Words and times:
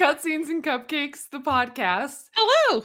Welcome 0.00 0.18
to 0.18 0.28
Cutscenes 0.28 0.48
and 0.48 0.64
Cupcakes, 0.64 1.28
the 1.30 1.40
podcast. 1.40 2.24
Hello. 2.34 2.84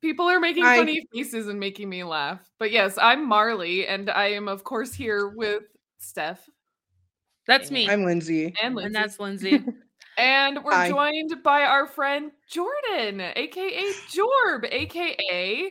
People 0.00 0.26
are 0.26 0.40
making 0.40 0.64
Hi. 0.64 0.78
funny 0.78 1.06
faces 1.14 1.48
and 1.48 1.60
making 1.60 1.88
me 1.88 2.02
laugh. 2.04 2.40
But 2.58 2.72
yes, 2.72 2.98
I'm 3.00 3.28
Marley, 3.28 3.86
and 3.86 4.10
I 4.10 4.28
am, 4.32 4.48
of 4.48 4.64
course, 4.64 4.92
here 4.92 5.28
with 5.28 5.62
Steph 5.98 6.48
That's 7.46 7.70
me. 7.70 7.88
I'm 7.88 8.04
Lindsay. 8.04 8.52
and 8.62 8.74
Lindsay. 8.74 8.86
and 8.86 8.94
that's 8.94 9.20
Lindsay. 9.20 9.64
And 10.18 10.64
we're 10.64 10.72
Hi. 10.72 10.88
joined 10.88 11.42
by 11.44 11.64
our 11.64 11.86
friend 11.86 12.30
Jordan, 12.50 13.20
aka 13.20 13.92
Jorb, 14.08 14.66
aka 14.70 15.70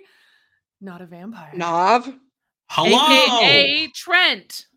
not 0.81 1.01
a 1.01 1.07
vampire. 1.07 1.49
Nav. 1.55 2.13
Hello. 2.69 3.41
AKA 3.41 3.87
Trent. 3.95 4.67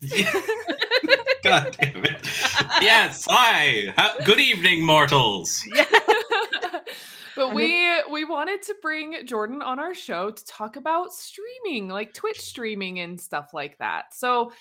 God 1.42 1.76
damn 1.80 2.04
it. 2.04 2.16
Yes, 2.80 3.26
hi. 3.28 3.92
Ha- 3.96 4.16
Good 4.24 4.38
evening, 4.38 4.84
mortals. 4.86 5.64
but 7.36 7.52
we 7.54 7.84
we 8.10 8.24
wanted 8.24 8.62
to 8.62 8.74
bring 8.80 9.26
Jordan 9.26 9.62
on 9.62 9.80
our 9.80 9.94
show 9.94 10.30
to 10.30 10.44
talk 10.44 10.76
about 10.76 11.12
streaming, 11.12 11.88
like 11.88 12.14
Twitch 12.14 12.40
streaming 12.40 13.00
and 13.00 13.20
stuff 13.20 13.52
like 13.52 13.76
that. 13.78 14.14
So 14.14 14.52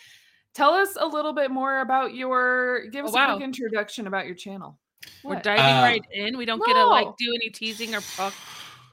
tell 0.55 0.71
us 0.71 0.97
a 0.99 1.05
little 1.05 1.33
bit 1.33 1.51
more 1.51 1.81
about 1.81 2.15
your 2.15 2.87
give 2.87 3.05
Oh, 3.05 3.09
us 3.09 3.15
a 3.15 3.33
quick 3.35 3.43
introduction 3.43 4.07
about 4.07 4.25
your 4.25 4.35
channel. 4.35 4.79
We're 5.23 5.39
diving 5.39 5.63
Uh, 5.63 5.81
right 5.83 6.05
in. 6.11 6.37
We 6.37 6.45
don't 6.45 6.63
get 6.65 6.73
to 6.73 6.85
like 6.87 7.07
do 7.17 7.31
any 7.35 7.49
teasing 7.51 7.93
or 7.93 8.01
pro- 8.01 8.31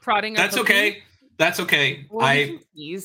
prodding. 0.01 0.33
Or 0.33 0.37
That's 0.37 0.55
poking. 0.55 0.75
okay. 0.75 1.03
That's 1.37 1.59
okay. 1.59 2.05
Well, 2.09 2.25
I 2.25 2.59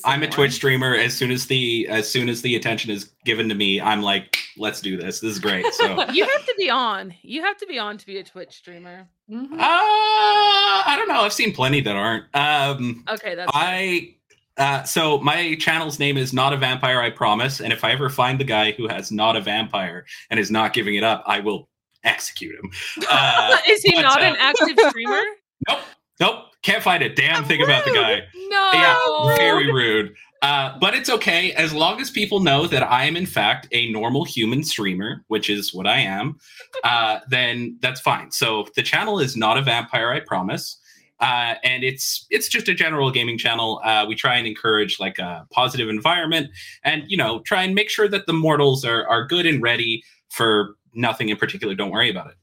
I'm 0.05 0.23
a 0.23 0.29
Twitch 0.29 0.53
streamer. 0.53 0.95
As 0.95 1.17
soon 1.17 1.31
as 1.31 1.47
the 1.47 1.89
as 1.89 2.09
soon 2.09 2.29
as 2.29 2.43
the 2.43 2.55
attention 2.57 2.91
is 2.91 3.11
given 3.25 3.49
to 3.49 3.55
me, 3.55 3.81
I'm 3.81 4.03
like, 4.03 4.39
let's 4.57 4.81
do 4.81 4.97
this. 4.97 5.21
This 5.21 5.33
is 5.33 5.39
great. 5.39 5.67
So 5.75 5.95
uh 5.95 6.11
You 6.13 6.25
have 6.25 6.47
to 6.47 6.55
be 6.57 6.71
on. 6.71 7.15
You 7.23 7.43
have 7.43 7.57
to 7.59 7.67
be 7.67 7.79
on 7.79 7.99
to 7.99 8.07
be 8.07 8.19
a 8.19 8.25
Twitch 8.25 8.53
streamer. 8.53 9.09
Mhm. 9.31 9.49
I 9.59 10.95
don't 10.97 11.09
know. 11.09 11.23
I've 11.23 11.33
seen 11.33 11.53
plenty 11.53 11.81
that 11.81 11.97
aren't. 11.97 12.25
Um 12.35 13.05
Okay, 13.09 13.35
that's. 13.35 13.51
I 13.55 14.15
uh, 14.57 14.83
so 14.83 15.19
my 15.21 15.55
channel's 15.55 15.99
name 15.99 16.19
is 16.19 16.35
not 16.35 16.53
a 16.53 16.57
vampire, 16.57 17.01
I 17.01 17.09
promise. 17.09 17.61
And 17.61 17.73
if 17.73 17.83
I 17.83 17.93
ever 17.93 18.11
find 18.11 18.39
the 18.39 18.45
guy 18.45 18.73
who 18.73 18.89
has 18.89 19.11
not 19.11 19.35
a 19.35 19.41
vampire 19.41 20.05
and 20.29 20.39
is 20.39 20.51
not 20.51 20.75
giving 20.75 20.97
it 20.97 21.05
up, 21.05 21.25
I 21.27 21.41
will 21.41 21.71
execute 22.05 22.55
him. 22.57 22.71
Uh, 23.11 23.57
Is 23.67 23.83
he 23.83 23.95
but, 23.95 24.03
not 24.03 24.21
uh, 24.23 24.27
an 24.27 24.37
active 24.39 24.79
streamer? 24.91 25.23
nope, 25.69 25.79
nope, 26.21 26.45
can't 26.63 26.83
find 26.83 27.03
a 27.03 27.09
damn 27.13 27.45
thing 27.45 27.63
about 27.63 27.85
the 27.85 27.93
guy. 27.93 28.23
No. 28.49 28.71
Yeah, 28.73 29.37
very 29.37 29.73
rude. 29.73 30.15
Uh, 30.43 30.79
but 30.79 30.95
it's 30.95 31.11
okay 31.11 31.53
as 31.53 31.73
long 31.73 32.01
as 32.01 32.11
people 32.11 32.41
know 32.41 32.67
that 32.67 32.83
I 32.83 33.05
am 33.05 33.17
in 33.17 33.27
fact 33.27 33.69
a 33.73 33.91
normal 33.93 34.25
human 34.25 34.65
streamer, 34.65 35.23
which 35.29 35.51
is 35.51 35.75
what 35.75 35.87
I 35.87 35.99
am. 35.99 36.39
Uh, 36.83 37.21
then 37.29 37.77
that's 37.83 38.01
fine. 38.01 38.31
So 38.31 38.67
the 38.75 38.83
channel 38.83 39.19
is 39.19 39.37
not 39.37 39.59
a 39.59 39.63
vampire, 39.63 40.11
I 40.11 40.21
promise. 40.21 40.81
Uh, 41.21 41.57
and 41.63 41.85
it's 41.85 42.27
it's 42.31 42.49
just 42.49 42.69
a 42.69 42.75
general 42.75 43.11
gaming 43.11 43.37
channel. 43.37 43.83
Uh, 43.85 44.07
we 44.09 44.15
try 44.15 44.37
and 44.37 44.47
encourage 44.47 44.99
like 44.99 45.19
a 45.19 45.47
positive 45.51 45.91
environment, 45.91 46.49
and 46.83 47.03
you 47.07 47.19
know, 47.19 47.41
try 47.41 47.63
and 47.63 47.75
make 47.75 47.91
sure 47.91 48.09
that 48.09 48.27
the 48.27 48.33
mortals 48.33 48.85
are 48.85 49.07
are 49.09 49.27
good 49.27 49.45
and 49.45 49.63
ready 49.63 50.03
for 50.31 50.77
nothing 50.95 51.29
in 51.29 51.37
particular. 51.37 51.75
Don't 51.75 51.91
worry 51.91 52.09
about 52.09 52.29
it. 52.31 52.37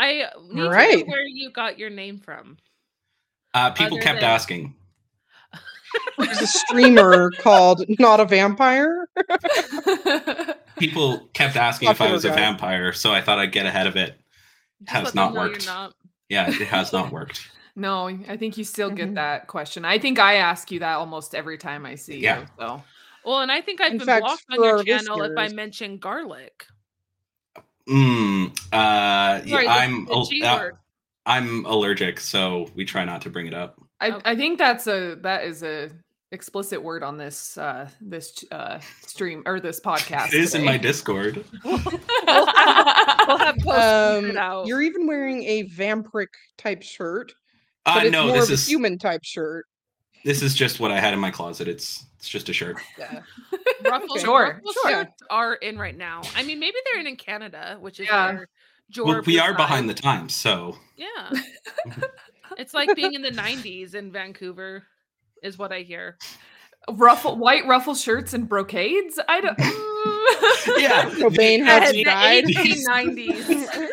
I 0.00 0.12
need 0.42 0.50
to 0.50 0.54
know 0.54 1.04
where 1.06 1.22
you 1.24 1.50
got 1.50 1.78
your 1.78 1.90
name 1.90 2.18
from. 2.18 2.56
Uh, 3.54 3.70
people 3.70 3.96
Other 3.98 4.02
kept 4.04 4.20
than- 4.20 4.30
asking. 4.30 4.74
There's 6.18 6.40
a 6.40 6.46
streamer 6.46 7.30
called 7.40 7.84
Not 7.98 8.20
a 8.20 8.24
Vampire. 8.24 9.08
People 10.78 11.28
kept 11.34 11.56
asking 11.56 11.88
if 11.88 11.96
I 11.96 11.98
Popular 11.98 12.12
was 12.12 12.24
a 12.24 12.28
guy. 12.28 12.36
vampire, 12.36 12.92
so 12.92 13.12
I 13.12 13.20
thought 13.20 13.38
I'd 13.38 13.52
get 13.52 13.66
ahead 13.66 13.86
of 13.86 13.96
it. 13.96 14.18
Just 14.84 14.92
Has 14.92 15.14
not 15.14 15.34
worked. 15.34 15.66
not- 15.66 15.94
Yeah, 16.28 16.48
it 16.48 16.54
has 16.68 16.92
not 16.92 17.10
worked. 17.12 17.50
no, 17.76 18.06
I 18.08 18.36
think 18.36 18.56
you 18.56 18.64
still 18.64 18.90
get 18.90 19.10
Mhm. 19.10 19.14
that 19.16 19.46
question. 19.48 19.84
I 19.84 19.98
think 19.98 20.18
I 20.18 20.34
ask 20.36 20.70
you 20.70 20.78
that 20.80 20.94
almost 20.94 21.34
every 21.34 21.58
time 21.58 21.84
I 21.84 21.96
see 21.96 22.18
Yeah. 22.20 22.40
you. 22.40 22.46
So 22.58 22.82
Well, 23.24 23.40
and 23.40 23.50
I 23.52 23.60
think 23.60 23.80
I've 23.80 23.92
In 23.92 23.98
been 23.98 24.06
fact, 24.06 24.24
blocked 24.24 24.44
on 24.50 24.64
your 24.64 24.78
our 24.78 24.84
channel 24.84 25.22
if 25.22 25.36
I 25.36 25.48
mention 25.48 25.98
garlic. 25.98 26.66
Mm, 27.90 28.56
uh, 28.72 29.44
Sorry, 29.46 29.64
the- 29.66 29.70
I'm 29.70 30.04
the 30.06 30.12
al- 30.12 30.24
G 30.26 30.42
uh, 30.42 30.58
word. 30.58 30.74
I'm 31.26 31.64
allergic, 31.66 32.20
so 32.20 32.70
we 32.74 32.84
try 32.84 33.04
not 33.04 33.22
to 33.22 33.30
bring 33.30 33.46
it 33.46 33.54
up. 33.54 33.80
I, 34.00 34.10
Okay. 34.12 34.20
I 34.30 34.36
think 34.36 34.58
that's 34.58 34.86
a 34.86 35.16
that 35.22 35.44
is 35.44 35.62
a 35.62 35.90
explicit 36.32 36.80
word 36.80 37.02
on 37.02 37.18
this 37.18 37.58
uh 37.58 37.88
this 38.00 38.44
uh 38.52 38.78
stream 39.06 39.42
or 39.46 39.58
this 39.60 39.80
podcast. 39.80 40.28
It 40.32 40.34
is 40.34 40.54
in 40.54 40.64
my. 40.64 40.76
Discord. 40.78 41.44
We'll 41.64 42.46
have, 43.38 43.56
we'll 43.64 43.74
have 43.74 44.18
Um, 44.18 44.30
it 44.30 44.36
out. 44.36 44.66
you're 44.66 44.82
even 44.82 45.06
wearing 45.06 45.42
a 45.44 45.64
vampiric 45.68 46.28
type 46.58 46.82
shirt, 46.82 47.32
but 47.84 47.96
Uh, 47.96 48.00
it's 48.04 48.12
no, 48.12 48.26
more 48.28 48.36
this 48.36 48.44
of 48.44 48.50
a 48.50 48.54
is 48.54 48.68
human 48.68 48.98
type 48.98 49.22
shirt. 49.24 49.66
This 50.24 50.42
is 50.42 50.54
just 50.54 50.80
what 50.80 50.90
I 50.90 51.00
had 51.00 51.12
in 51.14 51.20
my 51.20 51.30
closet. 51.30 51.68
It's 51.68 52.04
it's 52.18 52.28
just 52.28 52.48
a 52.48 52.52
shirt. 52.52 52.76
Yeah. 52.98 53.20
Ruffles, 53.84 54.20
Sure, 54.20 54.54
Ruffles 54.56 54.74
sure. 54.82 54.90
shirts 54.90 55.22
are 55.30 55.54
in 55.54 55.78
right 55.78 55.96
now. 55.96 56.20
I 56.36 56.42
mean, 56.42 56.58
maybe 56.60 56.76
they're 56.84 57.00
in 57.00 57.06
in 57.06 57.16
Canada, 57.16 57.78
which 57.80 57.98
is 58.00 58.06
Yeah. 58.08 58.32
where 58.34 58.46
Well, 59.04 59.22
we 59.22 59.38
are 59.38 59.54
behind 59.54 59.88
the 59.88 59.94
times, 59.94 60.34
so 60.34 60.76
Yeah, 60.96 61.30
it's 62.58 62.74
like 62.74 62.94
being 62.94 63.14
in 63.14 63.22
the 63.22 63.30
'90s 63.30 63.94
in 63.94 64.12
Vancouver, 64.12 64.82
is 65.42 65.56
what 65.58 65.72
I 65.72 65.80
hear. 65.80 66.18
ruffle 66.92 67.36
white 67.38 67.66
ruffle 67.66 67.94
shirts 67.94 68.34
and 68.34 68.48
brocades. 68.48 69.18
I 69.28 69.40
don't. 69.40 69.58
yeah. 70.80 71.08
Cobain 71.10 71.64
has 71.64 71.92
died. 72.04 72.44
1890s. 72.44 73.89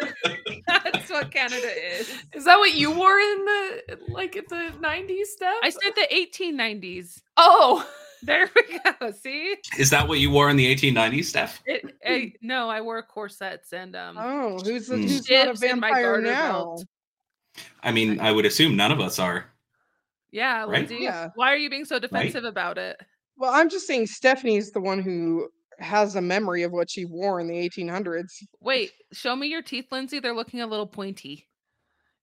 That's 1.22 1.26
what 1.26 1.34
Canada 1.34 1.98
is. 2.00 2.10
Is 2.34 2.46
that 2.46 2.58
what 2.58 2.74
you 2.74 2.92
wore 2.92 3.20
in 3.20 3.46
the 3.46 4.00
like 4.10 4.34
the 4.50 4.74
nineties 4.80 5.32
stuff? 5.34 5.58
I 5.64 5.70
said 5.70 5.92
the 5.96 6.08
1890s. 6.14 7.22
Oh, 7.38 7.88
There 8.24 8.50
we 8.56 8.80
go. 8.80 9.12
See, 9.12 9.56
Is 9.78 9.92
that 9.92 10.08
what 10.08 10.20
you 10.20 10.32
wore 10.32 10.50
in 10.50 10.58
the 10.58 10.74
1890s, 10.76 11.26
Steph? 11.26 11.62
it, 11.68 11.86
I, 12.04 12.34
no, 12.42 12.68
I 12.68 12.82
wore 12.82 13.02
corsets 13.04 13.74
and 13.74 13.96
um. 13.96 14.18
Oh, 14.18 14.58
who's, 14.64 14.88
the, 14.88 14.98
who's 14.98 15.30
not 15.30 15.42
a 15.44 15.46
Dips 15.52 15.62
in 15.64 15.80
my 15.80 15.90
vampire 15.92 16.22
now? 16.22 16.52
belt. 16.52 16.86
I 17.84 17.92
mean, 17.92 18.20
I 18.20 18.32
would 18.32 18.46
assume 18.46 18.76
none 18.76 18.92
of 18.92 19.00
us 19.00 19.20
are. 19.20 19.46
Yeah, 20.32 20.62
Right? 20.62 20.70
Lindsay, 20.90 20.98
Yeah. 21.02 21.30
Why 21.36 21.54
are 21.54 21.58
you 21.58 21.70
being 21.70 21.86
so 21.86 22.00
defensive 22.00 22.44
about 22.44 22.78
it? 22.78 23.00
Well, 23.38 23.54
I'm 23.54 23.70
just 23.70 23.86
saying 23.86 24.08
Stephanie's 24.08 24.72
the 24.72 24.82
one 24.82 25.00
who 25.00 25.50
has 25.80 26.16
a 26.16 26.22
memory 26.22 26.64
of 26.64 26.72
what 26.72 26.90
she 26.90 27.06
wore 27.06 27.40
in 27.40 27.48
the 27.48 27.70
1800s. 27.70 28.44
Wait, 28.62 28.92
show 29.14 29.36
me 29.36 29.48
your 29.48 29.62
teeth, 29.62 29.88
Lindsay. 29.92 30.20
They're 30.20 30.36
looking 30.36 30.62
a 30.62 30.68
little 30.68 30.88
pointy. 30.88 31.48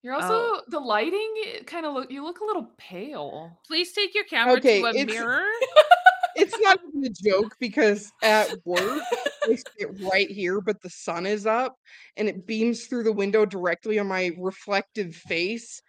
you're 0.02 0.14
oh. 0.14 0.20
also 0.20 0.62
the 0.68 0.80
lighting. 0.80 1.34
Eh, 1.46 1.62
kind 1.64 1.86
of 1.86 1.94
look. 1.94 2.10
You 2.10 2.24
look 2.24 2.40
a 2.40 2.44
little 2.44 2.70
pale. 2.78 3.58
Please 3.66 3.92
take 3.92 4.14
your 4.14 4.24
camera 4.24 4.56
Okay, 4.56 4.80
to 4.80 4.86
a 4.86 4.90
it's- 4.90 5.06
mirror. 5.06 5.44
It's 6.36 6.58
not 6.60 6.80
even 6.88 7.04
a 7.04 7.30
joke 7.30 7.54
because 7.60 8.12
at 8.22 8.54
work 8.64 9.02
I 9.44 9.54
sit 9.78 10.00
right 10.12 10.28
here, 10.28 10.60
but 10.60 10.82
the 10.82 10.90
sun 10.90 11.26
is 11.26 11.46
up 11.46 11.76
and 12.16 12.28
it 12.28 12.46
beams 12.46 12.86
through 12.86 13.04
the 13.04 13.12
window 13.12 13.46
directly 13.46 13.98
on 13.98 14.08
my 14.08 14.32
reflective 14.38 15.14
face. 15.14 15.80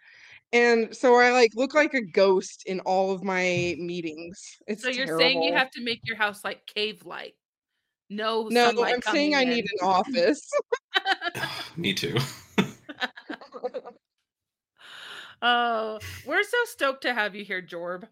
And 0.52 0.96
so 0.96 1.18
I 1.18 1.32
like 1.32 1.52
look 1.56 1.74
like 1.74 1.94
a 1.94 2.00
ghost 2.00 2.62
in 2.66 2.80
all 2.80 3.12
of 3.12 3.24
my 3.24 3.74
meetings. 3.78 4.40
It's 4.66 4.82
So 4.82 4.88
you're 4.88 5.18
saying 5.18 5.42
you 5.42 5.52
have 5.52 5.70
to 5.72 5.82
make 5.82 6.00
your 6.04 6.16
house 6.16 6.44
like 6.44 6.64
cave 6.66 7.04
light. 7.04 7.34
No, 8.08 8.48
No, 8.50 8.66
sunlight 8.66 8.94
I'm 8.94 9.02
saying 9.14 9.34
I 9.34 9.40
coming 9.42 9.54
need 9.56 9.66
an 9.80 9.86
office. 9.88 10.48
Me 11.76 11.92
too. 11.92 12.16
Oh, 15.42 15.98
we're 16.26 16.42
so 16.42 16.56
stoked 16.64 17.02
to 17.02 17.12
have 17.12 17.34
you 17.34 17.44
here, 17.44 17.60
Jorb. 17.60 18.08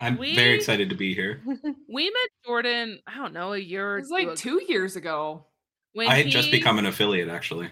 I'm 0.00 0.16
We- 0.16 0.34
very 0.34 0.54
excited 0.56 0.88
to 0.90 0.96
be 0.96 1.14
here. 1.14 1.42
We 1.88 2.04
met 2.06 2.28
Jordan, 2.46 3.00
I 3.06 3.16
don't 3.16 3.34
know, 3.34 3.52
a 3.52 3.58
year 3.58 3.92
or 3.94 3.98
It 3.98 4.00
was 4.02 4.08
two 4.08 4.14
like 4.14 4.26
ago 4.28 4.34
two 4.34 4.62
years 4.66 4.96
ago. 4.96 5.46
when 5.92 6.08
I 6.08 6.14
had 6.14 6.28
just 6.28 6.46
he- 6.48 6.52
become 6.52 6.78
an 6.78 6.86
affiliate, 6.86 7.28
actually. 7.28 7.68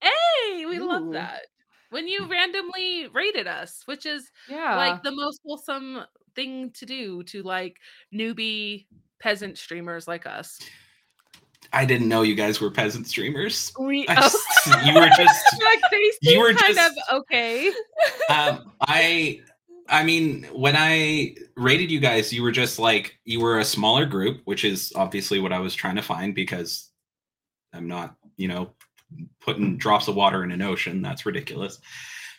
Hey, 0.00 0.66
we 0.66 0.80
love 0.80 1.12
that. 1.12 1.42
When 1.90 2.08
you 2.08 2.26
randomly 2.26 3.06
raided 3.12 3.46
us, 3.46 3.82
which 3.86 4.06
is 4.06 4.28
Yeah. 4.48 4.76
like 4.76 5.02
the 5.04 5.12
most 5.12 5.40
wholesome 5.46 6.04
thing 6.34 6.70
to 6.72 6.84
do 6.86 7.22
to 7.24 7.42
like 7.44 7.76
newbie 8.12 8.86
peasant 9.20 9.56
streamers 9.56 10.08
like 10.08 10.26
us. 10.26 10.58
I 11.72 11.84
didn't 11.84 12.08
know 12.08 12.22
you 12.22 12.34
guys 12.34 12.60
were 12.60 12.70
peasant 12.70 13.06
streamers. 13.06 13.72
We 13.78 14.06
I 14.08 14.14
just, 14.20 14.46
you 14.84 14.94
were 14.94 15.08
just 15.16 15.62
like 15.64 15.80
they 15.90 16.12
you 16.22 16.40
were 16.40 16.52
kind 16.52 16.74
just- 16.74 16.98
of 17.10 17.20
okay. 17.20 17.70
um, 18.28 18.72
I 18.82 19.40
I 19.88 20.04
mean, 20.04 20.44
when 20.52 20.76
I 20.76 21.34
raided 21.56 21.90
you 21.90 22.00
guys, 22.00 22.32
you 22.32 22.42
were 22.42 22.52
just 22.52 22.78
like 22.78 23.18
you 23.24 23.40
were 23.40 23.58
a 23.58 23.64
smaller 23.64 24.06
group, 24.06 24.40
which 24.44 24.64
is 24.64 24.92
obviously 24.96 25.38
what 25.40 25.52
I 25.52 25.58
was 25.58 25.74
trying 25.74 25.96
to 25.96 26.02
find 26.02 26.34
because 26.34 26.90
I'm 27.72 27.88
not, 27.88 28.14
you 28.36 28.48
know, 28.48 28.70
putting 29.40 29.76
drops 29.76 30.08
of 30.08 30.14
water 30.14 30.44
in 30.44 30.52
an 30.52 30.62
ocean. 30.62 31.02
That's 31.02 31.26
ridiculous. 31.26 31.78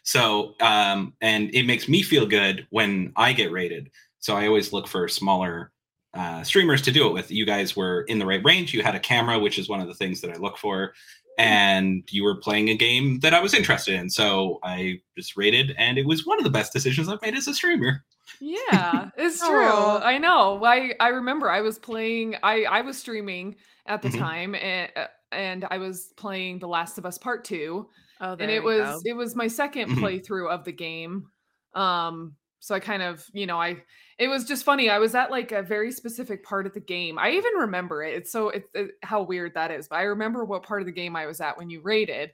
So, 0.04 0.56
um, 0.62 1.14
and 1.22 1.54
it 1.54 1.64
makes 1.64 1.88
me 1.88 2.02
feel 2.02 2.26
good 2.26 2.68
when 2.72 3.14
I 3.16 3.34
get 3.34 3.52
raided. 3.52 3.90
So 4.20 4.36
I 4.36 4.48
always 4.48 4.74
look 4.74 4.88
for 4.88 5.08
smaller 5.08 5.72
uh, 6.14 6.44
streamers 6.44 6.82
to 6.84 6.92
do 6.92 7.08
it 7.08 7.14
with. 7.14 7.32
You 7.32 7.46
guys 7.46 7.76
were 7.76 8.02
in 8.04 8.20
the 8.20 8.26
right 8.26 8.44
range. 8.44 8.74
You 8.74 8.84
had 8.84 8.96
a 8.96 9.00
camera, 9.00 9.40
which 9.40 9.58
is 9.58 9.68
one 9.70 9.80
of 9.82 9.88
the 9.88 9.94
things 9.96 10.22
that 10.22 10.32
I 10.32 10.38
look 10.38 10.58
for. 10.58 10.94
and 11.40 12.04
you 12.12 12.24
were 12.24 12.36
playing 12.36 12.70
a 12.70 12.76
game 12.78 13.20
that 13.22 13.34
I 13.34 13.40
was 13.42 13.56
interested 13.56 13.96
in. 13.96 14.08
So 14.10 14.60
I 14.64 15.02
just 15.18 15.36
raided, 15.36 15.74
and 15.80 15.98
it 15.98 16.06
was 16.06 16.28
one 16.28 16.38
of 16.38 16.44
the 16.44 16.52
best 16.52 16.72
decisions 16.72 17.10
I've 17.10 17.22
made 17.24 17.34
as 17.34 17.48
a 17.48 17.56
streamer. 17.56 18.04
Yeah, 18.40 19.10
it's 19.18 19.40
true. 19.48 19.66
Aw. 19.66 20.02
I 20.04 20.20
know. 20.20 20.64
I 20.64 20.94
I 21.00 21.08
remember 21.08 21.50
I 21.50 21.62
was 21.62 21.80
playing. 21.80 22.36
I 22.44 22.66
I 22.66 22.82
was 22.82 23.00
streaming 23.00 23.56
at 23.88 24.04
the 24.04 24.10
Mhm. 24.10 24.20
time, 24.20 24.54
and 24.56 24.92
and 25.32 25.66
I 25.72 25.80
was 25.80 26.14
playing 26.18 26.60
The 26.60 26.68
Last 26.68 27.00
of 27.00 27.06
Us 27.08 27.18
Part 27.18 27.44
Two. 27.46 27.90
there 28.20 28.36
and 28.40 28.52
it 28.52 28.64
was 28.64 29.02
go. 29.02 29.10
it 29.10 29.14
was 29.14 29.36
my 29.36 29.48
2nd 29.48 29.88
Mhm. 29.88 29.96
playthrough 29.98 30.52
of 30.52 30.64
the 30.66 30.72
game. 30.72 31.26
Um, 31.74 32.36
so 32.64 32.74
I 32.74 32.80
kind 32.80 33.04
of 33.04 33.30
you 33.34 33.46
know 33.46 33.60
I 33.60 33.84
it 34.18 34.30
was 34.30 34.46
just 34.46 34.64
funny. 34.64 34.90
I 34.90 34.98
was 34.98 35.16
at 35.16 35.32
like 35.32 35.52
a 35.52 35.62
very 35.62 35.92
specific 35.92 36.46
part 36.46 36.66
of 36.66 36.74
the 36.74 36.80
game. 36.80 37.20
I 37.20 37.32
even 37.32 37.52
remember 37.60 38.04
it. 38.04 38.14
It's 38.14 38.32
so 38.32 38.50
it's 38.50 38.70
it, 38.74 38.92
how 39.04 39.22
weird 39.22 39.54
that 39.56 39.70
is, 39.70 39.90
but 39.90 39.98
I 39.98 40.04
remember 40.04 40.46
what 40.46 40.64
part 40.64 40.82
of 40.82 40.86
the 40.86 40.94
game 40.94 41.14
I 41.14 41.26
was 41.26 41.42
at 41.42 41.58
when 41.58 41.70
you 41.70 41.82
raided, 41.82 42.32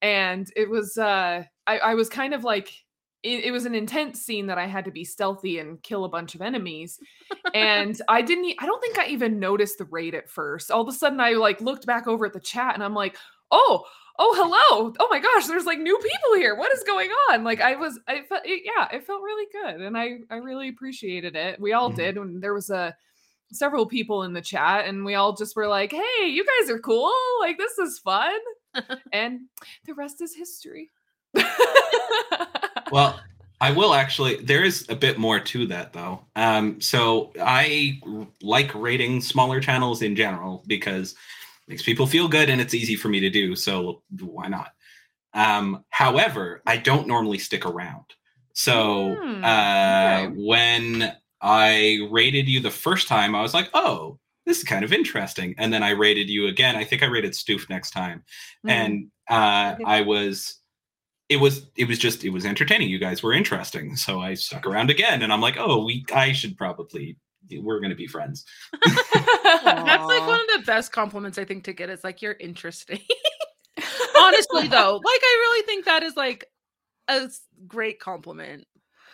and 0.00 0.50
it 0.56 0.70
was 0.70 0.96
uh 0.96 1.44
I 1.66 1.78
I 1.78 1.94
was 1.94 2.08
kind 2.08 2.32
of 2.32 2.42
like 2.42 2.72
it, 3.22 3.44
it 3.44 3.50
was 3.50 3.66
an 3.66 3.74
intense 3.74 4.22
scene 4.22 4.46
that 4.46 4.56
I 4.56 4.66
had 4.66 4.86
to 4.86 4.90
be 4.90 5.04
stealthy 5.04 5.58
and 5.58 5.82
kill 5.82 6.06
a 6.06 6.08
bunch 6.08 6.34
of 6.34 6.40
enemies. 6.40 6.98
and 7.52 8.00
I 8.08 8.22
didn't 8.22 8.54
I 8.58 8.64
don't 8.64 8.80
think 8.80 8.98
I 8.98 9.08
even 9.08 9.38
noticed 9.38 9.76
the 9.76 9.84
raid 9.84 10.14
at 10.14 10.30
first. 10.30 10.70
All 10.70 10.80
of 10.80 10.88
a 10.88 10.92
sudden 10.92 11.20
I 11.20 11.32
like 11.32 11.60
looked 11.60 11.84
back 11.84 12.06
over 12.06 12.24
at 12.24 12.32
the 12.32 12.40
chat 12.40 12.72
and 12.72 12.82
I'm 12.82 12.94
like, 12.94 13.18
"Oh, 13.50 13.84
oh 14.18 14.34
hello. 14.36 14.94
Oh 15.00 15.08
my 15.10 15.18
gosh, 15.18 15.46
there's 15.46 15.64
like 15.66 15.78
new 15.78 15.96
people 15.98 16.34
here. 16.36 16.54
What 16.54 16.72
is 16.72 16.82
going 16.84 17.10
on?" 17.30 17.44
Like 17.44 17.60
I 17.60 17.76
was 17.76 17.98
I 18.08 18.22
felt 18.22 18.42
it, 18.44 18.62
yeah, 18.64 18.88
it 18.92 19.06
felt 19.06 19.22
really 19.22 19.46
good 19.52 19.80
and 19.80 19.96
I 19.96 20.18
I 20.30 20.36
really 20.36 20.68
appreciated 20.68 21.36
it. 21.36 21.60
We 21.60 21.72
all 21.72 21.90
Mhm. 21.90 21.96
did 21.96 22.16
and 22.16 22.42
there 22.42 22.54
was 22.54 22.70
a 22.70 22.96
several 23.52 23.86
people 23.86 24.24
in 24.24 24.32
the 24.32 24.40
chat 24.40 24.86
and 24.86 25.04
we 25.04 25.14
all 25.14 25.34
just 25.34 25.54
were 25.56 25.68
like, 25.68 25.92
"Hey, 25.92 26.26
you 26.26 26.44
guys 26.44 26.70
are 26.70 26.78
cool. 26.80 27.12
Like 27.40 27.58
this 27.58 27.78
is 27.78 27.98
fun." 27.98 28.38
and 29.12 29.42
the 29.86 29.94
rest 29.94 30.20
is 30.20 30.34
history. 30.34 30.90
Well, 32.90 33.20
I 33.60 33.70
will 33.72 33.94
actually. 33.94 34.36
There 34.36 34.64
is 34.64 34.84
a 34.90 34.94
bit 34.96 35.18
more 35.18 35.40
to 35.40 35.66
that, 35.68 35.92
though. 35.94 36.20
Um, 36.36 36.78
so 36.80 37.32
I 37.40 37.98
r- 38.06 38.26
like 38.42 38.74
raiding 38.74 39.22
smaller 39.22 39.60
channels 39.60 40.02
in 40.02 40.14
general 40.14 40.62
because 40.66 41.14
makes 41.68 41.82
people 41.82 42.06
feel 42.06 42.28
good 42.28 42.48
and 42.50 42.60
it's 42.60 42.74
easy 42.74 42.96
for 42.96 43.08
me 43.08 43.20
to 43.20 43.30
do. 43.30 43.56
So 43.56 44.02
why 44.20 44.48
not? 44.48 44.72
Um, 45.34 45.84
however, 45.90 46.62
I 46.66 46.76
don't 46.78 47.06
normally 47.08 47.38
stick 47.38 47.66
around. 47.66 48.04
So 48.54 49.16
Hmm, 49.22 49.44
uh, 49.44 50.18
okay. 50.28 50.34
when 50.36 51.12
I 51.42 52.08
raided 52.10 52.48
you 52.48 52.60
the 52.60 52.70
first 52.70 53.06
time, 53.08 53.34
I 53.34 53.42
was 53.42 53.52
like, 53.52 53.68
oh, 53.74 54.18
this 54.46 54.58
is 54.58 54.64
kind 54.64 54.84
of 54.84 54.92
interesting. 54.92 55.54
And 55.58 55.72
then 55.72 55.82
I 55.82 55.90
raided 55.90 56.30
you 56.30 56.46
again. 56.46 56.76
I 56.76 56.84
think 56.84 57.02
I 57.02 57.06
raided 57.06 57.32
Stoof 57.32 57.68
next 57.68 57.90
time 57.90 58.24
Mm. 58.64 58.70
and 58.70 59.06
uh, 59.28 59.76
I 59.84 60.02
was 60.02 60.60
it 61.28 61.36
was 61.38 61.68
it 61.76 61.88
was 61.88 61.98
just 61.98 62.24
it 62.24 62.30
was 62.30 62.46
entertaining. 62.46 62.88
You 62.88 63.00
guys 63.00 63.22
were 63.22 63.32
interesting, 63.32 63.96
so 63.96 64.20
I 64.20 64.34
stuck 64.34 64.64
around 64.64 64.88
again, 64.90 65.22
and 65.22 65.32
I'm 65.32 65.40
like, 65.40 65.56
oh, 65.58 65.84
we 65.84 66.04
I 66.14 66.30
should 66.32 66.56
probably 66.56 67.16
we're 67.60 67.80
gonna 67.80 67.94
be 67.94 68.06
friends. 68.06 68.44
That's 68.84 69.64
like 70.04 70.26
one 70.26 70.40
of 70.40 70.46
the 70.56 70.62
best 70.66 70.92
compliments 70.92 71.38
I 71.38 71.44
think 71.44 71.64
to 71.64 71.72
get. 71.72 71.90
Is 71.90 72.04
like 72.04 72.22
you're 72.22 72.36
interesting. 72.38 73.00
Honestly, 74.18 74.68
though, 74.68 74.96
like 74.96 75.20
I 75.22 75.36
really 75.40 75.66
think 75.66 75.84
that 75.84 76.02
is 76.02 76.16
like 76.16 76.46
a 77.08 77.28
great 77.66 78.00
compliment. 78.00 78.64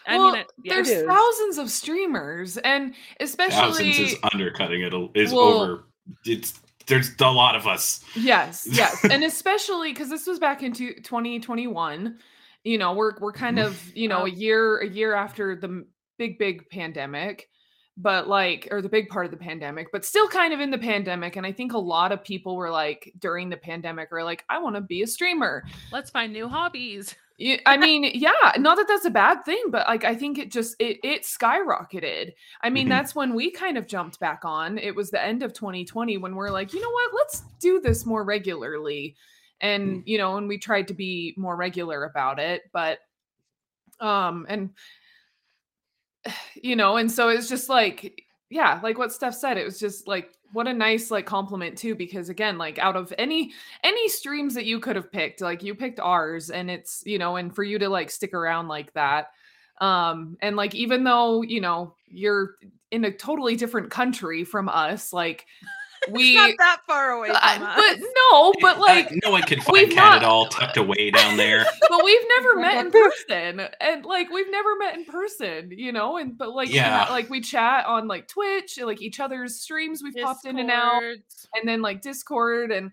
I 0.06 0.18
Well, 0.18 0.32
mean, 0.32 0.40
it, 0.40 0.46
yeah. 0.64 0.74
there's 0.74 0.88
It 0.90 0.98
is. 0.98 1.06
thousands 1.06 1.58
of 1.58 1.70
streamers, 1.70 2.56
and 2.58 2.94
especially 3.20 3.56
Thousands 3.92 3.98
is 3.98 4.16
undercutting 4.32 4.82
it 4.82 4.92
is 5.14 5.32
Well- 5.32 5.62
over. 5.62 5.84
It's 6.24 6.58
there's 6.88 7.10
a 7.20 7.30
lot 7.30 7.54
of 7.54 7.68
us. 7.68 8.02
yes, 8.16 8.66
yes, 8.68 9.04
and 9.04 9.22
especially 9.22 9.92
because 9.92 10.08
this 10.10 10.26
was 10.26 10.40
back 10.40 10.62
into 10.64 10.92
2021. 11.02 12.18
You 12.64 12.78
know, 12.78 12.92
we're 12.94 13.12
we're 13.20 13.32
kind 13.32 13.58
Mhm. 13.58 13.66
of 13.66 13.96
you 13.96 14.08
know 14.08 14.26
a 14.26 14.30
year 14.30 14.78
a 14.78 14.88
year 14.88 15.14
after 15.14 15.54
the 15.54 15.84
big 16.18 16.38
big 16.38 16.68
pandemic, 16.70 17.48
but 17.96 18.26
like 18.26 18.68
or 18.70 18.80
the 18.80 18.88
big 18.88 19.08
part 19.08 19.26
of 19.26 19.30
the 19.30 19.36
pandemic, 19.36 19.92
but 19.92 20.04
still 20.04 20.28
kind 20.28 20.52
of 20.54 20.60
in 20.60 20.70
the 20.70 20.78
pandemic. 20.78 21.36
And 21.36 21.44
I 21.46 21.52
think 21.52 21.72
a 21.74 21.78
lot 21.78 22.10
of 22.12 22.24
people 22.24 22.56
were 22.56 22.70
like 22.70 23.12
during 23.18 23.50
the 23.50 23.56
pandemic 23.56 24.10
were 24.10 24.24
like, 24.24 24.44
I 24.48 24.58
want 24.58 24.76
to 24.76 24.80
be 24.80 25.02
a 25.02 25.06
streamer. 25.06 25.64
let's 25.92 26.10
find 26.10 26.32
new 26.32 26.48
hobbies. 26.48 27.14
I 27.66 27.76
mean, 27.76 28.08
yeah, 28.14 28.30
not 28.58 28.76
that 28.76 28.86
that's 28.86 29.04
a 29.04 29.10
bad 29.10 29.44
thing, 29.44 29.64
but 29.70 29.86
like 29.88 30.04
I 30.04 30.14
think 30.14 30.38
it 30.38 30.50
just 30.52 30.76
it 30.78 30.98
it 31.02 31.22
skyrocketed. 31.24 32.32
I 32.62 32.70
mean, 32.70 32.86
Mhm. 32.86 32.90
that's 32.90 33.14
when 33.16 33.34
we 33.34 33.50
kind 33.50 33.76
of 33.76 33.86
jumped 33.88 34.20
back 34.20 34.42
on. 34.44 34.78
It 34.78 34.94
was 34.94 35.10
the 35.10 35.22
end 35.22 35.42
of 35.42 35.52
2020 35.52 36.18
when 36.18 36.36
we're 36.36 36.50
like, 36.50 36.72
you 36.72 36.80
know 36.80 36.90
what, 36.90 37.10
let's 37.14 37.42
do 37.58 37.80
this 37.80 38.06
more 38.06 38.22
regularly. 38.24 39.16
And 39.60 40.02
you 40.06 40.18
know, 40.18 40.36
and 40.36 40.46
we 40.46 40.56
tried 40.58 40.88
to 40.88 40.94
be 40.94 41.34
more 41.36 41.56
regular 41.56 42.04
about 42.04 42.38
it, 42.38 42.62
but 42.72 43.00
um 44.00 44.46
and 44.48 44.70
you 46.62 46.76
know, 46.76 46.96
and 46.96 47.10
so 47.10 47.28
it's 47.28 47.48
just 47.48 47.68
like 47.68 48.24
yeah, 48.50 48.80
like 48.82 48.98
what 48.98 49.12
Steph 49.12 49.34
said, 49.34 49.56
it 49.56 49.64
was 49.64 49.78
just 49.78 50.06
like 50.06 50.30
what 50.52 50.68
a 50.68 50.72
nice 50.72 51.10
like 51.10 51.26
compliment 51.26 51.76
too 51.76 51.94
because 51.94 52.28
again 52.28 52.58
like 52.58 52.78
out 52.78 52.96
of 52.96 53.12
any 53.18 53.52
any 53.82 54.08
streams 54.08 54.54
that 54.54 54.66
you 54.66 54.78
could 54.78 54.96
have 54.96 55.10
picked 55.10 55.40
like 55.40 55.62
you 55.62 55.74
picked 55.74 55.98
ours 55.98 56.50
and 56.50 56.70
it's 56.70 57.02
you 57.06 57.18
know 57.18 57.36
and 57.36 57.54
for 57.54 57.64
you 57.64 57.78
to 57.78 57.88
like 57.88 58.10
stick 58.10 58.34
around 58.34 58.68
like 58.68 58.92
that 58.92 59.28
um 59.80 60.36
and 60.42 60.54
like 60.56 60.74
even 60.74 61.04
though 61.04 61.42
you 61.42 61.60
know 61.60 61.94
you're 62.06 62.56
in 62.90 63.04
a 63.06 63.10
totally 63.10 63.56
different 63.56 63.90
country 63.90 64.44
from 64.44 64.68
us 64.68 65.12
like 65.12 65.46
we 66.10 66.36
it's 66.36 66.36
not 66.36 66.54
that 66.58 66.80
far 66.86 67.10
away 67.12 67.28
from 67.28 67.36
I- 67.40 67.56
us. 67.56 67.76
but 68.00 68.08
no 68.30 68.52
but 68.60 68.78
like 68.80 69.12
no 69.24 69.30
one 69.30 69.42
can 69.42 69.58
we've 69.70 69.86
find 69.88 69.96
not- 69.96 70.04
Canada 70.12 70.26
all 70.26 70.46
tucked 70.46 70.76
away 70.76 71.10
down 71.10 71.36
there. 71.36 71.64
but 71.88 72.04
we've 72.04 72.24
never 72.38 72.56
met 72.56 72.84
in 72.84 72.90
person 72.90 73.68
and 73.80 74.04
like 74.04 74.30
we've 74.30 74.50
never 74.50 74.76
met 74.76 74.94
in 74.96 75.04
person 75.04 75.70
you 75.70 75.92
know 75.92 76.16
and 76.16 76.36
but 76.36 76.50
like 76.54 76.68
we 76.70 76.78
ha- 76.78 77.06
Yeah. 77.08 77.12
like 77.12 77.30
we 77.30 77.40
chat 77.40 77.86
on 77.86 78.08
like 78.08 78.26
twitch 78.28 78.78
like 78.82 79.00
each 79.00 79.20
other's 79.20 79.60
streams 79.60 80.02
we've 80.02 80.14
popped 80.22 80.44
in 80.46 80.58
and 80.58 80.70
out 80.70 81.02
and 81.02 81.66
then 81.68 81.82
like 81.82 82.02
discord 82.02 82.72
and 82.72 82.90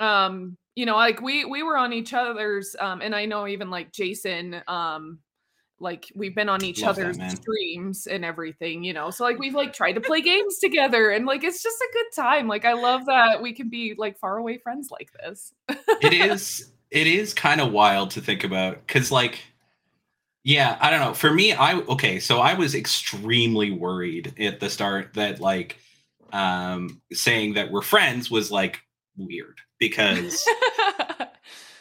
um 0.00 0.56
you 0.74 0.86
know 0.86 0.96
like 0.96 1.20
we 1.20 1.44
we 1.44 1.62
were 1.62 1.76
on 1.76 1.92
each 1.92 2.12
other's 2.14 2.74
um 2.80 3.00
and 3.02 3.14
i 3.14 3.24
know 3.26 3.46
even 3.46 3.70
like 3.70 3.92
jason 3.92 4.60
um 4.68 5.18
like 5.82 6.10
we've 6.14 6.34
been 6.34 6.48
on 6.48 6.64
each 6.64 6.82
Love 6.82 6.98
other's 6.98 7.18
man. 7.18 7.34
streams 7.34 8.06
and 8.06 8.24
everything 8.24 8.84
you 8.84 8.92
know 8.92 9.10
so 9.10 9.24
like 9.24 9.38
we've 9.38 9.54
like 9.54 9.72
tried 9.72 9.92
to 9.92 10.00
play 10.12 10.20
games 10.20 10.58
together 10.58 11.10
and 11.10 11.26
like 11.26 11.44
it's 11.44 11.62
just 11.62 11.80
a 11.80 11.88
good 11.92 12.22
time 12.22 12.48
like 12.48 12.64
i 12.64 12.72
love 12.72 13.04
that 13.06 13.42
we 13.42 13.52
can 13.52 13.68
be 13.68 13.94
like 13.98 14.18
far 14.18 14.38
away 14.38 14.58
friends 14.58 14.90
like 14.90 15.10
this 15.12 15.52
it 16.00 16.12
is 16.30 16.72
it 16.90 17.06
is 17.06 17.34
kind 17.34 17.60
of 17.60 17.72
wild 17.72 18.10
to 18.12 18.20
think 18.20 18.44
about 18.44 18.86
because 18.86 19.10
like 19.10 19.40
yeah 20.44 20.78
i 20.80 20.90
don't 20.90 21.00
know 21.00 21.14
for 21.14 21.32
me 21.32 21.52
i 21.52 21.74
okay 21.80 22.18
so 22.18 22.38
i 22.38 22.54
was 22.54 22.74
extremely 22.74 23.70
worried 23.70 24.34
at 24.40 24.60
the 24.60 24.70
start 24.70 25.14
that 25.14 25.40
like 25.40 25.78
um 26.32 27.00
saying 27.12 27.54
that 27.54 27.70
we're 27.70 27.82
friends 27.82 28.30
was 28.30 28.50
like 28.50 28.80
weird 29.16 29.58
because 29.78 30.44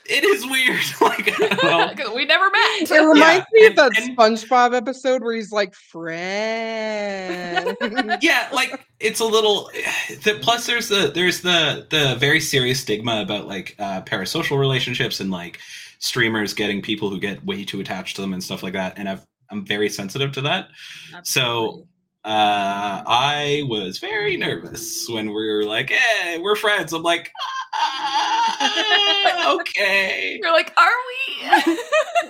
it 0.06 0.24
is 0.24 0.46
weird 0.46 0.82
like 1.02 1.28
I 1.42 1.48
don't 1.48 1.64
know. 1.64 1.94
'Cause 2.06 2.16
we 2.16 2.26
never 2.26 2.50
met 2.50 2.92
It 2.92 3.00
reminds 3.02 3.46
me 3.54 3.66
of 3.66 3.70
and- 3.72 3.78
that 3.78 3.92
and- 3.98 4.18
SpongeBob 4.18 4.76
episode 4.76 5.24
where 5.24 5.36
he's 5.36 5.52
like, 5.52 5.74
friend. 5.76 7.78
yeah 8.22 8.50
like 8.54 8.86
it's 9.00 9.20
a 9.20 9.26
little 9.26 9.70
the, 10.24 10.38
plus 10.42 10.66
there's 10.66 10.88
the 10.90 11.12
there's 11.14 11.42
the 11.42 11.86
the 11.90 12.16
very 12.20 12.40
serious 12.40 12.82
stigma 12.82 13.22
about 13.22 13.48
like 13.48 13.76
uh 13.80 14.02
parasocial 14.02 14.60
relationships 14.60 15.20
and 15.20 15.32
like 15.32 15.60
streamers 16.00 16.54
getting 16.54 16.82
people 16.82 17.10
who 17.10 17.20
get 17.20 17.44
way 17.46 17.64
too 17.64 17.80
attached 17.80 18.16
to 18.16 18.22
them 18.22 18.34
and 18.34 18.44
stuff 18.44 18.64
like 18.64 18.74
that 18.74 18.98
and 18.98 19.08
i've 19.08 19.26
i'm 19.52 19.64
very 19.66 19.90
sensitive 19.90 20.32
to 20.32 20.42
that 20.42 20.68
Absolutely. 21.16 21.84
Uh 22.24 23.02
i 23.08 23.64
was 23.68 23.98
very 23.98 24.38
nervous 24.38 25.10
when 25.10 25.28
we 25.28 25.34
were 25.34 25.64
like 25.64 25.90
hey 25.90 26.38
we're 26.40 26.56
friends. 26.56 26.94
I'm 26.94 27.02
like 27.02 27.32
ah, 27.74 29.56
okay. 29.60 30.38
You're 30.42 30.52
like 30.52 30.72
are 30.78 30.88
we? 30.88 31.46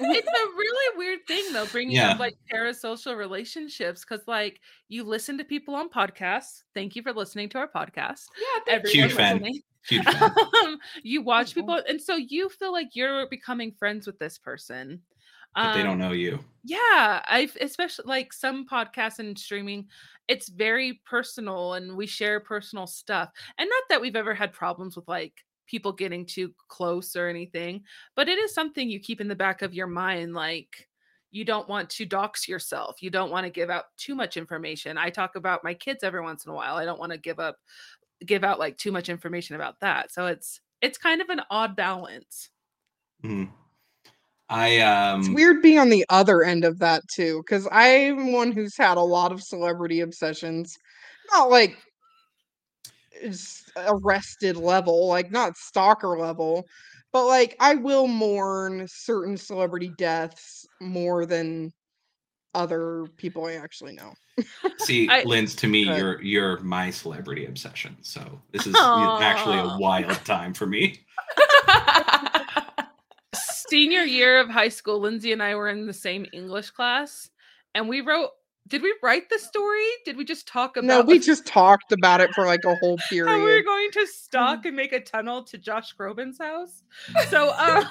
It's 0.03 0.27
a 0.27 0.45
really 0.57 0.98
weird 0.98 1.19
thing 1.27 1.43
though 1.53 1.65
bringing 1.67 1.95
Yeah. 1.98 2.12
up 2.12 2.19
like 2.19 2.36
parasocial 2.51 3.17
relationships 3.17 4.03
because 4.07 4.25
like 4.27 4.60
you 4.88 5.03
listen 5.03 5.38
to 5.38 5.43
people 5.43 5.75
on 5.75 5.89
podcasts. 5.89 6.63
Thank 6.74 6.95
you 6.95 7.03
for 7.03 7.13
listening 7.13 7.50
to 7.50 7.57
our 7.60 7.67
podcast. 7.67 8.25
Yeah 8.39 8.60
thank 8.65 8.86
Everyone 8.86 9.10
Huge 9.10 9.13
fan. 9.13 9.43
huge 9.88 10.03
fan. 10.19 10.31
um, 10.65 10.77
you 11.03 11.21
watch 11.21 11.53
people 11.53 11.81
and 11.88 12.01
so 12.01 12.15
you 12.15 12.48
feel 12.50 12.71
like 12.71 12.89
you're 12.95 13.27
becoming 13.27 13.71
friends 13.74 14.07
with 14.07 14.17
this 14.19 14.38
person 14.38 15.01
but 15.60 15.74
they 15.74 15.84
Um, 15.84 15.84
don't 15.84 16.00
know 16.00 16.12
you 16.12 16.39
yeah 16.63 17.24
i've 17.27 17.58
especially 17.62 18.05
like 18.08 18.34
some 18.34 18.67
podcasts 18.67 19.20
and 19.20 19.38
streaming 19.39 19.88
it's 20.27 20.50
very 20.50 21.01
personal 21.05 21.74
and 21.74 21.98
we 21.98 22.08
share 22.08 22.39
personal 22.39 22.88
stuff 22.88 23.31
and 23.58 23.70
not 23.70 23.84
that 23.89 24.01
we've 24.01 24.15
ever 24.17 24.34
had 24.36 24.53
problems 24.53 24.96
with 24.96 25.08
like 25.08 25.41
people 25.67 25.93
getting 25.93 26.25
too 26.25 26.53
close 26.70 27.15
or 27.15 27.27
anything 27.29 27.84
but 28.15 28.29
it 28.29 28.39
is 28.39 28.53
something 28.53 28.89
you 28.89 29.00
keep 29.00 29.22
in 29.22 29.27
the 29.29 29.36
back 29.36 29.62
of 29.62 29.74
your 29.74 29.88
mind 29.88 30.34
like 30.34 30.89
you 31.31 31.46
don't 31.46 31.70
want 31.70 31.89
to 31.89 32.05
dox 32.05 32.48
yourself 32.48 33.01
you 33.01 33.10
don't 33.10 33.31
want 33.31 33.46
to 33.46 33.51
give 33.51 33.70
out 33.70 33.86
too 33.98 34.15
much 34.15 34.38
information 34.38 34.98
i 34.98 35.10
talk 35.10 35.36
about 35.36 35.63
my 35.63 35.74
kids 35.74 36.03
every 36.03 36.22
once 36.22 36.46
in 36.46 36.51
a 36.51 36.55
while 36.55 36.75
i 36.75 36.86
don't 36.86 37.00
want 37.00 37.12
to 37.12 37.17
give 37.17 37.39
up 37.39 37.58
give 38.25 38.43
out 38.43 38.60
like 38.60 38.77
too 38.77 38.91
much 38.91 39.10
information 39.10 39.55
about 39.55 39.79
that 39.79 40.12
so 40.12 40.27
it's 40.27 40.62
it's 40.81 40.98
kind 40.98 41.22
of 41.22 41.29
an 41.29 41.41
odd 41.51 41.75
balance. 41.75 42.50
Mhm. 43.24 43.60
I 44.51 44.79
um 44.79 45.22
It's 45.22 45.29
weird 45.29 45.62
being 45.62 45.79
on 45.79 45.89
the 45.89 46.05
other 46.10 46.43
end 46.43 46.65
of 46.65 46.77
that 46.79 47.01
too, 47.08 47.41
because 47.46 47.67
I'm 47.72 48.34
one 48.34 48.51
who's 48.51 48.77
had 48.77 48.98
a 48.98 49.01
lot 49.01 49.31
of 49.31 49.41
celebrity 49.41 50.01
obsessions. 50.01 50.77
Not 51.34 51.50
like 51.50 51.77
arrested 53.77 54.58
level, 54.58 55.08
like 55.08 55.31
not 55.31 55.55
stalker 55.55 56.17
level, 56.17 56.65
but 57.13 57.25
like 57.27 57.55
I 57.60 57.75
will 57.75 58.08
mourn 58.08 58.86
certain 58.89 59.38
celebrity 59.38 59.93
deaths 59.98 60.67
more 60.81 61.25
than 61.25 61.72
other 62.53 63.05
people 63.15 63.46
I 63.46 63.53
actually 63.53 63.93
know. 63.93 64.13
see 64.77 65.08
I- 65.10 65.24
Linz 65.24 65.55
to 65.55 65.67
me 65.67 65.86
Good. 65.86 65.98
you're 65.98 66.22
you're 66.22 66.60
my 66.60 66.89
celebrity 66.89 67.46
obsession. 67.46 67.96
So 68.01 68.41
this 68.51 68.67
is 68.67 68.75
actually 69.22 69.60
a 69.60 69.77
wild 69.77 70.24
time 70.25 70.53
for 70.53 70.65
me. 70.65 71.00
Senior 73.71 74.01
year 74.01 74.37
of 74.37 74.49
high 74.49 74.67
school, 74.67 74.99
Lindsay 74.99 75.31
and 75.31 75.41
I 75.41 75.55
were 75.55 75.69
in 75.69 75.87
the 75.87 75.93
same 75.93 76.25
English 76.33 76.71
class, 76.71 77.29
and 77.73 77.87
we 77.87 78.01
wrote. 78.01 78.31
Did 78.67 78.83
we 78.83 78.93
write 79.01 79.29
the 79.29 79.39
story? 79.39 79.87
Did 80.05 80.17
we 80.17 80.25
just 80.25 80.47
talk 80.47 80.77
about? 80.77 80.85
It? 80.85 80.87
No, 80.87 81.01
we 81.01 81.19
just 81.19 81.45
talked 81.45 81.91
about 81.91 82.21
it 82.21 82.31
for 82.35 82.45
like 82.45 82.63
a 82.63 82.75
whole 82.75 82.97
how 83.09 83.15
we 83.15 83.43
were 83.43 83.63
going 83.63 83.91
to 83.91 84.05
stalk 84.07 84.65
and 84.65 84.75
make 84.75 84.91
a 84.91 84.99
tunnel 84.99 85.43
to 85.45 85.57
Josh 85.57 85.95
Groban's 85.95 86.37
house. 86.37 86.83
So, 87.29 87.49
uh, 87.57 87.85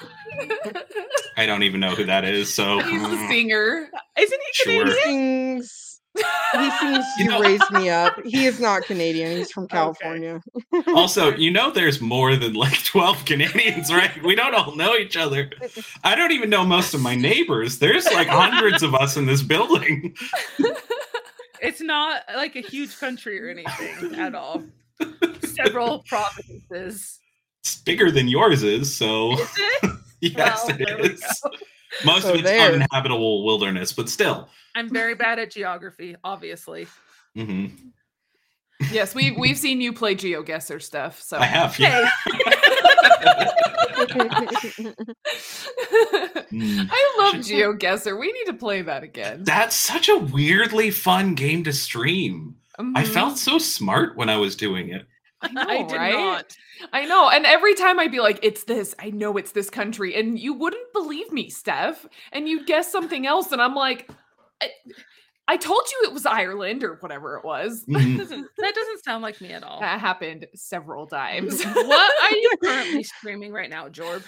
I 1.35 1.45
don't 1.45 1.63
even 1.63 1.79
know 1.81 1.93
who 1.95 2.05
that 2.05 2.25
is. 2.25 2.53
So 2.53 2.79
He's 2.83 3.01
a 3.01 3.27
singer. 3.27 3.89
isn't 4.17 4.39
he 4.39 4.53
Sure. 4.53 4.83
Canadian? 4.85 4.87
He 4.87 5.01
sings 5.03 5.90
he 6.15 6.71
seems 6.79 7.05
You 7.17 7.25
You 7.25 7.29
know- 7.29 7.39
Raise 7.39 7.61
Me 7.71 7.89
Up. 7.89 8.13
He 8.25 8.45
is 8.45 8.59
not 8.59 8.83
Canadian, 8.83 9.37
he's 9.37 9.51
from 9.51 9.63
Okay. 9.65 9.77
California. 9.77 10.41
also, 10.87 11.35
you 11.37 11.51
know, 11.51 11.71
there's 11.71 12.01
more 12.01 12.35
than 12.35 12.53
like 12.53 12.83
12 12.83 13.25
Canadians, 13.25 13.91
right? 13.93 14.11
We 14.23 14.35
don't 14.35 14.53
all 14.53 14.75
know 14.75 14.95
each 14.95 15.15
other. 15.17 15.49
I 16.03 16.15
don't 16.15 16.31
even 16.31 16.49
know 16.49 16.63
most 16.65 16.93
of 16.93 17.01
my 17.01 17.15
neighbors. 17.15 17.79
There's 17.79 18.05
like 18.05 18.27
hundreds 18.27 18.83
of 18.83 18.93
us 18.95 19.15
in 19.17 19.25
this 19.25 19.41
building. 19.41 20.15
It's 21.61 21.79
not 21.81 22.23
like 22.35 22.55
a 22.55 22.61
huge 22.61 22.97
country 22.99 23.39
or 23.41 23.49
anything 23.49 24.15
at 24.15 24.33
all. 24.35 24.63
Several 25.43 25.99
provinces. 26.07 27.19
It's 27.63 27.75
bigger 27.81 28.09
than 28.11 28.27
yours 28.27 28.63
is, 28.63 28.95
so 28.95 29.33
Is 29.33 29.49
it? 29.57 29.91
yes, 30.21 30.63
Well, 30.65 30.75
it 30.75 30.85
there 30.85 30.97
we 30.97 31.09
is. 31.09 31.43
Go. 32.03 32.05
Most 32.05 32.23
So 32.23 32.29
of 32.33 32.35
it's 32.39 32.43
there. 32.49 32.69
uninhabitable 32.73 33.43
wilderness, 33.45 33.93
but 33.93 34.09
still. 34.09 34.49
I'm 34.75 34.89
very 34.89 35.15
bad 35.15 35.39
at 35.39 35.51
geography, 35.51 36.15
obviously. 36.23 36.87
hmm 37.35 37.65
Yes, 38.91 39.13
we 39.13 39.29
we've 39.31 39.57
seen 39.59 39.79
you 39.79 39.93
play 39.93 40.15
GeoGuessr 40.15 40.81
stuff. 40.81 41.21
So 41.21 41.37
I 41.37 41.45
have, 41.45 41.77
yeah. 41.77 42.09
Mm. 46.51 46.87
I 46.91 47.15
love 47.19 47.35
GeoGuessr. 47.35 48.19
We 48.19 48.31
need 48.31 48.45
to 48.45 48.53
play 48.53 48.81
that 48.81 49.03
again. 49.03 49.43
That's 49.43 49.75
such 49.75 50.09
a 50.09 50.17
weirdly 50.17 50.91
fun 50.91 51.35
game 51.35 51.63
to 51.65 51.73
stream. 51.73 52.55
I 52.79 53.03
Mhm. 53.03 53.07
felt 53.07 53.37
so 53.37 53.57
smart 53.59 54.17
when 54.17 54.29
I 54.29 54.37
was 54.37 54.55
doing 54.55 54.89
it. 54.89 55.05
I, 55.43 55.47
know, 55.51 55.61
I 55.61 55.83
did 55.83 55.95
right? 55.97 56.13
not. 56.13 56.57
I 56.93 57.05
know. 57.05 57.29
And 57.29 57.45
every 57.45 57.75
time 57.75 57.99
I'd 57.99 58.11
be 58.11 58.19
like, 58.19 58.39
it's 58.43 58.63
this, 58.65 58.93
I 58.99 59.09
know 59.09 59.37
it's 59.37 59.51
this 59.51 59.69
country. 59.69 60.15
And 60.15 60.37
you 60.39 60.53
wouldn't 60.53 60.91
believe 60.93 61.31
me, 61.31 61.49
Steph. 61.49 62.05
And 62.31 62.47
you'd 62.47 62.65
guess 62.67 62.91
something 62.91 63.25
else. 63.27 63.51
And 63.51 63.61
I'm 63.61 63.75
like, 63.75 64.09
I, 64.61 64.69
I 65.47 65.57
told 65.57 65.83
you 65.91 66.07
it 66.09 66.13
was 66.13 66.25
Ireland 66.25 66.83
or 66.83 66.95
whatever 67.01 67.35
it 67.37 67.43
was. 67.45 67.83
Mhm. 67.85 68.17
Doesn't- 68.17 68.47
that 68.57 68.75
doesn't 68.75 69.03
sound 69.03 69.21
like 69.23 69.41
me 69.41 69.51
at 69.51 69.63
all. 69.63 69.79
That 69.79 69.99
happened 69.99 70.47
several 70.55 71.07
times. 71.07 71.63
what 71.65 72.23
are 72.23 72.35
you 72.35 72.51
currently 72.63 73.03
streaming 73.03 73.51
right 73.51 73.69
now, 73.69 73.89
Jorb? 73.89 74.23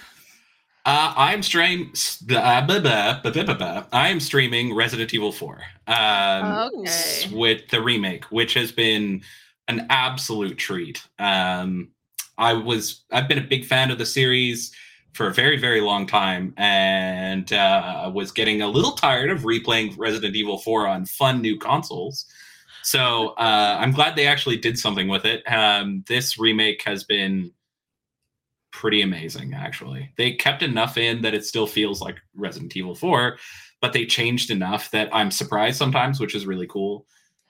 Uh, 0.86 1.14
I'm 1.16 1.42
stream. 1.44 1.94
Uh, 2.30 2.66
blah, 2.66 2.80
blah, 2.80 3.54
blah. 3.54 3.86
I 3.94 4.10
am 4.10 4.20
streaming 4.20 4.76
Resident 4.76 5.14
Evil 5.14 5.32
4 5.32 5.62
um, 5.88 6.72
Okay. 6.80 7.30
with 7.32 7.70
the 7.70 7.82
remake, 7.82 8.26
which 8.26 8.54
has 8.56 8.74
been 8.74 9.22
an 9.68 9.88
absolute 9.90 10.58
treat. 10.58 11.02
Um, 11.20 11.90
I 12.38 12.54
was 12.54 13.04
I've 13.12 13.28
been 13.28 13.38
a 13.38 13.48
big 13.48 13.66
fan 13.66 13.92
of 13.92 13.98
the 13.98 14.06
series 14.06 14.72
for 15.14 15.28
a 15.28 15.34
very 15.34 15.58
very 15.58 15.82
long 15.82 16.08
time, 16.08 16.54
and 16.58 17.52
uh, 17.54 18.12
was 18.14 18.32
getting 18.32 18.62
a 18.62 18.68
little 18.68 18.94
tired 18.94 19.30
of 19.30 19.42
replaying 19.42 19.96
Resident 19.98 20.36
Evil 20.36 20.58
4 20.58 20.88
on 20.88 21.06
fun 21.06 21.42
new 21.42 21.58
consoles. 21.58 22.26
So 22.84 23.30
uh, 23.38 23.78
I'm 23.80 23.92
glad 23.92 24.16
they 24.16 24.28
actually 24.28 24.58
did 24.58 24.78
something 24.78 25.08
with 25.08 25.26
it. 25.26 25.44
Um, 25.50 26.04
this 26.08 26.38
remake 26.38 26.84
has 26.84 27.04
been 27.04 27.52
pretty 28.74 29.04
amazing 29.04 29.54
actually 29.54 30.12
they 30.18 30.34
kept 30.34 30.64
enough 30.64 30.98
in 30.98 31.22
that 31.22 31.36
it 31.36 31.46
still 31.46 31.68
feels 31.68 32.02
like 32.02 32.18
resident 32.36 32.76
evil 32.76 32.96
4 32.96 33.38
but 33.82 33.94
they 33.94 34.04
changed 34.04 34.50
enough 34.50 34.90
that 34.90 35.10
i'm 35.14 35.30
surprised 35.30 35.78
sometimes 35.78 36.20
which 36.20 36.34
is 36.34 36.48
really 36.48 36.66
cool 36.66 37.06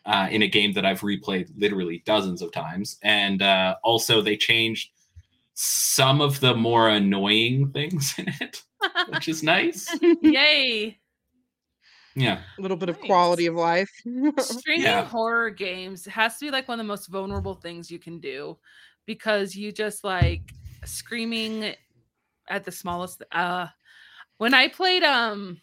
uh, 0.05 0.27
in 0.31 0.41
a 0.41 0.47
game 0.47 0.73
that 0.73 0.85
i've 0.85 1.01
replayed 1.01 1.49
literally 1.57 2.01
dozens 2.05 2.41
of 2.41 2.51
times 2.51 2.97
and 3.03 3.41
uh, 3.41 3.75
also 3.83 4.21
they 4.21 4.35
changed 4.37 4.91
some 5.53 6.19
of 6.21 6.39
the 6.39 6.53
more 6.55 6.89
annoying 6.89 7.69
things 7.71 8.13
in 8.17 8.27
it 8.41 8.63
which 9.07 9.27
is 9.27 9.43
nice 9.43 9.97
Yay! 10.21 10.99
yeah 12.15 12.41
A 12.57 12.61
little 12.61 12.77
bit 12.77 12.89
of 12.89 12.99
quality 13.01 13.47
of 13.47 13.55
life. 13.55 13.89
Streaming 14.39 14.83
Yeah. 14.83 15.03
horror 15.03 15.49
games 15.49 16.05
has 16.05 16.37
to 16.37 16.45
be 16.45 16.51
like 16.51 16.67
one 16.67 16.79
of 16.79 16.85
the 16.85 16.87
most 16.87 17.07
vulnerable 17.07 17.55
things 17.55 17.89
you 17.89 17.99
can 17.99 18.19
do 18.19 18.57
because 19.05 19.55
you 19.55 19.71
just 19.71 20.03
like 20.03 20.41
screaming 20.85 21.73
at 22.49 22.63
the 22.63 22.71
smallest 22.71 23.23
uh 23.31 23.67
when 24.37 24.53
I 24.53 24.67
played 24.67 25.03
um 25.03 25.59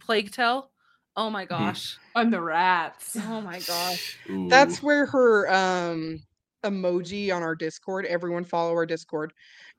Plague 0.00 0.32
Tale, 0.32 0.70
oh 1.16 1.30
my 1.30 1.44
gosh. 1.44 1.98
On 2.14 2.30
the 2.30 2.40
rats. 2.40 3.16
Oh 3.28 3.40
my 3.40 3.60
gosh. 3.60 4.18
Ooh. 4.30 4.48
That's 4.48 4.82
where 4.82 5.06
her 5.06 5.52
um 5.52 6.22
emoji 6.64 7.34
on 7.34 7.42
our 7.42 7.54
Discord, 7.54 8.06
everyone 8.06 8.44
follow 8.44 8.72
our 8.72 8.86
Discord. 8.86 9.32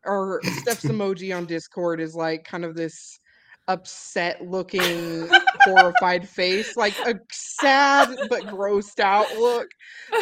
Or 0.06 0.42
Steph's 0.44 0.84
emoji 0.84 1.36
on 1.36 1.46
Discord 1.46 2.00
is 2.00 2.16
like 2.16 2.44
kind 2.44 2.66
of 2.66 2.76
this 2.76 3.20
upset 3.70 4.46
looking 4.46 5.30
horrified 5.62 6.28
face, 6.28 6.76
like 6.76 6.98
a 7.06 7.16
sad 7.32 8.10
but 8.30 8.44
grossed 8.44 9.00
out 9.00 9.32
look. 9.38 9.70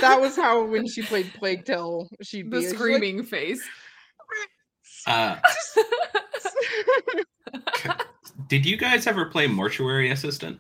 That 0.01 0.19
was 0.21 0.35
how 0.35 0.63
when 0.63 0.87
she 0.87 1.01
played 1.01 1.33
Plague 1.33 1.65
Tale, 1.65 2.07
she'd 2.21 2.49
be 2.49 2.57
The 2.57 2.61
she's 2.61 2.71
like, 2.71 2.77
screaming 2.79 3.23
face. 3.23 3.61
uh, 5.07 5.37
did 8.47 8.65
you 8.65 8.77
guys 8.77 9.07
ever 9.07 9.25
play 9.25 9.47
mortuary 9.47 10.11
assistant 10.11 10.59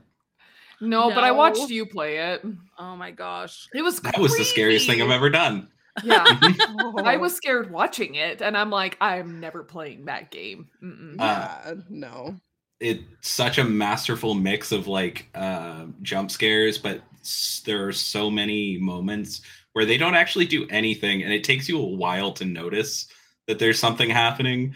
No, 0.81 1.09
but 1.13 1.23
I 1.23 1.31
watched 1.31 1.69
you 1.69 1.85
play 1.85 2.17
it. 2.17 2.43
Oh 2.77 2.95
my 2.95 3.11
gosh. 3.11 3.67
It 3.73 3.81
was 3.83 3.99
that 4.01 4.19
was 4.19 4.35
the 4.37 4.43
scariest 4.43 4.87
thing 4.87 5.01
i've 5.01 5.11
ever 5.11 5.29
done 5.29 5.67
Yeah. 6.03 6.23
I 6.41 7.15
"Oh, 7.15 7.19
was 7.19 7.35
scared 7.35 7.69
watching 7.71 8.15
it, 8.15 8.41
and 8.41 8.57
I'm 8.57 8.69
like, 8.69 8.97
I'm 9.01 9.39
never 9.39 9.63
playing 9.63 10.05
that 10.05 10.31
game. 10.31 10.67
Uh, 10.81 11.23
yeah, 11.23 11.73
no. 11.89 12.35
it's 12.79 13.03
such 13.21 13.57
a 13.57 13.63
masterful 13.63 14.33
mix 14.33 14.71
of 14.71 14.87
like 14.87 15.27
uh, 15.35 15.85
jump 16.01 16.31
scares, 16.31 16.77
but 16.77 17.01
s- 17.19 17.61
there 17.65 17.87
are 17.87 17.91
so 17.91 18.31
many 18.31 18.77
moments 18.77 19.41
where 19.73 19.85
they 19.85 19.97
don't 19.97 20.15
actually 20.15 20.45
do 20.45 20.65
anything, 20.69 21.23
and 21.23 21.33
it 21.33 21.43
takes 21.43 21.67
you 21.69 21.77
a 21.79 21.85
while 21.85 22.31
to 22.33 22.45
notice 22.45 23.07
that 23.47 23.59
there's 23.59 23.77
something 23.79 24.09
happening. 24.09 24.73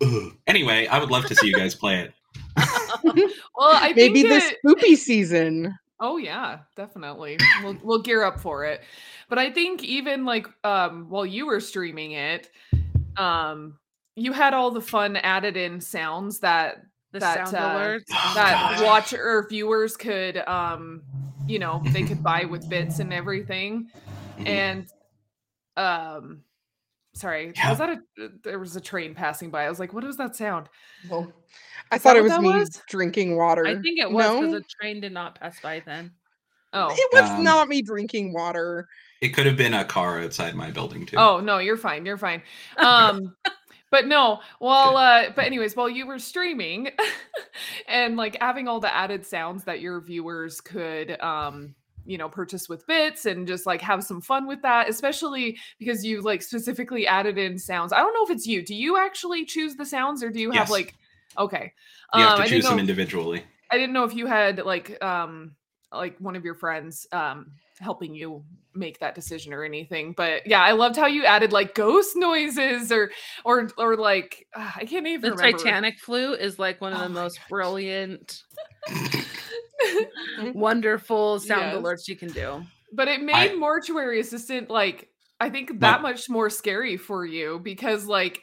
Ugh. 0.00 0.32
Anyway, 0.46 0.86
I 0.86 0.98
would 0.98 1.10
love 1.10 1.26
to 1.26 1.34
see 1.34 1.48
you 1.48 1.54
guys 1.54 1.74
play 1.74 2.00
it. 2.00 2.12
well, 3.04 3.70
I 3.74 3.92
Maybe 3.94 4.22
think 4.22 4.28
this 4.28 4.52
it- 4.52 4.58
spoopy 4.64 4.96
season. 4.96 5.76
Oh 6.00 6.16
yeah, 6.16 6.60
definitely. 6.76 7.38
We'll 7.62 7.76
we'll 7.82 8.02
gear 8.02 8.22
up 8.22 8.38
for 8.38 8.64
it. 8.64 8.82
But 9.28 9.38
I 9.38 9.50
think 9.50 9.82
even 9.82 10.24
like 10.24 10.46
um 10.64 11.06
while 11.08 11.26
you 11.26 11.46
were 11.46 11.60
streaming 11.60 12.12
it, 12.12 12.50
um 13.16 13.78
you 14.14 14.32
had 14.32 14.54
all 14.54 14.70
the 14.70 14.80
fun 14.80 15.16
added 15.16 15.56
in 15.56 15.80
sounds 15.80 16.38
that 16.40 16.82
The 17.12 17.18
That, 17.20 17.48
sound 17.48 17.56
uh, 17.56 17.70
alerts. 17.74 18.04
Oh, 18.12 18.32
that 18.36 18.76
God. 18.78 18.84
watcher 18.84 19.46
viewers 19.48 19.96
could 19.96 20.36
um 20.46 21.02
you 21.48 21.58
know, 21.58 21.82
they 21.92 22.02
could 22.04 22.22
buy 22.22 22.44
with 22.44 22.68
bits 22.68 22.98
and 23.00 23.12
everything. 23.12 23.90
Mhm. 24.38 24.46
And 24.48 24.86
um 25.76 26.42
sorry, 27.14 27.52
Yeah. 27.56 27.70
was 27.70 27.78
that 27.78 27.90
a 27.90 28.28
there 28.44 28.58
was 28.58 28.76
a 28.76 28.80
train 28.80 29.14
passing 29.14 29.50
by. 29.50 29.64
I 29.64 29.68
was 29.68 29.78
like, 29.80 29.92
what 29.92 30.04
was 30.04 30.16
that 30.18 30.36
sound? 30.36 30.68
Well, 31.10 31.32
I 31.90 31.96
Is 31.96 32.02
thought 32.02 32.16
it 32.16 32.22
was 32.22 32.38
me 32.38 32.50
was? 32.50 32.82
drinking 32.88 33.36
water. 33.36 33.66
I 33.66 33.74
think 33.80 33.98
it 33.98 34.10
was 34.10 34.24
because 34.24 34.52
No? 34.52 34.58
the 34.58 34.64
train 34.80 35.00
did 35.00 35.12
not 35.12 35.40
pass 35.40 35.60
by 35.60 35.80
then. 35.84 36.12
Oh. 36.72 36.88
It 36.90 37.08
was 37.12 37.30
Um, 37.30 37.44
not 37.44 37.68
me 37.68 37.80
drinking 37.82 38.32
water. 38.34 38.86
It 39.22 39.30
could 39.30 39.46
have 39.46 39.56
been 39.56 39.74
a 39.74 39.84
car 39.84 40.20
outside 40.20 40.54
my 40.54 40.70
building 40.70 41.06
too. 41.06 41.16
Oh 41.16 41.40
no, 41.40 41.58
you're 41.58 41.78
fine. 41.78 42.04
You're 42.04 42.18
fine. 42.18 42.42
Um 42.76 43.34
but 43.90 44.06
no, 44.06 44.40
well 44.60 44.96
uh 44.96 45.30
but 45.34 45.46
anyways, 45.46 45.74
while 45.74 45.88
you 45.88 46.06
were 46.06 46.18
streaming 46.18 46.90
and 47.88 48.16
like 48.16 48.36
having 48.40 48.68
all 48.68 48.80
the 48.80 48.94
added 48.94 49.24
sounds 49.24 49.64
that 49.64 49.80
your 49.80 50.00
viewers 50.02 50.60
could 50.60 51.18
um 51.22 51.74
you 52.08 52.16
know, 52.18 52.28
purchase 52.28 52.68
with 52.68 52.86
bits 52.86 53.26
and 53.26 53.46
just 53.46 53.66
like 53.66 53.82
have 53.82 54.02
some 54.02 54.20
fun 54.20 54.46
with 54.46 54.62
that, 54.62 54.88
especially 54.88 55.58
because 55.78 56.04
you 56.04 56.22
like 56.22 56.40
specifically 56.42 57.06
added 57.06 57.36
in 57.36 57.58
sounds. 57.58 57.92
I 57.92 57.98
don't 57.98 58.14
know 58.14 58.24
if 58.24 58.30
it's 58.30 58.46
you. 58.46 58.64
Do 58.64 58.74
you 58.74 58.96
actually 58.96 59.44
choose 59.44 59.76
the 59.76 59.84
sounds 59.84 60.22
or 60.22 60.30
do 60.30 60.40
you 60.40 60.50
have 60.52 60.70
like 60.70 60.94
okay. 61.36 61.72
You 62.14 62.22
have 62.22 62.30
Um, 62.32 62.36
to 62.38 62.42
I 62.44 62.46
choose 62.48 62.64
them 62.64 62.76
know- 62.76 62.80
individually. 62.80 63.44
I 63.70 63.76
didn't 63.76 63.92
know 63.92 64.04
if 64.04 64.14
you 64.14 64.26
had 64.26 64.64
like 64.64 65.02
um 65.04 65.52
like 65.92 66.16
one 66.18 66.34
of 66.36 66.44
your 66.44 66.54
friends 66.54 67.06
um 67.12 67.52
helping 67.78 68.14
you 68.14 68.42
make 68.74 68.98
that 69.00 69.14
decision 69.14 69.52
or 69.52 69.62
anything. 69.64 70.14
But 70.16 70.46
yeah, 70.46 70.60
I 70.62 70.72
loved 70.72 70.96
how 70.96 71.06
you 71.06 71.24
added 71.26 71.52
like 71.52 71.74
ghost 71.74 72.16
noises 72.16 72.90
or 72.90 73.10
or 73.44 73.68
or 73.76 73.96
like 73.96 74.46
ah, 74.56 74.72
I 74.76 74.86
can't 74.86 75.06
even 75.06 75.30
The 75.30 75.36
remember. 75.36 75.58
Titanic 75.58 75.98
flute 75.98 76.40
is 76.40 76.58
like 76.58 76.80
one 76.80 76.92
of 76.94 77.00
Oh 77.00 77.02
the 77.02 77.08
my 77.10 77.20
most 77.22 77.38
brilliant, 77.50 78.42
wonderful 80.54 81.40
sound 81.40 81.72
Yes. 81.72 81.76
alerts 81.76 82.08
you 82.08 82.16
can 82.16 82.28
do. 82.28 82.62
but 82.92 83.08
it 83.08 83.22
made 83.22 83.34
I- 83.52 83.54
mortuary 83.54 84.20
assistant 84.20 84.70
like 84.70 85.08
I 85.40 85.50
think 85.50 85.78
that 85.80 86.02
much 86.02 86.28
more 86.28 86.50
scary 86.50 86.96
for 86.96 87.24
you 87.24 87.60
because 87.62 88.06
like 88.06 88.42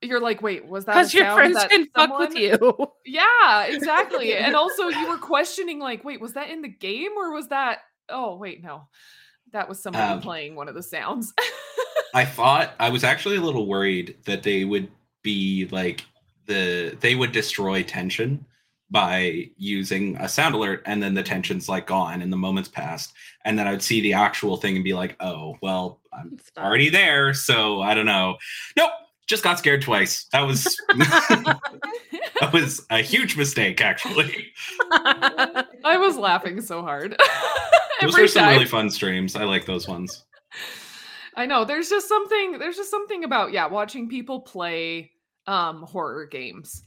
you're 0.00 0.20
like, 0.20 0.42
wait, 0.42 0.66
was 0.66 0.84
that 0.86 0.94
Because 0.94 1.14
your 1.14 1.24
sound 1.24 1.36
friends 1.38 1.54
that 1.56 1.70
can 1.70 1.86
fuck 1.94 2.18
with 2.18 2.34
you. 2.36 2.76
Yeah, 3.06 3.64
exactly. 3.64 4.34
and 4.36 4.54
also 4.56 4.88
you 4.88 5.08
were 5.08 5.18
questioning 5.18 5.78
like, 5.78 6.02
wait, 6.04 6.20
was 6.20 6.32
that 6.34 6.48
in 6.50 6.62
the 6.62 6.68
game 6.68 7.12
or 7.16 7.32
was 7.32 7.48
that 7.48 7.80
oh 8.08 8.36
wait, 8.36 8.62
no. 8.62 8.88
That 9.52 9.68
was 9.68 9.82
somebody 9.82 10.14
Um, 10.14 10.20
playing 10.20 10.56
one 10.56 10.68
of 10.68 10.74
the 10.74 10.82
sounds. 10.82 11.32
I 12.14 12.24
thought 12.36 12.74
I 12.80 12.88
was 12.90 13.04
actually 13.04 13.36
a 13.36 13.40
little 13.42 13.66
worried 13.66 14.16
that 14.24 14.42
they 14.42 14.64
would 14.64 14.88
be 15.22 15.68
like 15.70 16.04
the 16.46 16.96
they 17.00 17.14
would 17.14 17.32
destroy 17.32 17.82
tension 17.82 18.44
by 18.90 19.48
using 19.56 20.16
a 20.16 20.28
sound 20.28 20.54
alert 20.54 20.82
and 20.86 21.02
then 21.02 21.14
the 21.14 21.22
tension's 21.22 21.68
like 21.68 21.86
gone 21.86 22.22
and 22.22 22.32
the 22.32 22.36
moment's 22.36 22.68
passed 22.68 23.12
and 23.44 23.58
then 23.58 23.68
I 23.68 23.70
would 23.70 23.82
see 23.82 24.00
the 24.00 24.14
actual 24.14 24.56
thing 24.56 24.74
and 24.74 24.84
be 24.84 24.94
like, 24.94 25.16
"Oh, 25.20 25.56
well, 25.62 26.00
I'm 26.12 26.38
already 26.56 26.88
there, 26.88 27.34
so 27.34 27.82
I 27.82 27.94
don't 27.94 28.06
know." 28.06 28.36
Nope, 28.76 28.90
just 29.26 29.44
got 29.44 29.58
scared 29.58 29.82
twice. 29.82 30.26
That 30.32 30.40
was 30.40 30.64
that 30.88 32.50
was 32.52 32.84
a 32.90 32.98
huge 32.98 33.36
mistake 33.36 33.80
actually. 33.80 34.52
I 34.90 35.96
was 35.98 36.16
laughing 36.16 36.60
so 36.60 36.82
hard. 36.82 37.12
Those 38.00 38.14
Every 38.14 38.24
are 38.24 38.28
some 38.28 38.48
really 38.48 38.64
fun 38.64 38.90
streams. 38.90 39.36
I 39.36 39.44
like 39.44 39.66
those 39.66 39.86
ones. 39.86 40.24
I 41.36 41.46
know 41.46 41.64
there's 41.64 41.88
just 41.88 42.08
something 42.08 42.58
there's 42.58 42.76
just 42.76 42.90
something 42.90 43.24
about 43.24 43.52
yeah, 43.52 43.66
watching 43.66 44.08
people 44.08 44.40
play 44.40 45.12
um 45.46 45.82
horror 45.82 46.26
games. 46.26 46.82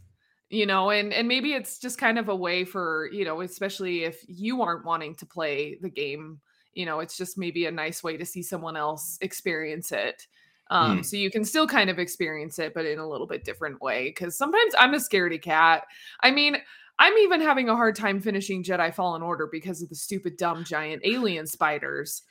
You 0.50 0.66
know, 0.66 0.90
and 0.92 1.12
and 1.14 1.28
maybe 1.28 1.52
it's 1.54 1.78
just 1.78 1.98
kind 1.98 2.18
of 2.18 2.30
a 2.30 2.36
way 2.36 2.64
for, 2.64 3.10
you 3.12 3.26
know, 3.26 3.42
especially 3.42 4.04
if 4.06 4.24
you 4.30 4.62
aren't 4.62 4.86
wanting 4.86 5.14
to 5.16 5.26
play 5.26 5.78
the 5.82 5.90
game, 5.90 6.40
you 6.74 6.86
know, 6.86 7.00
it's 7.02 7.18
just 7.18 7.38
maybe 7.38 7.66
a 7.66 7.72
nice 7.72 8.02
way 8.02 8.16
to 8.16 8.26
see 8.26 8.42
someone 8.42 8.78
else 8.78 9.18
experience 9.22 9.92
it. 9.92 10.26
Um, 10.70 11.02
Mm. 11.02 11.04
so 11.04 11.18
you 11.18 11.30
can 11.32 11.44
still 11.44 11.68
kind 11.68 11.90
of 11.90 12.00
experience 12.00 12.60
it, 12.60 12.74
but 12.74 12.86
in 12.86 12.98
a 13.00 13.08
little 13.08 13.28
bit 13.28 13.44
different 13.44 13.82
way. 13.82 14.12
Cause 14.14 14.38
sometimes 14.38 14.74
I'm 14.78 14.94
a 14.94 14.98
scaredy 14.98 15.42
cat. 15.42 15.86
I 16.22 16.32
mean, 16.32 16.58
I'm 17.00 17.18
even 17.20 17.42
having 17.42 17.70
a 17.70 17.76
hard 17.76 17.96
time 17.96 18.22
finishing 18.22 18.64
Jedi 18.64 18.94
Fallen 18.94 19.22
Order 19.22 19.48
because 19.52 19.82
of 19.82 19.90
the 19.90 19.96
stupid, 19.96 20.38
dumb, 20.38 20.64
giant 20.64 21.02
alien 21.06 21.46
spiders. 21.48 22.24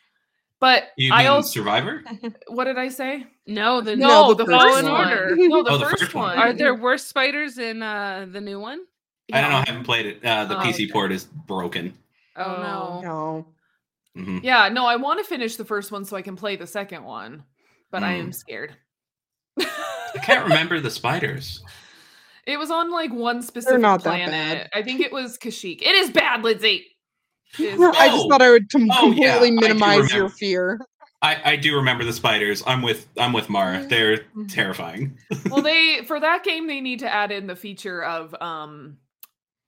But 0.60 0.84
You 0.96 1.12
I 1.12 1.18
mean 1.24 1.26
also, 1.28 1.48
Survivor? 1.50 2.02
what 2.48 2.64
did 2.64 2.78
I 2.78 2.88
say? 2.88 3.26
No, 3.46 3.80
the 3.82 3.94
No, 3.94 4.08
No, 4.08 4.34
the, 4.34 4.44
the 4.44 4.52
first 4.52 4.64
first 4.64 4.84
one. 4.84 4.92
one. 4.92 5.08
No, 5.48 5.62
the, 5.62 5.70
Oh, 5.72 5.78
the 5.78 5.84
first, 5.84 5.98
first 6.02 6.14
one. 6.14 6.24
one. 6.36 6.38
Are 6.38 6.52
there 6.52 6.74
worse 6.74 7.04
spiders 7.04 7.58
in 7.58 7.82
uh, 7.82 8.26
the 8.30 8.40
new 8.40 8.58
one? 8.58 8.80
I 9.32 9.40
don't 9.42 9.50
know. 9.50 9.56
I 9.58 9.64
haven't 9.66 9.84
played 9.84 10.06
it. 10.06 10.24
Uh, 10.24 10.44
the 10.46 10.56
Oh, 10.58 10.62
PC 10.62 10.74
okay. 10.84 10.88
port 10.92 11.12
is 11.12 11.24
broken. 11.24 11.92
Oh, 12.36 13.00
no. 13.02 13.46
No. 14.14 14.22
Mhm. 14.22 14.42
Yeah, 14.42 14.68
no, 14.70 14.86
I 14.86 14.96
want 14.96 15.18
to 15.18 15.24
finish 15.24 15.56
the 15.56 15.64
first 15.64 15.92
one 15.92 16.04
so 16.06 16.16
I 16.16 16.22
can 16.22 16.36
play 16.36 16.56
the 16.56 16.66
second 16.66 17.04
one, 17.04 17.44
but 17.90 18.02
I 18.02 18.12
am 18.14 18.30
Mm. 18.30 18.34
scared. 18.34 18.74
I 19.58 20.18
can't 20.22 20.44
remember 20.44 20.80
the 20.80 20.90
spiders. 20.90 21.62
It 22.46 22.60
was 22.60 22.70
on 22.70 22.92
like 22.92 23.12
one 23.12 23.42
specific 23.42 23.80
not 23.80 24.04
that 24.04 24.10
planet. 24.10 24.30
bad. 24.30 24.70
I 24.72 24.84
think 24.84 25.00
it 25.00 25.10
was 25.10 25.36
Kashyyyk. 25.36 25.82
It 25.82 25.96
is 25.96 26.10
bad, 26.12 26.44
Lindsay. 26.44 26.86
It 27.58 27.74
is 27.74 27.80
I 27.80 28.08
just 28.08 28.24
Oh. 28.24 28.28
thought 28.30 28.42
I 28.42 28.50
would 28.50 28.70
com- 28.70 28.90
Oh, 28.92 29.12
yeah, 29.12 29.32
completely 29.34 29.48
I 29.58 29.60
minimize 29.68 30.12
your 30.12 30.28
fear. 30.28 30.80
I, 31.22 31.52
I 31.52 31.56
do 31.56 31.74
remember 31.76 32.04
the 32.04 32.12
spiders. 32.12 32.62
I'm 32.66 32.82
with 32.82 33.08
I'm 33.16 33.32
with 33.32 33.48
Mara. 33.48 33.86
They're 33.86 34.24
terrifying. 34.48 35.16
well, 35.50 35.62
they 35.62 36.04
for 36.06 36.20
that 36.20 36.44
game 36.44 36.66
they 36.66 36.80
need 36.80 36.98
to 37.00 37.12
add 37.12 37.32
in 37.32 37.46
the 37.46 37.56
feature 37.56 38.04
of 38.04 38.34
um 38.40 38.98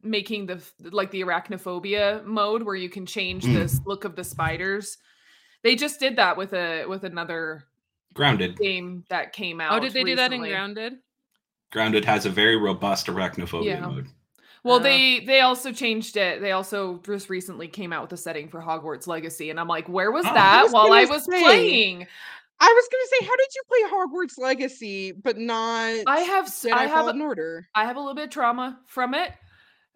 making 0.02 0.46
the 0.46 0.62
like 0.92 1.10
the 1.10 1.22
arachnophobia 1.22 2.24
mode 2.24 2.62
where 2.62 2.74
you 2.76 2.88
can 2.90 3.06
change 3.06 3.44
Mm. 3.44 3.54
this 3.54 3.80
look 3.86 4.04
of 4.04 4.14
the 4.14 4.22
spiders. 4.24 4.98
They 5.62 5.74
just 5.74 5.98
did 5.98 6.16
that 6.16 6.36
with 6.36 6.52
a 6.52 6.84
with 6.86 7.04
another 7.04 7.64
Grounded. 8.14 8.56
game 8.58 9.04
that 9.08 9.32
came 9.32 9.60
out. 9.60 9.72
Oh, 9.72 9.80
did 9.80 9.92
they 9.94 10.04
do 10.04 10.16
that 10.16 10.32
in. 10.32 10.40
Grounded? 10.40 10.94
Grounded 11.72 12.04
has 12.04 12.26
a 12.26 12.30
very 12.30 12.56
robust 12.56 13.06
arachnophobia 13.06 13.64
Yeah. 13.64 13.80
mode. 13.86 14.08
Well, 14.68 14.76
Uh. 14.76 14.82
they 14.84 15.20
they 15.20 15.40
also 15.40 15.72
changed 15.72 16.16
it. 16.16 16.40
They 16.40 16.52
also 16.52 16.98
just 17.04 17.28
recently 17.30 17.68
came 17.68 17.92
out 17.92 18.02
with 18.02 18.12
a 18.12 18.16
setting 18.16 18.48
for 18.48 18.60
Hogwarts 18.60 19.06
Legacy, 19.06 19.50
and 19.50 19.58
I'm 19.58 19.68
like, 19.68 19.88
where 19.88 20.10
was 20.12 20.24
Oh. 20.26 20.30
I 20.30 20.34
that 20.34 20.62
was 20.64 20.72
while 20.72 20.92
I 20.92 21.04
was 21.06 21.24
say, 21.24 21.42
playing? 21.42 22.06
I 22.60 22.66
was 22.66 22.88
gonna 22.90 23.06
say, 23.20 23.26
how 23.26 23.36
did 23.36 23.48
you 23.54 23.62
play 23.68 23.98
Hogwarts 23.98 24.38
Legacy 24.38 25.12
but 25.12 25.38
not 25.38 25.94
I 26.06 26.20
have 26.20 26.46
s- 26.46 26.64
Jedi 26.64 26.72
I 26.72 26.82
have 26.86 26.90
Fallen 26.90 27.20
Order? 27.20 27.68
I 27.74 27.84
have 27.84 27.96
a 27.96 28.00
little 28.00 28.14
bit 28.14 28.24
of 28.24 28.30
trauma 28.30 28.78
from 28.86 29.14
it. 29.14 29.32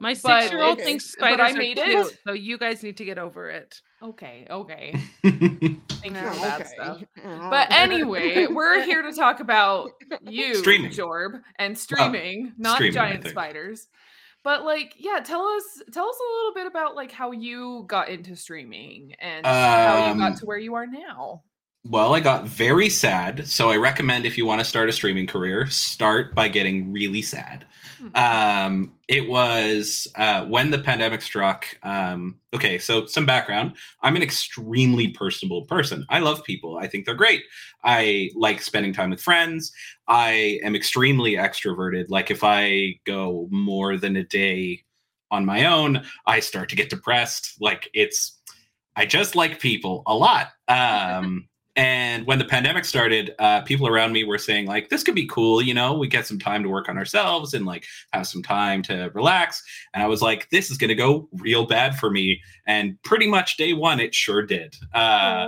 My 0.01 0.15
six 0.15 0.51
year 0.51 0.63
old 0.63 0.79
okay. 0.79 0.85
thinks 0.85 1.15
But 1.19 1.41
I 1.41 1.51
spiders 1.53 1.57
made 1.59 1.79
are 1.79 2.01
it. 2.09 2.19
so 2.27 2.33
you 2.33 2.59
guys 2.59 2.83
need 2.83 2.97
to 2.97 3.05
get 3.05 3.19
over 3.19 3.51
it. 3.51 3.81
Okay, 4.03 4.47
okay. 4.51 4.95
Thank 5.23 5.53
you 5.63 5.79
Oh, 6.17 6.31
for 6.33 6.41
that 6.41 6.67
stuff. 6.69 7.03
Oh. 7.25 7.51
But 7.51 7.71
anyway, 7.71 8.47
we're 8.49 8.83
here 8.83 9.03
to 9.03 9.13
talk 9.13 9.39
about 9.41 9.91
you, 10.29 10.57
Streaming. 10.57 10.91
Jorb, 10.91 11.41
and 11.59 11.79
streaming, 11.79 12.53
not 12.59 12.77
streaming, 12.77 12.95
giant 12.95 13.29
spiders. 13.29 13.87
But 14.45 14.65
like, 14.65 14.95
yeah, 14.99 15.21
tell 15.21 15.47
us 15.47 15.83
tell 15.93 16.09
us 16.09 16.17
a 16.19 16.35
little 16.37 16.55
bit 16.55 16.67
about 16.67 16.97
like 16.97 17.13
how 17.13 17.31
you 17.33 17.85
got 17.87 18.09
into 18.09 18.35
streaming 18.37 19.15
and 19.21 19.47
how 19.47 20.09
you 20.09 20.15
got 20.15 20.33
Um, 20.33 20.35
to 20.39 20.47
where 20.47 20.59
you 20.59 20.75
are 20.75 20.87
now. 20.87 21.43
Well, 21.85 22.15
I 22.15 22.21
got 22.21 22.47
very 22.47 22.89
sad, 22.89 23.47
so 23.49 23.71
I 23.71 23.77
recommend 23.77 24.25
if 24.25 24.39
you 24.39 24.47
want 24.47 24.61
to 24.61 24.65
start 24.65 24.89
a 24.89 24.93
streaming 24.93 25.27
career, 25.27 25.67
start 25.67 26.35
by 26.35 26.49
getting 26.49 26.93
really 26.93 27.23
sad. 27.23 27.67
Hmm. 28.03 28.17
Um, 28.17 28.93
it 29.07 29.29
was 29.29 30.09
uh, 30.17 30.45
when 30.47 30.71
the 30.71 30.79
pandemic 30.79 31.23
struck. 31.23 31.67
Um, 31.85 32.39
okay, 32.53 32.79
so 32.79 33.07
some 33.07 33.27
background. 33.27 33.75
I'm 34.01 34.17
an 34.17 34.23
extremely 34.23 35.09
personable 35.09 35.67
person. 35.67 36.05
I 36.09 36.19
love 36.19 36.43
people. 36.43 36.79
I 36.79 36.89
think 36.89 37.07
they're 37.07 37.15
great. 37.15 37.45
I 37.85 38.31
like 38.35 38.61
spending 38.61 38.93
time 38.93 39.11
with 39.11 39.21
friends. 39.21 39.73
I 40.09 40.61
am 40.65 40.75
extremely 40.75 41.35
extroverted. 41.35 42.07
Like 42.09 42.31
if 42.31 42.43
I 42.43 42.99
go 43.05 43.47
more 43.51 43.97
than 43.97 44.17
a 44.17 44.25
day 44.25 44.83
on 45.31 45.45
my 45.45 45.67
own, 45.67 46.05
I 46.27 46.41
start 46.41 46.69
to 46.71 46.77
get 46.77 46.91
depressed. 46.91 47.55
Like 47.61 47.89
it's, 47.95 48.41
I 48.97 49.07
just 49.07 49.37
like 49.37 49.61
people 49.61 50.03
a 50.07 50.15
lot. 50.15 50.49
Um, 50.69 51.49
and 51.75 52.27
when 52.27 52.39
the 52.39 52.45
pandemic 52.45 52.85
started, 52.85 53.35
uh, 53.39 53.63
people 53.63 53.89
around 53.89 54.13
me 54.13 54.25
were 54.25 54.39
saying 54.39 54.67
like, 54.67 54.91
"This 54.91 55.03
could 55.03 55.15
be 55.15 55.27
cool, 55.27 55.63
you 55.63 55.73
know. 55.73 55.95
We 55.95 56.07
get 56.07 56.27
some 56.27 56.39
time 56.39 56.63
to 56.63 56.69
work 56.69 56.89
on 56.89 56.99
ourselves 56.99 57.55
and 57.55 57.65
like 57.65 57.87
have 58.13 58.27
some 58.27 58.43
time 58.43 58.83
to 58.83 59.11
relax." 59.15 59.63
And 59.95 60.03
I 60.03 60.07
was 60.07 60.21
like, 60.21 60.51
"This 60.51 60.71
is 60.71 60.77
going 60.77 60.89
to 60.89 60.95
go 60.95 61.29
real 61.33 61.67
bad 61.67 61.99
for 61.99 62.11
me." 62.11 62.41
And 62.67 63.03
pretty 63.03 63.27
much 63.27 63.57
day 63.57 63.73
one, 63.73 64.01
it 64.01 64.15
sure 64.15 64.43
did. 64.43 64.77
Uh, 64.93 65.47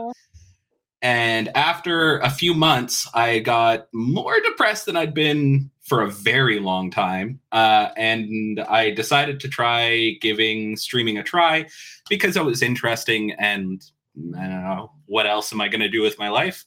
and 1.03 1.55
after 1.55 2.17
a 2.21 2.31
few 2.31 2.55
months, 2.55 3.07
I 3.13 3.41
got 3.41 3.89
more 3.93 4.41
depressed 4.41 4.87
than 4.87 4.97
I'd 4.97 5.13
been 5.13 5.71
for 5.83 6.01
a 6.01 6.11
very 6.11 6.59
long 6.59 6.91
time. 6.91 7.41
Uh, 7.53 7.91
and 7.99 8.61
I 8.61 8.91
decided 8.91 9.39
to 9.41 9.49
try 9.49 10.17
giving 10.23 10.77
streaming 10.77 11.19
a 11.19 11.23
try 11.23 11.67
because 12.09 12.39
it 12.39 12.45
was 12.47 12.63
interesting 12.63 13.33
and 13.33 13.85
I 14.17 14.47
don't 14.47 14.65
know, 14.65 14.93
what 15.07 15.27
else 15.27 15.53
am 15.53 15.61
I 15.61 15.69
going 15.69 15.81
to 15.81 15.89
do 15.89 16.03
with 16.03 16.19
my 16.19 16.29
life? 16.29 16.65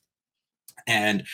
And 0.86 1.26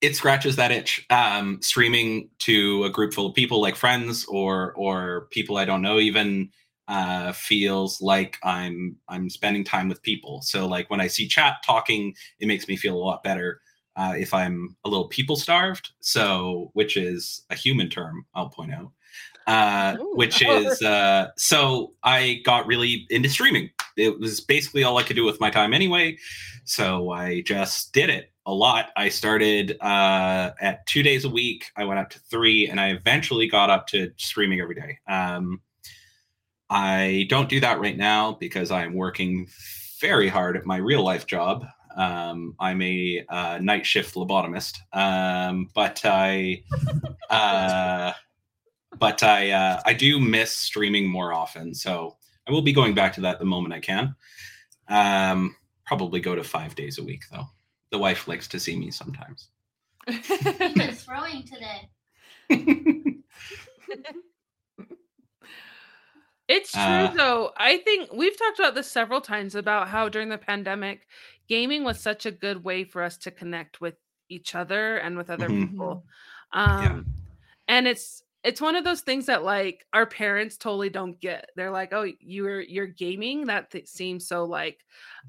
it 0.00 0.14
scratches 0.14 0.56
that 0.56 0.70
itch. 0.70 1.04
Um, 1.10 1.58
streaming 1.62 2.30
to 2.40 2.84
a 2.84 2.90
group 2.90 3.12
full 3.12 3.26
of 3.26 3.34
people 3.34 3.60
like 3.60 3.76
friends 3.76 4.24
or 4.26 4.72
or 4.74 5.28
people 5.30 5.56
I 5.56 5.64
don't 5.64 5.82
know 5.82 5.98
even 5.98 6.50
uh, 6.88 7.32
feels 7.32 8.00
like 8.00 8.38
I'm 8.42 8.96
I'm 9.08 9.28
spending 9.28 9.64
time 9.64 9.88
with 9.88 10.02
people. 10.02 10.40
So 10.42 10.66
like 10.66 10.90
when 10.90 11.00
I 11.00 11.06
see 11.06 11.28
chat 11.28 11.56
talking, 11.64 12.14
it 12.40 12.46
makes 12.46 12.66
me 12.68 12.76
feel 12.76 12.96
a 12.96 12.98
lot 12.98 13.22
better. 13.22 13.60
Uh, 13.96 14.14
if 14.16 14.32
I'm 14.32 14.76
a 14.84 14.88
little 14.88 15.08
people 15.08 15.36
starved, 15.36 15.90
so 16.00 16.70
which 16.74 16.96
is 16.96 17.44
a 17.50 17.54
human 17.54 17.90
term, 17.90 18.24
I'll 18.34 18.48
point 18.48 18.72
out. 18.72 18.92
Uh, 19.46 19.96
Ooh. 20.00 20.12
which 20.14 20.42
is 20.46 20.80
uh, 20.82 21.28
so 21.36 21.92
I 22.02 22.40
got 22.44 22.66
really 22.66 23.06
into 23.10 23.28
streaming. 23.28 23.70
It 23.98 24.18
was 24.18 24.40
basically 24.40 24.84
all 24.84 24.96
I 24.98 25.02
could 25.02 25.16
do 25.16 25.24
with 25.24 25.40
my 25.40 25.50
time 25.50 25.74
anyway, 25.74 26.16
so 26.64 27.10
I 27.10 27.42
just 27.42 27.92
did 27.92 28.10
it 28.10 28.32
a 28.46 28.52
lot. 28.52 28.90
I 28.96 29.08
started 29.10 29.76
uh, 29.80 30.52
at 30.60 30.86
two 30.86 31.02
days 31.02 31.24
a 31.24 31.28
week. 31.28 31.66
I 31.76 31.84
went 31.84 32.00
up 32.00 32.10
to 32.10 32.18
three, 32.30 32.68
and 32.68 32.80
I 32.80 32.90
eventually 32.90 33.46
got 33.46 33.70
up 33.70 33.86
to 33.88 34.10
streaming 34.16 34.60
every 34.60 34.74
day. 34.74 34.98
Um, 35.06 35.60
I 36.70 37.26
don't 37.28 37.48
do 37.48 37.60
that 37.60 37.80
right 37.80 37.96
now 37.96 38.32
because 38.40 38.70
I'm 38.70 38.94
working 38.94 39.48
very 40.00 40.28
hard 40.28 40.56
at 40.56 40.66
my 40.66 40.76
real 40.76 41.02
life 41.02 41.26
job. 41.26 41.66
Um, 41.96 42.54
I'm 42.60 42.80
a 42.82 43.24
uh, 43.28 43.58
night 43.60 43.84
shift 43.84 44.14
lobotomist, 44.14 44.78
um, 44.92 45.68
but 45.74 46.00
I, 46.04 46.62
uh, 47.30 48.12
but 48.98 49.22
I, 49.22 49.50
uh, 49.50 49.80
I 49.84 49.94
do 49.94 50.20
miss 50.20 50.52
streaming 50.52 51.08
more 51.08 51.32
often. 51.32 51.74
So 51.74 52.17
I 52.48 52.52
will 52.52 52.62
be 52.62 52.72
going 52.72 52.94
back 52.94 53.12
to 53.14 53.20
that 53.22 53.38
the 53.38 53.44
moment 53.44 53.74
I 53.74 53.80
can. 53.80 54.14
Um, 54.88 55.54
probably 55.84 56.20
go 56.20 56.34
to 56.34 56.42
five 56.42 56.74
days 56.74 56.98
a 56.98 57.04
week 57.04 57.22
though. 57.30 57.44
The 57.90 57.98
wife 57.98 58.26
likes 58.26 58.48
to 58.48 58.60
see 58.60 58.76
me 58.78 58.90
sometimes. 58.90 59.48
It's 60.08 61.02
throwing 61.04 61.44
today. 61.44 61.90
It's 66.48 66.72
true 66.72 66.80
Uh, 66.80 67.12
though. 67.14 67.52
I 67.58 67.76
think 67.78 68.10
we've 68.12 68.36
talked 68.38 68.58
about 68.58 68.74
this 68.74 68.90
several 68.90 69.20
times 69.20 69.54
about 69.54 69.88
how 69.88 70.08
during 70.08 70.30
the 70.30 70.38
pandemic, 70.38 71.06
gaming 71.46 71.84
was 71.84 72.00
such 72.00 72.24
a 72.24 72.30
good 72.30 72.64
way 72.64 72.84
for 72.84 73.02
us 73.02 73.18
to 73.18 73.30
connect 73.30 73.82
with 73.82 73.96
each 74.30 74.54
other 74.54 74.96
and 74.96 75.16
with 75.18 75.28
other 75.28 75.48
Mhm. 75.50 75.70
people. 75.70 76.06
Um 76.52 77.04
and 77.66 77.86
it's 77.86 78.22
it's 78.44 78.60
one 78.60 78.76
of 78.76 78.84
those 78.84 79.00
things 79.00 79.26
that 79.26 79.42
like 79.42 79.84
our 79.92 80.06
parents 80.06 80.56
totally 80.56 80.90
don't 80.90 81.18
get. 81.20 81.50
They're 81.56 81.70
like, 81.72 81.92
"Oh, 81.92 82.06
you're 82.20 82.60
you're 82.60 82.86
gaming? 82.86 83.46
That 83.46 83.70
th- 83.70 83.88
seems 83.88 84.26
so 84.28 84.44
like 84.44 84.78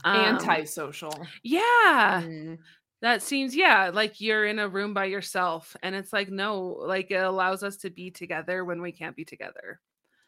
um, 0.03 0.15
Antisocial. 0.15 1.25
Yeah. 1.43 2.21
Mm. 2.23 2.57
That 3.01 3.21
seems 3.23 3.55
yeah, 3.55 3.91
like 3.93 4.19
you're 4.19 4.45
in 4.45 4.59
a 4.59 4.67
room 4.67 4.93
by 4.93 5.05
yourself 5.05 5.73
and 5.81 5.95
it's 5.95 6.11
like 6.11 6.29
no, 6.29 6.77
like 6.81 7.11
it 7.11 7.23
allows 7.23 7.63
us 7.63 7.77
to 7.77 7.89
be 7.89 8.11
together 8.11 8.65
when 8.65 8.81
we 8.81 8.91
can't 8.91 9.15
be 9.15 9.23
together. 9.23 9.79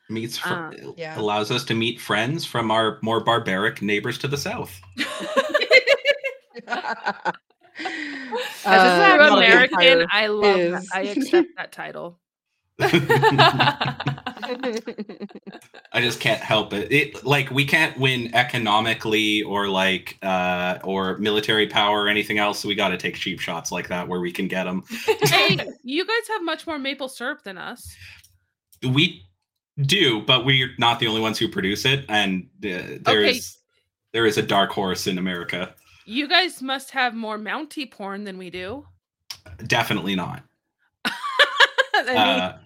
Meets 0.09 0.37
fr- 0.37 0.47
Uh, 0.53 0.71
yeah. 0.95 1.19
allows 1.19 1.51
us 1.51 1.65
to 1.65 1.73
meet 1.73 1.99
friends 1.99 2.45
from 2.45 2.71
our 2.71 2.97
more 3.01 3.19
barbaric 3.21 3.81
neighbors 3.81 4.17
to 4.19 4.29
the 4.29 4.37
south. 4.37 4.79
As 6.67 8.65
Uh, 8.65 9.17
a 9.19 9.27
true 9.27 9.37
American, 9.37 9.79
vampire 9.79 10.07
I 10.11 10.27
love 10.27 10.43
that. 10.43 10.81
is- 10.83 10.89
I 10.93 11.01
accept 11.01 11.49
that 11.57 11.71
title. 11.73 12.19
I 15.93 15.99
just 16.01 16.19
can't 16.19 16.41
help 16.41 16.73
it. 16.73 16.91
It 16.91 17.23
like 17.25 17.51
we 17.51 17.65
can't 17.65 17.97
win 17.97 18.33
economically 18.33 19.43
or 19.43 19.67
like 19.67 20.17
uh 20.21 20.79
or 20.83 21.17
military 21.17 21.67
power 21.67 22.01
or 22.03 22.07
anything 22.07 22.37
else. 22.37 22.59
So 22.59 22.67
we 22.67 22.75
got 22.75 22.89
to 22.89 22.97
take 22.97 23.15
cheap 23.15 23.39
shots 23.39 23.71
like 23.71 23.87
that 23.89 24.07
where 24.07 24.19
we 24.19 24.31
can 24.31 24.47
get 24.47 24.63
them. 24.65 24.83
Hey, 25.23 25.57
you 25.83 26.05
guys 26.05 26.27
have 26.29 26.43
much 26.43 26.65
more 26.67 26.79
maple 26.79 27.09
syrup 27.09 27.43
than 27.43 27.57
us. 27.57 27.95
We 28.83 29.25
do, 29.79 30.21
but 30.21 30.45
we're 30.45 30.71
not 30.77 30.99
the 30.99 31.07
only 31.07 31.21
ones 31.21 31.37
who 31.37 31.47
produce 31.47 31.85
it, 31.85 32.05
and 32.09 32.47
uh, 32.63 32.99
there 33.01 33.21
is 33.23 33.37
Okay. 33.37 33.43
there 34.13 34.25
is 34.25 34.37
a 34.37 34.41
dark 34.41 34.71
horse 34.71 35.07
in 35.07 35.17
America. 35.17 35.73
You 36.05 36.27
guys 36.27 36.61
must 36.61 36.91
have 36.91 37.13
more 37.13 37.37
Mountie 37.37 37.89
porn 37.89 38.23
than 38.23 38.37
we 38.37 38.49
do. 38.49 38.85
Definitely 39.67 40.15
not. 40.15 40.43
I 41.05 41.11
mean, 42.05 42.17
Uh, 42.17 42.57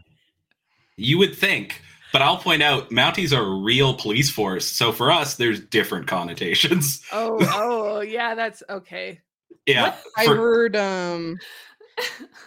you 0.98 1.18
would 1.18 1.36
think, 1.36 1.82
but 2.14 2.22
I'll 2.22 2.38
point 2.38 2.64
out 2.64 2.90
Mounties 2.90 3.36
are 3.38 3.44
a 3.44 3.64
real 3.64 3.94
police 3.94 4.30
force. 4.32 4.66
So 4.66 4.92
for 4.92 5.12
us, 5.12 5.36
there's 5.36 5.60
different 5.60 6.08
connotations. 6.08 7.04
oh, 7.12 7.38
oh, 7.42 8.02
yeah, 8.02 8.36
that's 8.36 8.64
okay. 8.70 9.20
Yeah, 9.66 9.96
I 10.18 10.26
for- 10.26 10.36
heard 10.36 10.76
um 10.76 11.38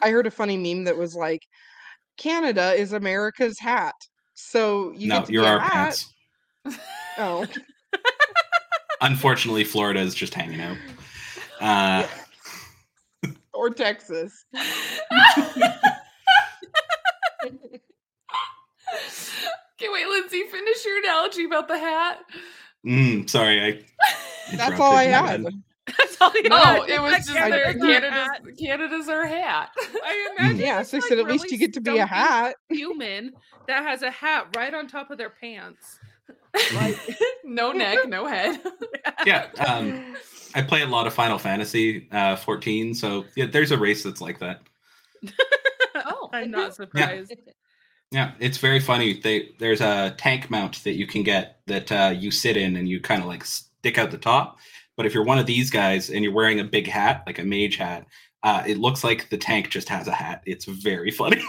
I 0.02 0.10
heard 0.10 0.26
a 0.26 0.30
funny 0.30 0.56
meme 0.56 0.84
that 0.84 0.96
was 0.96 1.14
like 1.14 1.42
Canada 2.16 2.72
is 2.74 2.92
America's 2.92 3.58
hat. 3.58 3.94
So 4.34 4.92
you 4.92 5.08
no, 5.08 5.24
you're 5.28 5.44
our 5.44 5.58
hat. 5.58 6.04
pants. 6.64 6.78
Oh, 7.18 7.46
Unfortunately, 9.00 9.64
Florida 9.64 10.00
is 10.00 10.14
just 10.14 10.34
hanging 10.34 10.60
out. 10.60 10.76
Uh, 11.60 12.06
or 13.52 13.70
Texas. 13.70 14.44
Okay, 19.80 19.88
wait, 19.92 20.08
Lindsay, 20.08 20.42
finish 20.50 20.84
your 20.84 20.98
analogy 20.98 21.44
about 21.44 21.68
the 21.68 21.78
hat. 21.78 22.18
mm, 22.84 23.28
sorry, 23.30 23.62
I. 23.62 24.56
That's 24.56 24.80
all 24.80 24.92
I 24.92 25.06
interrupted 25.06 25.30
had. 25.30 25.42
man. 25.44 25.64
That's 25.96 26.20
all 26.20 26.32
you 26.34 26.48
No. 26.48 26.84
It 26.86 27.00
was 27.00 27.12
just 27.12 27.32
Canada's 27.32 27.82
Canada's, 27.82 28.10
hat. 28.10 28.42
Canada's 28.58 29.08
our 29.08 29.26
hat. 29.26 29.70
I 29.78 30.34
imagine 30.38 30.58
Yeah, 30.58 30.82
so 30.82 30.96
I 30.96 31.00
like, 31.00 31.08
said 31.08 31.18
at 31.18 31.26
least 31.26 31.44
really 31.44 31.56
you 31.56 31.58
get 31.60 31.72
to 31.74 31.80
be 31.80 31.98
a 31.98 32.06
hat. 32.06 32.56
Human 32.68 33.32
that 33.66 33.84
has 33.84 34.02
a 34.02 34.10
hat 34.10 34.48
right 34.56 34.72
on 34.74 34.86
top 34.88 35.10
of 35.10 35.18
their 35.18 35.30
pants. 35.30 35.98
Like, 36.74 36.98
no 37.44 37.72
neck, 37.72 38.08
no 38.08 38.26
head. 38.26 38.60
Yeah, 39.24 39.48
um, 39.66 40.16
I 40.54 40.62
play 40.62 40.82
a 40.82 40.86
lot 40.86 41.06
of 41.06 41.14
Final 41.14 41.38
Fantasy 41.38 42.08
uh, 42.10 42.36
14, 42.36 42.94
so 42.94 43.24
yeah, 43.36 43.46
there's 43.46 43.70
a 43.70 43.78
race 43.78 44.02
that's 44.02 44.20
like 44.20 44.38
that. 44.40 44.62
Oh. 45.94 46.30
I'm 46.32 46.50
not 46.50 46.74
surprised. 46.74 47.34
Yeah, 47.36 47.52
it's 48.12 48.58
very 48.58 48.80
funny. 48.80 49.20
They 49.20 49.50
there's 49.58 49.80
a 49.80 50.14
tank 50.16 50.50
mount 50.50 50.82
that 50.84 50.94
you 50.94 51.06
can 51.06 51.22
get 51.22 51.60
that 51.66 51.92
uh, 51.92 52.14
you 52.16 52.30
sit 52.30 52.56
in 52.56 52.76
and 52.76 52.88
you 52.88 53.00
kind 53.00 53.20
of 53.22 53.28
like 53.28 53.44
stick 53.44 53.98
out 53.98 54.10
the 54.10 54.18
top. 54.18 54.58
But 54.96 55.06
if 55.06 55.14
you're 55.14 55.24
one 55.24 55.38
of 55.38 55.46
these 55.46 55.70
guys 55.70 56.10
and 56.10 56.24
you're 56.24 56.32
wearing 56.32 56.58
a 56.60 56.64
big 56.64 56.86
hat, 56.88 57.22
like 57.26 57.38
a 57.38 57.44
mage 57.44 57.76
hat, 57.76 58.06
uh, 58.42 58.64
it 58.66 58.78
looks 58.78 59.04
like 59.04 59.28
the 59.30 59.38
tank 59.38 59.68
just 59.70 59.88
has 59.88 60.08
a 60.08 60.12
hat. 60.12 60.42
It's 60.46 60.64
very 60.64 61.10
funny. 61.20 61.40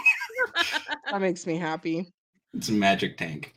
That 1.10 1.20
makes 1.20 1.46
me 1.46 1.56
happy. 1.56 2.12
it's 2.54 2.68
a 2.68 2.72
magic 2.72 3.16
tank. 3.16 3.54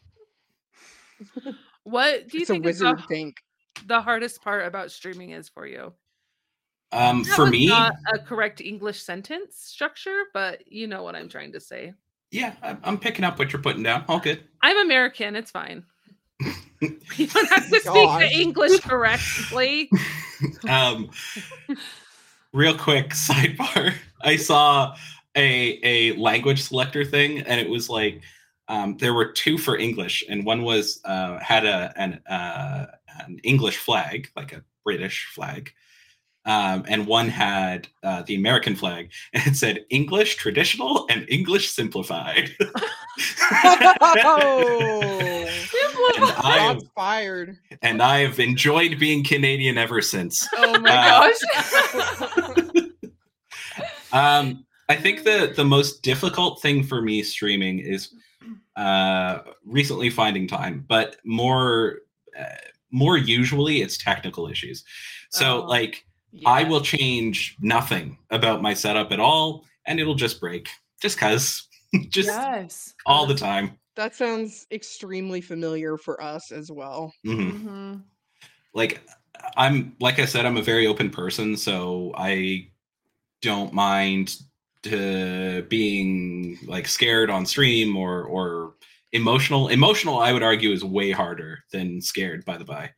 What 1.84 2.28
do 2.30 2.38
you 2.38 2.42
It's 2.42 2.50
a 2.50 2.54
think 2.54 2.66
is 2.66 2.80
the, 2.80 2.96
tank. 3.10 3.38
the 3.86 4.02
hardest 4.02 4.42
part 4.42 4.66
about 4.66 4.92
streaming 4.92 5.32
is 5.32 5.50
for 5.50 5.68
you? 5.68 5.94
Um, 6.92 7.24
That 7.24 7.36
for 7.36 7.42
was 7.44 7.52
me, 7.52 7.68
not 7.68 7.96
a 8.14 8.20
correct 8.20 8.62
English 8.62 9.02
sentence 9.02 9.58
structure, 9.58 10.24
but 10.34 10.72
you 10.72 10.88
know 10.88 11.04
what 11.04 11.16
I'm 11.16 11.30
trying 11.30 11.52
to 11.54 11.60
say. 11.60 11.94
Yeah, 12.34 12.54
I'm, 12.64 12.80
I'm 12.84 12.98
picking 12.98 13.24
up 13.24 13.38
what 13.38 13.54
you're 13.54 13.62
putting 13.62 13.84
down. 13.84 14.06
All 14.08 14.20
good. 14.20 14.44
I'm 14.62 14.78
American. 14.80 15.36
It's 15.36 15.52
fine. 15.52 15.84
you 16.42 17.28
don't 17.28 17.50
have 17.50 17.70
to 17.70 17.80
speak 17.80 17.84
the 17.84 18.30
English 18.34 18.80
correctly. 18.80 19.90
um, 20.70 21.12
real 22.52 22.76
quick 22.76 23.10
sidebar. 23.10 23.94
I 24.22 24.38
saw 24.38 24.96
a 25.36 25.80
a 25.84 26.18
language 26.18 26.64
selector 26.64 27.06
thing, 27.06 27.40
and 27.42 27.62
it 27.62 27.70
was 27.70 27.88
like 27.88 28.24
um, 28.68 28.98
there 28.98 29.14
were 29.14 29.32
two 29.32 29.60
for 29.60 29.78
English, 29.78 30.24
and 30.28 30.44
one 30.44 30.64
was 30.64 31.02
uh, 31.06 31.38
had 31.40 31.66
a 31.66 31.94
an 31.98 32.20
uh, 32.28 32.88
an 33.28 33.40
English 33.44 33.78
flag, 33.78 34.30
like 34.36 34.54
a 34.54 34.64
British 34.84 35.28
flag. 35.36 35.72
Um, 36.46 36.84
and 36.90 37.08
one 37.08 37.30
had 37.30 37.88
uh, 38.04 38.24
the 38.24 38.36
American 38.36 38.76
flag, 38.76 39.12
and 39.34 39.48
it 39.48 39.56
said 39.56 39.86
English 39.90 40.36
traditional 40.36 41.06
and 41.10 41.26
English 41.30 41.70
simplified. 41.72 42.52
Oh, 44.26 45.46
and, 46.18 46.24
I 46.44 46.58
have, 46.58 46.78
shots 46.78 46.86
fired. 46.96 47.58
and 47.84 48.02
I 48.02 48.20
have 48.20 48.40
enjoyed 48.40 48.98
being 49.00 49.24
Canadian 49.24 49.78
ever 49.78 50.02
since. 50.02 50.48
Oh 50.58 50.80
my 50.80 50.90
Uh, 50.90 51.32
gosh. 51.32 52.82
Um, 54.12 54.66
I 54.90 54.96
think 54.96 55.24
the 55.24 55.54
the 55.56 55.66
most 55.66 56.04
difficult 56.04 56.62
thing 56.62 56.84
for 56.84 57.02
me 57.02 57.24
streaming 57.24 57.80
is 57.80 58.14
uh, 58.76 59.40
recently 59.66 60.10
finding 60.12 60.48
time, 60.48 60.86
but 60.88 61.18
more 61.26 62.00
uh, 62.40 62.44
more 62.92 63.18
usually 63.18 63.82
it's 63.82 63.98
technical 63.98 64.48
issues. 64.48 64.84
So 65.32 65.64
Oh, 65.64 65.66
like 65.66 66.06
I 66.46 66.64
will 66.64 66.82
change 66.82 67.58
nothing 67.62 68.18
about 68.32 68.62
my 68.62 68.74
setup 68.74 69.12
at 69.12 69.20
all, 69.20 69.66
and 69.86 70.00
it'll 70.00 70.16
just 70.16 70.40
break 70.40 70.70
just 71.04 71.18
cause 71.18 71.68
just 72.10 72.30
yes. 72.30 72.94
all 73.06 73.26
the 73.28 73.36
time. 73.36 73.78
That 73.96 74.16
sounds 74.16 74.66
extremely 74.72 75.42
familiar 75.42 75.98
for 75.98 76.22
us 76.24 76.52
as 76.52 76.72
well. 76.72 77.14
Mhm. 77.26 77.62
Mhm. 77.64 78.04
like 78.74 79.04
i'm 79.58 79.96
like 80.00 80.20
i 80.20 80.26
said 80.26 80.46
i'm 80.46 80.58
a 80.58 80.62
very 80.62 80.88
open 80.88 81.10
person 81.10 81.58
so 81.58 82.12
i 82.16 82.66
don't 83.42 83.74
mind 83.74 84.38
to 84.84 85.64
being 85.70 86.58
like 86.66 86.88
scared 86.88 87.30
on 87.30 87.46
stream 87.46 87.96
or 87.98 88.24
or 88.24 88.76
emotional 89.12 89.68
emotional 89.68 90.20
i 90.20 90.32
would 90.32 90.44
argue 90.44 90.72
is 90.72 90.84
way 90.84 91.12
harder 91.12 91.60
than 91.72 92.02
scared 92.02 92.46
by 92.46 92.58
the 92.58 92.66
by 92.66 92.90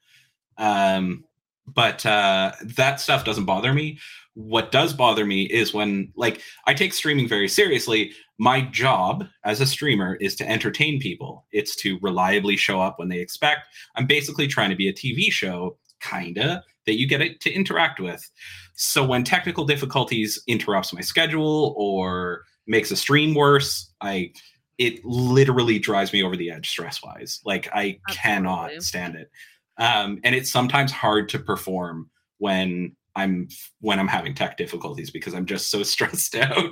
um 0.58 1.24
but 1.68 2.06
uh 2.06 2.52
that 2.64 3.00
stuff 3.00 3.26
doesn't 3.26 3.46
bother 3.46 3.74
me. 3.74 4.00
What 4.34 4.72
does 4.72 4.94
bother 4.94 5.26
me 5.26 5.44
is 5.44 5.74
when 5.74 6.12
like 6.16 6.42
i 6.68 6.74
take 6.74 6.94
streaming 6.94 7.28
very 7.28 7.48
seriously. 7.48 8.14
My 8.38 8.62
job 8.62 9.26
as 9.46 9.62
a 9.62 9.66
streamer 9.66 10.16
is 10.16 10.36
to 10.36 10.50
entertain 10.50 11.00
people. 11.00 11.46
It's 11.52 11.76
to 11.78 11.98
reliably 12.02 12.58
show 12.58 12.82
up 12.82 13.00
when 13.00 13.10
they 13.10 13.20
expect. 13.20 13.68
I'm 13.96 14.08
basically 14.08 14.48
trying 14.48 14.70
to 14.70 14.76
be 14.76 14.90
a 14.90 14.94
tv 14.94 15.32
show 15.32 15.78
kinda 16.02 16.64
that 16.86 17.00
you 17.00 17.08
get 17.08 17.22
it 17.22 17.42
to 17.42 17.52
interact 17.52 18.00
with. 18.00 18.30
So 18.76 19.04
when 19.06 19.24
technical 19.24 19.66
difficulties 19.66 20.42
interrupts 20.48 20.94
my 20.94 21.02
schedule 21.02 21.74
or 21.78 22.44
makes 22.68 22.92
a 22.92 22.96
stream 22.96 23.34
worse 23.34 23.92
i 24.02 24.32
it 24.78 25.04
literally 25.06 25.80
drives 25.80 26.12
me 26.12 26.24
over 26.24 26.36
the 26.36 26.52
edge 26.52 26.70
stress 26.70 27.02
wise 27.04 27.40
like 27.46 27.70
i 27.74 27.98
cannot 28.10 28.72
stand 28.82 29.16
it 29.16 29.30
um, 29.78 30.20
and 30.24 30.34
it's 30.36 30.52
sometimes 30.52 30.92
hard 30.92 31.30
to 31.30 31.40
perform 31.40 32.10
when 32.38 32.96
I'm 33.16 33.48
when 33.80 34.00
I'm 34.00 34.08
having 34.08 34.34
tech 34.34 34.58
difficulties 34.58 35.12
because 35.12 35.34
I'm 35.34 35.46
just 35.46 35.70
so 35.70 35.84
stressed 35.94 36.36
out. 36.36 36.72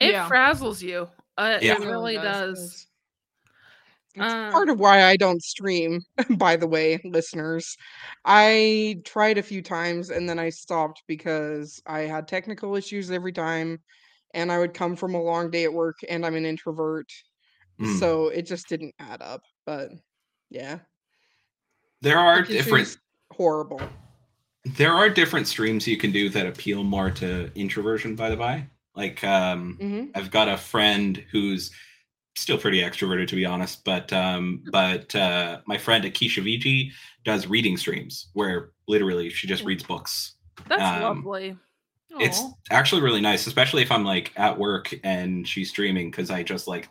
It 0.00 0.12
Yeah. 0.12 0.28
frazzles 0.28 0.82
you. 0.82 1.08
Uh, 1.36 1.58
Yeah. 1.60 1.74
It 1.74 1.80
really 1.80 2.16
does. 2.16 2.86
It's 4.14 4.24
Uh, 4.24 4.50
part 4.50 4.68
of 4.68 4.80
why 4.80 5.04
I 5.04 5.16
don't 5.16 5.42
stream, 5.42 6.00
by 6.38 6.56
the 6.56 6.66
way, 6.66 6.98
listeners. 7.04 7.76
I 8.24 9.00
tried 9.04 9.38
a 9.38 9.42
few 9.42 9.62
times 9.62 10.10
and 10.10 10.28
then 10.28 10.38
I 10.38 10.50
stopped 10.50 11.04
because 11.06 11.80
I 11.86 12.00
had 12.00 12.26
technical 12.26 12.74
issues 12.74 13.12
every 13.12 13.32
time 13.32 13.80
and 14.34 14.50
I 14.50 14.58
would 14.58 14.74
come 14.74 14.96
from 14.96 15.14
a 15.14 15.22
long 15.22 15.50
day 15.50 15.62
at 15.64 15.72
work 15.72 15.98
and 16.08 16.26
I'm 16.26 16.34
an 16.34 16.44
introvert. 16.44 17.06
Mm. 17.80 17.98
So 18.00 18.28
it 18.28 18.42
just 18.42 18.68
didn't 18.68 18.94
add 18.98 19.22
up. 19.22 19.42
But 19.64 19.92
yeah. 20.50 20.80
There 22.02 22.18
are 22.18 22.42
different 22.42 22.96
horrible. 23.32 23.80
there 24.64 24.92
are 24.92 25.08
different 25.08 25.46
streams 25.46 25.86
you 25.86 25.96
can 25.96 26.12
do 26.12 26.28
that 26.30 26.46
appeal 26.46 26.84
more 26.84 27.10
to 27.10 27.50
introversion 27.54 28.14
by 28.16 28.30
the 28.30 28.36
by. 28.36 28.66
Like 28.96 29.22
um 29.24 29.76
hmm 29.80 30.04
i've 30.14 30.30
got 30.30 30.48
a 30.48 30.56
friend 30.56 31.24
who's 31.30 31.70
still 32.36 32.58
pretty 32.58 32.80
extroverted 32.80 33.28
to 33.28 33.36
be 33.36 33.46
honest 33.46 33.84
but 33.84 34.12
um 34.12 34.62
but 34.72 35.14
uh 35.14 35.60
my 35.66 35.78
friend 35.78 36.04
akisha 36.04 36.42
vg 36.42 36.90
does 37.24 37.46
reading 37.46 37.76
streams 37.76 38.28
where 38.34 38.70
literally 38.88 39.30
she 39.30 39.46
just 39.46 39.64
reads 39.64 39.82
books. 39.84 40.34
That's 40.68 40.82
um, 40.82 41.02
lovely. 41.24 41.56
it's 42.20 42.42
actually 42.70 43.02
really 43.02 43.20
nice 43.20 43.46
especially 43.46 43.82
if 43.82 43.92
i'm 43.92 44.04
like 44.04 44.32
at 44.36 44.58
work 44.58 44.92
and 45.04 45.46
she's 45.46 45.70
streaming 45.70 46.10
because 46.10 46.30
i 46.30 46.42
just 46.42 46.66
like 46.66 46.88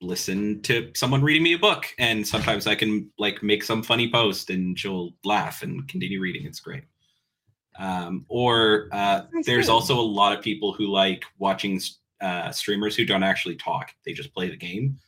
listen 0.00 0.62
to 0.62 0.90
someone 0.94 1.22
reading 1.22 1.42
me 1.42 1.54
a 1.54 1.58
book 1.58 1.86
and 1.98 2.26
sometimes 2.26 2.66
i 2.66 2.74
can 2.74 3.10
like 3.18 3.42
make 3.42 3.64
some 3.64 3.82
funny 3.82 4.10
post 4.10 4.48
and 4.50 4.78
she'll 4.78 5.10
laugh 5.24 5.62
and 5.62 5.88
continue 5.88 6.20
reading 6.20 6.46
it's 6.46 6.60
great 6.60 6.84
um, 7.80 8.24
or 8.28 8.88
uh, 8.92 9.22
there's 9.44 9.68
also 9.68 9.98
a 9.98 10.02
lot 10.02 10.36
of 10.36 10.42
people 10.42 10.72
who 10.72 10.86
like 10.86 11.24
watching 11.38 11.80
uh, 12.20 12.50
streamers 12.50 12.96
who 12.96 13.04
don't 13.04 13.22
actually 13.22 13.54
talk 13.56 13.92
they 14.04 14.12
just 14.12 14.34
play 14.34 14.48
the 14.48 14.56
game 14.56 14.98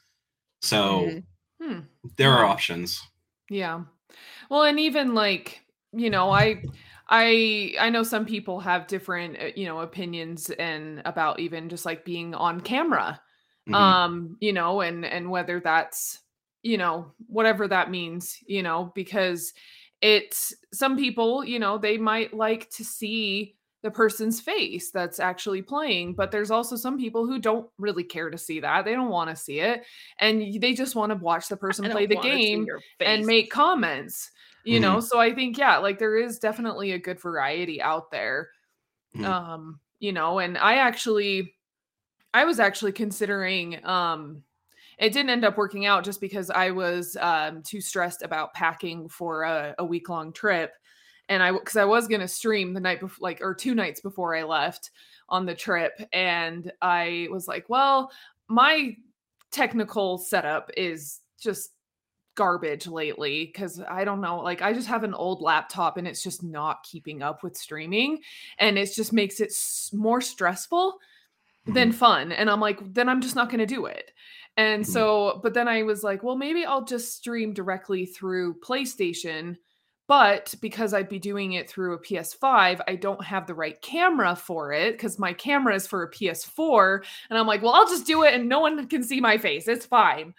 so 0.63 1.03
Mhm. 1.07 1.25
Hmm. 1.63 1.81
there 2.17 2.33
are 2.33 2.45
options 2.45 3.01
Yeah. 3.51 3.83
Well, 4.49 4.63
and 4.65 4.81
even 4.81 5.15
like, 5.15 5.61
you 5.93 6.09
know, 6.11 6.31
I 6.31 6.63
I 7.09 7.75
I 7.79 7.91
know 7.91 8.03
some 8.03 8.25
people 8.25 8.61
have 8.61 8.87
different, 8.87 9.39
uh, 9.41 9.51
you 9.57 9.67
know, 9.67 9.81
opinions 9.81 10.51
and 10.51 11.03
about 11.05 11.41
even 11.41 11.69
just 11.69 11.85
like 11.85 12.05
being 12.05 12.35
on 12.35 12.61
camera. 12.61 13.21
Mhm. 13.71 13.93
Um, 13.95 14.37
you 14.41 14.53
know, 14.53 14.81
and 14.81 15.05
and 15.05 15.31
whether 15.31 15.61
that's, 15.61 16.19
you 16.63 16.77
know, 16.79 17.13
whatever 17.27 17.69
that 17.69 17.91
means, 17.91 18.39
you 18.47 18.63
know, 18.63 18.93
because 18.95 19.53
it's 20.01 20.55
some 20.73 20.97
people, 20.97 21.45
you 21.45 21.59
know, 21.59 21.79
they 21.79 21.99
might 21.99 22.33
like 22.35 22.71
to 22.71 22.85
see 22.85 23.57
the 23.83 23.91
person's 23.91 24.41
face 24.41 24.91
that's 24.91 25.19
actually 25.21 25.63
playing, 25.63 26.15
but 26.15 26.31
there's 26.31 26.51
also 26.51 26.77
some 26.77 26.99
people 26.99 27.27
who 27.27 27.39
don't 27.39 27.71
really 27.79 28.05
care 28.05 28.29
to 28.29 28.37
see 28.37 28.61
that. 28.61 28.85
They 28.85 28.93
don't 28.93 29.09
want 29.09 29.31
to 29.31 29.37
see 29.37 29.61
it 29.61 29.87
and 30.19 30.61
they 30.61 30.75
just 30.75 30.95
want 30.95 31.11
to 31.11 31.17
watch 31.17 31.49
the 31.49 31.57
person 31.57 31.89
play 31.89 32.07
the 32.07 32.17
game 32.17 32.71
and 33.05 33.27
make 33.27 33.51
comments 33.51 34.31
you 34.63 34.79
Mm-hmm. 34.79 34.81
know 34.81 35.01
so 35.01 35.19
i 35.19 35.35
think 35.35 35.57
yeah 35.57 35.79
like 35.79 35.99
there 35.99 36.19
is 36.19 36.39
definitely 36.39 36.93
a 36.93 36.99
good 36.99 37.19
variety 37.19 37.81
out 37.81 38.11
there 38.11 38.51
Mhm. 39.15 39.33
um 39.33 39.81
you 40.01 40.13
know 40.13 40.39
and 40.39 40.59
i 40.59 40.77
actually 40.77 41.55
i 42.35 42.45
was 42.45 42.61
actually 42.61 42.93
considering 42.93 43.85
um 43.85 44.43
it 44.99 45.13
didn't 45.13 45.31
end 45.31 45.45
up 45.45 45.57
working 45.57 45.87
out 45.87 46.05
just 46.05 46.21
because 46.21 46.51
i 46.51 46.71
was 46.71 47.17
um 47.21 47.63
too 47.63 47.81
stressed 47.81 48.23
about 48.23 48.55
packing 48.55 49.09
for 49.09 49.43
a, 49.43 49.75
a 49.79 49.85
week 49.85 50.09
long 50.09 50.33
trip 50.33 50.73
and 51.29 51.43
i 51.43 51.53
because 51.53 51.77
i 51.77 51.85
was 51.85 52.09
going 52.09 52.21
to 52.21 52.29
stream 52.29 52.73
the 52.73 52.81
night 52.81 53.01
before 53.01 53.19
like 53.21 53.41
or 53.41 53.55
two 53.55 53.75
nights 53.75 54.01
before 54.01 54.35
i 54.35 54.43
left 54.43 54.91
on 55.29 55.47
the 55.47 55.55
trip 55.55 56.01
and 56.13 56.73
i 56.83 57.29
was 57.31 57.47
like 57.49 57.69
well 57.69 58.11
my 58.49 58.97
technical 59.51 60.19
setup 60.19 60.71
is 60.77 61.21
just 61.41 61.71
garbage 62.35 62.87
lately 62.87 63.47
because 63.47 63.83
I 63.89 64.05
don't 64.05 64.21
know. 64.21 64.41
Like, 64.41 64.63
I 64.63 64.73
just 64.73 64.89
have 64.89 65.05
an 65.05 65.15
old 65.15 65.43
laptop 65.43 65.97
and 65.97 66.07
it's 66.07 66.23
just 66.23 66.43
not 66.43 66.83
keeping 66.85 67.23
up 67.23 67.43
with 67.43 67.57
streaming. 67.57 68.21
And 68.59 68.79
it 68.79 68.93
just 68.95 69.13
makes 69.13 69.41
it 69.41 69.53
more 69.93 70.21
stressful 70.21 70.99
than 71.75 71.93
fun. 71.93 72.33
And 72.33 72.51
I'm 72.51 72.61
like, 72.61 72.79
then 72.95 73.09
I'm 73.09 73.21
just 73.21 73.37
not 73.37 73.49
going 73.49 73.61
to 73.61 73.67
do 73.67 73.87
it. 73.87 74.11
And 74.57 74.85
Mhm. 74.85 74.89
so, 74.89 75.41
but 75.43 75.55
then 75.55 75.69
I 75.69 75.83
was 75.83 76.03
like, 76.03 76.23
well, 76.23 76.37
maybe 76.37 76.65
I'll 76.65 76.85
just 76.85 77.17
stream 77.17 77.53
directly 77.55 78.07
through 78.07 78.61
PlayStation. 78.61 79.57
But 80.09 80.55
because 80.61 80.93
I'd 80.93 81.09
be 81.09 81.21
doing 81.21 81.53
it 81.53 81.71
through 81.71 81.95
a 81.95 81.99
PS5, 82.01 82.81
I 82.89 82.97
don't 82.97 83.25
have 83.25 83.47
the 83.47 83.55
right 83.55 83.81
camera 83.81 84.35
for 84.35 84.73
it 84.73 84.93
because 84.93 85.21
my 85.21 85.33
camera 85.33 85.75
is 85.77 85.87
for 85.87 86.03
a 86.03 86.11
PS4. 86.11 87.05
And 87.31 87.39
I'm 87.39 87.47
like, 87.47 87.63
well, 87.63 87.75
I'll 87.75 87.87
just 87.87 88.07
do 88.07 88.25
it 88.25 88.35
and 88.35 88.49
no 88.49 88.59
one 88.59 88.89
can 88.89 89.05
see 89.05 89.21
my 89.21 89.39
face. 89.39 89.69
It's 89.69 89.87
fine. 89.87 90.35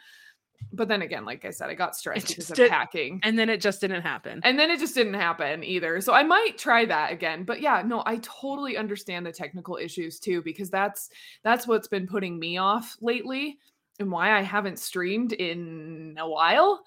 But 0.74 0.88
then 0.88 1.02
again, 1.02 1.26
like 1.26 1.44
I 1.46 1.50
said, 1.50 1.70
I 1.70 1.74
got 1.74 1.96
stressed 1.96 2.28
because 2.28 2.50
of 2.50 2.56
did- 2.56 2.70
packing. 2.70 3.20
and 3.24 3.38
then 3.38 3.50
it 3.50 3.62
just 3.62 3.82
didn't 3.82 4.02
happen. 4.02 4.40
And 4.44 4.58
then 4.58 4.72
it 4.72 4.80
just 4.80 4.96
didn't 4.96 5.16
happen 5.16 5.64
either. 5.64 6.02
So 6.02 6.14
I 6.14 6.24
might 6.24 6.58
try 6.58 6.86
that 6.86 7.12
again. 7.12 7.44
But 7.44 7.62
yeah, 7.62 7.84
no, 7.86 8.04
I 8.06 8.18
totally 8.22 8.78
understand 8.78 9.26
the 9.26 9.32
technical 9.32 9.78
issues 9.78 10.20
too 10.20 10.42
because 10.42 10.70
that's 10.70 11.10
that's 11.44 11.68
what's 11.68 11.88
been 11.88 12.08
putting 12.08 12.40
me 12.40 12.58
off 12.58 12.96
lately 13.02 13.58
and 14.00 14.12
why 14.12 14.38
I 14.38 14.42
haven't 14.42 14.80
streamed 14.80 15.34
in 15.34 16.16
a 16.20 16.28
while 16.30 16.84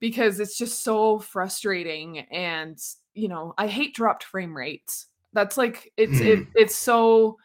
because 0.00 0.40
it's 0.40 0.58
just 0.58 0.82
so 0.82 1.18
frustrating 1.18 2.20
and 2.30 2.78
you 3.14 3.28
know, 3.28 3.54
I 3.58 3.66
hate 3.66 3.94
dropped 3.94 4.24
frame 4.24 4.56
rates. 4.56 5.06
That's 5.32 5.56
like 5.56 5.92
it's 5.96 6.20
it, 6.20 6.38
hmm. 6.38 6.44
it's 6.54 6.76
so 6.76 7.38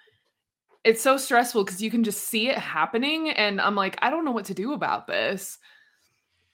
it's 0.87 1.01
so 1.01 1.17
stressful 1.17 1.65
because 1.65 1.81
you 1.81 1.91
can 1.91 2.01
just 2.01 2.29
see 2.29 2.47
it 2.47 2.57
happening 2.57 3.29
and 3.31 3.59
I'm 3.59 3.75
like, 3.75 3.97
I 4.01 4.09
don't 4.09 4.23
know 4.23 4.31
what 4.31 4.45
to 4.45 4.53
do 4.53 4.71
about 4.71 5.05
this. 5.05 5.57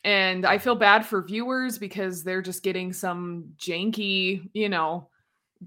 And 0.04 0.44
I 0.44 0.58
feel 0.58 0.74
bad 0.74 1.06
for 1.06 1.22
viewers 1.22 1.78
because 1.78 2.24
they're 2.24 2.42
just 2.42 2.64
getting 2.64 2.94
some 2.94 3.54
janky, 3.58 4.50
you 4.54 4.70
know, 4.70 5.08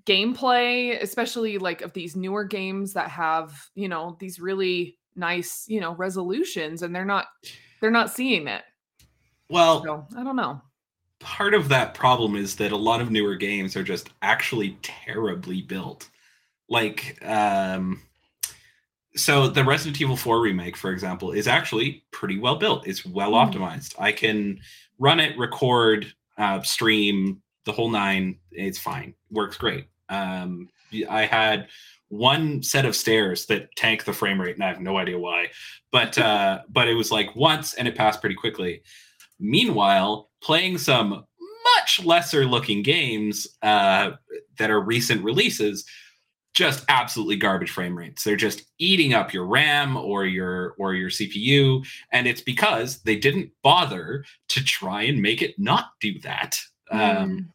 gameplay, 0.05 1.01
especially 1.01 1.59
like 1.59 1.83
of 1.83 1.93
these 1.93 2.17
newer 2.17 2.43
games 2.43 2.93
that 2.95 3.09
have, 3.09 3.71
you 3.77 3.89
know, 3.89 4.17
these 4.19 4.41
really 4.41 4.99
nice, 5.15 5.65
you 5.69 5.81
know, 5.81 5.95
resolutions 5.95 6.83
and 6.83 6.93
they're 6.93 7.05
not 7.05 7.27
they're 7.81 7.93
not 7.93 8.11
seeing 8.11 8.49
it. 8.49 8.65
well 9.49 9.85
So, 9.85 10.09
I 10.19 10.25
don't 10.25 10.35
know. 10.35 10.61
part 11.21 11.55
of 11.55 11.69
that 11.69 11.95
problem 11.95 12.35
is 12.35 12.57
that 12.57 12.73
a 12.73 12.77
lot 12.77 13.01
of 13.01 13.13
newer 13.13 13.37
games 13.37 13.77
are 13.77 13.85
just 13.85 14.11
actually 14.23 14.77
terribly 14.83 15.63
built. 15.63 16.11
Like, 16.69 17.17
um, 17.25 18.03
so 19.17 19.49
the 19.49 19.65
Resident 19.65 20.01
Evil 20.01 20.17
4 20.17 20.41
remake, 20.41 20.77
for 20.77 20.91
example, 20.91 21.33
is 21.33 21.49
actually 21.49 22.05
pretty 22.11 22.39
well 22.39 22.57
built. 22.57 22.87
It's 22.87 23.05
well 23.05 23.33
Mm. 23.33 23.53
optimized. 23.53 23.95
I 23.99 24.13
can 24.13 24.61
run 24.99 25.21
it, 25.21 25.37
record, 25.39 26.13
uh, 26.39 26.63
stream 26.63 27.43
the 27.65 27.73
whole 27.73 27.91
nine. 27.91 28.39
It's 28.53 28.79
fine. 28.79 29.15
Works 29.31 29.57
great. 29.57 29.87
Um, 30.09 30.69
I 31.09 31.25
had 31.25 31.69
one 32.09 32.63
set 32.63 32.85
of 32.85 32.95
stairs 32.95 33.47
that 33.47 33.75
tank 33.77 34.05
the 34.05 34.13
frame 34.13 34.41
rate, 34.41 34.55
and 34.55 34.63
I 34.65 34.69
have 34.69 34.81
no 34.81 34.97
idea 34.99 35.19
why. 35.19 35.49
But 35.91 36.17
uh, 36.19 36.61
but 36.69 36.89
it 36.89 36.95
was 36.95 37.11
like 37.11 37.35
once, 37.35 37.75
and 37.75 37.89
it 37.89 37.97
passed 37.97 38.21
pretty 38.21 38.37
quickly. 38.37 38.83
Meanwhile, 39.41 40.31
playing 40.43 40.79
some 40.79 41.25
much 41.77 42.05
lesser 42.05 42.47
looking 42.47 42.83
games 42.83 43.47
uh, 43.63 44.13
that 44.59 44.71
are 44.71 44.81
recent 44.81 45.23
releases, 45.25 45.85
just 46.57 46.87
absolutely 46.89 47.37
garbage 47.37 47.71
frame 47.71 47.97
rates. 47.97 48.25
They're 48.25 48.35
just 48.35 48.63
eating 48.79 49.13
up 49.13 49.35
your 49.35 49.45
RAM 49.45 49.95
or 49.95 50.25
your 50.25 50.75
or 50.79 50.95
your 50.95 51.11
CPU, 51.11 51.87
and 52.13 52.27
it's 52.27 52.41
because 52.41 53.03
they 53.03 53.17
didn't 53.17 53.51
bother 53.63 54.25
to 54.49 54.65
try 54.65 55.03
and 55.03 55.21
make 55.21 55.43
it 55.43 55.59
not 55.59 55.91
do 56.01 56.19
that. 56.21 56.59
Um, 56.91 57.01
Mm. 57.01 57.47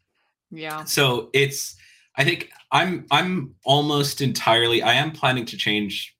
yeah. 0.52 0.84
so 0.84 1.30
it's 1.32 1.74
i 2.16 2.22
think 2.24 2.50
i'm 2.70 3.06
i'm 3.10 3.54
almost 3.64 4.20
entirely 4.20 4.82
i 4.82 4.92
am 4.92 5.10
planning 5.10 5.46
to 5.46 5.56
change 5.56 6.14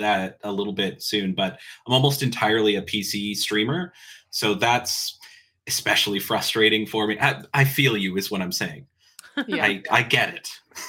that 0.00 0.38
a 0.42 0.50
little 0.50 0.72
bit 0.72 1.00
soon 1.00 1.32
but 1.34 1.60
i'm 1.86 1.92
almost 1.94 2.20
entirely 2.24 2.74
a 2.74 2.82
pc 2.82 3.36
streamer 3.36 3.92
so 4.30 4.54
that's 4.54 5.20
especially 5.68 6.18
frustrating 6.18 6.84
for 6.84 7.06
me 7.06 7.16
i, 7.20 7.40
I 7.54 7.64
feel 7.64 7.96
you 7.96 8.16
is 8.16 8.28
what 8.32 8.42
i'm 8.42 8.50
saying 8.50 8.86
Yeah. 9.46 9.64
i 9.64 9.82
i 9.88 10.02
get 10.02 10.34
it 10.34 10.48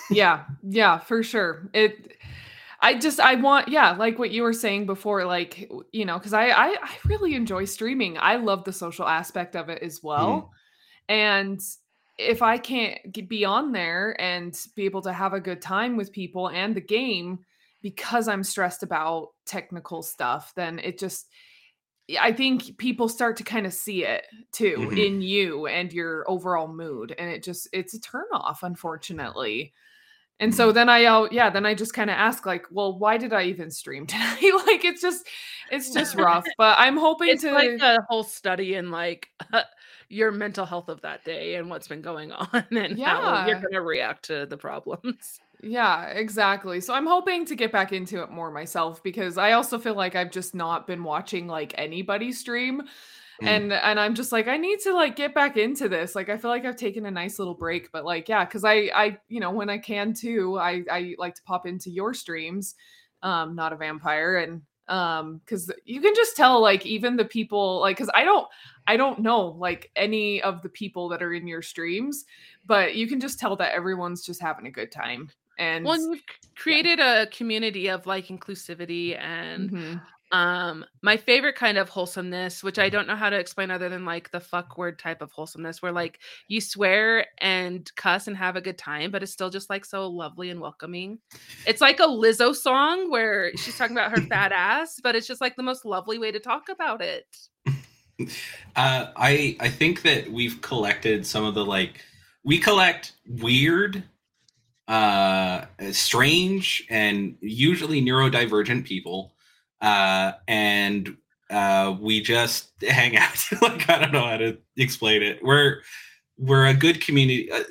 yeah 0.09 0.45
yeah 0.63 0.99
for 0.99 1.23
sure. 1.23 1.69
It 1.73 2.17
i 2.81 2.93
just 2.93 3.21
i 3.21 3.35
want 3.35 3.69
yeah 3.69 3.91
like 3.91 4.19
what 4.19 4.31
you 4.31 4.43
were 4.43 4.51
saying 4.51 4.85
before 4.85 5.23
like 5.23 5.71
you 5.93 6.03
know 6.03 6.17
because 6.17 6.33
I, 6.33 6.49
I 6.49 6.75
i 6.81 6.91
really 7.05 7.35
enjoy 7.35 7.65
streaming. 7.65 8.17
I 8.17 8.35
love 8.35 8.63
the 8.63 8.73
social 8.73 9.07
aspect 9.07 9.55
of 9.55 9.69
it 9.69 9.81
as 9.81 9.99
mm-hmm. 9.99 10.07
well. 10.07 10.51
And 11.09 11.61
if 12.17 12.41
i 12.41 12.57
can't 12.57 12.99
be 13.27 13.43
on 13.43 13.71
there 13.71 14.19
and 14.21 14.59
be 14.75 14.85
able 14.85 15.01
to 15.01 15.13
have 15.13 15.33
a 15.33 15.39
good 15.39 15.61
time 15.61 15.97
with 15.97 16.11
people 16.11 16.49
and 16.49 16.75
the 16.75 16.81
game 16.81 17.39
because 17.81 18.27
i'm 18.27 18.43
stressed 18.43 18.83
about 18.83 19.29
technical 19.45 20.03
stuff 20.03 20.53
then 20.55 20.79
it 20.79 20.99
just 20.99 21.27
I 22.19 22.33
think 22.33 22.77
people 22.77 23.07
start 23.07 23.37
to 23.37 23.43
kind 23.43 23.65
of 23.65 23.73
see 23.73 24.03
it 24.03 24.25
too 24.51 24.75
Mhm. 24.77 25.07
in 25.07 25.21
you 25.21 25.67
and 25.67 25.91
your 25.93 26.29
overall 26.29 26.67
mood. 26.67 27.15
And 27.17 27.29
it 27.29 27.43
just, 27.43 27.67
it's 27.71 27.93
a 27.93 27.99
turn 28.01 28.25
off, 28.33 28.63
unfortunately. 28.63 29.73
And 30.39 30.53
so 30.53 30.71
then 30.71 30.89
I, 30.89 31.05
uh, 31.05 31.27
yeah, 31.31 31.49
then 31.49 31.65
I 31.65 31.73
just 31.75 31.93
kind 31.93 32.09
of 32.09 32.15
ask, 32.15 32.45
like, 32.45 32.65
well, 32.71 32.97
why 32.97 33.17
did 33.17 33.31
I 33.33 33.43
even 33.43 33.71
stream 33.71 34.05
tonight? 34.07 34.41
like, 34.67 34.83
it's 34.83 35.01
just, 35.01 35.27
it's 35.71 35.93
just 35.93 36.15
rough. 36.15 36.45
But 36.57 36.77
I'm 36.79 36.97
hoping 36.97 37.29
It's 37.29 37.43
to, 37.43 37.53
like 37.53 37.79
a 37.81 37.99
whole 38.09 38.23
study 38.23 38.73
in 38.75 38.91
like 38.91 39.29
your 40.09 40.31
mental 40.31 40.65
health 40.65 40.89
of 40.89 41.01
that 41.01 41.23
day 41.23 41.55
and 41.55 41.69
what's 41.69 41.87
been 41.87 42.01
going 42.01 42.31
on 42.33 42.65
and 42.71 42.99
how 43.01 43.45
you're 43.47 43.61
going 43.61 43.73
to 43.73 43.81
react 43.81 44.25
to 44.25 44.45
the 44.45 44.57
problems. 44.57 45.39
Yeah, 45.65 46.07
exactly. 46.07 46.81
So 46.81 46.93
I'm 46.93 47.05
hoping 47.07 47.45
to 47.45 47.55
get 47.55 47.71
back 47.71 47.93
into 47.93 48.21
it 48.21 48.29
more 48.29 48.51
myself 48.51 49.01
because 49.01 49.37
I 49.37 49.53
also 49.53 49.79
feel 49.79 49.95
like 49.95 50.13
I've 50.13 50.29
just 50.31 50.53
not 50.53 50.85
been 50.87 51.03
watching 51.03 51.47
like 51.47 51.73
anybody 51.77 52.31
stream 52.33 52.81
Mm. 53.41 53.47
and 53.49 53.73
and 53.73 53.99
I'm 53.99 54.15
just 54.15 54.31
like 54.31 54.47
I 54.47 54.57
need 54.57 54.79
to 54.81 54.93
like 54.93 55.17
get 55.17 55.35
back 55.35 55.57
into 55.57 55.89
this. 55.89 56.15
Like 56.15 56.29
I 56.29 56.37
feel 56.37 56.51
like 56.51 56.65
I've 56.65 56.77
taken 56.77 57.05
a 57.05 57.11
nice 57.11 57.39
little 57.39 57.55
break, 57.55 57.91
but 57.91 58.05
like 58.05 58.29
yeah, 58.29 58.45
cuz 58.45 58.63
I 58.65 58.91
I 58.95 59.17
you 59.29 59.41
know, 59.41 59.51
when 59.51 59.69
I 59.69 59.77
can 59.79 60.13
too, 60.13 60.57
I 60.59 60.83
I 60.91 61.15
like 61.19 61.35
to 61.35 61.43
pop 61.43 61.67
into 61.67 61.91
your 61.91 62.13
streams. 62.15 62.75
Um 63.23 63.55
not 63.55 63.73
a 63.73 63.77
vampire 63.77 64.37
and 64.37 64.61
um 64.89 65.41
cuz 65.47 65.71
you 65.85 66.01
can 66.01 66.15
just 66.15 66.37
tell 66.37 66.61
like 66.61 66.85
even 66.85 67.17
the 67.17 67.25
people 67.25 67.81
like 67.81 67.97
cuz 67.97 68.09
I 68.15 68.23
don't 68.25 68.47
I 68.87 68.97
don't 68.97 69.19
know 69.19 69.41
like 69.59 69.91
any 69.97 70.41
of 70.41 70.61
the 70.63 70.69
people 70.69 71.09
that 71.09 71.23
are 71.23 71.33
in 71.33 71.47
your 71.47 71.61
streams, 71.63 72.25
but 72.65 72.95
you 72.95 73.07
can 73.07 73.19
just 73.19 73.39
tell 73.39 73.55
that 73.57 73.73
everyone's 73.73 74.23
just 74.25 74.41
having 74.41 74.67
a 74.67 74.71
good 74.71 74.91
time. 74.91 75.29
And 75.57 75.85
Well, 75.85 75.97
you've 75.99 76.21
created 76.55 76.99
a 76.99 77.27
community 77.27 77.87
of 77.89 78.05
like 78.05 78.27
inclusivity 78.27 79.17
and 79.19 79.71
Mhm. 79.71 80.01
um 80.31 80.83
my 81.03 81.15
favorite 81.17 81.55
kind 81.55 81.77
of 81.77 81.89
wholesomeness, 81.89 82.63
which 82.63 82.79
I 82.79 82.89
don't 82.89 83.07
know 83.07 83.15
how 83.15 83.29
to 83.29 83.37
explain 83.37 83.69
other 83.71 83.87
than 83.89 84.03
like 84.05 84.31
the 84.31 84.39
fuck 84.39 84.77
word 84.77 84.97
type 84.99 85.21
of 85.21 85.31
wholesomeness 85.31 85.81
where 85.81 85.91
like 85.91 86.19
you 86.47 86.59
swear 86.61 87.27
and 87.39 87.89
cuss 87.95 88.27
and 88.27 88.35
have 88.37 88.55
a 88.55 88.61
good 88.61 88.77
time, 88.77 89.11
but 89.11 89.21
it's 89.23 89.31
still 89.31 89.49
just 89.51 89.69
like 89.69 89.85
so 89.85 90.07
lovely 90.09 90.49
and 90.49 90.59
welcoming. 90.59 91.19
It's 91.65 91.81
like 91.81 91.99
a 91.99 92.03
Lizzo 92.03 92.55
song 92.55 93.09
where 93.11 93.55
she's 93.57 93.75
talking 93.75 93.95
about 93.95 94.11
her 94.11 94.21
fat 94.21 94.51
ass, 94.55 94.99
but 95.03 95.15
it's 95.15 95.27
just 95.27 95.41
like 95.41 95.55
the 95.55 95.63
most 95.63 95.85
lovely 95.85 96.17
way 96.17 96.31
to 96.31 96.39
talk 96.39 96.69
about 96.69 97.01
it. 97.01 97.25
Uh, 98.75 99.11
I 99.15 99.57
I 99.59 99.69
think 99.69 100.01
that 100.03 100.31
we've 100.31 100.61
collected 100.61 101.25
some 101.25 101.43
of 101.43 101.55
the 101.55 101.65
like 101.65 102.01
we 102.43 102.59
collect 102.59 103.13
weird, 103.27 104.03
uh, 104.93 105.65
strange, 105.91 106.85
and 106.87 107.35
usually 107.41 107.99
neurodivergent 107.99 108.85
people, 108.85 109.33
uh, 109.81 110.33
and 110.47 111.17
uh, 111.49 111.97
we 111.99 112.21
just 112.21 112.69
hang 112.81 113.17
out. 113.17 113.43
like 113.63 113.89
I 113.89 113.97
don't 113.97 114.11
know 114.11 114.27
how 114.27 114.37
to 114.37 114.55
explain 114.77 115.23
it. 115.23 115.43
We're 115.43 115.81
we're 116.37 116.67
a 116.67 116.75
good 116.75 117.01
community. 117.01 117.51
Uh, 117.51 117.63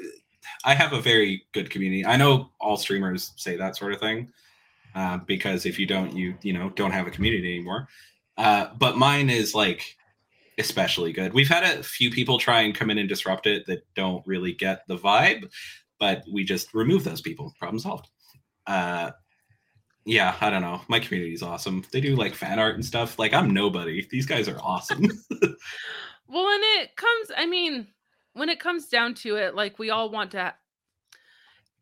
I 0.65 0.75
have 0.75 0.93
a 0.93 1.01
very 1.01 1.45
good 1.53 1.71
community. 1.71 2.05
I 2.05 2.17
know 2.17 2.51
all 2.61 2.77
streamers 2.77 3.33
say 3.37 3.57
that 3.57 3.77
sort 3.77 3.93
of 3.93 4.01
thing 4.01 4.33
uh, 4.97 5.19
because 5.19 5.65
if 5.65 5.79
you 5.79 5.87
don't, 5.87 6.17
you 6.17 6.35
you 6.43 6.53
know 6.53 6.71
don't 6.71 6.91
have 6.91 7.07
a 7.07 7.13
community 7.13 7.55
anymore. 7.55 7.87
Uh, 8.37 8.67
but 8.81 8.99
mine 8.99 9.31
is 9.31 9.55
like 9.55 9.97
especially 10.59 11.13
good. 11.13 11.33
We've 11.33 11.49
had 11.49 11.63
a 11.63 11.83
few 11.85 12.11
people 12.11 12.39
try 12.39 12.63
and 12.63 12.75
come 12.75 12.91
in 12.91 12.99
and 12.99 13.09
disrupt 13.09 13.47
it 13.47 13.65
that 13.67 13.87
don't 13.95 14.27
really 14.27 14.53
get 14.53 14.87
the 14.89 14.99
vibe, 14.99 15.51
but 16.03 16.25
we 16.33 16.43
just 16.43 16.75
remove 16.75 17.05
those 17.05 17.21
people. 17.21 17.55
Problem 17.61 17.79
solved. 17.79 18.09
Uh, 18.67 19.13
yeah, 20.05 20.35
I 20.41 20.51
don't 20.51 20.63
know. 20.63 20.81
My 20.89 20.99
community 20.99 21.33
is 21.33 21.45
awesome. 21.45 21.85
They 21.93 22.01
do 22.01 22.17
like 22.17 22.35
fan 22.35 22.59
art 22.59 22.75
and 22.75 22.85
stuff. 22.85 23.21
Like 23.21 23.33
I'm 23.33 23.55
nobody. 23.55 24.05
These 24.11 24.27
guys 24.27 24.49
are 24.49 24.59
awesome. 24.61 25.07
Well, 26.29 26.49
and 26.49 26.63
it 26.81 26.97
comes, 26.97 27.31
I 27.37 27.45
mean, 27.45 27.89
when 28.33 28.49
it 28.49 28.59
comes 28.59 28.87
down 28.87 29.13
to 29.17 29.37
it, 29.37 29.55
like 29.55 29.79
we 29.79 29.91
all 29.91 30.09
want 30.09 30.31
to 30.31 30.55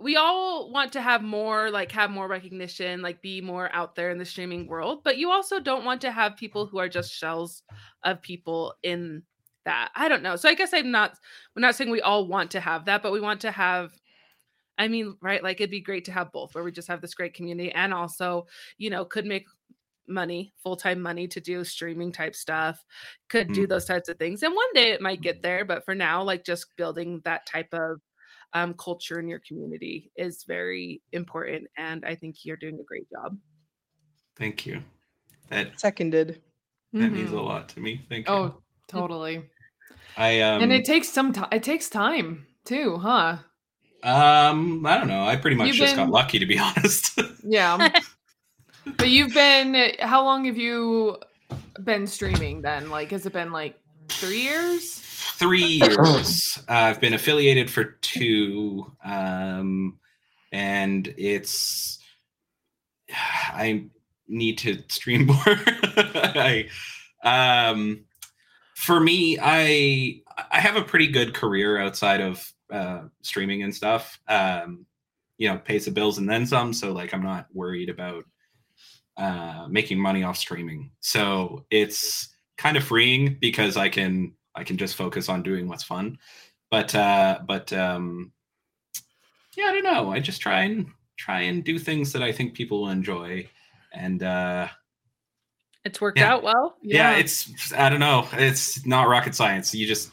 we 0.01 0.17
all 0.17 0.73
want 0.73 0.93
to 0.95 1.01
have 1.01 1.23
more 1.23 1.71
like 1.71 1.93
have 1.93 2.11
more 2.11 2.27
recognition, 2.27 3.01
like 3.01 3.23
be 3.23 3.41
more 3.41 3.71
out 3.73 3.95
there 3.95 4.11
in 4.11 4.19
the 4.19 4.25
streaming 4.25 4.67
world, 4.67 5.05
but 5.05 5.19
you 5.19 5.31
also 5.31 5.61
don't 5.61 5.85
want 5.85 6.01
to 6.01 6.11
have 6.11 6.37
people 6.37 6.67
who 6.67 6.79
are 6.79 6.89
just 6.89 7.13
shells 7.13 7.63
of 8.03 8.21
people 8.23 8.75
in 8.83 9.23
that. 9.65 9.91
I 9.95 10.09
don't 10.09 10.23
know. 10.23 10.35
So 10.35 10.49
I 10.49 10.55
guess 10.55 10.75
I'm 10.75 10.91
not 10.91 11.17
we're 11.55 11.61
not 11.61 11.77
saying 11.77 11.91
we 11.91 12.01
all 12.01 12.27
want 12.27 12.51
to 12.53 12.61
have 12.61 12.87
that, 12.87 13.05
but 13.05 13.13
we 13.13 13.21
want 13.21 13.41
to 13.43 13.53
have 13.53 13.93
I 14.81 14.89
mean, 14.89 15.17
right? 15.23 15.43
Like 15.43 15.61
it'd 15.61 15.71
be 15.71 15.81
great 15.81 16.05
to 16.07 16.13
have 16.13 16.33
both 16.33 16.55
where 16.55 16.65
we 16.65 16.73
just 16.73 16.89
have 16.89 17.01
this 17.03 17.15
great 17.15 17.35
community 17.35 17.73
and 17.73 17.95
also, 17.95 18.47
you 18.79 18.91
know, 18.91 19.05
could 19.05 19.27
make 19.27 19.47
money, 20.09 20.53
full-time 20.63 21.01
money 21.01 21.29
to 21.29 21.41
do 21.41 21.65
streaming 21.65 22.13
type 22.13 22.35
stuff, 22.35 22.85
could 23.29 23.53
do 23.53 23.67
those 23.67 23.85
types 23.85 24.09
of 24.09 24.19
things. 24.19 24.43
And 24.43 24.55
one 24.55 24.73
day 24.75 24.91
it 24.93 25.01
might 25.03 25.23
get 25.23 25.43
there, 25.43 25.65
but 25.65 25.85
for 25.85 25.95
now, 25.95 26.23
like 26.23 26.45
just 26.45 26.77
building 26.77 27.21
that 27.25 27.47
type 27.47 27.73
of 27.73 28.01
um, 28.53 28.75
culture 28.75 29.21
in 29.21 29.29
your 29.29 29.41
community 29.47 30.11
is 30.17 30.45
very 30.45 31.03
important. 31.13 31.69
And 31.77 32.05
I 32.05 32.17
think 32.17 32.45
you're 32.45 32.57
doing 32.57 32.81
a 32.81 32.85
great 32.85 33.09
job. 33.11 33.39
Thank 34.37 34.67
you. 34.67 34.83
That 35.51 35.73
Seconded. 35.77 36.43
that 36.99 37.11
means 37.11 37.33
a 37.33 37.41
Mhm. 37.41 37.41
lot 37.41 37.69
to 37.71 37.81
me. 37.81 38.07
Thank 38.09 38.33
you. 38.35 38.47
Oh, 38.47 38.63
totally. 38.89 39.51
I 40.17 40.41
um 40.43 40.63
and 40.63 40.73
it 40.73 40.85
takes 40.85 41.09
some 41.09 41.33
time. 41.33 41.49
It 41.53 41.63
takes 41.63 41.89
time 41.89 42.47
too, 42.65 42.99
huh? 42.99 43.39
Um 44.03 44.85
I 44.87 44.99
don't 44.99 45.09
know. 45.09 45.25
I 45.25 45.37
pretty 45.37 45.57
much 45.57 45.69
You've 45.69 45.77
just 45.77 45.97
got 45.97 46.11
lucky 46.11 46.39
to 46.39 46.47
be 46.47 46.59
honest. 46.59 47.19
Yeah. 47.43 47.91
but 48.97 49.09
you've 49.09 49.35
been. 49.35 49.93
How 50.01 50.25
long 50.25 50.45
have 50.47 50.57
you 50.57 51.19
been 51.85 52.07
streaming 52.07 52.63
then? 52.63 52.91
Like, 52.91 53.11
has 53.11 53.27
it 53.27 53.33
been 53.33 53.53
like 53.53 53.79
three 54.09 54.43
years? 54.43 55.03
three 55.41 55.65
years. 55.65 56.59
Uh, 56.69 56.73
I've 56.73 57.01
been 57.01 57.15
affiliated 57.15 57.71
for 57.71 57.85
two, 58.03 58.93
um, 59.03 59.99
and 60.53 61.13
it's 61.17 61.99
I 63.53 63.87
need 64.29 64.59
to 64.59 64.83
stream 64.89 65.27
more. 65.27 65.37
I, 65.47 66.69
um, 67.25 68.05
for 68.75 69.01
me, 69.01 69.39
I 69.41 70.21
I 70.51 70.61
have 70.61 70.77
a 70.77 70.83
pretty 70.83 71.07
good 71.07 71.33
career 71.33 71.81
outside 71.81 72.21
of 72.21 72.53
uh, 72.73 73.03
streaming 73.23 73.63
and 73.63 73.75
stuff. 73.75 74.21
Um, 74.29 74.87
you 75.39 75.49
know, 75.49 75.59
pays 75.59 75.87
the 75.87 75.91
bills 75.91 76.19
and 76.19 76.29
then 76.29 76.47
some. 76.47 76.73
So 76.73 76.93
like, 76.93 77.15
I'm 77.15 77.23
not 77.23 77.47
worried 77.55 77.89
about 77.89 78.25
uh, 79.17 79.67
making 79.69 79.99
money 79.99 80.23
off 80.23 80.37
streaming. 80.37 80.91
So 81.01 81.65
it's 81.71 82.29
kind 82.59 82.77
of 82.77 82.85
freeing 82.85 83.37
because 83.41 83.77
I 83.77 83.89
can 83.89 84.35
I 84.55 84.65
can 84.65 84.77
just 84.77 84.97
focus 84.97 85.29
on 85.29 85.43
doing 85.43 85.67
what's 85.69 85.85
fun. 85.85 86.19
But 86.71 86.95
uh, 86.95 87.41
but 87.47 87.73
um, 87.73 88.33
yeah, 89.57 89.65
I 89.67 89.73
don't 89.73 89.85
know. 89.85 90.11
I 90.11 90.21
just 90.21 90.41
try 90.41 90.63
and 90.63 90.87
try 91.17 91.41
and 91.43 91.65
do 91.65 91.79
things 91.79 92.13
that 92.13 92.23
I 92.23 92.33
think 92.33 92.55
people 92.55 92.83
will 92.83 92.91
enjoy. 92.91 93.49
And 93.93 94.23
uh, 94.23 94.69
It's 95.85 96.01
worked 96.01 96.19
Yeah. 96.19 96.35
out 96.35 96.43
well. 96.43 96.77
yeah, 96.83 97.13
it's 97.13 97.73
I 97.73 97.89
don't 97.89 98.01
know. 98.01 98.29
It's 98.33 98.85
not 98.87 99.09
rocket 99.09 99.35
science. 99.35 99.75
You 99.75 99.87
just 99.87 100.11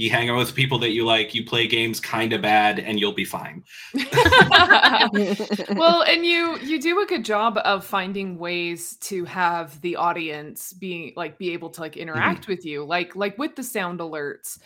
you 0.00 0.10
hang 0.10 0.30
out 0.30 0.38
with 0.38 0.54
people 0.54 0.78
that 0.80 0.92
you 0.92 1.04
like. 1.04 1.34
You 1.34 1.44
play 1.44 1.66
games 1.66 2.00
kind 2.00 2.32
of 2.32 2.42
bad, 2.42 2.78
and 2.78 2.98
you'll 2.98 3.14
be 3.14 3.24
fine. 3.24 3.64
well, 5.76 6.02
and 6.02 6.24
you 6.24 6.58
you 6.60 6.80
do 6.80 7.00
a 7.00 7.06
good 7.06 7.24
job 7.24 7.58
of 7.64 7.84
finding 7.84 8.38
ways 8.38 8.96
to 8.98 9.24
have 9.26 9.80
the 9.82 9.96
audience 9.96 10.72
being 10.72 11.12
like 11.16 11.38
be 11.38 11.52
able 11.52 11.70
to 11.70 11.80
like 11.80 11.96
interact 11.96 12.48
with 12.48 12.64
you, 12.64 12.84
like 12.84 13.14
like 13.14 13.36
with 13.38 13.56
the 13.56 13.62
sound 13.62 14.00
alerts 14.00 14.58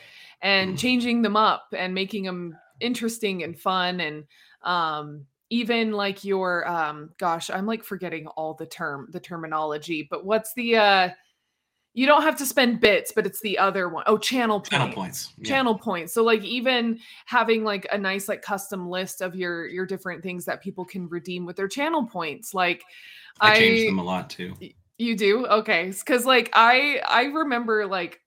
and 0.43 0.77
Mhm. 0.77 0.79
changing 0.79 1.23
them 1.23 1.37
up 1.37 1.67
and 1.77 1.95
making 1.95 2.25
them 2.25 2.57
interesting 2.81 3.43
and 3.43 3.59
fun 3.59 4.01
and 4.01 4.25
um 4.63 5.25
even 5.51 5.93
like 5.93 6.25
your 6.25 6.67
um 6.69 7.11
gosh, 7.19 7.51
I'm 7.51 7.67
like 7.67 7.85
forgetting 7.85 8.27
all 8.29 8.55
the 8.55 8.67
term 8.67 9.09
the 9.11 9.21
terminology, 9.21 10.07
but 10.11 10.25
what's 10.25 10.55
the 10.55 10.77
uh 10.77 11.09
you 11.97 12.07
don't 12.07 12.23
have 12.23 12.37
to 12.37 12.45
spend 12.45 12.81
bits, 12.81 13.13
but 13.15 13.25
it's 13.25 13.41
the 13.41 13.57
other 13.57 13.89
one. 13.89 14.03
Oh, 14.09 14.19
channel 14.19 14.61
Channel 14.61 14.93
points. 14.93 15.33
Yeah. 15.39 15.49
channel 15.49 15.79
points 15.79 16.13
so 16.13 16.23
like 16.25 16.43
even 16.45 16.99
having 17.27 17.63
like 17.65 17.87
a 17.93 17.97
nice 17.99 18.29
like 18.29 18.43
custom 18.43 18.89
list 18.91 19.21
of 19.21 19.35
your 19.37 19.67
your 19.67 19.87
different 19.87 20.23
things 20.23 20.45
that 20.47 20.61
people 20.63 20.85
can 20.85 21.09
redeem 21.09 21.47
with 21.47 21.57
their 21.57 21.69
channel 21.69 22.05
points 22.05 22.53
like 22.53 22.83
I 23.41 23.57
changed 23.59 23.89
them 23.89 23.99
a 24.01 24.03
lot 24.05 24.29
too. 24.29 24.55
you 24.99 25.17
do 25.17 25.47
okay 25.47 25.91
because 25.91 26.25
like 26.27 26.51
i 26.53 27.01
i 27.07 27.25
remember 27.25 27.85
like 27.87 28.21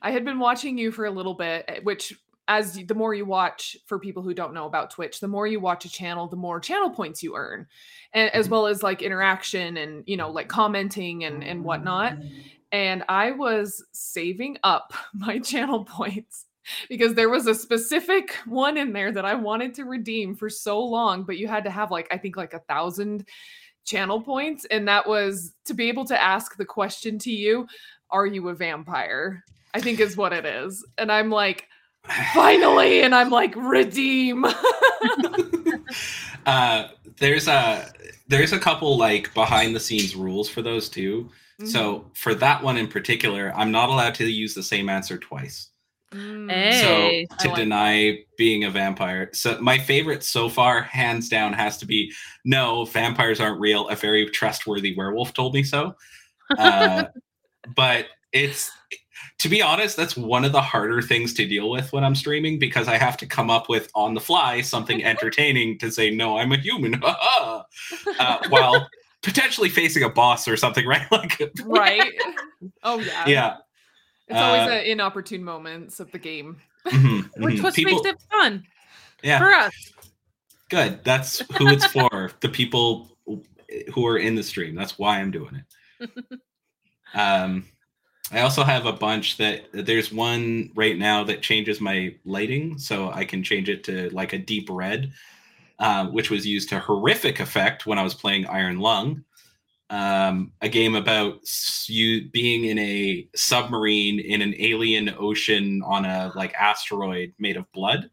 i 0.00 0.10
had 0.10 0.24
been 0.24 0.38
watching 0.38 0.78
you 0.78 0.90
for 0.92 1.04
a 1.06 1.10
little 1.10 1.34
bit 1.34 1.64
eh, 1.68 1.80
which 1.82 2.14
as 2.48 2.74
the 2.74 2.94
more 2.94 3.14
you 3.14 3.24
watch 3.26 3.76
for 3.86 3.98
people 3.98 4.22
who 4.22 4.32
don't 4.34 4.54
know 4.54 4.64
about 4.66 4.90
twitch 4.90 5.20
the 5.20 5.28
more 5.28 5.46
you 5.46 5.60
watch 5.60 5.84
a 5.84 5.90
channel 5.90 6.28
the 6.28 6.36
more 6.36 6.60
channel 6.60 6.88
points 6.90 7.22
you 7.22 7.36
earn 7.36 7.66
and 8.14 8.30
as 8.34 8.46
Mhm. 8.48 8.50
well 8.52 8.66
as 8.66 8.82
like 8.82 9.02
interaction 9.02 9.76
and 9.76 10.02
you 10.06 10.16
know 10.16 10.30
like 10.30 10.48
commenting 10.48 11.24
and 11.24 11.44
and 11.44 11.62
whatnot 11.64 12.16
and 12.72 13.04
i 13.08 13.30
was 13.30 13.84
saving 13.92 14.56
up 14.64 14.92
my 15.14 15.38
channel 15.38 15.84
points 15.84 16.46
because 16.88 17.14
there 17.14 17.28
was 17.28 17.46
a 17.46 17.54
specific 17.54 18.36
one 18.46 18.76
in 18.76 18.92
there 18.92 19.12
that 19.12 19.24
i 19.24 19.34
wanted 19.34 19.74
to 19.74 19.84
redeem 19.84 20.34
for 20.34 20.50
so 20.50 20.80
long 20.80 21.22
but 21.22 21.38
you 21.38 21.46
had 21.46 21.64
to 21.64 21.70
have 21.70 21.90
like 21.90 22.08
i 22.10 22.16
think 22.16 22.36
like 22.36 22.54
a 22.54 22.60
thousand 22.60 23.26
channel 23.84 24.20
points 24.20 24.64
and 24.70 24.86
that 24.86 25.06
was 25.06 25.54
to 25.64 25.74
be 25.74 25.88
able 25.88 26.04
to 26.04 26.20
ask 26.20 26.56
the 26.56 26.64
question 26.64 27.18
to 27.18 27.32
you 27.32 27.66
"Are 28.10 28.26
you 28.26 28.48
a 28.48 28.54
vampire?" 28.54 29.44
I 29.74 29.80
think 29.80 30.00
is 30.00 30.16
what 30.16 30.32
it 30.32 30.44
is, 30.44 30.84
and 30.98 31.10
I'm 31.10 31.30
like, 31.30 31.66
finally, 32.34 33.02
and 33.02 33.14
I'm 33.14 33.30
like, 33.30 33.54
redeem. 33.56 34.44
uh, 36.46 36.88
there's 37.18 37.48
a 37.48 37.90
there's 38.28 38.52
a 38.52 38.58
couple 38.58 38.96
like 38.96 39.32
behind 39.34 39.74
the 39.74 39.80
scenes 39.80 40.14
rules 40.14 40.48
for 40.48 40.62
those 40.62 40.88
too. 40.88 41.30
Mm-hmm. 41.60 41.66
So 41.66 42.10
for 42.14 42.34
that 42.36 42.62
one 42.62 42.76
in 42.76 42.88
particular, 42.88 43.52
I'm 43.54 43.70
not 43.70 43.88
allowed 43.88 44.14
to 44.16 44.30
use 44.30 44.54
the 44.54 44.62
same 44.62 44.88
answer 44.88 45.18
twice. 45.18 45.68
Mm. 46.12 46.50
Hey. 46.50 47.26
so 47.30 47.36
to 47.38 47.48
like 47.48 47.56
deny 47.56 48.18
being 48.36 48.64
a 48.64 48.70
vampire. 48.70 49.30
So 49.32 49.58
my 49.60 49.78
favorite 49.78 50.22
so 50.22 50.48
far, 50.48 50.82
hands 50.82 51.28
down, 51.28 51.54
has 51.54 51.78
to 51.78 51.86
be 51.86 52.12
no, 52.44 52.84
vampires 52.84 53.40
aren't 53.40 53.60
real. 53.60 53.88
A 53.88 53.96
very 53.96 54.28
trustworthy 54.28 54.94
werewolf 54.94 55.32
told 55.32 55.54
me 55.54 55.62
so. 55.62 55.96
Uh, 56.58 57.04
but 57.74 58.06
it's 58.32 58.70
to 59.42 59.48
be 59.48 59.60
honest, 59.60 59.96
that's 59.96 60.16
one 60.16 60.44
of 60.44 60.52
the 60.52 60.60
harder 60.60 61.02
things 61.02 61.34
to 61.34 61.46
deal 61.46 61.68
with 61.68 61.92
when 61.92 62.04
I'm 62.04 62.14
streaming 62.14 62.60
because 62.60 62.86
I 62.86 62.96
have 62.96 63.16
to 63.16 63.26
come 63.26 63.50
up 63.50 63.68
with 63.68 63.90
on 63.94 64.14
the 64.14 64.20
fly 64.20 64.60
something 64.60 65.02
entertaining 65.04 65.78
to 65.78 65.90
say, 65.90 66.10
no, 66.10 66.38
I'm 66.38 66.52
a 66.52 66.56
human. 66.56 67.02
uh, 67.02 67.62
while 68.48 68.88
potentially 69.22 69.68
facing 69.68 70.02
a 70.02 70.08
boss 70.08 70.46
or 70.48 70.56
something, 70.56 70.86
right? 70.94 71.10
Like, 71.10 71.40
right? 71.64 72.12
Oh 72.84 73.00
yeah. 73.00 73.26
yeah. 73.26 73.56
It's 74.28 74.38
always 74.38 74.62
Uh, 74.62 74.66
the 74.68 74.90
inopportune 74.90 75.42
moments 75.42 75.98
of 76.00 76.10
the 76.12 76.18
game. 76.18 76.60
mhm, 76.86 77.28
Which 77.38 77.56
mhm. 77.56 77.62
what 77.62 77.74
People- 77.74 77.94
makes 78.02 78.06
it 78.08 78.22
fun 78.30 78.64
yeah. 79.22 79.38
for 79.38 79.52
us. 79.52 79.74
Good. 80.68 81.02
That's 81.04 81.40
who 81.58 81.68
it's 81.68 81.86
for. 81.86 82.30
the 82.40 82.48
people 82.48 83.16
who 83.92 84.06
are 84.06 84.18
in 84.18 84.34
the 84.34 84.42
stream. 84.42 84.74
That's 84.74 84.98
why 84.98 85.18
I'm 85.18 85.30
doing 85.30 85.62
it. 86.00 86.38
um, 87.14 87.64
I 88.30 88.40
also 88.40 88.62
have 88.62 88.86
a 88.86 88.92
bunch 88.92 89.36
that 89.38 89.64
there's 89.72 90.10
one 90.12 90.70
right 90.74 90.96
now 90.96 91.24
that 91.24 91.42
changes 91.42 91.80
my 91.80 92.14
lighting, 92.24 92.78
so 92.78 93.10
I 93.10 93.24
can 93.24 93.42
change 93.42 93.68
it 93.68 93.84
to 93.84 94.08
like 94.10 94.32
a 94.32 94.38
deep 94.38 94.68
red, 94.70 95.12
uh, 95.78 96.06
which 96.06 96.30
was 96.30 96.46
used 96.46 96.68
to 96.70 96.78
horrific 96.78 97.40
effect 97.40 97.86
when 97.86 97.98
I 97.98 98.02
was 98.02 98.14
playing 98.14 98.46
Iron 98.46 98.78
Lung, 98.78 99.24
um, 99.92 100.52
a 100.62 100.68
game 100.70 100.94
about 100.94 101.40
you 101.86 102.30
being 102.30 102.64
in 102.64 102.78
a 102.78 103.28
submarine 103.36 104.20
in 104.20 104.40
an 104.40 104.54
alien 104.58 105.14
ocean 105.18 105.82
on 105.84 106.06
a 106.06 106.32
like 106.34 106.54
asteroid 106.54 107.34
made 107.38 107.58
of 107.58 107.70
blood, 107.72 108.10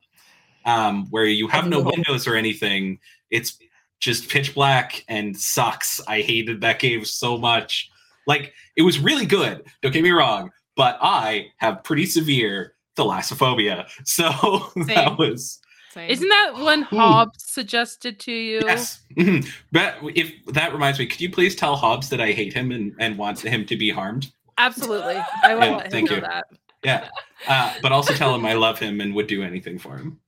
um, 0.66 1.08
where 1.10 1.26
you 1.26 1.48
have 1.48 1.68
no 1.68 1.82
windows 1.82 2.28
or 2.28 2.36
anything. 2.36 3.00
It's 3.32 3.58
just 4.02 4.30
pitch 4.30 4.54
black 4.54 5.06
and 5.08 5.38
sucks. 5.38 6.02
I 6.06 6.22
hated 6.22 6.60
that 6.62 6.80
game 6.80 7.06
so 7.06 7.38
much. 7.38 7.90
Like 8.28 8.54
it 8.76 8.82
was 8.82 9.00
really 9.00 9.26
good. 9.26 9.64
Don't 9.82 9.94
get 9.94 10.04
me 10.04 10.12
wrong, 10.12 10.52
but 10.76 10.98
I 11.02 11.48
have 11.58 11.84
pretty 11.86 12.06
severe 12.06 12.76
thalassophobia, 12.98 13.88
so 14.04 14.30
that 14.88 15.18
was 15.18 15.60
Same. 15.92 16.10
Isn't 16.10 16.30
that 16.30 16.54
one 16.56 16.82
Ooh. 16.94 16.98
Hobbs 16.98 17.44
suggested 17.52 18.20
to 18.22 18.32
you? 18.32 18.62
yes. 18.64 19.02
Mhm. 19.18 19.50
But 19.72 19.98
if 20.16 20.32
that 20.54 20.72
reminds 20.72 21.00
me, 21.00 21.08
could 21.08 21.20
you 21.22 21.32
please 21.32 21.56
tell 21.56 21.76
Hobbs 21.76 22.10
that 22.10 22.22
I 22.22 22.32
hate 22.32 22.54
him 22.54 22.72
and, 22.72 22.94
and 23.00 23.18
want 23.18 23.40
him 23.40 23.66
to 23.66 23.76
be 23.78 23.90
harmed? 23.90 24.32
Absolutely. 24.58 25.16
I 25.44 25.56
will 25.56 25.64
Yeah, 25.66 25.76
let 25.78 25.86
him 25.86 25.92
thank 25.92 26.10
know 26.12 26.16
you. 26.18 26.22
that. 26.22 26.46
Yeah, 26.84 27.10
uh, 27.48 27.74
but 27.82 27.92
also 27.92 28.14
tell 28.14 28.34
him 28.36 28.46
I 28.46 28.54
love 28.54 28.80
him 28.80 29.02
and 29.02 29.14
would 29.16 29.28
do 29.28 29.42
anything 29.44 29.80
for 29.80 29.98
him. 29.98 30.20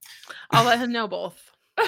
I'll 0.50 0.66
let 0.66 0.80
him 0.80 0.92
know 0.92 1.08
both. 1.08 1.40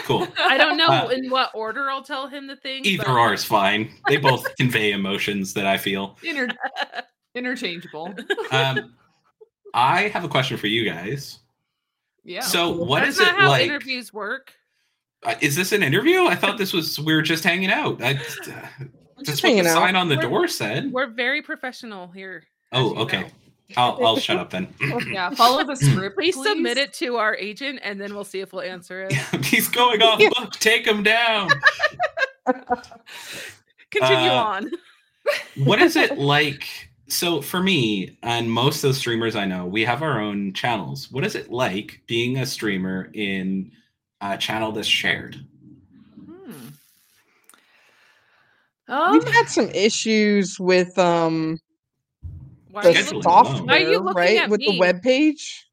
Cool. 0.04 0.28
I 0.38 0.58
don't 0.58 0.78
know 0.78 0.88
Uh, 0.88 1.08
in 1.10 1.30
what 1.30 1.52
order 1.54 1.90
I'll 1.92 2.04
tell 2.04 2.28
him 2.28 2.48
the 2.48 2.56
thing. 2.56 2.86
Either 2.86 3.04
but- 3.06 3.12
or 3.18 3.34
is 3.34 3.44
fine. 3.44 3.92
They 4.08 4.18
both 4.18 4.46
convey 4.56 4.92
emotions 4.92 5.54
that 5.56 5.66
I 5.66 5.78
feel. 5.78 6.18
Inter- 6.24 6.48
interchangeable. 7.36 8.14
Um, 8.52 8.94
I 9.74 10.08
have 10.10 10.24
a 10.24 10.30
question 10.30 10.58
for 10.58 10.68
you 10.68 10.86
guys. 10.90 11.40
Yeah. 12.24 12.42
So, 12.42 12.72
what 12.72 13.02
That's 13.02 13.18
is 13.18 13.20
not 13.22 13.36
it 13.36 13.40
how 13.40 13.50
like? 13.50 13.64
interviews 13.66 14.14
work. 14.14 14.54
Uh, 15.24 15.36
is 15.42 15.56
this 15.56 15.72
an 15.72 15.84
interview? 15.84 16.26
I 16.26 16.36
thought 16.36 16.58
this 16.58 16.74
was 16.74 17.00
we 17.00 17.14
were 17.14 17.22
just 17.22 17.44
hanging 17.44 17.70
out. 17.72 18.02
I, 18.02 18.14
that's 18.14 18.40
Just 19.24 19.44
what 19.44 19.54
the 19.54 19.60
out. 19.62 19.74
sign 19.74 19.96
on 19.96 20.10
the 20.10 20.16
We're- 20.18 20.30
door 20.30 20.48
said. 20.48 20.92
We're 20.92 21.08
very 21.12 21.42
professional 21.42 22.08
here. 22.10 22.44
Oh, 22.72 22.96
okay. 23.04 23.22
know. 23.22 23.28
I'll 23.78 24.06
I'll 24.06 24.18
shut 24.18 24.38
up 24.38 24.50
then. 24.50 24.68
yeah. 25.12 25.30
Follow 25.36 25.64
the 25.64 25.76
script. 25.76 26.18
Please, 26.18 26.36
please, 26.36 26.48
submit 26.50 26.78
it 26.78 26.94
to 26.96 27.16
our 27.18 27.36
agent 27.36 27.80
and 27.84 28.00
then 28.02 28.14
we'll 28.14 28.24
see 28.26 28.42
if 28.42 28.52
we'll 28.52 28.62
answer 28.64 29.04
it. 29.10 29.14
He's 29.46 29.68
going 29.70 30.02
off 30.02 30.20
book. 30.36 30.52
Take 30.60 30.86
him 30.86 31.04
down. 31.04 31.50
Continue 33.92 34.30
Uh, 34.30 34.34
on. 34.34 34.72
What 35.64 35.82
is 35.82 35.96
it 35.96 36.18
like? 36.18 36.68
So 37.14 37.42
for 37.44 37.62
me 37.62 38.18
and 38.24 38.50
most 38.52 38.84
of 38.84 38.90
the 38.90 38.94
streamers 38.96 39.36
I 39.36 39.46
know, 39.46 39.68
we 39.68 39.86
have 39.86 40.02
our 40.02 40.20
own 40.20 40.52
channels. 40.54 41.12
What 41.12 41.24
is 41.24 41.36
it 41.36 41.52
like 41.52 42.02
being 42.08 42.38
a 42.40 42.46
streamer 42.46 43.12
in 43.14 43.72
a 44.20 44.36
channel 44.36 44.72
that's 44.72 44.88
shared? 44.88 45.36
Hmm. 46.26 46.52
Um, 48.88 49.12
We've 49.14 49.28
had 49.32 49.48
some 49.48 49.70
issues 49.70 50.60
with 50.60 50.98
um 50.98 51.60
Why 52.72 52.82
are 52.82 52.84
the 52.86 52.90
you 52.94 52.96
Scheduling 52.96 53.04
looking- 53.06 53.14
alone. 53.14 53.46
software, 53.46 53.76
are 53.76 53.80
you 53.92 54.00
looking 54.00 54.16
right? 54.18 54.42
at 54.42 54.50
with 54.50 54.60
me? 54.62 54.72
the 54.72 54.80
web 54.80 55.02
page. 55.04 55.68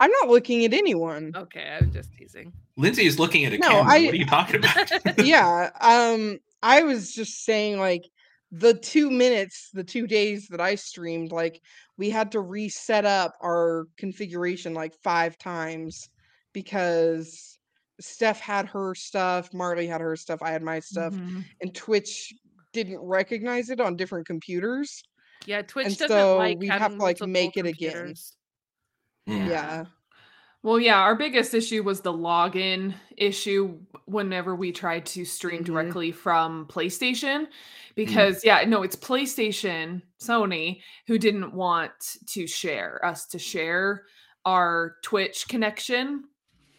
I'm 0.00 0.10
not 0.10 0.28
looking 0.30 0.64
at 0.64 0.72
anyone. 0.72 1.32
Okay, 1.36 1.76
I'm 1.78 1.92
just 1.92 2.10
teasing. 2.14 2.52
Lindsay 2.78 3.04
is 3.04 3.18
looking 3.18 3.44
at 3.44 3.52
a 3.52 3.58
No, 3.58 3.68
camera. 3.68 3.92
I- 3.92 4.04
What 4.06 4.14
are 4.14 4.16
you 4.16 4.26
talking 4.26 4.56
about? 4.56 5.18
yeah. 5.26 5.70
Um, 5.80 6.38
I 6.62 6.82
was 6.84 7.12
just 7.14 7.44
saying 7.44 7.78
like 7.78 8.04
the 8.52 8.74
two 8.74 9.10
minutes, 9.10 9.70
the 9.72 9.82
two 9.84 10.06
days 10.06 10.46
that 10.48 10.60
I 10.60 10.74
streamed, 10.74 11.32
like 11.32 11.60
we 11.96 12.10
had 12.10 12.30
to 12.32 12.40
reset 12.40 13.06
up 13.06 13.32
our 13.42 13.86
configuration 13.96 14.74
like 14.74 14.94
five 15.02 15.38
times 15.38 16.10
because 16.52 17.58
Steph 17.98 18.40
had 18.40 18.66
her 18.66 18.94
stuff, 18.94 19.52
Marley 19.54 19.86
had 19.86 20.02
her 20.02 20.16
stuff, 20.16 20.42
I 20.42 20.50
had 20.50 20.62
my 20.62 20.80
stuff, 20.80 21.14
mhm. 21.14 21.44
and 21.62 21.74
Twitch 21.74 22.32
didn't 22.72 23.00
recognize 23.00 23.70
it 23.70 23.80
on 23.80 23.96
different 23.96 24.26
computers. 24.26 25.02
Yeah, 25.46 25.62
Twitch 25.62 25.86
And 25.86 25.96
doesn't 25.98 26.08
so 26.08 26.36
like 26.36 26.58
we 26.58 26.68
have 26.68 26.80
having 26.80 26.98
to, 26.98 27.02
like, 27.02 27.20
multiple 27.20 27.26
make 27.26 27.56
it 27.56 27.66
again. 27.66 27.92
computers. 27.92 28.36
Mm. 29.28 29.48
Yeah. 29.48 29.84
Well, 30.62 30.78
yeah, 30.78 30.98
our 31.00 31.16
biggest 31.16 31.54
issue 31.54 31.82
was 31.82 32.02
the 32.02 32.12
login 32.12 32.94
issue 33.16 33.80
whenever 34.06 34.54
we 34.54 34.70
tried 34.70 35.04
to 35.06 35.24
stream 35.24 35.64
Mhm. 35.64 35.64
directly 35.64 36.12
from 36.12 36.66
PlayStation. 36.68 37.48
Because, 37.96 38.44
yeah, 38.44 38.62
no, 38.64 38.82
it's 38.82 38.94
PlayStation, 38.96 40.02
Sony, 40.20 40.80
who 41.08 41.18
didn't 41.18 41.52
want 41.52 42.16
to 42.28 42.46
share 42.46 43.04
us 43.04 43.26
to 43.26 43.38
share 43.40 44.06
our 44.44 44.96
Twitch 45.02 45.48
connection 45.48 46.24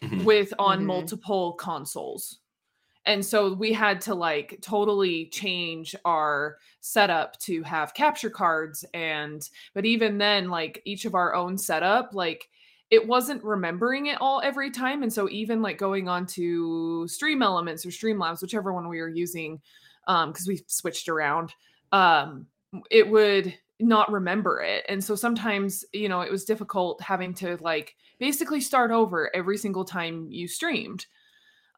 Mhm. 0.02 0.24
with 0.24 0.52
on 0.58 0.80
Mhm. 0.80 0.86
multiple 0.86 1.52
consoles. 1.54 2.40
And 3.06 3.24
so 3.24 3.52
we 3.54 3.72
had 3.72 4.00
to 4.02 4.14
like 4.14 4.58
totally 4.62 5.26
change 5.26 5.94
our 6.04 6.58
setup 6.80 7.38
to 7.40 7.62
have 7.64 7.94
capture 7.94 8.30
cards 8.30 8.84
and 8.94 9.48
but 9.74 9.84
even 9.86 10.18
then 10.18 10.48
like 10.50 10.82
each 10.86 11.04
of 11.04 11.14
our 11.14 11.34
own 11.34 11.58
setup 11.58 12.14
like 12.14 12.48
it 12.90 13.06
wasn't 13.06 13.42
remembering 13.42 14.06
it 14.06 14.18
all 14.20 14.40
every 14.42 14.70
time 14.70 15.02
and 15.02 15.12
so 15.12 15.28
even 15.28 15.62
like 15.62 15.78
going 15.78 16.08
on 16.08 16.26
to 16.26 17.06
stream 17.08 17.42
elements 17.42 17.84
or 17.84 17.88
streamlabs 17.88 18.42
whichever 18.42 18.72
one 18.72 18.88
we 18.88 19.00
were 19.00 19.08
using 19.08 19.60
um 20.06 20.30
because 20.30 20.46
we 20.46 20.62
switched 20.66 21.08
around 21.08 21.54
um 21.92 22.46
it 22.90 23.08
would 23.08 23.54
not 23.80 24.12
remember 24.12 24.60
it 24.60 24.84
and 24.88 25.02
so 25.02 25.14
sometimes 25.14 25.84
you 25.92 26.08
know 26.08 26.20
it 26.20 26.30
was 26.30 26.44
difficult 26.44 27.00
having 27.00 27.34
to 27.34 27.56
like 27.60 27.96
basically 28.18 28.60
start 28.60 28.90
over 28.90 29.34
every 29.34 29.58
single 29.58 29.84
time 29.84 30.28
you 30.30 30.48
streamed. 30.48 31.06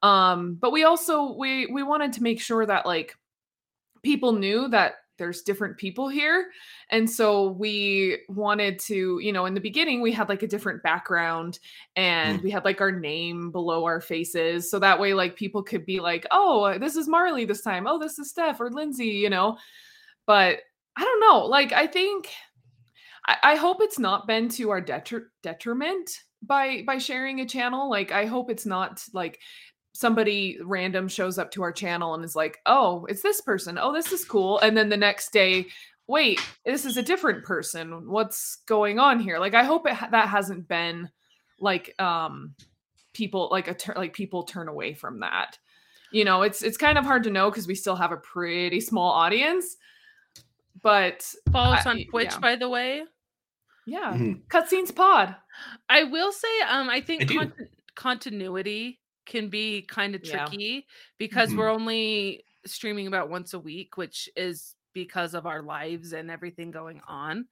Um 0.03 0.57
but 0.61 0.73
we 0.73 0.85
also 0.85 1.33
we 1.33 1.67
we 1.67 1.83
wanted 1.83 2.13
to 2.15 2.23
make 2.23 2.41
sure 2.41 2.65
that 2.67 2.87
like 2.87 3.17
people 4.03 4.33
knew 4.33 4.69
that 4.69 4.95
there's 5.19 5.43
different 5.43 5.77
people 5.77 6.09
here 6.09 6.51
and 6.91 7.09
so 7.09 7.49
we 7.53 8.19
wanted 8.29 8.79
to 8.79 9.19
you 9.21 9.33
know 9.33 9.47
in 9.47 9.55
the 9.55 9.61
beginning 9.61 10.01
we 10.01 10.13
had 10.13 10.29
like 10.29 10.43
a 10.43 10.47
different 10.47 10.83
background 10.83 11.59
and 11.97 12.41
Mm. 12.41 12.43
we 12.43 12.51
had 12.51 12.65
like 12.65 12.81
our 12.81 12.93
name 12.93 13.51
below 13.51 13.85
our 13.85 14.01
faces 14.01 14.71
so 14.71 14.79
that 14.79 14.99
way 15.01 15.15
like 15.15 15.37
people 15.37 15.63
could 15.63 15.87
be 15.87 16.01
like 16.01 16.27
oh 16.31 16.79
this 16.79 16.97
is 16.97 17.09
marley 17.09 17.45
this 17.45 17.63
time 17.63 17.87
oh 17.87 17.99
this 17.99 18.19
is 18.19 18.31
steph 18.31 18.61
or 18.61 18.71
lindsay 18.71 19.07
you 19.07 19.31
know 19.31 19.57
but 20.27 20.59
i 20.97 21.03
don't 21.03 21.21
know 21.21 21.47
like 21.47 21.73
i 21.73 21.87
think 21.87 22.29
i, 23.27 23.37
I 23.43 23.55
hope 23.57 23.79
it's 23.81 23.99
not 23.99 24.27
been 24.27 24.49
to 24.51 24.71
our 24.71 24.83
detri- 24.83 25.27
detriment 25.43 26.11
by 26.43 26.83
by 26.87 26.99
sharing 26.99 27.41
a 27.41 27.47
channel 27.47 27.89
like 27.91 28.13
i 28.13 28.27
hope 28.27 28.51
it's 28.51 28.67
not 28.67 29.03
like 29.15 29.41
somebody 29.97 30.59
random 30.63 31.09
shows 31.09 31.39
up 31.39 31.51
to 31.51 31.63
our 31.63 31.73
channel 31.73 32.15
and 32.15 32.25
is 32.25 32.37
like 32.37 32.59
oh 32.67 33.07
it's 33.09 33.23
this 33.23 33.41
person 33.41 33.79
oh 33.79 33.93
this 33.93 34.13
is 34.13 34.25
cool 34.25 34.59
and 34.61 34.77
then 34.77 34.89
the 34.89 34.97
next 34.97 35.33
day 35.33 35.67
wait 36.07 36.41
this 36.65 36.85
is 36.85 36.97
a 36.97 37.03
different 37.03 37.45
person 37.45 38.09
what's 38.09 38.57
going 38.67 38.99
on 38.99 39.19
here 39.19 39.39
like 39.39 39.55
i 39.55 39.65
hope 39.65 39.87
it 39.87 39.95
ha- 39.95 40.09
that 40.11 40.29
hasn't 40.29 40.69
been 40.69 41.09
like 41.61 41.95
um 42.01 42.55
people 43.13 43.49
like 43.51 43.69
a 43.69 43.75
tur- 43.75 43.95
like 43.97 44.13
people 44.13 44.43
turn 44.43 44.69
away 44.69 44.93
from 44.95 45.21
that 45.21 45.59
you 46.13 46.25
know 46.25 46.43
it's 46.43 46.63
it's 46.63 46.77
kind 46.77 46.99
of 46.99 47.05
hard 47.05 47.25
to 47.25 47.31
know 47.31 47.51
because 47.51 47.67
we 47.67 47.75
still 47.75 47.97
have 47.97 48.13
a 48.13 48.17
pretty 48.19 48.81
small 48.81 49.11
audience 49.11 49.77
but 50.83 51.25
Follow 51.51 51.75
us 51.75 51.87
on 51.87 52.05
Twitch, 52.11 52.29
yeah. 52.33 52.39
by 52.39 52.55
the 52.55 52.69
way. 52.69 53.03
yeah, 53.87 54.13
Mhm. 54.13 54.43
cutscenes 54.49 54.95
pod. 54.95 55.35
I 55.89 56.05
will 56.05 56.31
say, 56.33 56.61
um, 56.69 56.91
I 56.91 57.01
think 57.01 57.23
I 57.23 57.25
do. 57.25 57.53
continuity 57.95 59.01
can 59.27 59.49
be 59.49 59.83
kind 59.83 60.15
of 60.15 60.25
Yeah. 60.25 60.47
tricky 60.47 60.87
because 61.19 61.51
Mhm. 61.51 61.59
we're 61.59 61.71
only 61.71 62.45
streaming 62.65 63.07
about 63.07 63.29
once 63.31 63.55
a 63.55 63.59
week, 63.61 63.97
which 63.97 64.29
is 64.37 64.75
because 64.93 65.35
of 65.35 65.47
our 65.47 65.63
lives 65.63 66.13
and 66.13 66.31
everything 66.31 66.71
going 66.71 67.01
on. 67.07 67.47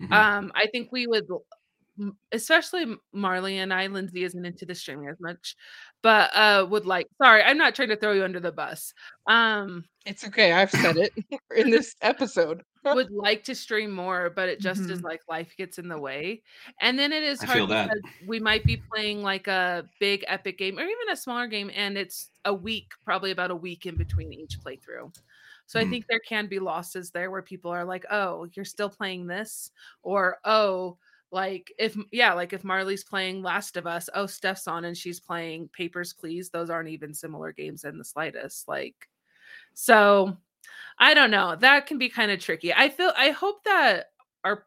Mhm. 0.00 0.12
Um, 0.12 0.52
I 0.54 0.66
think 0.66 0.90
we 0.92 1.06
would, 1.06 1.26
especially 2.32 2.96
Marley 3.12 3.58
and 3.58 3.72
I, 3.72 3.86
Lindsay 3.88 4.24
isn't 4.24 4.44
into 4.44 4.66
the 4.66 4.74
streaming 4.74 5.08
as 5.08 5.18
much, 5.20 5.56
but 6.02 6.30
uh, 6.34 6.66
would 6.68 6.86
like. 6.86 7.06
Sorry, 7.22 7.42
I'm 7.42 7.58
not 7.58 7.74
trying 7.74 7.88
to 7.88 7.96
throw 7.96 8.12
you 8.12 8.24
under 8.24 8.40
the 8.40 8.52
bus. 8.52 8.92
Um, 9.26 9.84
It's 10.06 10.24
okay. 10.26 10.52
I've 10.52 10.70
said 10.70 10.96
it 10.96 11.12
in 11.56 11.70
this 11.70 11.94
episode. 12.02 12.62
Would 12.90 13.10
like 13.10 13.44
to 13.44 13.54
stream 13.54 13.92
more, 13.92 14.30
but 14.30 14.48
it 14.48 14.60
just 14.60 14.90
is 14.90 15.00
Mhm. 15.00 15.04
like 15.04 15.20
life 15.28 15.54
gets 15.56 15.78
in 15.78 15.88
the 15.88 15.98
way. 15.98 16.42
And 16.80 16.98
then 16.98 17.12
it 17.12 17.22
is 17.22 17.42
I 17.42 17.46
hard 17.46 17.46
feel 17.46 17.66
that. 17.68 17.92
because 17.92 18.02
we 18.24 18.40
might 18.40 18.66
be 18.66 18.82
playing 18.94 19.22
like 19.22 19.46
a 19.46 19.88
big 20.00 20.24
epic 20.26 20.58
game 20.58 20.78
or 20.78 20.82
even 20.82 21.10
a 21.10 21.16
smaller 21.16 21.46
game, 21.48 21.70
and 21.74 21.98
it's 21.98 22.30
a 22.44 22.54
week, 22.54 22.92
probably 23.04 23.30
about 23.30 23.50
a 23.50 23.56
week 23.56 23.86
in 23.86 23.96
between 23.96 24.32
each 24.32 24.58
playthrough. 24.64 25.12
So 25.66 25.78
I 25.80 25.84
Mhm. 25.84 25.86
think 25.86 26.06
there 26.08 26.20
can 26.26 26.46
be 26.48 26.58
losses 26.58 27.10
there 27.10 27.30
where 27.30 27.42
people 27.42 27.70
are 27.70 27.84
like, 27.84 28.04
"Oh, 28.10 28.48
you're 28.54 28.64
still 28.64 28.90
playing 28.90 29.26
this," 29.26 29.70
or 30.02 30.38
"Oh." 30.44 30.98
Like 31.30 31.70
if 31.78 31.94
yeah, 32.10 32.32
like 32.32 32.54
if 32.54 32.64
Marley's 32.64 33.04
playing 33.04 33.42
Last 33.42 33.76
of 33.76 33.86
Us, 33.86 34.08
oh 34.14 34.24
Steph's 34.26 34.66
on 34.66 34.86
and 34.86 34.96
she's 34.96 35.20
playing 35.20 35.68
Papers 35.68 36.14
Please. 36.14 36.48
Those 36.50 36.70
aren't 36.70 36.88
even 36.88 37.12
similar 37.12 37.52
games 37.52 37.84
in 37.84 37.98
the 37.98 38.04
slightest. 38.04 38.66
Like, 38.66 39.08
so 39.74 40.38
I 40.98 41.14
don't 41.14 41.30
know. 41.30 41.56
That 41.56 41.86
can 41.86 41.98
be 41.98 42.08
kind 42.08 42.30
of 42.30 42.40
tricky. 42.40 42.72
I 42.74 42.88
feel 42.88 43.12
I 43.16 43.30
hope 43.30 43.64
that 43.64 44.06
our 44.44 44.66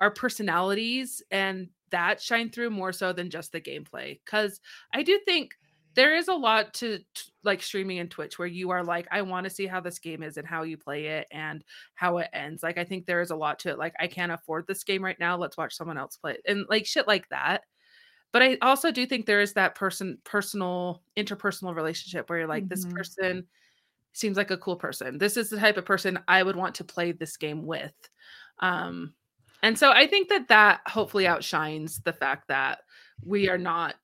our 0.00 0.10
personalities 0.10 1.22
and 1.30 1.68
that 1.90 2.20
shine 2.22 2.50
through 2.50 2.70
more 2.70 2.92
so 2.92 3.12
than 3.12 3.30
just 3.30 3.52
the 3.52 3.60
gameplay 3.60 4.20
cuz 4.26 4.60
I 4.94 5.02
do 5.02 5.20
think 5.24 5.52
there 5.94 6.16
is 6.16 6.28
a 6.28 6.34
lot 6.34 6.72
to 6.74 6.98
t- 6.98 7.04
like 7.44 7.62
streaming 7.62 7.98
and 7.98 8.10
Twitch 8.10 8.38
where 8.38 8.48
you 8.48 8.70
are 8.70 8.84
like 8.84 9.08
I 9.10 9.22
want 9.22 9.44
to 9.44 9.50
see 9.50 9.66
how 9.66 9.80
this 9.80 9.98
game 9.98 10.22
is 10.22 10.36
and 10.36 10.46
how 10.46 10.62
you 10.62 10.76
play 10.78 11.06
it 11.06 11.26
and 11.32 11.64
how 11.94 12.18
it 12.18 12.30
ends. 12.32 12.62
Like 12.62 12.78
I 12.78 12.84
think 12.84 13.06
there 13.06 13.20
is 13.20 13.30
a 13.30 13.36
lot 13.36 13.58
to 13.60 13.70
it. 13.70 13.78
Like 13.78 13.94
I 14.00 14.06
can't 14.08 14.32
afford 14.32 14.66
this 14.66 14.84
game 14.84 15.04
right 15.04 15.18
now. 15.20 15.36
Let's 15.36 15.56
watch 15.56 15.76
someone 15.76 15.98
else 15.98 16.16
play 16.16 16.34
it. 16.34 16.42
And 16.46 16.66
like 16.68 16.86
shit 16.86 17.08
like 17.08 17.28
that. 17.30 17.64
But 18.32 18.42
I 18.42 18.58
also 18.62 18.92
do 18.92 19.06
think 19.06 19.26
there 19.26 19.40
is 19.40 19.54
that 19.54 19.74
person 19.74 20.18
personal 20.24 21.02
interpersonal 21.16 21.74
relationship 21.74 22.30
where 22.30 22.40
you're 22.40 22.48
like 22.48 22.68
this 22.68 22.84
Mhm. 22.84 22.94
person 22.96 23.48
seems 24.12 24.36
like 24.36 24.50
a 24.50 24.56
cool 24.58 24.76
person. 24.76 25.18
This 25.18 25.36
is 25.36 25.50
the 25.50 25.58
type 25.58 25.76
of 25.76 25.84
person 25.84 26.18
I 26.28 26.42
would 26.42 26.56
want 26.56 26.74
to 26.76 26.84
play 26.84 27.12
this 27.12 27.36
game 27.36 27.64
with. 27.66 27.94
Um, 28.58 29.14
and 29.62 29.78
so 29.78 29.90
I 29.92 30.06
think 30.06 30.28
that 30.28 30.48
that 30.48 30.80
hopefully 30.86 31.26
outshines 31.26 32.00
the 32.00 32.12
fact 32.12 32.48
that 32.48 32.80
we 33.24 33.48
are 33.48 33.58
not. 33.58 33.96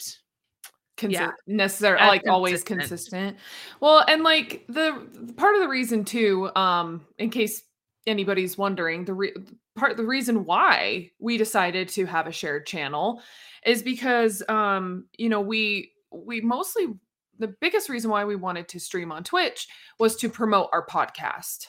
consi- 0.97 1.13
Yeah. 1.13 1.31
necessarily 1.47 2.07
like 2.07 2.27
always 2.27 2.63
consistent. 2.63 2.81
consistent. 2.89 3.37
Well, 3.81 4.03
and 4.09 4.23
like 4.23 4.65
the 4.69 5.07
the 5.13 5.33
part 5.35 5.55
of 5.55 5.61
the 5.61 5.69
reason 5.69 6.05
too, 6.07 6.51
um, 6.57 7.07
in 7.19 7.29
case 7.31 7.63
anybody's 8.07 8.57
wondering, 8.57 9.05
the 9.05 9.13
re- 9.13 9.35
part 9.77 9.97
the 9.99 10.07
reason 10.07 10.45
why 10.47 11.11
we 11.19 11.37
decided 11.37 11.89
to 11.91 12.07
have 12.07 12.27
a 12.27 12.33
shared 12.33 12.67
channel 12.67 13.21
is 13.67 13.83
because 13.83 14.43
um, 14.49 15.05
you 15.19 15.29
know, 15.29 15.41
we 15.43 15.93
we 16.11 16.41
mostly 16.41 16.87
the 17.39 17.55
biggest 17.61 17.89
reason 17.89 18.11
why 18.11 18.25
we 18.25 18.37
wanted 18.37 18.69
to 18.69 18.81
stream 18.81 19.13
on 19.13 19.25
Twitch 19.25 19.67
was 19.99 20.17
to 20.17 20.29
promote 20.29 20.69
our 20.73 20.87
podcast. 20.87 21.67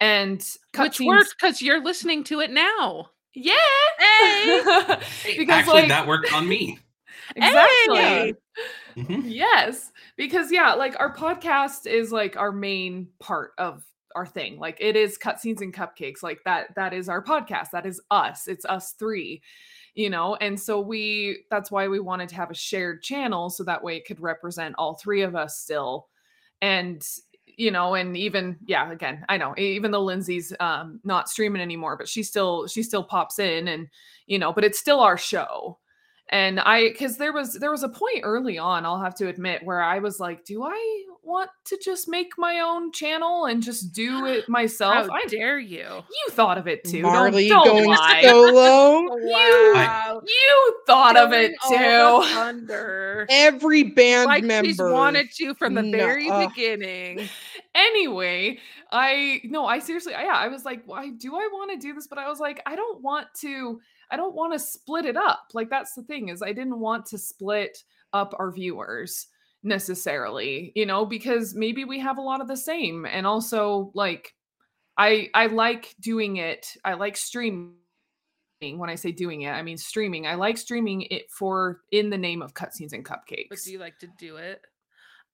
And 0.00 0.38
Which 0.38 0.98
cutscenes- 0.98 1.06
works 1.06 1.34
because 1.38 1.62
you're 1.62 1.82
listening 1.82 2.24
to 2.24 2.40
it 2.40 2.50
now. 2.50 3.10
Yeah. 3.34 3.54
Hey! 3.98 4.62
Hey, 5.22 5.38
because, 5.38 5.60
Actually, 5.60 5.72
like- 5.82 5.88
that 5.88 6.06
worked 6.06 6.32
on 6.32 6.48
me. 6.48 6.78
exactly. 7.36 7.96
Hey! 7.96 8.34
Mhm. 8.96 9.22
Yes, 9.26 9.90
because 10.16 10.50
yeah, 10.50 10.72
like 10.74 10.98
our 10.98 11.14
podcast 11.14 11.86
is 11.86 12.12
like 12.12 12.36
our 12.36 12.52
main 12.52 13.08
part 13.20 13.52
of 13.58 13.84
our 14.14 14.24
thing. 14.26 14.58
Like 14.58 14.78
it 14.80 14.96
is 14.96 15.18
cutscenes 15.18 15.60
and 15.60 15.74
cupcakes. 15.74 16.22
Like 16.22 16.38
that 16.46 16.74
that 16.76 16.94
is 16.94 17.08
our 17.10 17.22
podcast. 17.22 17.70
That 17.72 17.84
is 17.84 18.00
us. 18.10 18.48
It's 18.48 18.64
us 18.64 18.92
three. 18.98 19.42
You 19.96 20.10
know, 20.10 20.36
and 20.36 20.60
so 20.60 20.78
we 20.80 21.44
that's 21.50 21.70
why 21.70 21.88
we 21.88 22.00
wanted 22.00 22.28
to 22.28 22.36
have 22.36 22.50
a 22.50 22.54
shared 22.54 23.02
channel 23.02 23.50
so 23.50 23.64
that 23.64 23.82
way 23.82 23.96
it 23.96 24.06
could 24.06 24.20
represent 24.20 24.76
all 24.78 24.94
three 24.94 25.22
of 25.22 25.34
us 25.34 25.58
still. 25.58 26.06
And 26.62 27.02
you 27.46 27.70
know, 27.70 27.94
and 27.94 28.16
even 28.16 28.58
yeah, 28.66 28.92
again, 28.92 29.24
I 29.28 29.38
know 29.38 29.54
even 29.56 29.90
though 29.90 30.04
Lindsay's 30.04 30.52
um 30.60 31.00
not 31.02 31.28
streaming 31.30 31.62
anymore, 31.62 31.96
but 31.96 32.08
she 32.08 32.22
still 32.22 32.66
she 32.68 32.82
still 32.82 33.02
pops 33.02 33.38
in 33.38 33.68
and 33.68 33.88
you 34.26 34.38
know, 34.38 34.52
but 34.52 34.64
it's 34.64 34.78
still 34.78 35.00
our 35.00 35.18
show 35.18 35.78
and 36.30 36.58
i 36.60 36.88
because 36.88 37.16
there 37.16 37.32
was 37.32 37.54
there 37.54 37.70
was 37.70 37.82
a 37.82 37.88
point 37.88 38.20
early 38.22 38.58
on 38.58 38.84
i'll 38.84 39.00
have 39.00 39.14
to 39.14 39.28
admit 39.28 39.64
where 39.64 39.80
i 39.80 39.98
was 39.98 40.18
like 40.18 40.44
do 40.44 40.64
i 40.64 41.04
want 41.26 41.50
to 41.64 41.76
just 41.84 42.08
make 42.08 42.30
my 42.38 42.60
own 42.60 42.92
channel 42.92 43.46
and 43.46 43.62
just 43.62 43.92
do 43.92 44.24
it 44.26 44.48
myself 44.48 45.08
How 45.08 45.12
i 45.14 45.24
dare 45.26 45.58
you? 45.58 45.84
you 45.86 46.30
thought 46.30 46.56
of 46.58 46.66
it 46.68 46.84
too 46.84 47.02
Don't- 47.02 47.12
Marley 47.12 47.48
don't, 47.48 47.66
going 47.66 47.88
lie. 47.88 48.22
solo. 48.22 49.16
Wow. 49.26 50.22
you 50.26 50.76
thought 50.86 51.16
of 51.16 51.32
it 51.32 51.52
Stealing 51.64 51.84
all 51.90 52.20
the 52.22 52.26
too 52.28 52.34
thunder. 52.34 53.26
Every 53.28 53.82
band 53.82 54.26
like 54.26 54.42
she's 54.44 54.78
member. 54.78 54.92
wanted 54.92 55.30
to 55.32 55.54
from 55.54 55.74
the 55.74 55.82
No, 55.82 55.98
very 55.98 56.30
uh, 56.30 56.46
beginning. 56.48 57.28
anyway 57.74 58.58
i 58.92 59.40
no 59.44 59.66
i 59.66 59.78
seriously 59.78 60.12
yeah 60.12 60.32
i 60.36 60.48
was 60.48 60.64
like 60.64 60.82
why 60.86 61.10
do 61.10 61.34
i 61.36 61.46
want 61.52 61.70
to 61.70 61.76
do 61.76 61.92
this 61.92 62.06
but 62.06 62.18
i 62.18 62.28
was 62.28 62.40
like 62.40 62.62
i 62.66 62.74
don't 62.76 63.02
want 63.02 63.26
to 63.34 63.78
i 64.10 64.16
don't 64.16 64.34
want 64.34 64.52
to 64.52 64.58
split 64.58 65.04
it 65.04 65.16
up 65.16 65.48
like 65.52 65.68
that's 65.68 65.92
the 65.94 66.02
thing 66.04 66.28
is 66.30 66.40
i 66.42 66.52
didn't 66.52 66.78
want 66.80 67.04
to 67.04 67.18
split 67.18 67.82
up 68.14 68.32
our 68.38 68.50
viewers 68.50 69.26
necessarily 69.66 70.72
you 70.74 70.86
know 70.86 71.04
because 71.04 71.54
maybe 71.54 71.84
we 71.84 71.98
have 71.98 72.18
a 72.18 72.22
lot 72.22 72.40
of 72.40 72.48
the 72.48 72.56
same 72.56 73.04
and 73.06 73.26
also 73.26 73.90
like 73.94 74.32
i 74.96 75.28
i 75.34 75.46
like 75.46 75.94
doing 76.00 76.36
it 76.36 76.66
i 76.84 76.94
like 76.94 77.16
streaming 77.16 77.74
when 78.60 78.88
i 78.88 78.94
say 78.94 79.12
doing 79.12 79.42
it 79.42 79.50
i 79.50 79.62
mean 79.62 79.76
streaming 79.76 80.26
i 80.26 80.34
like 80.34 80.56
streaming 80.56 81.02
it 81.10 81.30
for 81.30 81.80
in 81.92 82.08
the 82.10 82.16
name 82.18 82.40
of 82.42 82.54
cutscenes 82.54 82.92
and 82.92 83.04
cupcakes 83.04 83.48
But 83.50 83.58
do 83.64 83.72
you 83.72 83.78
like 83.78 83.98
to 83.98 84.08
do 84.18 84.36
it? 84.36 84.60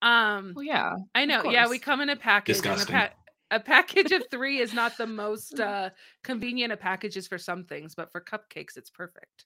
Um, 0.03 0.53
well 0.57 0.65
yeah 0.65 0.97
I 1.15 1.25
know. 1.27 1.45
Yeah, 1.45 1.69
we 1.69 1.79
come 1.79 2.01
in 2.01 2.09
a 2.09 2.17
package. 2.17 2.57
and 2.57 2.67
a, 2.67 2.71
Disgusting. 2.71 2.97
pa- 2.97 3.13
a 3.53 3.61
package 3.61 4.11
of 4.11 4.25
three 4.33 4.59
is 4.59 4.75
not 4.75 4.97
the 4.99 5.07
most 5.07 5.61
uh, 5.61 5.91
convenient 6.25 6.73
of 6.73 6.81
packages 6.81 7.29
for 7.29 7.39
some 7.39 7.63
things, 7.65 7.95
but 7.95 8.11
for 8.11 8.21
cupcakes, 8.21 8.77
it's 8.77 8.91
perfect. 8.91 9.45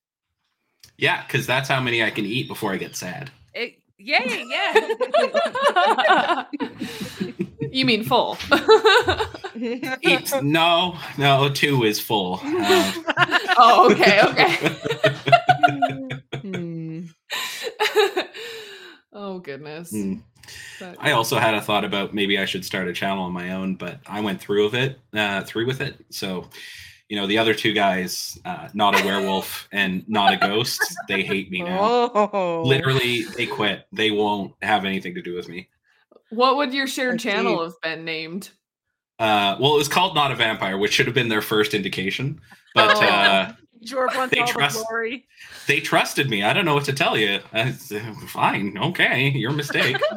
Yeah, 0.96 1.26
because 1.26 1.46
that's 1.46 1.68
how 1.68 1.78
many 1.82 2.02
I 2.02 2.08
can 2.08 2.24
eat 2.24 2.48
before 2.48 2.72
I 2.72 2.78
get 2.78 2.96
sad. 2.96 3.30
It, 3.52 3.82
yay, 3.98 4.44
yeah. 4.48 6.44
you 7.70 7.84
mean 7.84 8.04
full 8.04 8.36
Eat, 10.02 10.32
no, 10.42 10.96
no, 11.18 11.48
two 11.48 11.84
is 11.84 11.98
full. 12.00 12.40
Uh, 13.18 13.38
oh 13.58 13.90
okay 13.90 14.20
okay 14.22 14.76
Hmm. 16.42 17.04
oh 19.12 19.38
goodness 19.40 19.92
mm. 19.92 20.20
But- 20.78 20.96
I 21.00 21.12
also 21.12 21.38
had 21.38 21.54
a 21.54 21.60
thought 21.60 21.84
about 21.84 22.12
maybe 22.14 22.38
I 22.38 22.44
should 22.44 22.64
start 22.64 22.86
a 22.88 22.92
channel 22.92 23.24
on 23.24 23.32
my 23.32 23.50
own, 23.52 23.74
but 23.76 23.98
I 24.06 24.20
went 24.20 24.40
through 24.40 24.64
with 24.64 24.74
it, 24.74 25.00
uh, 25.12 25.42
through 25.42 25.66
with 25.66 25.80
it. 25.80 25.96
So, 26.10 26.48
you 27.08 27.16
know, 27.16 27.26
the 27.26 27.38
other 27.38 27.54
two 27.54 27.72
guys, 27.72 28.38
uh, 28.44 28.68
not 28.74 29.00
a 29.00 29.04
werewolf 29.04 29.68
and 29.72 30.04
not 30.08 30.32
a 30.32 30.36
ghost, 30.36 30.80
they 31.08 31.22
hate 31.22 31.50
me 31.50 31.62
now. 31.62 31.78
Oh. 31.80 32.62
Literally, 32.66 33.22
they 33.36 33.46
quit. 33.46 33.86
They 33.92 34.10
won't 34.10 34.54
have 34.62 34.84
anything 34.84 35.14
to 35.14 35.22
do 35.22 35.34
with 35.34 35.48
me. 35.48 35.68
what 36.30 36.56
would 36.56 36.74
your 36.74 36.86
shared 36.88 37.14
I 37.14 37.18
see. 37.18 37.28
channel 37.30 37.62
have 37.64 37.80
been 37.82 38.04
named 38.04 38.50
Uh, 39.20 39.56
well, 39.60 39.74
it 39.74 39.78
was 39.78 39.88
called 39.88 40.14
Not 40.14 40.32
a 40.32 40.34
Vampire, 40.34 40.76
which 40.76 40.92
should 40.92 41.06
have 41.06 41.14
been 41.14 41.28
their 41.28 41.42
first 41.42 41.72
indication, 41.74 42.40
but 42.74 42.96
Oh. 42.96 43.00
uh, 43.06 43.52
wants 43.94 44.34
They 44.34 44.40
all 44.40 44.46
trust- 44.48 44.78
the 44.78 44.84
glory. 44.88 45.26
they 45.68 45.80
trusted 45.80 46.28
me. 46.28 46.42
I 46.42 46.52
don't 46.52 46.64
know 46.64 46.74
what 46.74 46.84
to 46.86 46.92
tell 46.92 47.16
you. 47.16 47.38
Uh, 47.52 47.70
fine, 48.26 48.76
okay, 48.78 49.28
your 49.28 49.52
mistake. 49.52 49.96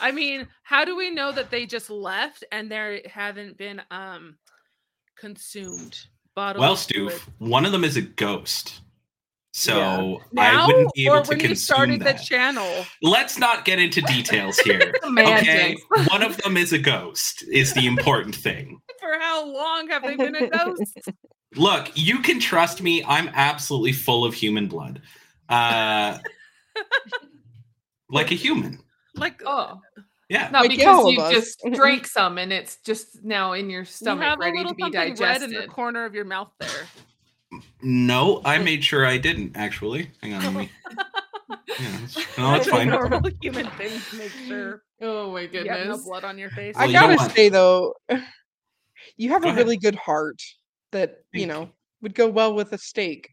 I 0.00 0.10
mean, 0.12 0.48
how 0.64 0.84
do 0.84 0.96
we 0.96 1.10
know 1.10 1.30
that 1.32 1.50
they 1.50 1.66
just 1.66 1.88
left 1.88 2.44
and 2.50 2.70
there 2.70 3.00
haven't 3.06 3.56
been 3.56 3.80
um 3.90 4.36
consumed? 5.16 6.06
Bottled 6.34 6.60
Well, 6.60 6.76
fluid? 6.76 7.12
Stoof, 7.14 7.28
one 7.38 7.64
of 7.64 7.72
them 7.72 7.84
is 7.84 7.96
a 7.96 8.02
ghost. 8.02 8.80
So 9.56 10.20
Now 10.32 10.64
I 10.64 10.66
wouldn't 10.66 10.92
be 10.92 11.08
or 11.08 11.16
able 11.16 11.24
to 11.24 11.28
when 11.30 11.40
you 11.40 11.46
consume 11.48 11.76
started 11.76 12.00
that. 12.02 12.18
the 12.18 12.24
channel? 12.24 12.84
Let's 13.00 13.38
not 13.38 13.64
get 13.64 13.78
into 13.78 14.02
details 14.02 14.58
here. 14.58 14.92
okay, 15.18 15.78
one 16.08 16.22
of 16.22 16.36
them 16.36 16.58
is 16.58 16.74
a 16.74 16.78
ghost. 16.78 17.42
Is 17.50 17.72
the 17.72 17.86
important 17.86 18.34
thing. 18.34 18.78
For 19.00 19.18
how 19.18 19.46
long 19.50 19.88
have 19.88 20.02
they 20.02 20.14
been 20.14 20.36
a 20.36 20.48
ghost? 20.50 20.98
Look, 21.54 21.90
you 21.94 22.18
can 22.18 22.38
trust 22.38 22.82
me. 22.82 23.02
I'm 23.04 23.30
absolutely 23.32 23.92
full 23.92 24.26
of 24.26 24.34
human 24.34 24.66
blood, 24.68 25.00
uh, 25.48 26.18
like 28.10 28.30
a 28.30 28.34
human. 28.34 28.80
Like 29.14 29.42
oh 29.46 29.80
Yeah. 30.28 30.48
Not 30.50 30.62
Like, 30.62 30.70
because 30.70 31.10
you 31.12 31.20
us. 31.20 31.32
just 31.32 31.60
drank 31.72 32.06
some 32.06 32.38
and 32.38 32.52
it's 32.52 32.76
just 32.84 33.22
now 33.24 33.52
in 33.52 33.70
your 33.70 33.80
You 33.82 33.86
stomach 33.86 34.24
have 34.24 34.38
a 34.38 34.40
ready 34.40 34.58
little 34.58 34.72
to 34.72 34.76
be 34.76 34.82
something 34.82 35.14
red 35.16 35.42
in 35.42 35.50
the 35.52 35.66
corner 35.68 36.04
of 36.04 36.14
your 36.14 36.24
mouth 36.24 36.50
there. 36.58 37.60
No, 37.80 38.42
I 38.44 38.58
made 38.58 38.82
sure 38.84 39.06
I 39.06 39.18
didn't 39.18 39.56
actually. 39.56 40.10
Hang 40.22 40.34
on. 40.34 40.42
Let 40.44 40.54
me... 40.54 40.70
Yeah, 41.78 41.94
it's- 42.04 42.16
no, 42.38 42.54
it's 42.54 42.64
That's 42.64 42.68
fine. 42.68 42.88
normal 42.88 43.20
human 43.40 43.66
thing 43.72 44.00
to 44.10 44.16
make 44.16 44.32
sure 44.48 44.82
Oh 45.00 45.30
my 45.32 45.42
you 45.42 45.58
have 45.58 45.66
no 45.66 45.74
goodness. 45.76 46.04
blood 46.04 46.24
on 46.24 46.38
your 46.38 46.50
face. 46.50 46.74
I 46.76 46.80
Well, 46.80 46.88
you 46.88 46.94
know 46.94 47.00
gotta 47.02 47.16
what? 47.16 47.32
say 47.32 47.48
though, 47.50 47.94
you 49.16 49.28
have 49.28 49.42
Go 49.42 49.48
a 49.48 49.52
ahead. 49.52 49.62
really 49.64 49.76
good 49.76 49.94
heart 49.94 50.40
that 50.92 51.18
you 51.32 51.46
know 51.46 51.68
would 52.02 52.14
go 52.14 52.28
well 52.28 52.54
with 52.54 52.72
a 52.72 52.78
steak. 52.78 53.30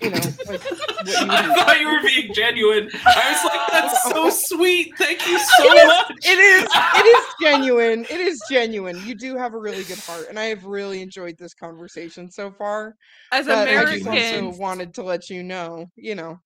You 0.00 0.10
know, 0.10 0.16
like 0.46 0.64
you 0.70 0.76
I 1.28 1.54
thought 1.54 1.78
you 1.80 1.88
were 1.90 2.00
being 2.02 2.32
genuine. 2.32 2.88
I 3.04 3.32
was 3.32 3.44
like, 3.44 3.60
that's 3.70 4.02
so 4.10 4.30
sweet. 4.30 4.96
Thank 4.96 5.26
you 5.28 5.38
so 5.38 5.68
much. 5.86 6.12
It 6.24 6.38
is. 6.38 6.68
It 6.96 7.06
is 7.06 7.24
genuine. 7.42 8.04
It 8.08 8.20
is 8.20 8.42
genuine. 8.50 8.98
You 9.04 9.14
do 9.14 9.36
have 9.36 9.52
a 9.52 9.58
really 9.58 9.84
good 9.84 9.98
heart, 9.98 10.26
and 10.30 10.38
I 10.38 10.44
have 10.44 10.64
really 10.64 11.02
enjoyed 11.02 11.36
this 11.38 11.52
conversation 11.52 12.30
so 12.30 12.50
far. 12.50 12.96
As 13.30 13.46
But 13.46 13.68
I 13.68 13.84
just 13.84 14.06
Americans, 14.06 14.46
also 14.54 14.60
wanted 14.60 14.94
to 14.94 15.02
let 15.02 15.28
you 15.28 15.42
know, 15.42 15.90
you 15.96 16.14
know, 16.14 16.40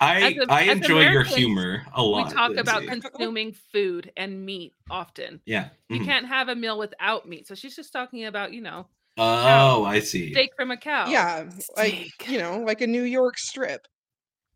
I 0.00 0.22
As 0.22 0.32
a- 0.38 0.52
I 0.52 0.62
as 0.64 0.76
enjoy 0.78 1.02
your 1.02 1.22
humor 1.22 1.82
a 1.94 2.02
lot. 2.02 2.16
we 2.16 2.22
lot. 2.24 2.32
talk 2.32 2.56
about 2.56 2.82
consuming 2.86 3.54
food 3.72 4.10
and 4.16 4.44
meat 4.44 4.72
often. 4.90 5.40
yeah. 5.44 5.68
You 5.90 6.00
mhm. 6.00 6.04
can't 6.06 6.26
have 6.26 6.48
a 6.48 6.54
meal 6.56 6.78
without 6.78 7.28
meat. 7.28 7.46
So 7.46 7.54
she's 7.54 7.76
just 7.76 7.92
talking 7.92 8.24
about, 8.24 8.52
you 8.52 8.62
know, 8.62 8.88
Oh, 9.18 9.84
I 9.84 10.00
see. 10.00 10.32
steak 10.32 10.52
from 10.56 10.70
a 10.70 10.76
cow. 10.76 11.08
yeah, 11.08 11.48
like 11.76 12.28
you 12.28 12.38
know, 12.38 12.60
like 12.60 12.80
a 12.80 12.86
New 12.86 13.02
York 13.02 13.38
strip. 13.38 13.86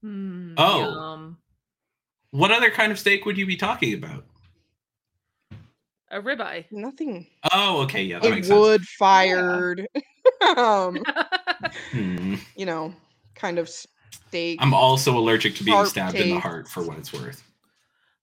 Mm, 0.04 0.54
Oh. 0.56 0.78
yum. 0.80 1.38
What 2.30 2.50
other 2.52 2.70
kind 2.70 2.92
of 2.92 2.98
steak 2.98 3.24
would 3.24 3.38
you 3.38 3.46
be 3.46 3.56
talking 3.56 3.94
about? 3.94 4.24
A 6.10 6.20
ribeye. 6.20 6.64
Nothing. 6.70 7.26
Oh, 7.52 7.82
okay, 7.82 8.02
yeah, 8.04 8.18
that 8.20 8.28
A 8.28 8.30
makes 8.30 8.46
sense. 8.48 8.58
wood 8.60 8.82
fired, 8.98 9.88
um, 10.56 11.02
Hmm. 11.90 12.36
you 12.56 12.66
know, 12.66 12.94
kind 13.34 13.58
of 13.58 13.68
steak. 13.68 14.58
I'm 14.62 14.72
also 14.74 15.18
allergic 15.18 15.54
to 15.56 15.64
being 15.64 15.76
Heart 15.76 15.88
stabbed 15.88 16.16
in 16.16 16.28
the 16.30 16.38
heart 16.40 16.68
for 16.68 16.82
what 16.82 16.98
it's 16.98 17.12
worth. 17.12 17.42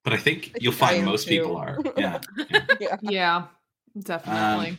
But 0.04 0.14
I 0.14 0.18
think 0.18 0.52
I 0.56 0.60
you'll 0.62 0.72
think 0.74 0.80
find 0.80 1.00
am 1.00 1.06
most 1.06 1.28
people 1.28 1.56
are. 1.58 1.80
Yeah. 1.98 2.20
yeah. 2.80 2.98
Yeah, 3.02 3.46
definitely. 4.02 4.70
Um, 4.72 4.78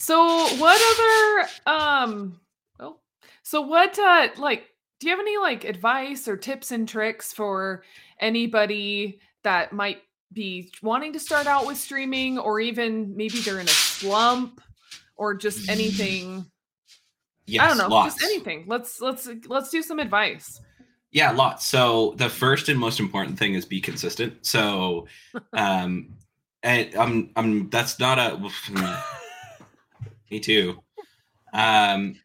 so 0.00 0.46
what 0.56 0.80
other 0.92 1.48
um 1.66 2.40
oh 2.80 2.96
so 3.42 3.60
what 3.60 3.98
uh 3.98 4.28
like 4.38 4.64
do 4.98 5.06
you 5.06 5.12
have 5.12 5.20
any 5.20 5.36
like 5.36 5.64
advice 5.64 6.26
or 6.26 6.36
tips 6.36 6.72
and 6.72 6.88
tricks 6.88 7.32
for 7.32 7.84
anybody 8.18 9.20
that 9.44 9.72
might 9.72 9.98
be 10.32 10.72
wanting 10.82 11.12
to 11.12 11.20
start 11.20 11.46
out 11.46 11.66
with 11.66 11.76
streaming 11.76 12.38
or 12.38 12.60
even 12.60 13.14
maybe 13.14 13.40
they're 13.40 13.60
in 13.60 13.66
a 13.66 13.70
slump 13.70 14.60
or 15.16 15.34
just 15.34 15.68
anything 15.68 16.46
Yes, 17.50 17.64
I 17.64 17.68
don't 17.68 17.78
know, 17.78 17.88
lots. 17.88 18.14
just 18.14 18.24
anything. 18.24 18.64
Let's 18.68 19.00
let's 19.00 19.28
let's 19.46 19.70
do 19.70 19.82
some 19.82 19.98
advice. 19.98 20.60
Yeah, 21.10 21.32
lots. 21.32 21.66
So 21.66 22.14
the 22.16 22.28
first 22.28 22.68
and 22.68 22.78
most 22.78 23.00
important 23.00 23.38
thing 23.38 23.54
is 23.54 23.64
be 23.64 23.80
consistent. 23.80 24.46
So 24.46 25.08
um 25.52 26.14
and 26.62 26.94
I'm 26.94 27.30
I'm 27.34 27.68
that's 27.70 27.98
not 27.98 28.18
a 28.20 28.36
me 30.30 30.40
too. 30.40 30.82
Um 31.52 32.16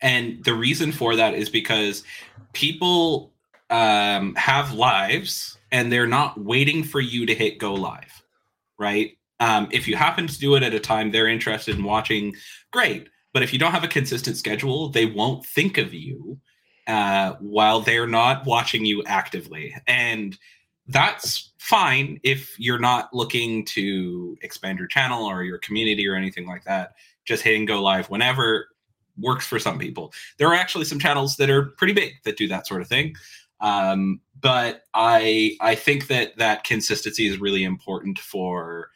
and 0.00 0.42
the 0.44 0.54
reason 0.54 0.92
for 0.92 1.16
that 1.16 1.34
is 1.34 1.48
because 1.48 2.04
people 2.52 3.32
um 3.70 4.34
have 4.34 4.72
lives 4.72 5.58
and 5.70 5.90
they're 5.90 6.06
not 6.06 6.38
waiting 6.40 6.84
for 6.84 7.00
you 7.00 7.26
to 7.26 7.34
hit 7.34 7.58
go 7.58 7.74
live, 7.74 8.22
right? 8.78 9.16
Um 9.40 9.68
if 9.70 9.86
you 9.88 9.96
happen 9.96 10.26
to 10.26 10.38
do 10.38 10.54
it 10.56 10.62
at 10.62 10.74
a 10.74 10.80
time 10.80 11.10
they're 11.10 11.28
interested 11.28 11.76
in 11.76 11.84
watching, 11.84 12.34
great. 12.70 13.08
But 13.32 13.42
if 13.42 13.52
you 13.52 13.58
don't 13.58 13.72
have 13.72 13.84
a 13.84 13.88
consistent 13.88 14.36
schedule, 14.36 14.88
they 14.88 15.06
won't 15.06 15.46
think 15.46 15.78
of 15.78 15.94
you 15.94 16.38
uh, 16.86 17.34
while 17.40 17.80
they're 17.80 18.06
not 18.06 18.44
watching 18.44 18.84
you 18.84 19.02
actively. 19.04 19.74
And 19.86 20.36
that's 20.88 21.52
fine 21.58 22.20
if 22.22 22.58
you're 22.58 22.78
not 22.78 23.14
looking 23.14 23.64
to 23.66 24.36
expand 24.42 24.78
your 24.78 24.88
channel 24.88 25.24
or 25.24 25.44
your 25.44 25.58
community 25.58 26.06
or 26.06 26.14
anything 26.14 26.46
like 26.46 26.64
that. 26.64 26.94
Just 27.24 27.42
hitting 27.42 27.64
go 27.66 27.82
live 27.82 28.10
whenever 28.10 28.68
works 29.18 29.46
for 29.46 29.58
some 29.58 29.78
people. 29.78 30.12
There 30.38 30.48
are 30.48 30.54
actually 30.54 30.86
some 30.86 30.98
channels 30.98 31.36
that 31.36 31.50
are 31.50 31.66
pretty 31.76 31.92
big 31.92 32.14
that 32.24 32.36
do 32.36 32.48
that 32.48 32.66
sort 32.66 32.82
of 32.82 32.88
thing. 32.88 33.14
Um, 33.60 34.20
but 34.40 34.82
I 34.94 35.56
I 35.60 35.74
think 35.74 36.08
that 36.08 36.36
that 36.38 36.64
consistency 36.64 37.26
is 37.26 37.38
really 37.38 37.64
important 37.64 38.18
for 38.18 38.90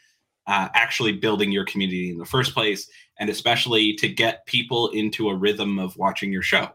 uh, 0.46 0.68
actually 0.74 1.12
building 1.12 1.52
your 1.52 1.64
community 1.64 2.10
in 2.10 2.18
the 2.18 2.24
first 2.24 2.54
place, 2.54 2.88
and 3.18 3.30
especially 3.30 3.94
to 3.94 4.08
get 4.08 4.46
people 4.46 4.88
into 4.88 5.28
a 5.28 5.34
rhythm 5.34 5.78
of 5.78 5.96
watching 5.96 6.32
your 6.32 6.42
show 6.42 6.70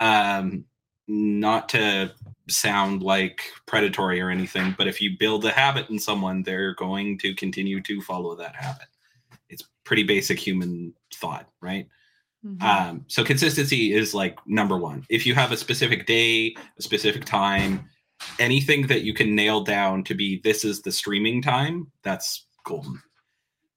um 0.00 0.64
not 1.06 1.68
to 1.68 2.10
sound 2.48 3.02
like 3.02 3.40
predatory 3.66 4.20
or 4.20 4.30
anything 4.30 4.74
but 4.76 4.86
if 4.86 5.00
you 5.00 5.16
build 5.18 5.44
a 5.44 5.50
habit 5.50 5.88
in 5.90 5.98
someone 5.98 6.42
they're 6.42 6.74
going 6.74 7.18
to 7.18 7.34
continue 7.34 7.80
to 7.80 8.00
follow 8.02 8.34
that 8.34 8.54
habit 8.56 8.86
pretty 9.84 10.02
basic 10.02 10.38
human 10.38 10.92
thought 11.14 11.48
right? 11.60 11.86
Mhm. 12.44 12.62
um 12.62 13.04
so 13.08 13.24
consistency 13.24 13.92
is 13.94 14.12
like 14.14 14.38
number 14.46 14.76
one. 14.76 15.04
If 15.08 15.24
you 15.26 15.34
have 15.34 15.52
a 15.52 15.56
specific 15.56 16.06
day 16.06 16.54
a 16.78 16.82
specific 16.82 17.24
time 17.24 17.88
anything 18.38 18.86
that 18.88 19.02
you 19.02 19.14
can 19.14 19.34
nail 19.34 19.62
down 19.62 20.04
to 20.04 20.14
be 20.14 20.40
this 20.44 20.64
is 20.64 20.82
the 20.82 20.92
streaming 20.92 21.40
time 21.42 21.90
that's 22.02 22.46
golden. 22.64 23.02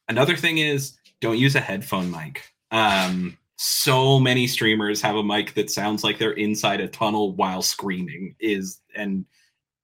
Another 0.09 0.35
thing 0.35 0.57
is 0.57 0.97
don't 1.21 1.37
use 1.37 1.55
a 1.55 1.61
headphone 1.61 2.11
mic. 2.11 2.43
Um 2.71 3.37
so 3.59 4.19
many 4.19 4.45
streamers 4.47 5.01
have 5.01 5.15
a 5.15 5.23
mic 5.23 5.53
that 5.55 5.71
sounds 5.71 6.03
like 6.03 6.19
they're 6.19 6.31
inside 6.33 6.79
a 6.79 6.87
tunnel 6.87 7.35
while 7.35 7.61
screaming 7.61 8.35
is 8.39 8.81
and 8.95 9.25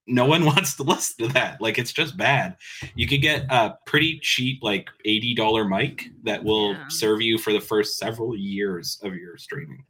no 0.08 0.26
one 0.26 0.46
wants 0.52 0.76
to 0.76 0.84
listen 0.84 1.28
to 1.28 1.34
that. 1.34 1.62
Like 1.62 1.78
it's 1.78 1.94
just 1.94 2.18
bad. 2.18 2.58
You 2.96 3.08
could 3.08 3.22
get 3.22 3.46
a 3.50 3.76
pretty 3.86 4.20
cheap 4.22 4.62
like 4.62 4.90
$80 5.06 5.70
mic 5.70 6.10
that 6.24 6.44
will 6.44 6.74
Yeah. 6.74 6.88
serve 6.90 7.22
you 7.22 7.38
for 7.38 7.54
the 7.54 7.62
first 7.62 7.98
several 7.98 8.36
years 8.36 9.00
of 9.04 9.16
your 9.16 9.38
streaming. 9.38 9.86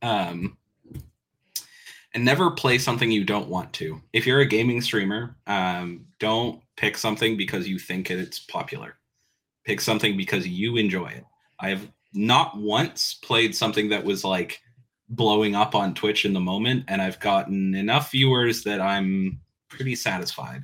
Um 0.00 0.56
and 2.14 2.24
never 2.24 2.50
play 2.50 2.76
something 2.78 3.10
you 3.10 3.24
don't 3.24 3.48
want 3.48 3.72
to. 3.74 4.00
If 4.12 4.26
you're 4.26 4.40
a 4.40 4.46
gaming 4.46 4.80
streamer 4.80 5.36
um 5.46 6.06
don't 6.18 6.60
pick 6.76 6.96
something 6.96 7.36
because 7.36 7.68
you 7.68 7.78
think 7.78 8.10
it's 8.10 8.38
popular. 8.38 8.96
Pick 9.64 9.80
something 9.80 10.16
because 10.16 10.48
you 10.48 10.76
enjoy 10.76 11.08
it. 11.08 11.24
I 11.60 11.68
have 11.68 11.86
not 12.14 12.56
once 12.56 13.14
played 13.22 13.54
something 13.54 13.88
that 13.90 14.04
was 14.04 14.24
like 14.24 14.60
blowing 15.12 15.54
up 15.54 15.74
on 15.74 15.94
Twitch 15.94 16.24
in 16.24 16.32
the 16.32 16.40
moment, 16.40 16.84
and 16.88 17.00
I've 17.00 17.20
gotten 17.20 17.74
enough 17.74 18.10
viewers 18.10 18.64
that 18.64 18.80
I'm 18.80 19.40
pretty 19.68 19.94
satisfied. 19.94 20.62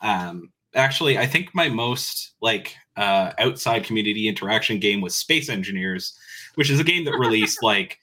Um, 0.00 0.50
actually, 0.74 1.18
I 1.18 1.26
think 1.26 1.54
my 1.54 1.68
most 1.68 2.32
like 2.40 2.76
uh, 2.96 3.32
outside 3.38 3.84
community 3.84 4.28
interaction 4.28 4.78
game 4.78 5.00
was 5.00 5.14
Space 5.14 5.48
Engineers, 5.48 6.18
which 6.56 6.70
is 6.70 6.80
a 6.80 6.84
game 6.84 7.04
that 7.04 7.18
released 7.18 7.62
like 7.62 7.98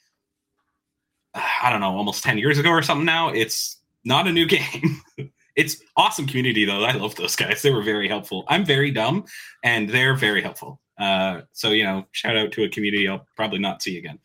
I 1.36 1.70
don't 1.70 1.82
know, 1.82 1.96
almost 1.96 2.24
ten 2.24 2.38
years 2.38 2.58
ago 2.58 2.70
or 2.70 2.82
something. 2.82 3.06
Now 3.06 3.30
it's 3.30 3.78
not 4.06 4.28
a 4.28 4.32
new 4.32 4.46
game. 4.48 5.02
it's 5.56 5.82
awesome 5.98 6.28
community 6.28 6.66
though. 6.66 6.84
I 6.84 6.94
love 6.94 7.16
those 7.16 7.36
guys. 7.36 7.62
They 7.62 7.72
were 7.72 7.84
very 7.84 8.08
helpful. 8.08 8.46
I'm 8.48 8.66
very 8.66 8.92
dumb, 8.92 9.26
and 9.64 9.90
they're 9.90 10.16
very 10.16 10.42
helpful. 10.42 10.80
Uh, 10.98 11.42
so 11.52 11.72
you 11.72 11.84
know, 11.84 12.06
shout 12.12 12.38
out 12.38 12.52
to 12.54 12.64
a 12.64 12.70
community 12.70 13.08
I'll 13.08 13.28
probably 13.36 13.60
not 13.60 13.82
see 13.82 13.98
again. 13.98 14.20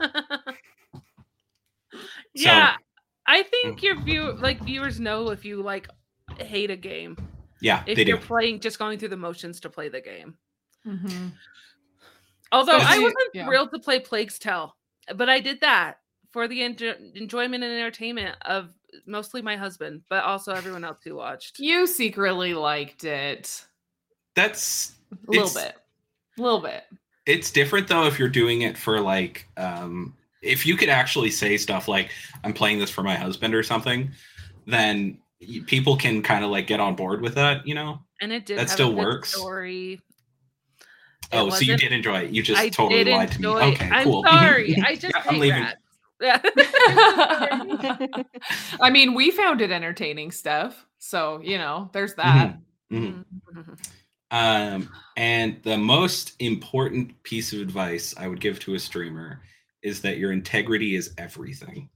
yeah. 2.34 2.76
I 3.26 3.42
Mm. 3.42 3.46
think 3.50 3.82
your 3.82 4.00
view 4.02 4.32
like 4.32 4.60
viewers 4.62 5.00
know 5.00 5.30
if 5.30 5.44
you 5.44 5.62
like 5.62 5.88
hate 6.38 6.70
a 6.70 6.76
game. 6.76 7.16
Yeah, 7.60 7.82
If 7.86 7.96
they 7.96 8.04
you're 8.04 8.18
do. 8.18 8.24
playing 8.24 8.60
just 8.60 8.78
going 8.78 8.98
through 8.98 9.08
the 9.08 9.16
motions 9.16 9.60
to 9.60 9.70
play 9.70 9.88
the 9.88 10.00
game. 10.02 10.36
Mm-hmm. 10.86 11.28
Although 12.52 12.76
I 12.76 12.98
wasn't 12.98 13.16
yeah. 13.32 13.46
thrilled 13.46 13.70
to 13.72 13.78
play 13.78 13.98
Plague's 14.00 14.38
Tale, 14.38 14.76
but 15.16 15.28
I 15.28 15.40
did 15.40 15.60
that 15.62 15.98
for 16.32 16.46
the 16.46 16.60
enjo- 16.60 17.14
enjoyment 17.16 17.64
and 17.64 17.72
entertainment 17.72 18.36
of 18.42 18.70
mostly 19.06 19.40
my 19.42 19.56
husband, 19.56 20.02
but 20.10 20.24
also 20.24 20.52
everyone 20.52 20.84
else 20.84 20.98
who 21.02 21.16
watched. 21.16 21.58
You 21.58 21.86
secretly 21.86 22.54
liked 22.54 23.04
it 23.04 23.64
That's 24.34 24.92
a 25.12 25.30
little 25.30 25.50
bit. 25.54 25.74
A 26.38 26.42
little 26.42 26.60
bit. 26.60 26.84
it's 27.26 27.50
different 27.50 27.88
though 27.88 28.04
if 28.06 28.18
you're 28.18 28.28
doing 28.28 28.62
it 28.62 28.76
for 28.76 29.00
like 29.00 29.48
um 29.56 30.14
if 30.44 30.66
you 30.66 30.76
could 30.76 30.88
actually 30.88 31.30
say 31.30 31.56
stuff 31.56 31.88
like 31.88 32.10
i'm 32.44 32.52
playing 32.52 32.78
this 32.78 32.90
for 32.90 33.02
my 33.02 33.14
husband 33.14 33.54
or 33.54 33.62
something 33.62 34.10
then 34.66 35.18
people 35.66 35.96
can 35.96 36.22
kind 36.22 36.44
of 36.44 36.50
like 36.50 36.66
get 36.66 36.80
on 36.80 36.94
board 36.94 37.20
with 37.22 37.34
that 37.34 37.66
you 37.66 37.74
know 37.74 37.98
And 38.20 38.32
it 38.32 38.46
did 38.46 38.56
That 38.58 38.62
have 38.62 38.70
still 38.70 38.92
a 38.92 38.94
works? 38.94 39.34
Story. 39.34 40.00
It 41.32 41.32
oh 41.32 41.48
so 41.50 41.60
you 41.64 41.76
did 41.76 41.92
enjoy 41.92 42.20
it 42.24 42.30
you 42.30 42.42
just 42.42 42.60
I 42.60 42.68
totally 42.68 43.04
did 43.04 43.12
lied 43.14 43.32
to 43.32 43.40
me 43.40 43.48
enjoy- 43.48 43.72
okay 43.72 43.88
I'm 43.90 44.04
cool 44.04 44.22
sorry. 44.28 44.76
I 44.86 44.94
just 44.94 45.14
Yeah, 45.14 45.22
I'm 45.26 45.38
leaving. 45.38 45.66
that. 46.20 46.20
I 48.80 48.90
mean, 48.90 49.14
we 49.14 49.30
found 49.30 49.60
it 49.60 49.70
entertaining, 49.70 50.30
Steph. 50.30 50.86
So, 50.98 51.40
you 51.42 51.58
know, 51.58 51.90
there's 51.92 52.14
that. 52.14 52.56
Mhm. 52.92 53.24
Mhm. 53.52 53.78
Um, 54.30 54.88
and 55.16 55.60
the 55.62 55.76
most 55.76 56.34
important 56.38 57.20
piece 57.24 57.52
of 57.52 57.60
advice 57.60 58.14
I 58.16 58.28
would 58.28 58.40
give 58.40 58.58
to 58.60 58.74
a 58.74 58.78
streamer 58.78 59.40
is 59.84 60.00
that 60.00 60.18
your 60.18 60.32
integrity 60.32 60.96
is 60.96 61.14
everything. 61.18 61.88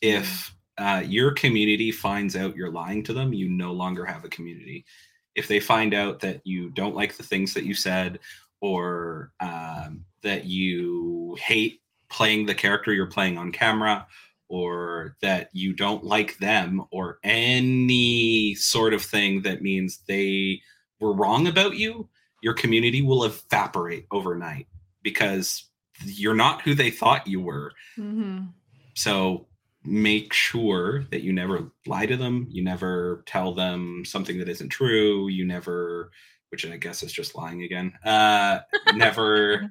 If 0.00 0.54
uh, 0.78 1.02
your 1.04 1.32
community 1.32 1.92
finds 1.92 2.36
out 2.36 2.56
you're 2.56 2.70
lying 2.70 3.02
to 3.04 3.12
them, 3.12 3.34
you 3.34 3.48
no 3.50 3.72
longer 3.72 4.06
have 4.06 4.24
a 4.24 4.30
community. 4.30 4.86
If 5.34 5.48
they 5.48 5.60
find 5.60 5.92
out 5.92 6.20
that 6.20 6.40
you 6.44 6.70
don't 6.70 6.94
like 6.94 7.16
the 7.16 7.22
things 7.22 7.52
that 7.54 7.64
you 7.64 7.74
said 7.74 8.20
or 8.60 9.32
um, 9.40 10.04
that 10.22 10.44
you 10.46 11.36
hate 11.40 11.80
playing 12.08 12.46
the 12.46 12.54
character 12.54 12.92
you're 12.92 13.06
playing 13.06 13.38
on 13.38 13.50
camera 13.50 14.06
or 14.48 15.16
that 15.22 15.48
you 15.52 15.72
don't 15.72 16.04
like 16.04 16.38
them 16.38 16.84
or 16.90 17.18
any 17.24 18.54
sort 18.54 18.92
of 18.94 19.02
thing 19.02 19.42
that 19.42 19.62
means 19.62 20.00
they 20.06 20.60
were 21.00 21.14
wrong 21.14 21.48
about 21.48 21.74
you, 21.74 22.08
your 22.42 22.52
community 22.54 23.02
will 23.02 23.24
evaporate 23.24 24.06
overnight 24.10 24.66
because 25.02 25.64
you're 26.04 26.34
not 26.34 26.62
who 26.62 26.74
they 26.74 26.90
thought 26.90 27.26
you 27.26 27.40
were. 27.40 27.72
Mhm. 27.98 28.52
So 28.94 29.46
make 29.84 30.32
sure 30.32 31.04
that 31.10 31.22
you 31.22 31.32
never 31.32 31.70
lie 31.86 32.06
to 32.06 32.16
them, 32.16 32.46
you 32.50 32.62
never 32.62 33.24
tell 33.26 33.52
them 33.54 34.04
something 34.04 34.38
that 34.38 34.48
isn't 34.48 34.68
true, 34.68 35.28
you 35.28 35.44
never 35.44 36.10
which 36.50 36.66
I 36.66 36.76
guess 36.76 37.02
is 37.02 37.12
just 37.12 37.34
lying 37.34 37.62
again. 37.62 37.92
Uh 38.04 38.60
never 38.94 39.70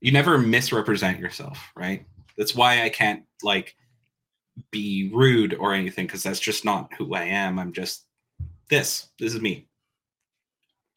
you 0.00 0.12
never 0.12 0.38
misrepresent 0.38 1.18
yourself, 1.18 1.58
right? 1.76 2.06
That's 2.36 2.54
why 2.54 2.82
I 2.82 2.88
can't 2.88 3.24
like 3.42 3.76
be 4.70 5.10
rude 5.12 5.54
or 5.54 5.74
anything 5.74 6.06
because 6.06 6.22
that's 6.22 6.40
just 6.40 6.64
not 6.64 6.92
who 6.96 7.14
I 7.14 7.24
am. 7.24 7.58
I'm 7.58 7.72
just 7.72 8.04
this. 8.68 9.08
This 9.18 9.34
is 9.34 9.40
me. 9.40 9.66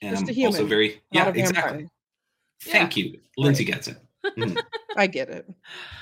And 0.01 0.25
Just 0.25 0.37
I'm 0.39 0.45
also 0.45 0.65
very 0.65 1.01
yeah, 1.11 1.29
exactly. 1.29 1.87
Thank 2.61 2.95
you. 2.97 3.19
Lindsay 3.37 3.63
gets 3.65 3.87
it. 3.87 3.97
Mhm. 4.37 4.57
I 4.97 5.07
get 5.07 5.29
it. 5.29 5.49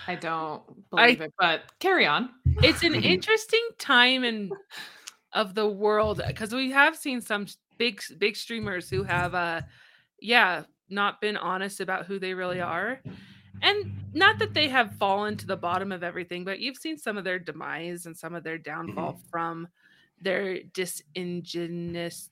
I 0.07 0.15
don't 0.15 0.61
I- 0.93 1.05
believe 1.07 1.21
it, 1.21 1.33
but 1.39 1.61
carry 1.79 2.05
on. 2.05 2.29
it's 2.63 2.83
an 2.83 2.93
Mhm. 2.93 3.03
interesting 3.03 3.65
time 3.77 4.23
in 4.23 4.51
of 5.33 5.53
the 5.55 5.67
world 5.67 6.21
because 6.27 6.53
we 6.53 6.71
have 6.71 6.95
seen 6.97 7.21
some 7.21 7.45
big 7.77 8.01
big 8.17 8.35
streamers 8.35 8.89
who 8.89 9.03
have 9.03 9.35
uh 9.35 9.61
yeah 10.19 10.63
not 10.89 11.21
been 11.21 11.37
honest 11.37 11.79
about 11.79 12.05
who 12.07 12.17
they 12.19 12.33
really 12.33 12.59
are 12.59 12.99
and 13.61 13.93
not 14.13 14.39
that 14.39 14.53
they 14.55 14.67
have 14.67 14.95
fallen 14.95 15.37
to 15.37 15.45
the 15.45 15.55
bottom 15.55 15.91
of 15.91 16.03
everything 16.03 16.43
but 16.43 16.59
you've 16.59 16.77
seen 16.77 16.97
some 16.97 17.15
of 17.15 17.23
their 17.23 17.37
demise 17.39 18.07
and 18.07 18.17
some 18.17 18.33
of 18.33 18.43
their 18.43 18.57
downfall 18.57 19.21
from 19.29 19.67
their 20.19 20.61
disingenuous. 20.73 22.29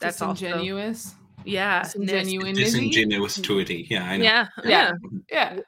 that's 0.00 0.22
also 0.22 0.44
Disingenuous. 0.46 1.14
Yeah 1.44 1.82
ness. 1.96 2.26
Disingenuine. 2.26 2.54
Disingenuity. 2.54 3.86
Yeah, 3.90 4.04
I 4.04 4.16
know. 4.16 4.24
yeah 4.24 4.46
Yeah. 4.64 4.92
yeah 5.30 5.54
Yeah. 5.54 5.60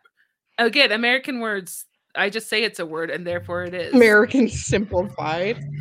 again 0.58 0.92
american 0.92 1.40
words 1.40 1.84
i 2.14 2.28
just 2.28 2.48
say 2.48 2.62
it's 2.64 2.78
a 2.80 2.86
word 2.86 3.10
and 3.10 3.26
therefore 3.26 3.62
it 3.64 3.74
is 3.74 3.94
American 3.94 4.48
simplified. 4.48 5.58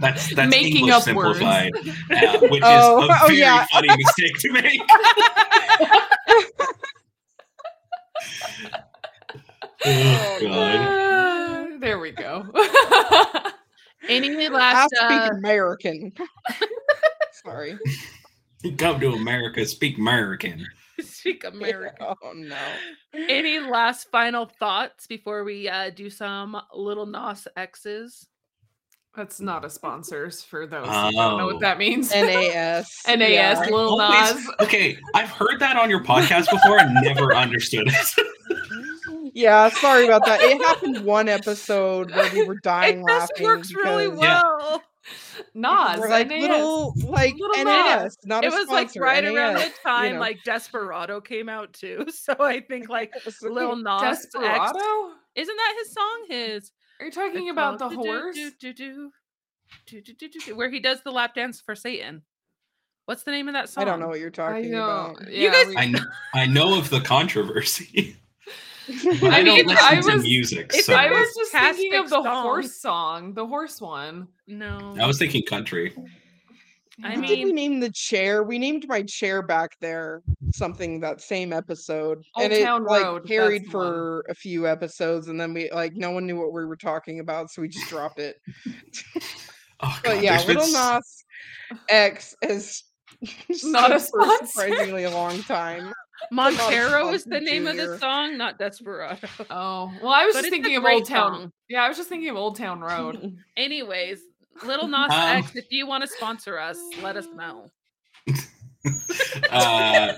That's 0.00 0.32
that's 0.34 0.50
Making 0.50 0.88
English 0.88 1.08
up 1.08 1.14
words. 1.16 1.38
simplified, 1.38 1.72
uh, 2.10 2.38
which 2.48 2.62
Oh, 2.64 3.02
is 3.02 3.08
a 3.08 3.12
oh, 3.12 3.26
very 3.26 3.38
yeah. 3.40 3.66
funny 3.72 3.88
mistake 3.96 4.38
to 4.38 4.52
make. 4.52 4.80
oh, 9.84 10.38
God. 10.42 10.76
Uh, 10.76 11.66
there 11.80 11.98
we 11.98 12.10
go. 12.12 12.46
any 14.08 14.46
I 14.46 14.48
last 14.50 14.90
speak 14.94 15.10
uh, 15.10 15.30
American. 15.32 16.12
Sorry. 17.44 17.78
Come 18.78 18.98
to 19.00 19.12
America, 19.12 19.64
speak 19.66 19.98
American. 19.98 20.66
speak 21.00 21.44
american 21.52 21.94
Oh 22.22 22.32
no. 22.34 22.56
Any 23.14 23.60
last 23.60 24.08
final 24.10 24.46
thoughts 24.58 25.06
before 25.06 25.44
we 25.44 25.68
uh, 25.68 25.90
do 25.90 26.10
some 26.10 26.60
little 26.74 27.06
Nas 27.06 27.46
X's? 27.56 28.26
That's 29.14 29.40
not 29.40 29.64
a 29.64 29.70
sponsors 29.70 30.42
for 30.42 30.66
those 30.66 30.86
who 30.86 30.92
don't 30.92 31.14
know 31.14 31.40
Oh. 31.40 31.46
what 31.46 31.60
that 31.60 31.78
means. 31.78 32.10
NAS. 32.10 33.02
NAS, 33.06 33.20
yeah. 33.30 33.66
Lil 33.70 34.00
Always- 34.00 34.48
okay, 34.60 34.98
I've 35.14 35.30
heard 35.30 35.58
that 35.60 35.76
on 35.76 35.88
your 35.90 36.02
podcast 36.04 36.50
before 36.50 36.78
and 36.80 36.94
never 37.02 37.34
understood 37.34 37.88
it. 37.88 39.30
Yeah, 39.34 39.68
sorry 39.70 40.04
about 40.04 40.24
that. 40.26 40.40
It 40.42 40.58
happened 40.58 41.04
one 41.04 41.28
episode 41.28 42.10
where 42.12 42.32
we 42.32 42.44
were 42.44 42.54
It 42.54 42.62
dying 42.62 43.04
just 43.08 43.30
laughing. 43.32 43.44
works 43.46 43.72
really 43.72 44.08
well. 44.08 44.18
Yeah. 44.72 44.78
Well. 45.54 45.88
Nas. 45.94 46.00
We're 46.00 46.08
like 46.08 46.28
NAS. 46.28 46.40
little 46.42 46.94
like 47.06 47.34
Little 47.38 47.64
NAS, 47.64 48.02
Nas. 48.02 48.16
not 48.24 48.44
It 48.44 48.52
a 48.52 48.56
was 48.56 48.68
like 48.68 48.90
sponsor, 48.90 49.00
right 49.00 49.24
around 49.24 49.54
the 49.54 49.70
time 49.82 50.14
know. 50.14 50.20
like 50.20 50.38
Desperado 50.44 51.20
came 51.20 51.48
out 51.48 51.72
too. 51.72 52.06
So 52.12 52.34
I 52.40 52.60
think 52.60 52.88
like 52.88 53.12
So- 53.28 53.48
Lil 53.48 53.76
Nas 53.76 54.02
X, 54.02 54.22
Desperado? 54.26 55.12
isn't 55.34 55.56
that 55.56 55.74
his 55.78 55.92
song? 55.92 56.24
His 56.28 56.72
Are 57.00 57.06
you 57.06 57.12
talking 57.12 57.46
it's 57.48 57.52
about 57.52 57.78
the 57.78 57.88
called 57.88 58.02
do-do, 58.04 58.08
horse? 58.18 58.36
do-do-do, 58.60 59.10
do-do-do-do-do, 59.86 60.56
where 60.56 60.70
he 60.70 60.80
does 60.80 61.00
the 61.02 61.10
lap 61.10 61.34
dance 61.34 61.60
for 61.60 61.74
Satan. 61.74 62.22
What's 63.06 63.22
the 63.22 63.30
name 63.30 63.48
of 63.48 63.54
that 63.54 63.68
song? 63.70 63.82
I 63.82 63.84
don't 63.86 64.00
know 64.00 64.08
what 64.08 64.20
you're 64.20 64.28
I 64.28 64.30
talking 64.30 64.70
know. 64.72 64.84
about. 65.16 65.30
You 65.32 65.50
guys- 65.50 65.74
I, 65.76 65.86
kn- 65.92 66.06
I 66.34 66.46
know 66.46 66.78
of 66.78 66.90
the 66.90 67.00
controversy, 67.00 68.16
but 69.20 69.24
I 69.32 69.38
I, 69.38 69.44
don't 69.44 69.56
mean, 69.56 69.66
listen 69.66 69.84
I 69.86 70.00
to 70.00 70.12
was- 70.14 70.22
music. 70.22 70.70
it's 70.74 70.86
So 70.86 70.94
I 70.94 71.04
a 71.04 71.10
was 71.12 71.34
just 71.36 71.52
thinking 71.52 71.94
of 71.94 72.08
the 72.10 72.22
song. 72.22 72.42
horse 72.42 72.80
song, 72.80 73.34
the 73.34 73.46
horse 73.46 73.80
one. 73.80 74.28
No. 74.46 74.96
I 75.00 75.06
was 75.06 75.18
thinking 75.18 75.42
country. 75.44 75.92
I 77.04 77.10
What 77.16 77.28
did 77.28 77.38
we 77.38 77.44
mean- 77.44 77.54
name 77.54 77.80
the 77.80 77.92
chair? 77.92 78.42
We 78.42 78.58
named 78.58 78.86
my 78.88 79.02
chair 79.02 79.40
back 79.42 79.76
there 79.80 80.22
something 80.52 80.98
that 81.00 81.20
same 81.20 81.52
episode, 81.52 82.24
Old 82.34 82.44
and 82.44 82.52
it 82.52 82.64
Town 82.64 82.84
like 82.84 83.04
Road, 83.04 83.22
that's 83.22 83.28
carried 83.28 83.70
the 83.70 83.76
one. 83.76 83.86
for 83.86 84.24
a 84.28 84.34
few 84.34 84.66
episodes, 84.66 85.28
and 85.28 85.40
then 85.40 85.54
we 85.54 85.70
like 85.70 85.94
no 85.94 86.10
one 86.10 86.26
knew 86.26 86.36
what 86.36 86.52
we 86.52 86.64
were 86.64 86.76
talking 86.76 87.20
about, 87.20 87.50
so 87.52 87.62
we 87.62 87.68
just 87.68 87.88
dropped 87.88 88.18
it. 88.18 88.36
Oh, 89.80 89.96
God, 90.02 90.16
But 90.16 90.22
yeah, 90.24 90.32
there's 90.38 90.44
been 90.46 90.56
Little 90.56 90.76
s- 90.76 91.24
Nas 91.70 91.80
X 91.88 92.36
is 92.42 92.82
Not 93.62 93.94
a 93.94 94.00
stood 94.00 94.10
for 94.22 94.24
sponsor. 94.24 94.46
surprisingly 94.46 95.04
a 95.04 95.10
long 95.10 95.40
time. 95.44 95.92
Montero 96.30 97.08
is 97.12 97.24
the 97.24 97.40
name 97.40 97.66
of 97.66 97.76
the 97.76 97.98
song, 97.98 98.36
not 98.36 98.58
Desperado. 98.58 99.28
Oh, 99.50 99.92
well, 100.02 100.12
I 100.12 100.24
was 100.24 100.34
But 100.34 100.40
just 100.42 100.50
thinking 100.50 100.76
of 100.76 100.84
Old 100.84 101.06
Town. 101.06 101.32
song. 101.42 101.52
Yeah, 101.68 101.82
I 101.84 101.88
was 101.88 101.96
just 101.96 102.08
thinking 102.08 102.28
of 102.28 102.36
Old 102.36 102.56
Town 102.56 102.80
Road. 102.80 103.36
Anyways, 103.56 104.20
Little 104.64 104.88
Nas 104.88 105.10
Um, 105.10 105.20
X, 105.38 105.54
if 105.56 105.66
you 105.70 105.86
want 105.86 106.02
to 106.02 106.08
sponsor 106.08 106.58
us, 106.58 106.78
let 107.02 107.16
us 107.16 107.26
know. 107.34 107.70
uh, 109.50 110.12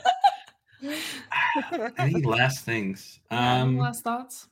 any 1.99 2.23
last 2.23 2.65
things? 2.65 3.21
Any 3.31 3.41
Um, 3.41 3.79
last 3.79 4.03
thoughts? 4.05 4.49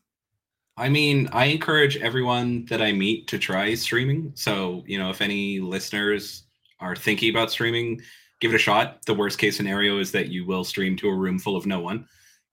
I 0.77 0.89
mean, 0.89 1.29
I 1.33 1.47
encourage 1.47 1.97
everyone 1.97 2.65
that 2.67 2.81
I 2.81 2.93
meet 2.93 3.27
to 3.29 3.39
try 3.39 3.75
streaming. 3.75 4.31
So, 4.35 4.85
you 4.87 4.99
know, 4.99 5.11
if 5.11 5.21
any 5.21 5.59
listeners 5.59 6.45
are 6.79 6.95
thinking 6.95 7.31
about 7.31 7.51
streaming, 7.51 8.01
give 8.41 8.53
it 8.53 8.57
a 8.57 8.59
shot. 8.59 9.05
The 9.07 9.15
worst 9.15 9.39
case 9.39 9.57
scenario 9.57 9.99
is 9.99 10.13
that 10.13 10.29
you 10.29 10.47
will 10.47 10.65
stream 10.65 10.97
to 10.99 11.09
a 11.09 11.15
room 11.15 11.39
full 11.39 11.57
of 11.57 11.67
no 11.67 11.81
one. 11.81 12.07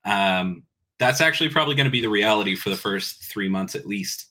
Um, 0.03 0.63
that's 0.97 1.21
actually 1.21 1.49
probably 1.49 1.75
going 1.75 1.85
to 1.85 1.91
be 1.91 2.01
the 2.01 2.09
reality 2.09 2.55
for 2.55 2.69
the 2.69 2.77
first 2.77 3.23
three 3.23 3.49
months 3.49 3.75
at 3.75 3.85
least. 3.85 4.27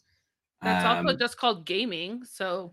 That's 0.62 0.84
Um, 0.84 1.06
also 1.06 1.18
just 1.18 1.36
called 1.36 1.64
gaming. 1.66 2.24
So 2.24 2.72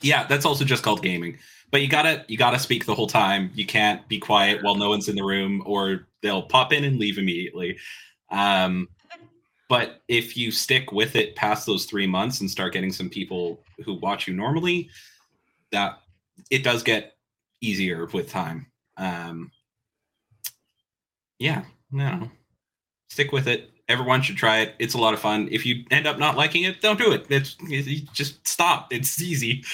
yeah, 0.00 0.26
that's 0.26 0.44
also 0.44 0.64
just 0.64 0.82
called 0.82 1.02
gaming. 1.02 1.38
But 1.70 1.80
you 1.80 1.88
gotta 1.88 2.24
you 2.28 2.36
gotta 2.36 2.58
speak 2.58 2.84
the 2.84 2.94
whole 2.94 3.06
time. 3.06 3.50
You 3.54 3.66
can't 3.66 4.06
be 4.08 4.18
quiet 4.18 4.62
while 4.62 4.74
no 4.74 4.90
one's 4.90 5.08
in 5.08 5.16
the 5.16 5.24
room, 5.24 5.62
or 5.64 6.06
they'll 6.20 6.42
pop 6.42 6.72
in 6.72 6.84
and 6.84 6.98
leave 6.98 7.18
immediately. 7.18 7.78
Um, 8.30 8.88
but 9.68 10.02
if 10.06 10.36
you 10.36 10.50
stick 10.50 10.92
with 10.92 11.16
it 11.16 11.34
past 11.34 11.66
those 11.66 11.86
three 11.86 12.06
months 12.06 12.40
and 12.40 12.50
start 12.50 12.74
getting 12.74 12.92
some 12.92 13.08
people 13.08 13.60
who 13.84 13.94
watch 13.94 14.28
you 14.28 14.34
normally, 14.34 14.90
that 15.70 15.98
it 16.50 16.62
does 16.62 16.82
get 16.82 17.14
easier 17.62 18.06
with 18.06 18.28
time. 18.28 18.66
Um, 18.98 19.50
yeah, 21.38 21.64
no, 21.90 22.30
stick 23.10 23.32
with 23.32 23.48
it. 23.48 23.70
Everyone 23.88 24.22
should 24.22 24.36
try 24.36 24.60
it. 24.60 24.74
It's 24.78 24.94
a 24.94 24.98
lot 24.98 25.14
of 25.14 25.20
fun. 25.20 25.48
If 25.50 25.66
you 25.66 25.84
end 25.90 26.06
up 26.06 26.18
not 26.18 26.36
liking 26.36 26.64
it, 26.64 26.80
don't 26.80 26.98
do 26.98 27.12
it. 27.12 27.26
It's 27.30 27.56
you 27.66 28.02
just 28.12 28.46
stop. 28.46 28.92
It's 28.92 29.20
easy. 29.20 29.64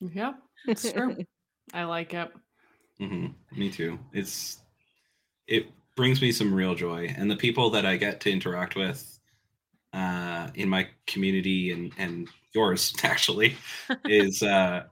Yeah, 0.00 0.34
it's 0.66 0.92
true. 0.92 1.16
I 1.74 1.84
like 1.84 2.14
it. 2.14 2.30
hmm 2.98 3.26
Me 3.56 3.70
too. 3.70 3.98
It's 4.12 4.58
it 5.46 5.66
brings 5.96 6.22
me 6.22 6.32
some 6.32 6.54
real 6.54 6.74
joy, 6.74 7.12
and 7.16 7.30
the 7.30 7.36
people 7.36 7.70
that 7.70 7.84
I 7.84 7.96
get 7.96 8.20
to 8.20 8.30
interact 8.30 8.76
with 8.76 9.18
uh, 9.92 10.48
in 10.54 10.68
my 10.68 10.88
community 11.06 11.72
and 11.72 11.92
and 11.98 12.28
yours 12.54 12.94
actually 13.02 13.56
is 14.04 14.42
uh, 14.42 14.84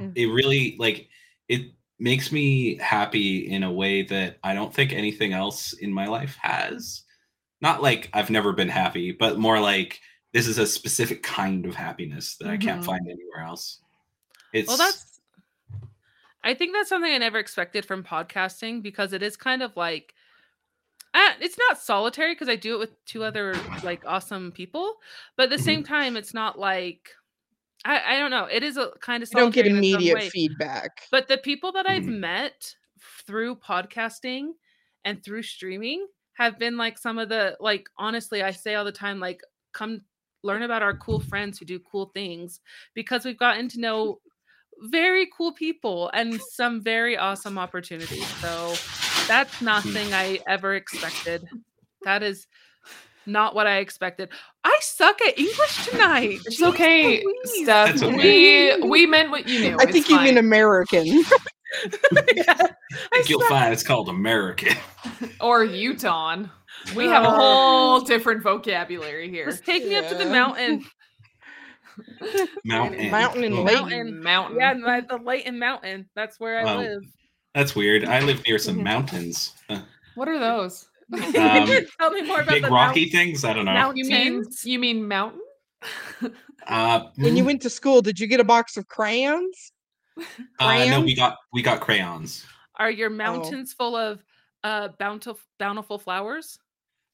Mm. 0.00 0.12
it 0.16 0.26
really 0.26 0.76
like 0.78 1.08
it 1.48 1.72
makes 1.98 2.32
me 2.32 2.76
happy 2.76 3.50
in 3.50 3.62
a 3.62 3.72
way 3.72 4.02
that 4.02 4.38
I 4.42 4.54
don't 4.54 4.72
think 4.72 4.92
anything 4.92 5.32
else 5.34 5.74
in 5.74 5.92
my 5.92 6.06
life 6.06 6.36
has. 6.40 7.02
Not 7.60 7.82
like 7.82 8.08
I've 8.14 8.30
never 8.30 8.52
been 8.52 8.70
happy, 8.70 9.12
but 9.12 9.38
more 9.38 9.60
like 9.60 10.00
this 10.32 10.46
is 10.46 10.58
a 10.58 10.66
specific 10.66 11.22
kind 11.22 11.66
of 11.66 11.74
happiness 11.74 12.36
that 12.36 12.48
I 12.48 12.56
can't 12.56 12.80
Mhm. 12.80 12.86
find 12.86 13.02
anywhere 13.06 13.44
else. 13.44 13.80
It's 14.52 14.68
Well, 14.68 14.78
that's. 14.78 15.20
I 16.42 16.54
think 16.54 16.72
that's 16.72 16.88
something 16.88 17.12
I 17.12 17.18
never 17.18 17.38
expected 17.38 17.84
from 17.84 18.02
podcasting 18.02 18.82
because 18.82 19.12
it 19.12 19.22
is 19.22 19.36
kind 19.36 19.62
of 19.62 19.76
like, 19.76 20.14
uh, 21.12 21.32
it's 21.40 21.58
not 21.58 21.78
solitary 21.78 22.32
because 22.32 22.48
I 22.48 22.56
do 22.56 22.76
it 22.76 22.78
with 22.78 23.04
two 23.04 23.24
other 23.24 23.54
like 23.82 24.06
awesome 24.06 24.52
people, 24.52 24.96
but 25.36 25.44
at 25.44 25.50
the 25.50 25.58
same 25.58 25.84
time, 25.84 26.16
it's 26.16 26.32
not 26.32 26.58
like, 26.58 27.10
I, 27.84 28.16
I 28.16 28.18
don't 28.18 28.30
know. 28.30 28.44
It 28.44 28.62
is 28.62 28.76
a 28.76 28.90
kind 29.00 29.22
of 29.22 29.28
You 29.32 29.38
don't 29.38 29.54
get 29.54 29.66
solitary 29.66 29.78
in 29.86 29.92
some 29.92 30.02
immediate 30.04 30.32
feedback. 30.32 31.02
But 31.10 31.28
the 31.28 31.38
people 31.38 31.72
that 31.72 31.86
I've 31.86 32.04
Mhm. 32.04 32.18
met 32.20 32.74
through 33.26 33.56
podcasting 33.56 34.52
and 35.04 35.24
through 35.24 35.42
streaming 35.42 36.06
have 36.34 36.58
been 36.58 36.76
like 36.76 36.98
some 36.98 37.18
of 37.18 37.28
the 37.28 37.56
like 37.60 37.88
honestly, 37.96 38.42
I 38.42 38.50
say 38.50 38.74
all 38.74 38.84
the 38.84 38.92
time, 38.92 39.18
like 39.20 39.40
come 39.72 40.02
learn 40.42 40.62
about 40.62 40.82
our 40.82 40.96
cool 40.96 41.20
friends 41.20 41.58
who 41.58 41.64
do 41.66 41.78
cool 41.78 42.06
things 42.14 42.60
because 42.94 43.24
we've 43.24 43.38
gotten 43.38 43.68
to 43.68 43.80
know 43.80 44.20
very 44.82 45.28
cool 45.36 45.52
people 45.52 46.10
and 46.14 46.40
some 46.40 46.82
very 46.82 47.16
awesome 47.16 47.58
opportunities. 47.58 48.26
So 48.40 48.80
that's 49.28 49.60
nothing 49.60 50.14
I 50.14 50.40
ever 50.48 50.74
expected. 50.74 51.42
That 52.04 52.22
is 52.22 52.46
not 53.30 53.54
what 53.54 53.66
I 53.66 53.78
expected. 53.78 54.28
I 54.64 54.76
suck 54.82 55.20
at 55.22 55.38
English 55.38 55.86
tonight. 55.86 56.38
It's 56.46 56.60
Jeez 56.60 56.68
okay, 56.68 57.22
Louise. 57.24 57.62
Steph. 57.62 57.88
That's 57.88 58.02
okay. 58.02 58.76
We 58.80 58.88
we 58.88 59.06
meant 59.06 59.30
what 59.30 59.48
you 59.48 59.60
knew. 59.60 59.76
I 59.78 59.84
It's 59.84 59.92
think 59.92 60.08
you 60.08 60.20
mean. 60.20 60.38
American. 60.38 61.24
Yeah. 62.34 62.44
I 62.58 62.64
I 62.64 62.68
think 63.12 63.28
you'll 63.28 63.42
find 63.42 63.72
it's 63.72 63.84
called 63.84 64.08
American. 64.08 64.76
or 65.40 65.62
Utah. 65.62 66.42
We 66.96 67.04
have 67.06 67.22
a 67.22 67.28
Uh, 67.28 67.36
whole 67.36 68.00
different 68.00 68.42
vocabulary 68.42 69.30
here. 69.30 69.46
Just 69.46 69.64
take 69.64 69.84
me 69.84 69.94
up 69.94 70.08
to 70.08 70.16
the 70.16 70.24
mountain. 70.26 70.84
Mountain. 72.64 73.10
Mountain 73.12 73.44
and 73.44 73.54
Oh. 73.54 73.64
Mountain. 73.64 74.20
mountain. 74.22 74.56
Yeah, 74.58 74.74
my, 74.74 75.00
the 75.00 75.18
Leighton 75.18 75.58
Mountain. 75.60 76.08
That's 76.16 76.40
where 76.40 76.58
I 76.58 76.64
Wow. 76.64 76.78
live. 76.80 77.02
That's 77.54 77.76
weird. 77.76 78.04
I 78.04 78.18
live 78.20 78.44
near 78.46 78.58
some 78.58 78.82
mountains. 78.82 79.52
What 80.16 80.26
are 80.28 80.38
those? 80.40 80.88
Um, 81.12 81.30
Tell 82.00 82.10
me 82.10 82.22
more 82.22 82.40
about 82.40 82.48
big 82.54 82.62
the 82.64 82.70
rocky 82.70 83.00
mount- 83.02 83.12
things. 83.12 83.44
I 83.44 83.52
don't 83.52 83.64
know. 83.64 83.74
mount- 83.74 83.96
You 83.96 84.04
mean 84.04 84.34
Mountains? 84.34 84.64
you 84.64 84.78
mean 84.78 85.08
mountain? 85.08 85.40
Uh, 86.68 87.08
when 87.16 87.36
you 87.36 87.44
went 87.44 87.62
to 87.62 87.70
school, 87.70 88.02
did 88.02 88.20
you 88.20 88.26
get 88.26 88.38
a 88.40 88.44
box 88.44 88.76
of 88.76 88.86
crayons? 88.88 89.72
uh, 90.18 90.22
no, 90.60 90.66
crayons? 90.66 91.04
we 91.04 91.14
got 91.14 91.36
we 91.52 91.62
got 91.62 91.80
crayons. 91.80 92.44
Are 92.78 92.90
your 92.90 93.10
mountains 93.10 93.72
full 93.72 93.96
of 93.96 94.22
uh 94.62 94.88
bountiful 94.98 95.40
bountiful 95.58 95.98
flowers? 95.98 96.58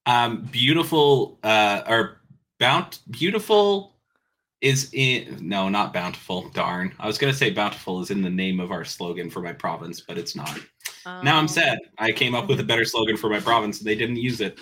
Um, 0.06 0.42
beautiful 0.52 1.38
uh, 1.42 1.82
or 1.86 2.20
bount 2.60 3.00
beautiful 3.10 3.95
is 4.60 4.90
in 4.92 5.38
no, 5.40 5.68
not 5.68 5.92
bountiful. 5.92 6.48
Darn, 6.50 6.92
I 6.98 7.06
was 7.06 7.18
gonna 7.18 7.32
say 7.34 7.50
bountiful 7.50 8.00
is 8.00 8.10
in 8.10 8.22
the 8.22 8.30
name 8.30 8.58
of 8.60 8.70
our 8.72 8.84
slogan 8.84 9.30
for 9.30 9.40
my 9.40 9.52
province, 9.52 10.00
but 10.00 10.16
it's 10.18 10.34
not. 10.34 10.58
now 11.04 11.36
I'm 11.36 11.40
Um, 11.40 11.48
sad. 11.48 11.78
I 11.98 12.12
came 12.12 12.34
up 12.34 12.48
with 12.48 12.60
a 12.60 12.64
better 12.64 12.84
slogan 12.84 13.16
for 13.16 13.28
my 13.30 13.40
province, 13.40 13.78
and 13.78 13.86
they 13.86 13.94
didn't 13.94 14.16
use 14.16 14.40
it. 14.40 14.58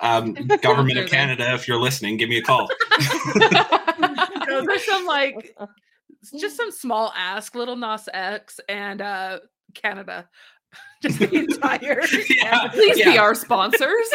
Um, 0.00 0.32
government 0.62 0.98
of 0.98 1.08
Canada, 1.08 1.54
if 1.54 1.68
you're 1.68 1.80
listening, 1.80 2.16
give 2.16 2.28
me 2.28 2.38
a 2.38 2.42
call. 2.42 2.68
Those 4.48 4.66
are 4.68 4.78
some 4.78 5.06
like 5.06 5.56
just 6.38 6.56
some 6.56 6.70
small 6.70 7.12
ask, 7.16 7.54
little 7.54 7.76
Nas 7.76 8.08
X 8.12 8.60
and 8.68 9.00
uh 9.00 9.38
Canada. 9.74 10.28
Just 11.02 11.18
the 11.18 11.34
entire 11.34 12.00
Yeah, 12.28 12.68
Please 12.68 13.04
be 13.04 13.18
our 13.18 13.34
sponsors. 13.34 14.08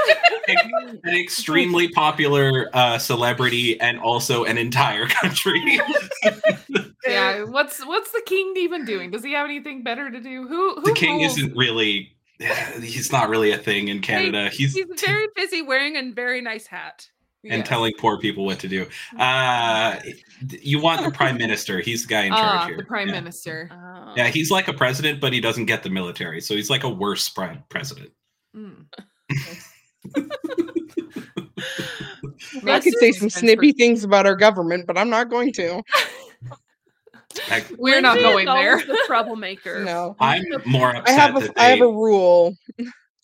an 0.47 1.15
extremely 1.15 1.89
popular 1.89 2.69
uh, 2.73 2.97
celebrity 2.97 3.79
and 3.81 3.99
also 3.99 4.45
an 4.45 4.57
entire 4.57 5.05
country. 5.07 5.79
yeah. 7.05 7.43
What's 7.43 7.85
what's 7.85 8.11
the 8.11 8.21
king 8.25 8.53
even 8.55 8.85
doing? 8.85 9.11
Does 9.11 9.23
he 9.23 9.33
have 9.33 9.45
anything 9.45 9.83
better 9.83 10.09
to 10.09 10.21
do? 10.21 10.47
Who 10.47 10.75
who 10.75 10.81
the 10.81 10.93
king 10.93 11.17
rules? 11.17 11.37
isn't 11.37 11.57
really. 11.57 12.15
He's 12.79 13.11
not 13.11 13.27
really 13.27 13.51
a 13.51 13.57
thing 13.57 13.89
in 13.89 14.01
Canada. 14.01 14.49
He's 14.49 14.73
He's 14.73 14.85
very 15.05 15.27
busy 15.35 15.61
wearing 15.61 15.97
a 15.97 16.13
very 16.13 16.39
nice 16.39 16.67
hat. 16.67 17.09
And 17.43 17.59
Yes. 17.59 17.67
telling 17.67 17.93
poor 17.99 18.17
people 18.17 18.45
what 18.45 18.59
to 18.59 18.67
do. 18.67 18.85
Uh, 19.17 19.97
you 20.61 20.79
want 20.81 21.03
the 21.03 21.11
prime 21.11 21.37
minister? 21.45 21.79
He's 21.79 22.01
the 22.03 22.09
guy 22.09 22.23
in 22.23 22.31
charge 22.31 22.61
Ah, 22.61 22.67
here. 22.67 22.77
the 22.77 22.83
prime 22.83 23.07
yeah. 23.07 23.13
minister. 23.13 23.69
Oh. 23.71 24.13
Yeah, 24.15 24.27
he's 24.27 24.49
like 24.51 24.67
a 24.67 24.73
president, 24.73 25.21
but 25.21 25.31
he 25.33 25.39
doesn't 25.39 25.65
get 25.65 25.83
the 25.83 25.89
military, 25.89 26.41
so 26.41 26.55
he's 26.55 26.69
like 26.69 26.83
a 26.83 26.89
worse 26.89 27.29
pre- 27.29 27.59
president. 27.69 28.11
Mm. 28.55 28.85
I 32.55 32.59
Makes 32.63 32.83
could 32.85 32.93
say 32.99 33.11
sense 33.11 33.19
some 33.19 33.29
for- 33.29 33.39
snippy 33.39 33.71
things 33.71 34.03
about 34.03 34.25
our 34.25 34.35
government, 34.35 34.85
but 34.87 34.97
I'm 34.97 35.09
not 35.09 35.29
going 35.29 35.51
to. 35.53 35.81
I, 37.49 37.63
We're 37.77 38.01
not 38.01 38.17
Lindsay 38.17 38.29
is 38.29 38.33
going 38.33 38.45
there. 38.47 38.77
The 38.77 39.03
troublemaker. 39.05 39.83
No. 39.83 40.15
I'm 40.19 40.43
more 40.65 40.95
upset 40.95 41.07
I 41.07 41.11
have 41.11 41.35
a 41.35 41.39
that 41.41 41.53
I 41.59 41.65
have 41.65 41.81
a 41.81 41.87
rule. 41.87 42.55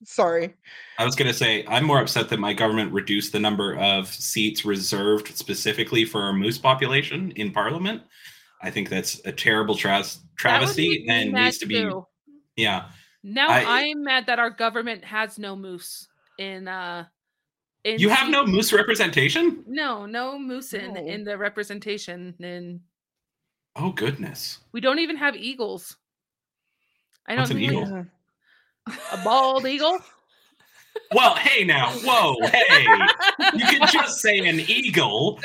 Sorry. 0.06 0.54
I 0.99 1.06
was 1.06 1.16
going 1.16 1.28
to 1.30 1.34
say, 1.34 1.66
I'm 1.68 1.86
more 1.86 1.99
upset 2.01 2.30
that 2.30 2.39
my 2.39 2.54
government 2.54 2.91
reduced 2.91 3.32
the 3.32 3.39
number 3.39 3.76
of 3.78 4.08
seats 4.08 4.66
reserved 4.66 5.36
specifically 5.38 6.06
for 6.06 6.22
our 6.22 6.34
moose 6.34 6.58
population 6.58 7.32
in 7.36 7.51
Parliament. 7.51 8.01
I 8.62 8.70
think 8.70 8.89
that's 8.89 9.20
a 9.26 9.32
terrible 9.32 9.76
tras- 9.76 10.16
That 10.16 10.22
would 10.22 10.38
travesty 10.38 11.06
and 11.10 11.34
needs 11.34 11.58
to 11.60 11.66
be. 11.66 11.82
too. 11.82 12.06
Yeah, 12.56 12.89
Now 13.24 13.49
I- 13.49 13.64
I, 13.64 13.82
am 13.86 14.04
mad 14.04 14.26
that 14.28 14.39
our 14.39 14.49
government 14.49 15.04
has 15.06 15.39
no 15.39 15.56
moose 15.56 16.08
in 16.38 16.68
uh 16.68 17.06
in 17.84 17.99
you 17.99 18.10
have 18.10 18.26
seat- 18.28 18.32
no 18.32 18.45
moose 18.45 18.72
representation. 18.74 19.64
no 19.68 20.06
no 20.06 20.38
moose 20.39 20.74
in 20.74 20.93
No. 20.93 21.06
in 21.06 21.24
the 21.24 21.38
representation 21.38 22.34
and 22.41 22.80
Oh 23.76 23.91
goodness! 23.91 24.60
we 24.72 24.82
don't 24.82 24.99
even 24.99 25.18
have 25.18 25.36
eagles. 25.36 25.97
I 27.26 27.36
don't 27.36 27.49
an 27.51 27.58
think 27.58 27.72
eagle? 27.72 28.06
A 28.88 29.17
bald 29.23 29.65
eagle. 29.67 29.99
Well, 31.13 31.36
hey 31.36 31.63
now, 31.63 31.91
whoa, 32.03 32.36
hey! 32.47 32.84
you 33.53 33.65
can 33.65 33.88
just 33.91 34.19
say 34.19 34.39
an 34.47 34.59
eagle. 34.59 35.39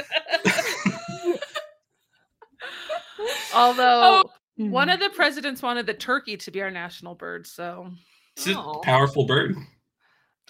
Although 3.54 4.22
Oh. 4.26 4.30
Hmm. 4.56 4.70
one 4.70 4.88
of 4.90 4.98
the 5.00 5.10
presidents 5.10 5.62
wanted 5.62 5.86
the 5.86 5.94
turkey 5.94 6.36
to 6.36 6.50
be 6.50 6.60
our 6.62 6.70
national 6.70 7.14
bird, 7.14 7.46
so 7.46 7.90
It's 8.36 8.46
a 8.46 8.58
Oh. 8.58 8.80
powerful 8.84 9.24
bird. 9.24 9.56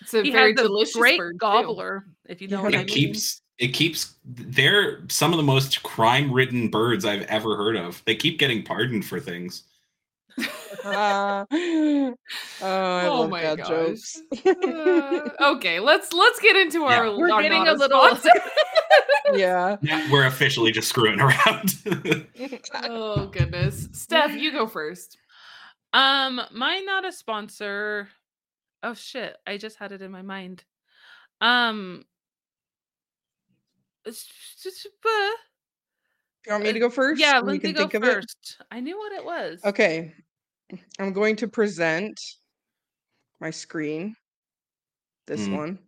It's 0.03 0.12
a 0.14 0.22
he 0.22 0.30
very 0.30 0.51
had 0.51 0.57
delicious 0.57 0.95
great 0.97 1.18
bird, 1.18 1.34
too. 1.34 1.39
gobbler, 1.39 2.07
if 2.28 2.41
you 2.43 2.49
know 2.49 2.59
Yeah. 2.59 2.62
what 2.62 2.74
I 2.74 2.80
It 2.80 2.86
mean. 2.86 2.95
keeps 2.95 3.43
it 3.59 3.68
keeps. 3.74 4.14
They're 4.24 5.01
some 5.09 5.32
of 5.32 5.36
the 5.36 5.43
most 5.43 5.82
crime-ridden 5.82 6.68
birds 6.68 7.05
I've 7.05 7.22
ever 7.22 7.57
heard 7.57 7.74
of. 7.76 8.01
They 8.05 8.14
keep 8.14 8.39
getting 8.39 8.62
pardoned 8.62 9.05
for 9.05 9.18
things. 9.18 9.64
Uh, 10.85 11.45
oh, 11.51 12.14
I 12.62 13.07
Oh 13.07 13.21
love 13.23 13.31
my 13.31 13.43
bad 13.43 13.59
gosh. 13.59 13.69
jokes. 13.69 14.23
Uh, 14.47 15.29
okay, 15.55 15.81
let's 15.81 16.12
let's 16.12 16.41
get 16.41 16.57
into 16.57 16.85
our. 16.85 17.07
Yeah. 17.07 17.16
We're 17.16 17.31
our 17.33 17.43
getting 17.43 17.66
a 17.66 17.73
little- 17.75 18.09
yeah. 19.35 19.77
Yeah, 19.83 20.11
we're 20.12 20.27
officially 20.27 20.73
just 20.73 20.89
screwing 20.89 21.21
around. 21.21 21.75
oh 22.85 23.27
goodness, 23.27 23.89
Steph, 23.93 24.35
you 24.37 24.53
go 24.53 24.66
first. 24.66 25.19
Um, 25.93 26.41
my 26.53 26.81
not 26.81 27.05
a 27.07 27.12
sponsor. 27.12 28.09
Oh 28.83 28.95
shit, 28.95 29.37
I 29.47 29.57
just 29.57 29.77
had 29.79 29.93
it 29.93 30.03
in 30.03 30.11
my 30.11 30.23
mind. 30.23 30.64
Um 31.41 32.05
it's 34.05 34.27
just- 34.62 34.87
uh, 34.87 35.09
You 36.47 36.53
want 36.53 36.64
me 36.64 36.73
to 36.73 36.79
go 36.81 36.89
first? 36.91 37.21
yeah, 37.21 37.39
And 37.39 37.47
you 37.47 37.53
Lindsay 37.53 37.69
can 37.69 37.75
go 37.75 37.81
think 37.83 37.95
of 37.95 38.05
it? 38.05 38.14
first. 38.14 38.62
I 38.71 38.81
knew 38.81 38.97
what 38.97 39.12
it 39.12 39.25
was. 39.25 39.61
Okay. 39.64 40.14
I'm 40.99 41.12
going 41.12 41.37
to 41.37 41.49
present 41.49 42.19
my 43.41 43.51
screen. 43.51 44.16
This 45.27 45.49
Mm. 45.49 45.53
one. 45.53 45.79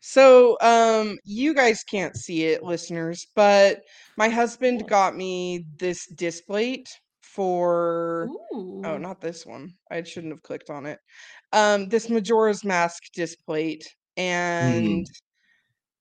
So, 0.00 0.56
um, 0.60 1.18
you 1.24 1.54
guys 1.54 1.82
can't 1.84 2.16
see 2.16 2.44
it, 2.46 2.62
listeners, 2.62 3.26
but 3.34 3.82
my 4.16 4.28
husband 4.28 4.86
got 4.88 5.16
me 5.16 5.64
this 5.78 6.06
disc 6.08 6.44
plate 6.46 6.88
for 7.22 8.30
Ooh. 8.52 8.84
oh, 8.84 8.98
not 8.98 9.20
this 9.20 9.46
one. 9.46 9.74
I 9.90 10.02
shouldn't 10.02 10.32
have 10.32 10.42
clicked 10.42 10.70
on 10.70 10.86
it. 10.86 10.98
Um, 11.52 11.88
this 11.88 12.08
Majora's 12.10 12.64
Mask 12.64 13.02
disc 13.14 13.38
plate, 13.46 13.84
and 14.16 15.06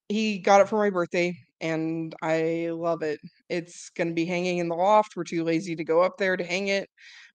he 0.08 0.40
got 0.40 0.62
it 0.62 0.70
for 0.70 0.78
my 0.78 0.90
birthday, 0.90 1.34
and 1.62 2.16
I 2.22 2.70
love 2.72 3.02
it. 3.04 3.20
It's 3.50 3.90
gonna 3.90 4.14
be 4.14 4.26
hanging 4.26 4.58
in 4.60 4.68
the 4.70 4.76
loft. 4.76 5.16
We're 5.16 5.24
too 5.24 5.44
lazy 5.44 5.76
to 5.76 5.84
go 5.84 6.02
up 6.02 6.18
there 6.18 6.36
to 6.38 6.44
hang 6.44 6.68
it, 6.68 6.90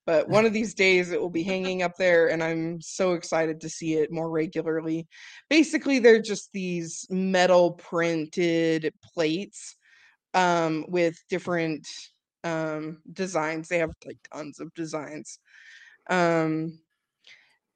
but 0.07 0.29
one 0.29 0.47
of 0.47 0.53
these 0.55 0.75
days 0.75 1.11
it 1.11 1.21
will 1.21 1.31
be 1.31 1.43
hanging 1.43 1.83
up 1.83 1.93
there, 1.99 2.29
and 2.29 2.43
I'm 2.43 2.81
so 2.81 3.13
excited 3.15 3.61
to 3.61 3.69
see 3.69 3.95
it 3.95 4.13
more 4.13 4.31
regularly. 4.31 5.07
Basically, 5.51 5.99
they're 5.99 6.23
just 6.23 6.51
these 6.53 7.07
metal 7.11 7.73
printed 7.73 8.93
plates 9.03 9.77
um, 10.35 10.85
with 10.89 11.17
different 11.29 11.89
um, 12.45 13.03
designs. 13.13 13.69
They 13.69 13.79
have 13.79 13.91
like 14.07 14.19
tons 14.33 14.61
of 14.61 14.73
designs. 14.75 15.39
Um, 16.11 16.81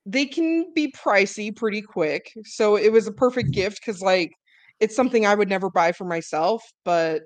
they 0.07 0.27
can 0.27 0.73
be 0.75 0.93
pricey 0.93 1.55
pretty 1.55 1.83
quick. 1.83 2.33
So 2.45 2.77
it 2.77 2.91
was 2.93 3.07
a 3.07 3.13
perfect 3.13 3.53
gift 3.53 3.81
because, 3.81 4.01
like, 4.01 4.33
it's 4.81 4.97
something 4.97 5.27
I 5.27 5.35
would 5.35 5.49
never 5.49 5.71
buy 5.71 5.93
for 5.93 6.05
myself, 6.05 6.63
but 6.85 7.23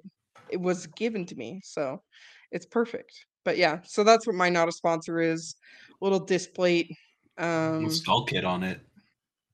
it 0.48 0.60
was 0.60 0.86
given 0.88 1.26
to 1.26 1.36
me, 1.36 1.60
so 1.64 2.02
it's 2.50 2.66
perfect. 2.66 3.26
But 3.44 3.56
yeah, 3.58 3.80
so 3.84 4.04
that's 4.04 4.26
what 4.26 4.36
my 4.36 4.48
not 4.48 4.68
a 4.68 4.72
sponsor 4.72 5.20
is. 5.20 5.54
Little 6.00 6.20
disc 6.20 6.52
plate. 6.54 6.96
Um, 7.38 7.84
With 7.84 7.94
Skull 7.94 8.24
Kid 8.24 8.44
on 8.44 8.62
it, 8.62 8.80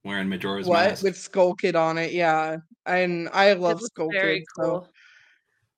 wearing 0.03 0.29
Majora's 0.29 0.67
what 0.67 0.89
Mask. 0.89 1.03
with 1.03 1.17
Skull 1.17 1.55
Kid 1.55 1.75
on 1.75 1.97
it? 1.97 2.11
Yeah, 2.11 2.57
and 2.85 3.29
I 3.33 3.53
love 3.53 3.81
Skull 3.81 4.09
very 4.11 4.39
Kid. 4.39 4.45
So 4.55 4.87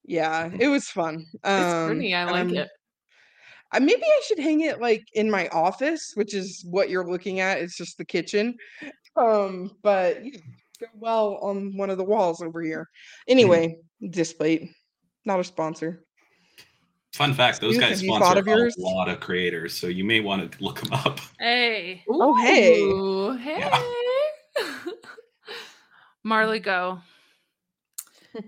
yeah, 0.03 0.49
it 0.59 0.67
was 0.67 0.87
fun. 0.89 1.25
Um, 1.43 1.61
It's 1.63 1.87
pretty. 1.87 2.13
I 2.15 2.25
like 2.25 2.35
I'm- 2.35 2.55
it. 2.55 2.69
I, 3.73 3.79
maybe 3.79 4.03
I 4.03 4.21
should 4.25 4.39
hang 4.39 4.61
it 4.61 4.81
like 4.81 5.03
in 5.13 5.31
my 5.31 5.47
office, 5.49 6.11
which 6.15 6.33
is 6.33 6.65
what 6.69 6.89
you're 6.89 7.09
looking 7.09 7.39
at. 7.39 7.59
It's 7.59 7.77
just 7.77 7.97
the 7.97 8.03
kitchen. 8.03 8.57
Um, 9.15 9.71
but 9.81 10.25
yeah, 10.25 10.39
well 10.93 11.37
on 11.41 11.77
one 11.77 11.89
of 11.89 11.97
the 11.97 12.03
walls 12.03 12.41
over 12.41 12.61
here. 12.61 12.89
Anyway, 13.29 13.77
disc 14.09 14.35
plate, 14.35 14.71
not 15.23 15.39
a 15.39 15.43
sponsor. 15.45 16.03
Fun 17.13 17.33
fact: 17.33 17.59
those 17.61 17.75
Stu, 17.75 17.81
guys 17.81 17.89
have 17.89 17.99
sponsor 17.99 18.39
of 18.39 18.47
yours? 18.47 18.75
a 18.77 18.81
lot 18.81 19.09
of 19.09 19.19
creators, 19.19 19.73
so 19.73 19.87
you 19.87 20.03
may 20.03 20.19
want 20.21 20.49
to 20.51 20.63
look 20.63 20.79
them 20.81 20.93
up. 20.93 21.19
Hey, 21.39 22.03
Oh, 22.09 22.33
hey. 22.35 22.79
Ooh, 22.81 23.31
hey. 23.37 23.69
Marley, 26.23 26.59
go. 26.59 26.99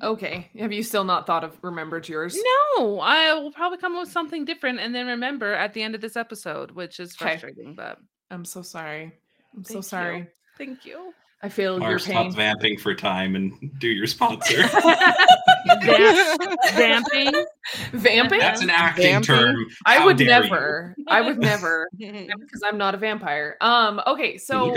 okay. 0.02 0.50
Have 0.58 0.72
you 0.72 0.82
still 0.84 1.04
not 1.04 1.28
thought 1.28 1.44
of 1.44 1.58
remembered 1.62 2.08
yours? 2.08 2.38
No, 2.78 3.00
I 3.02 3.34
will 3.34 3.52
probably 3.52 3.80
come 3.80 3.96
up 3.96 4.04
with 4.04 4.12
something 4.12 4.46
different 4.46 4.80
and 4.80 4.94
then 4.96 5.08
remember 5.08 5.54
at 5.54 5.74
the 5.74 5.82
end 5.84 5.94
of 5.96 6.02
this 6.02 6.16
episode, 6.16 6.72
which 6.72 7.00
is 7.02 7.14
Okay. 7.16 7.32
frustrating, 7.32 7.76
but 7.76 7.98
I'm 8.32 8.46
so 8.46 8.62
sorry. 8.62 9.12
I'm 9.56 9.64
so 9.66 9.74
Thank 9.74 9.84
you. 9.84 9.90
sorry. 9.90 10.28
thank 10.58 10.86
you. 10.86 11.14
I 11.44 11.50
feel 11.50 11.84
Or 11.84 11.90
your 11.90 12.00
stop 12.00 12.24
pain. 12.28 12.32
vamping 12.34 12.78
for 12.80 12.96
time 12.96 13.36
and 13.36 13.54
do 13.78 13.90
your 13.90 14.08
sponsor. 14.08 14.64
Vamp- 15.84 16.60
vamping. 16.74 17.34
Vamping? 17.92 18.40
That's 18.40 18.62
an 18.62 18.70
acting 18.70 19.06
Vamping? 19.06 19.36
term. 19.36 19.66
I 19.86 20.06
would 20.06 20.18
dare 20.18 20.44
you. 20.44 20.50
never. 20.50 20.96
I 21.08 21.22
would 21.22 21.40
never 21.40 21.90
because 21.98 22.62
I'm 22.66 22.78
not 22.78 22.96
a 22.96 22.98
vampire. 22.98 23.58
Um 23.62 24.02
okay, 24.08 24.38
so 24.38 24.76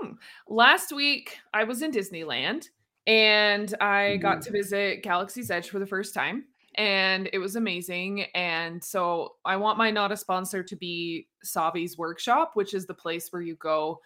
hmm, 0.00 0.10
last 0.48 0.92
week 0.92 1.38
I 1.54 1.64
was 1.64 1.80
in 1.82 1.90
Disneyland 1.90 2.66
and 3.06 3.72
I 3.80 4.16
got 4.18 4.42
to 4.42 4.50
visit 4.52 5.02
Galaxy's 5.02 5.50
Edge 5.50 5.70
for 5.70 5.78
the 5.78 5.86
first 5.86 6.12
time 6.12 6.44
and 6.74 7.30
it 7.32 7.38
was 7.38 7.56
amazing 7.56 8.24
and 8.34 8.84
so 8.84 9.36
I 9.44 9.56
want 9.56 9.78
my 9.78 9.90
not 9.90 10.12
a 10.12 10.16
sponsor 10.18 10.62
to 10.64 10.76
be 10.76 11.28
Savi's 11.44 11.96
workshop 11.96 12.50
which 12.54 12.74
is 12.74 12.84
the 12.86 12.94
place 12.94 13.28
where 13.30 13.40
you 13.42 13.54
go 13.56 14.00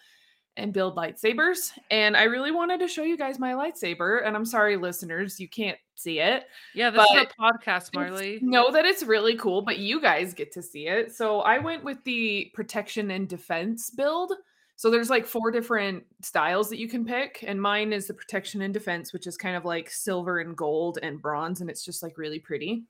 and 0.61 0.73
build 0.73 0.97
lightsabers 0.97 1.73
and 1.91 2.17
I 2.17 2.25
really 2.25 2.53
wanted 2.53 2.81
to 2.81 2.89
show 2.89 3.03
you 3.03 3.17
guys 3.17 3.39
my 3.39 3.53
lightsaber 3.53 4.27
and 4.27 4.37
I'm 4.37 4.45
sorry 4.45 4.77
listeners 4.77 5.41
you 5.41 5.49
can't 5.49 5.79
see 5.97 6.21
it 6.21 6.45
Yeah, 6.75 6.91
this 6.91 7.07
is 7.11 7.23
a 7.23 7.43
podcast, 7.43 7.95
Marley. 7.95 8.39
Know 8.43 8.71
that 8.71 8.85
it's 8.85 9.03
really 9.03 9.37
cool, 9.37 9.63
but 9.63 9.79
you 9.79 10.01
guys 10.01 10.35
get 10.35 10.53
to 10.53 10.63
see 10.63 10.87
it. 10.87 11.15
So 11.15 11.41
I 11.41 11.59
went 11.59 11.85
with 11.85 12.03
the 12.05 12.51
protection 12.55 13.11
and 13.11 13.29
defense 13.29 13.91
build. 13.91 14.33
So 14.77 14.91
there's 14.91 15.11
like 15.11 15.27
four 15.27 15.51
different 15.51 16.05
styles 16.23 16.71
that 16.71 16.79
you 16.79 16.89
can 16.89 17.05
pick, 17.05 17.45
and 17.47 17.61
mine 17.61 17.93
is 17.93 18.07
the 18.07 18.15
protection 18.15 18.63
and 18.63 18.73
defense, 18.73 19.13
which 19.13 19.27
is 19.27 19.37
kind 19.37 19.55
of 19.55 19.67
like 19.67 19.91
silver 19.91 20.39
and 20.39 20.57
gold 20.57 20.99
and 21.03 21.21
bronze, 21.21 21.61
and 21.61 21.69
it's 21.69 21.85
just 21.85 22.03
like 22.03 22.17
really 22.17 22.39
pretty. 22.39 22.85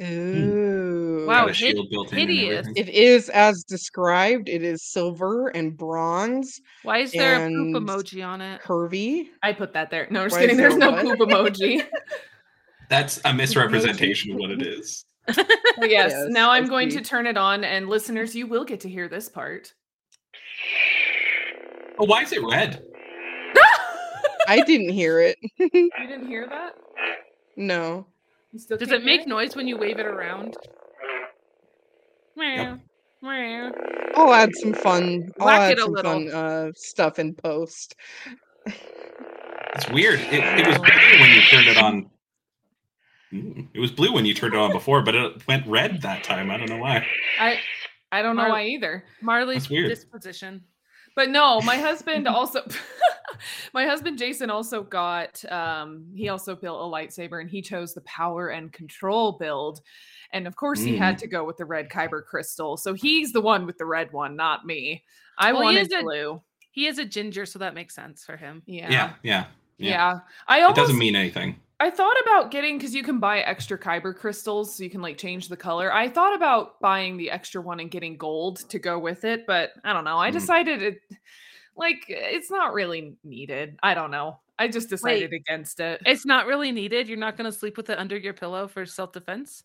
Hmm. 0.00 0.06
Ooh. 0.06 1.26
Wow, 1.26 1.46
hid- 1.48 1.56
shield 1.56 1.90
built 1.90 2.12
in 2.12 2.18
and 2.18 2.30
hideous. 2.30 2.66
It 2.74 2.88
is 2.88 3.28
as 3.28 3.62
described. 3.64 4.48
It 4.48 4.62
is 4.62 4.82
silver 4.82 5.48
and 5.48 5.76
bronze, 5.76 6.60
Why 6.82 6.98
is 6.98 7.12
there 7.12 7.34
a 7.46 7.48
poop 7.48 7.76
emoji 7.82 8.26
on 8.26 8.40
it? 8.40 8.62
curvy. 8.62 9.28
I 9.42 9.52
put 9.52 9.74
that 9.74 9.90
there. 9.90 10.06
No, 10.10 10.20
I'm 10.22 10.26
just 10.26 10.36
Why 10.36 10.42
kidding. 10.42 10.56
there 10.56 10.70
There's 10.70 10.76
a 10.82 10.90
no 10.90 10.90
what? 10.92 11.18
poop 11.18 11.28
emoji. 11.28 11.86
That's 12.88 13.20
a 13.24 13.32
misrepresentation 13.34 14.32
of 14.32 14.38
what 14.38 14.50
it 14.50 14.62
is. 14.62 15.04
But 15.78 15.90
yes, 15.90 16.10
Yes, 16.12 16.26
now 16.30 16.50
I 16.50 16.56
I'm 16.56 16.66
going 16.66 16.88
to 16.90 17.00
turn 17.00 17.26
it 17.26 17.36
on, 17.36 17.62
and 17.64 17.88
listeners, 17.88 18.34
you 18.34 18.46
will 18.46 18.64
get 18.64 18.80
to 18.80 18.88
hear 18.88 19.06
this 19.08 19.28
part. 19.28 19.72
Oh, 21.98 22.04
why 22.06 22.22
is 22.22 22.32
it 22.32 22.42
red? 22.42 22.82
I 24.48 24.62
didn't 24.62 24.90
hear 24.90 25.20
it. 25.20 25.36
you 25.58 25.90
didn't 26.08 26.26
hear 26.26 26.46
that? 26.48 26.72
no. 27.56 28.06
You 28.52 28.58
still 28.58 28.76
Does 28.76 28.88
can't 28.88 29.02
it 29.02 29.06
make 29.06 29.26
noise 29.26 29.54
when 29.56 29.68
you 29.68 29.76
wave 29.78 29.98
it 29.98 30.06
around? 30.06 30.56
Meow, 32.36 32.78
meow. 33.22 33.70
I'll 34.16 34.32
add 34.32 34.50
some 34.56 34.72
fun. 34.72 35.30
I'll 35.40 35.46
Whack 35.46 35.60
add 35.60 35.72
it 35.72 35.78
a 35.78 35.82
some 35.82 35.92
little. 35.92 36.12
fun 36.12 36.30
uh, 36.30 36.72
stuff 36.74 37.18
in 37.18 37.34
post. 37.34 37.94
It's 38.66 39.88
weird. 39.90 40.20
It, 40.20 40.42
it 40.42 40.66
was 40.66 40.78
blue 40.78 41.20
when 41.20 41.30
you 41.30 41.40
turned 41.42 41.68
it 41.68 41.76
on. 41.78 42.10
Mm, 43.32 43.68
It 43.72 43.78
was 43.78 43.92
blue 43.92 44.12
when 44.12 44.24
you 44.26 44.34
turned 44.34 44.54
it 44.54 44.58
on 44.60 44.72
before, 44.72 45.02
but 45.02 45.14
it 45.14 45.46
went 45.46 45.66
red 45.66 46.02
that 46.02 46.24
time. 46.24 46.50
I 46.50 46.56
don't 46.56 46.68
know 46.68 46.78
why. 46.78 47.06
I 47.38 47.58
I 48.10 48.22
don't 48.22 48.34
know 48.34 48.42
Mar- 48.42 48.50
why 48.50 48.64
either. 48.66 49.04
Marley's 49.22 49.70
weird. 49.70 49.88
disposition. 49.90 50.64
But 51.14 51.30
no, 51.30 51.60
my 51.62 51.76
husband 51.88 52.26
also 52.28 52.62
my 53.74 53.86
husband 53.86 54.18
Jason 54.18 54.50
also 54.50 54.82
got 54.82 55.42
um 55.50 56.06
he 56.14 56.28
also 56.28 56.54
built 56.54 56.80
a 56.80 56.84
lightsaber 56.84 57.40
and 57.40 57.50
he 57.50 57.62
chose 57.62 57.94
the 57.94 58.00
power 58.02 58.48
and 58.48 58.72
control 58.72 59.32
build. 59.32 59.80
And 60.32 60.46
of 60.46 60.54
course 60.56 60.80
he 60.80 60.96
had 60.96 61.18
to 61.18 61.26
go 61.26 61.44
with 61.44 61.56
the 61.56 61.64
red 61.64 61.88
kyber 61.88 62.24
crystal. 62.24 62.76
So 62.76 62.94
he's 62.94 63.32
the 63.32 63.40
one 63.40 63.66
with 63.66 63.78
the 63.78 63.86
red 63.86 64.12
one, 64.12 64.36
not 64.36 64.64
me. 64.64 65.02
I 65.36 65.52
Well, 65.52 65.62
he 65.62 65.66
wanted 65.66 65.92
is 65.92 65.92
a- 65.92 66.02
blue. 66.02 66.42
He 66.72 66.86
is 66.86 66.98
a 66.98 67.04
ginger, 67.04 67.46
so 67.46 67.58
that 67.58 67.74
makes 67.74 67.96
sense 67.96 68.24
for 68.24 68.36
him. 68.36 68.62
Yeah. 68.64 68.90
Yeah, 68.90 69.12
yeah. 69.24 69.44
Yeah. 69.78 69.90
yeah. 69.90 70.18
I 70.46 70.58
It 70.58 70.62
almost 70.62 70.76
doesn't 70.76 70.98
mean 70.98 71.16
anything. 71.16 71.58
I 71.80 71.88
thought 71.90 72.16
about 72.22 72.50
getting 72.50 72.76
because 72.76 72.94
you 72.94 73.02
can 73.02 73.18
buy 73.20 73.40
extra 73.40 73.78
kyber 73.78 74.14
crystals 74.14 74.76
so 74.76 74.84
you 74.84 74.90
can 74.90 75.00
like 75.00 75.16
change 75.16 75.48
the 75.48 75.56
color. 75.56 75.92
I 75.92 76.08
thought 76.10 76.34
about 76.36 76.78
buying 76.80 77.16
the 77.16 77.30
extra 77.30 77.60
one 77.62 77.80
and 77.80 77.90
getting 77.90 78.16
gold 78.18 78.58
to 78.68 78.78
go 78.78 78.98
with 78.98 79.24
it, 79.24 79.46
but 79.46 79.70
I 79.82 79.92
don't 79.94 80.04
know. 80.04 80.18
I 80.18 80.28
Mhm. 80.30 80.34
decided 80.34 80.82
it 80.82 81.00
like 81.76 82.04
it's 82.08 82.50
not 82.50 82.74
really 82.74 83.14
needed. 83.24 83.78
I 83.82 83.94
don't 83.94 84.10
know. 84.10 84.40
I 84.58 84.68
just 84.68 84.90
decided 84.90 85.32
against 85.32 85.80
it. 85.80 86.02
It's 86.04 86.26
not 86.26 86.44
really 86.46 86.70
needed. 86.70 87.08
You're 87.08 87.16
not 87.16 87.38
going 87.38 87.50
to 87.50 87.58
sleep 87.58 87.78
with 87.78 87.88
it 87.88 87.98
under 87.98 88.16
your 88.18 88.34
pillow 88.34 88.68
for 88.68 88.84
self 88.84 89.12
defense. 89.12 89.64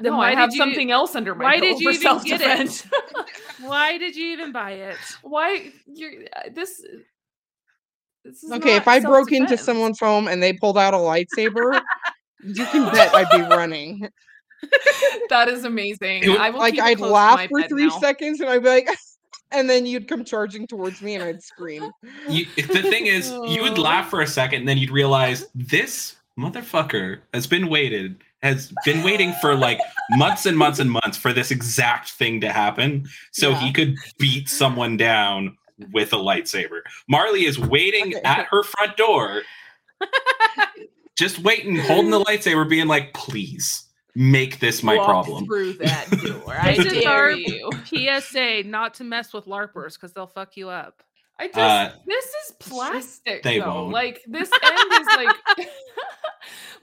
then 0.00 0.10
no, 0.14 0.18
why 0.18 0.26
I 0.26 0.30
did 0.30 0.38
have 0.38 0.50
you- 0.52 0.58
something 0.58 0.90
else 0.90 1.14
under 1.14 1.36
my 1.36 1.44
why 1.44 1.60
pillow 1.60 1.68
did 1.74 1.80
you 1.80 1.92
for 1.92 2.00
even 2.16 2.24
get 2.24 2.40
it? 2.40 2.70
self-defense. 2.70 2.86
Why 3.60 3.96
did 3.98 4.16
you 4.16 4.32
even 4.32 4.50
buy 4.50 4.72
it? 4.72 4.96
why 5.22 5.70
you're 5.86 6.24
uh, 6.36 6.48
this 6.52 6.80
this 6.80 6.80
is 6.80 7.02
Okay, 8.52 8.76
if 8.76 8.88
I 8.88 9.00
broke 9.00 9.32
into 9.32 9.56
someone's 9.56 10.00
home 10.00 10.28
and 10.28 10.42
they 10.42 10.52
pulled 10.54 10.78
out 10.78 10.94
a 10.94 10.96
lightsaber, 10.96 11.80
you 12.42 12.64
can 12.66 12.84
bet 12.92 13.14
I'd 13.14 13.30
be 13.30 13.42
running. 13.42 14.08
that 15.28 15.48
is 15.48 15.64
amazing. 15.64 16.22
It 16.24 16.38
I 16.40 16.50
will 16.50 16.58
Like 16.60 16.78
I'd 16.78 17.00
laugh 17.00 17.48
for 17.48 17.62
three 17.64 17.86
now. 17.88 17.98
seconds 17.98 18.40
and 18.40 18.48
I'd 18.48 18.62
be 18.62 18.68
like, 18.68 18.88
and 19.52 19.68
then 19.68 19.84
you'd 19.86 20.08
come 20.08 20.24
charging 20.24 20.66
towards 20.66 21.02
me 21.02 21.14
and 21.16 21.24
I'd 21.24 21.42
scream. 21.42 21.90
You, 22.28 22.46
the 22.56 22.82
thing 22.82 23.06
is, 23.06 23.30
you 23.30 23.62
would 23.62 23.78
Oh. 23.78 23.82
laugh 23.82 24.08
for 24.08 24.22
a 24.22 24.26
second, 24.26 24.60
and 24.60 24.68
then 24.68 24.78
you'd 24.78 24.90
realize 24.90 25.46
this 25.54 26.16
motherfucker 26.38 27.18
has 27.34 27.46
been 27.46 27.68
waited, 27.68 28.16
has 28.42 28.72
been 28.84 29.02
waiting 29.04 29.32
for 29.40 29.54
like 29.54 29.78
months 30.12 30.46
and 30.46 30.56
months 30.56 30.78
and 30.78 30.90
months 30.90 31.16
for 31.16 31.32
this 31.32 31.50
exact 31.50 32.10
thing 32.12 32.40
to 32.40 32.50
happen, 32.50 33.06
so 33.32 33.50
Yeah. 33.50 33.60
he 33.60 33.72
could 33.72 33.96
beat 34.18 34.48
someone 34.48 34.96
down 34.96 35.56
with 35.92 36.12
a 36.12 36.16
lightsaber. 36.16 36.80
Marley 37.08 37.44
is 37.44 37.58
waiting 37.58 38.14
Okay. 38.16 38.22
at 38.24 38.46
her 38.50 38.62
front 38.62 38.96
door, 38.96 39.42
just 41.18 41.38
waiting, 41.40 41.76
holding 41.76 42.10
the 42.10 42.20
lightsaber, 42.20 42.68
being 42.68 42.86
like, 42.86 43.12
"Please 43.14 43.86
make 44.14 44.60
this 44.60 44.82
my 44.82 44.96
Walk 44.96 45.06
problem." 45.06 45.44
through 45.46 45.72
that 45.78 46.10
door. 46.10 46.54
I 46.56 46.76
This 46.76 46.86
is 46.86 47.02
dare 47.02 47.10
our- 47.12 47.30
you. 47.32 47.70
PSA 47.86 48.62
not 48.64 48.94
to 48.94 49.04
mess 49.04 49.32
with 49.32 49.46
LARPers 49.46 49.94
because 49.94 50.12
they'll 50.12 50.26
fuck 50.26 50.56
you 50.56 50.68
up. 50.68 51.02
I 51.38 51.48
just 51.48 51.58
Uh, 51.58 51.90
this 52.06 52.24
is 52.26 52.52
plastic 52.60 53.42
they 53.42 53.58
though. 53.58 53.74
won't. 53.82 53.92
Like 53.92 54.22
this 54.28 54.48
end 54.62 54.92
is 55.00 55.06
like 55.16 55.68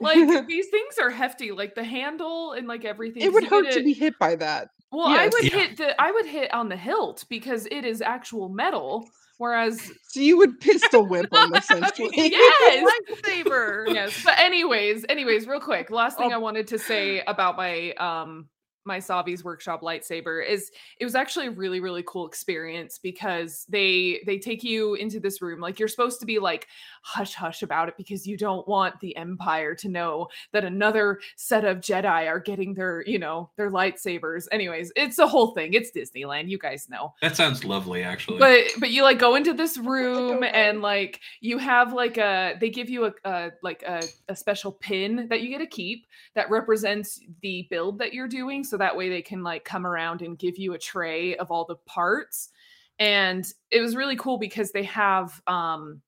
like 0.00 0.46
these 0.46 0.68
things 0.68 0.98
are 1.00 1.08
hefty. 1.08 1.52
Like 1.52 1.74
the 1.74 1.84
handle 1.84 2.52
and 2.52 2.68
like 2.68 2.84
everything. 2.84 3.22
It 3.22 3.32
would 3.32 3.44
you 3.44 3.48
hurt 3.48 3.72
to 3.72 3.82
be 3.82 3.94
hit 3.94 4.18
by 4.18 4.36
that. 4.36 4.68
Well, 4.92 5.06
I 5.08 5.26
would 5.26 5.44
Yeah. 5.44 5.58
hit 5.58 5.76
the 5.78 6.00
I 6.00 6.10
would 6.12 6.26
hit 6.26 6.52
on 6.52 6.68
the 6.68 6.76
hilt 6.76 7.24
because 7.28 7.66
it 7.70 7.84
is 7.84 8.02
actual 8.02 8.48
metal. 8.48 9.08
Whereas 9.38 9.80
So 10.08 10.20
you 10.20 10.36
would 10.36 10.60
pistol 10.60 11.04
whip 11.08 11.28
them 11.32 11.52
essentially. 11.54 12.10
yes, 12.14 12.92
Lightsaber. 13.10 13.92
yes. 13.92 14.22
But 14.24 14.38
anyways, 14.38 15.04
anyways, 15.08 15.48
real 15.48 15.58
quick, 15.60 15.90
last 15.90 16.18
thing 16.18 16.30
Oh. 16.32 16.36
I 16.36 16.38
wanted 16.38 16.68
to 16.68 16.78
say 16.78 17.22
about 17.26 17.56
my 17.56 17.92
um 17.94 18.48
my 18.84 18.98
Savi's 18.98 19.44
workshop 19.44 19.82
lightsaber 19.82 20.46
is 20.46 20.70
it 20.98 21.04
was 21.04 21.14
actually 21.14 21.46
a 21.46 21.50
really 21.50 21.80
really 21.80 22.02
cool 22.06 22.26
experience 22.26 22.98
because 22.98 23.66
they 23.68 24.22
they 24.26 24.38
take 24.38 24.62
you 24.62 24.94
into 24.94 25.20
this 25.20 25.40
room 25.42 25.60
like 25.60 25.78
you're 25.78 25.88
supposed 25.88 26.20
to 26.20 26.26
be 26.26 26.38
like 26.38 26.68
hush 27.02 27.34
hush 27.34 27.62
about 27.62 27.88
it 27.88 27.96
because 27.96 28.26
you 28.26 28.36
don't 28.36 28.66
want 28.66 28.98
the 29.00 29.16
empire 29.16 29.74
to 29.74 29.88
know 29.88 30.28
that 30.52 30.64
another 30.64 31.20
set 31.36 31.64
of 31.64 31.78
Jedi 31.78 32.28
are 32.28 32.40
getting 32.40 32.74
their 32.74 33.02
you 33.06 33.18
know 33.18 33.50
their 33.56 33.70
lightsabers. 33.70 34.46
Anyways 34.52 34.92
it's 34.96 35.18
a 35.18 35.26
whole 35.26 35.52
thing. 35.52 35.74
It's 35.74 35.90
Disneyland. 35.90 36.48
You 36.48 36.58
guys 36.58 36.88
know. 36.88 37.14
That 37.22 37.36
sounds 37.36 37.64
lovely, 37.64 38.02
actually. 38.02 38.38
but 38.38 38.64
but 38.78 38.90
you 38.90 39.02
like 39.02 39.18
go 39.18 39.34
into 39.34 39.52
this 39.52 39.78
room 39.78 40.42
and 40.42 40.82
like 40.82 41.20
you 41.40 41.58
have 41.58 41.92
like 41.92 42.18
a 42.18 42.56
they 42.60 42.70
give 42.70 42.88
you 42.88 43.06
a, 43.06 43.12
a 43.24 43.50
like 43.62 43.82
a, 43.86 44.02
a 44.28 44.36
special 44.36 44.72
pin 44.72 45.26
that 45.28 45.40
you 45.42 45.48
get 45.48 45.58
to 45.58 45.66
keep 45.66 46.06
that 46.34 46.50
represents 46.50 47.20
the 47.42 47.66
build 47.70 47.98
that 47.98 48.12
you're 48.12 48.28
doing 48.28 48.64
so 48.72 48.78
that 48.78 48.96
way 48.96 49.10
they 49.10 49.20
can 49.20 49.42
like 49.42 49.66
come 49.66 49.86
around 49.86 50.22
and 50.22 50.38
give 50.38 50.56
you 50.56 50.72
a 50.72 50.78
tray 50.78 51.36
of 51.36 51.50
all 51.50 51.66
the 51.66 51.76
parts. 51.84 52.48
And 52.98 53.46
it 53.70 53.82
was 53.82 53.94
really 53.94 54.16
cool 54.16 54.38
because 54.38 54.72
they 54.72 54.84
have 54.84 55.42
um 55.46 56.00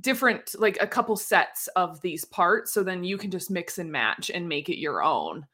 different 0.00 0.56
like 0.58 0.76
a 0.80 0.88
couple 0.88 1.14
sets 1.14 1.68
of 1.76 2.00
these 2.00 2.24
parts 2.24 2.72
so 2.72 2.82
then 2.82 3.04
you 3.04 3.16
can 3.16 3.30
just 3.30 3.48
mix 3.48 3.78
and 3.78 3.92
match 3.92 4.28
and 4.28 4.48
make 4.48 4.68
it 4.68 4.80
your 4.80 5.04
own. 5.04 5.46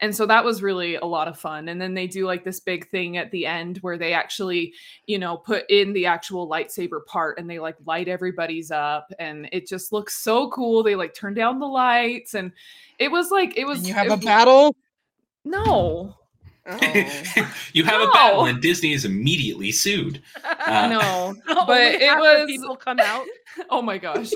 And 0.00 0.16
so 0.16 0.26
that 0.26 0.44
was 0.44 0.64
really 0.64 0.96
a 0.96 1.04
lot 1.04 1.28
of 1.28 1.38
fun. 1.38 1.68
And 1.68 1.80
then 1.80 1.94
they 1.94 2.08
do 2.08 2.26
like 2.26 2.42
this 2.42 2.58
big 2.58 2.90
thing 2.90 3.16
at 3.16 3.30
the 3.30 3.46
end 3.46 3.78
where 3.82 3.98
they 3.98 4.12
actually 4.12 4.74
you 5.06 5.20
know 5.20 5.36
put 5.36 5.62
in 5.70 5.92
the 5.92 6.06
actual 6.06 6.48
lightsaber 6.48 7.06
part 7.06 7.38
and 7.38 7.48
they 7.48 7.60
like 7.60 7.76
light 7.86 8.08
everybody's 8.08 8.72
up 8.72 9.12
and 9.20 9.48
it 9.52 9.68
just 9.68 9.92
looks 9.92 10.24
so 10.24 10.50
cool. 10.50 10.82
They 10.82 10.96
like 10.96 11.14
turn 11.14 11.34
down 11.34 11.60
the 11.60 11.66
lights 11.66 12.34
and 12.34 12.50
it 12.98 13.12
was 13.12 13.30
like 13.30 13.56
it 13.56 13.64
was 13.64 13.78
And 13.78 13.86
you 13.86 13.94
have 13.94 14.08
it 14.08 14.12
a 14.12 14.16
battle. 14.16 14.74
No 15.44 16.16
Oh. 16.66 16.76
you 17.72 17.84
have 17.84 18.02
a 18.02 18.12
battle, 18.12 18.44
and 18.44 18.60
Disney 18.60 18.92
is 18.92 19.04
immediately 19.06 19.72
sued. 19.72 20.22
Uh, 20.66 20.86
no 20.88 21.00
Only 21.48 21.64
but 21.66 21.80
it 22.02 22.16
was 22.18 22.46
people 22.46 22.76
come 22.76 23.00
out. 23.00 23.24
oh 23.70 23.80
my 23.80 23.96
gosh 23.98 24.30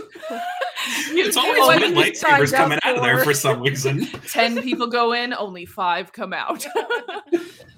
It's 1.10 1.36
always 1.36 1.60
like, 1.60 1.80
women 1.80 1.96
you 1.96 2.02
lightsabers 2.12 2.52
coming 2.52 2.78
out 2.82 2.96
of 2.96 3.02
there 3.02 3.18
for- 3.18 3.24
for 3.26 3.34
some 3.34 3.60
reason. 3.60 4.06
10 4.06 4.62
people 4.62 4.86
go 4.86 5.12
in, 5.12 5.34
only 5.34 5.66
five 5.66 6.12
come 6.12 6.32
out. 6.32 6.66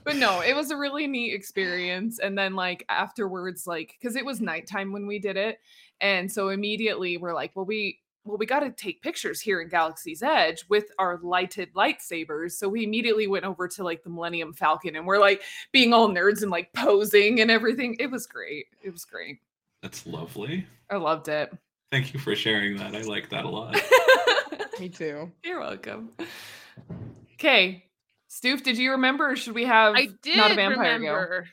but 0.04 0.16
no, 0.16 0.40
it 0.40 0.54
was 0.54 0.70
a 0.70 0.76
really 0.76 1.06
neat 1.06 1.34
experience. 1.34 2.18
And 2.20 2.38
then, 2.38 2.54
like, 2.54 2.84
afterwards, 2.88 3.66
like, 3.66 3.96
because 4.00 4.16
it 4.16 4.24
was 4.24 4.40
nighttime 4.40 4.92
when 4.92 5.06
we 5.06 5.18
did 5.18 5.36
it. 5.36 5.58
And 6.00 6.30
so 6.30 6.48
immediately 6.50 7.16
we're 7.16 7.34
like, 7.34 7.50
well, 7.56 7.66
we. 7.66 7.98
Well, 8.26 8.38
we 8.38 8.46
got 8.46 8.60
to 8.60 8.70
take 8.70 9.02
pictures 9.02 9.40
here 9.40 9.60
in 9.60 9.68
Galaxy's 9.68 10.22
Edge 10.22 10.64
with 10.68 10.86
our 10.98 11.18
lighted 11.22 11.72
lightsabers. 11.74 12.52
So 12.52 12.68
we 12.68 12.84
immediately 12.84 13.26
went 13.28 13.44
over 13.44 13.68
to 13.68 13.84
like 13.84 14.02
the 14.02 14.10
Millennium 14.10 14.52
Falcon 14.52 14.96
and 14.96 15.06
we're 15.06 15.18
like 15.20 15.42
being 15.72 15.92
all 15.94 16.08
nerds 16.08 16.42
and 16.42 16.50
like 16.50 16.72
posing 16.72 17.40
and 17.40 17.50
everything. 17.50 17.96
It 18.00 18.10
was 18.10 18.26
great. 18.26 18.66
It 18.82 18.90
was 18.90 19.04
great. 19.04 19.38
That's 19.82 20.06
lovely. 20.06 20.66
I 20.90 20.96
loved 20.96 21.28
it. 21.28 21.52
Thank 21.92 22.12
you 22.12 22.18
for 22.20 22.34
sharing 22.34 22.76
that. 22.78 22.96
I 22.96 23.02
like 23.02 23.28
that 23.30 23.44
a 23.44 23.48
lot. 23.48 23.80
Me 24.80 24.88
too. 24.88 25.30
You're 25.44 25.60
welcome. 25.60 26.10
Okay. 27.34 27.84
Stoof, 28.28 28.62
did 28.62 28.76
you 28.76 28.90
remember 28.90 29.30
or 29.30 29.36
should 29.36 29.54
we 29.54 29.64
have 29.64 29.94
I 29.94 30.08
did 30.22 30.36
not 30.36 30.50
a 30.50 30.54
vampire 30.56 30.98
go? 30.98 31.04
remember. 31.06 31.48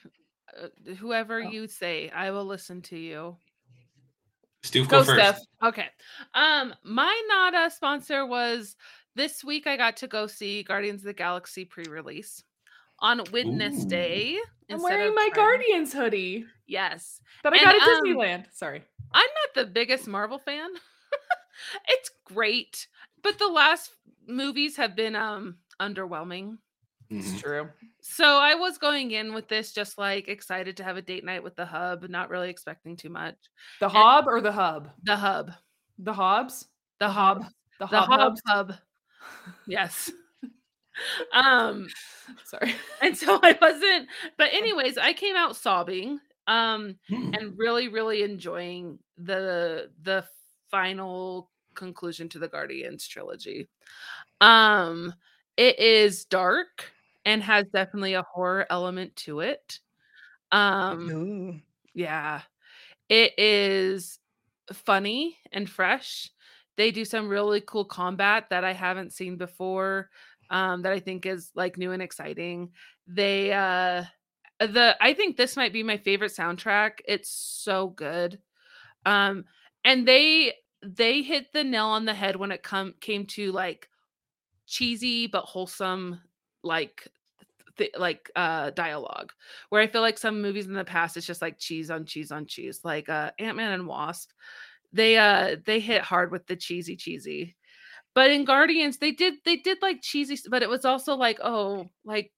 Uh, 0.61 0.93
whoever 0.95 1.41
Oh. 1.43 1.49
you 1.49 1.67
say, 1.67 2.09
I 2.09 2.31
will 2.31 2.45
listen 2.45 2.81
to 2.83 2.97
you. 2.97 3.37
Stu, 4.63 4.85
Go, 4.85 4.99
go, 4.99 5.03
first. 5.03 5.19
Steph. 5.19 5.39
Okay. 5.61 5.87
Um, 6.33 6.73
my 6.83 7.21
Nada 7.27 7.69
sponsor 7.69 8.25
was 8.25 8.75
this 9.15 9.43
week. 9.43 9.67
I 9.67 9.77
got 9.77 9.97
to 9.97 10.07
go 10.07 10.25
see 10.27 10.63
Guardians 10.63 11.01
of 11.01 11.05
the 11.05 11.13
Galaxy 11.13 11.65
pre-release 11.65 12.43
on 12.99 13.21
Wednesday. 13.31 14.37
I'm 14.69 14.81
wearing 14.81 15.09
of 15.09 15.15
my 15.15 15.29
Friday. 15.33 15.35
Guardians 15.35 15.93
hoodie 15.93 16.45
Yes, 16.65 17.19
that 17.43 17.53
I 17.53 17.57
And, 17.57 17.65
got 17.65 17.75
at 17.75 17.81
um, 17.81 18.03
Disneyland. 18.05 18.45
Sorry. 18.53 18.81
I'm 19.13 19.21
not 19.21 19.53
the 19.65 19.71
biggest 19.71 20.07
Marvel 20.07 20.39
fan. 20.39 20.69
it's 21.89 22.09
great, 22.25 22.87
but 23.21 23.37
the 23.37 23.47
last 23.47 23.91
movies 24.27 24.77
have 24.77 24.95
been 24.95 25.15
um 25.15 25.57
underwhelming. 25.79 26.57
It's 27.17 27.33
Mhm. 27.33 27.39
true. 27.39 27.69
So 28.01 28.25
I 28.39 28.55
was 28.55 28.77
going 28.77 29.11
in 29.11 29.33
with 29.33 29.47
this 29.47 29.73
just 29.73 29.97
like 29.97 30.27
excited 30.27 30.77
to 30.77 30.83
have 30.83 30.97
a 30.97 31.01
date 31.01 31.23
night 31.25 31.43
with 31.43 31.55
the 31.55 31.65
hub, 31.65 32.03
not 32.09 32.29
really 32.29 32.49
expecting 32.49 32.95
too 32.97 33.09
much. 33.09 33.37
The 33.79 33.89
Hob 33.89 34.27
or 34.27 34.41
the 34.41 34.51
Hub? 34.51 34.91
The 35.03 35.15
hub, 35.17 35.53
The 35.97 36.13
Hobs? 36.13 36.67
the 36.99 37.09
hob, 37.09 37.45
The 37.79 37.85
the 37.89 38.01
Hob 38.01 38.09
hob 38.09 38.33
Hubs? 38.35 38.41
hub. 38.47 38.73
Yes. 39.65 40.11
um 41.33 41.93
Sorry. 42.43 42.75
and 43.01 43.17
so 43.17 43.39
I 43.41 43.57
wasn't 43.61 44.09
but 44.37 44.53
anyways, 44.53 44.97
I 44.97 45.13
came 45.13 45.35
out 45.35 45.55
sobbing 45.55 46.19
um 46.47 46.97
Hmm. 47.09 47.33
and 47.39 47.57
really 47.57 47.87
really 47.87 48.23
enjoying 48.23 48.99
the 49.17 49.91
the 50.01 50.25
final 50.71 51.51
conclusion 51.75 52.29
to 52.29 52.39
the 52.39 52.47
Guardians 52.47 53.07
trilogy. 53.07 53.69
Um 54.41 55.13
it 55.57 55.79
is 55.79 56.25
dark 56.25 56.92
and 57.25 57.41
has 57.43 57.65
definitely 57.73 58.13
a 58.13 58.23
horror 58.23 58.65
element 58.69 59.15
to 59.15 59.39
it. 59.39 59.79
Um 60.51 61.09
Ooh. 61.09 61.59
yeah. 61.93 62.41
It 63.09 63.33
is 63.37 64.19
funny 64.71 65.37
and 65.51 65.69
fresh. 65.69 66.29
They 66.77 66.91
do 66.91 67.05
some 67.05 67.27
really 67.29 67.61
cool 67.61 67.85
combat 67.85 68.45
that 68.49 68.63
I 68.63 68.73
haven't 68.73 69.13
seen 69.13 69.37
before 69.37 70.09
um 70.49 70.81
that 70.83 70.91
I 70.91 70.99
think 70.99 71.25
is 71.25 71.51
like 71.55 71.77
new 71.77 71.91
and 71.91 72.01
exciting. 72.01 72.71
They 73.07 73.53
uh 73.53 74.03
the 74.59 74.95
I 75.01 75.13
think 75.13 75.35
this 75.35 75.57
might 75.57 75.73
be 75.73 75.83
my 75.83 75.97
favorite 75.97 76.31
soundtrack. 76.31 76.99
It's 77.07 77.29
so 77.29 77.89
good. 77.89 78.39
Um 79.05 79.45
and 79.83 80.07
they 80.07 80.53
they 80.81 81.21
hit 81.21 81.51
the 81.53 81.63
nail 81.63 81.87
on 81.87 82.05
the 82.05 82.13
head 82.13 82.35
when 82.35 82.51
it 82.51 82.63
come 82.63 82.93
came 82.99 83.25
to 83.25 83.51
like 83.51 83.89
cheesy 84.65 85.27
but 85.27 85.43
wholesome 85.43 86.19
like 86.63 87.07
th- 87.77 87.93
like 87.97 88.31
uh 88.35 88.69
dialogue 88.71 89.31
where 89.69 89.81
I 89.81 89.87
feel 89.87 90.01
like 90.01 90.17
some 90.17 90.41
movies 90.41 90.67
in 90.67 90.73
the 90.73 90.85
past 90.85 91.17
it's 91.17 91.25
just 91.25 91.41
like 91.41 91.57
cheese 91.59 91.89
on 91.91 92.05
cheese 92.05 92.31
on 92.31 92.45
cheese, 92.45 92.81
like 92.83 93.09
uh 93.09 93.31
Ant-Man 93.39 93.71
and 93.73 93.87
Wasp. 93.87 94.31
They 94.91 95.17
uh 95.17 95.57
they 95.65 95.79
hit 95.79 96.01
hard 96.01 96.31
with 96.31 96.45
the 96.47 96.55
cheesy 96.55 96.95
cheesy. 96.95 97.55
But 98.15 98.29
in 98.29 98.45
Guardians, 98.45 98.97
they 98.97 99.11
did 99.11 99.35
they 99.43 99.57
did 99.57 99.79
like 99.81 100.01
cheesy, 100.01 100.37
but 100.49 100.61
it 100.61 100.69
was 100.69 100.85
also 100.85 101.15
like, 101.15 101.39
oh, 101.41 101.89
like 102.05 102.31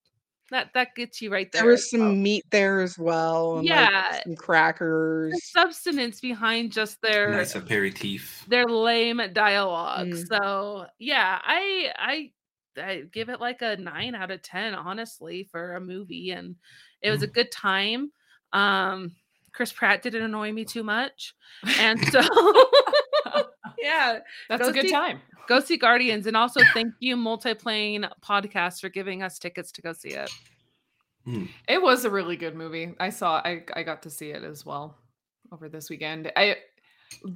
that 0.52 0.70
that 0.74 0.96
gets 0.96 1.22
you 1.22 1.32
right 1.32 1.52
there. 1.52 1.64
There 1.64 1.72
was 1.72 1.90
some 1.90 2.00
well. 2.02 2.12
meat 2.14 2.46
there 2.50 2.80
as 2.80 2.98
well. 2.98 3.58
And 3.58 3.66
Yeah. 3.68 4.08
Like 4.12 4.24
some 4.24 4.32
The 4.32 4.38
crackers. 4.38 5.52
substance 5.52 6.22
behind 6.22 6.72
just 6.72 7.02
their 7.02 7.32
Nice 7.32 7.56
aperitif. 7.56 8.46
their 8.48 8.66
lame 8.68 9.20
dialogue. 9.34 10.08
Mm. 10.10 10.28
So 10.30 10.86
yeah, 10.98 11.40
I 11.44 11.92
I 11.98 12.32
I 12.78 13.04
give 13.12 13.30
it 13.30 13.40
like 13.40 13.62
a 13.62 13.78
nine 13.78 14.16
out 14.16 14.32
of 14.32 14.42
ten, 14.42 14.74
honestly, 14.74 15.48
for 15.52 15.76
a 15.76 15.82
movie, 15.82 16.32
and 16.32 16.56
it 17.02 17.12
was 17.12 17.24
a 17.24 17.28
good 17.28 17.52
time. 17.52 18.12
Um, 18.54 19.16
Chris 19.54 19.72
Pratt 19.72 20.02
didn't 20.02 20.24
annoy 20.24 20.52
me 20.52 20.66
too 20.66 20.84
much, 20.84 21.34
and 21.80 22.00
so 22.08 22.22
yeah, 23.82 24.20
That's 24.50 24.64
Go 24.64 24.70
a 24.70 24.74
good 24.74 24.86
see- 24.86 24.92
time. 24.92 25.22
go 25.48 25.60
see 25.60 25.78
Guardians, 25.78 26.28
and 26.28 26.36
also 26.36 26.62
thank 26.74 26.94
you 27.00 27.16
Multiplane 27.16 28.10
Podcast 28.24 28.82
for 28.82 28.90
giving 28.90 29.24
us 29.24 29.40
tickets 29.40 29.72
to 29.74 29.82
go 29.82 29.94
see 29.94 30.10
it. 30.10 30.30
It 31.68 31.82
was 31.82 32.06
a 32.06 32.10
really 32.10 32.36
good 32.38 32.56
movie. 32.56 32.94
I 33.00 33.10
saw 33.10 33.38
I 33.44 33.64
I 33.74 33.82
got 33.84 34.04
to 34.04 34.10
see 34.12 34.30
it 34.30 34.44
as 34.44 34.64
well 34.66 34.96
over 35.52 35.70
this 35.70 35.90
weekend. 35.90 36.32
I 36.36 36.58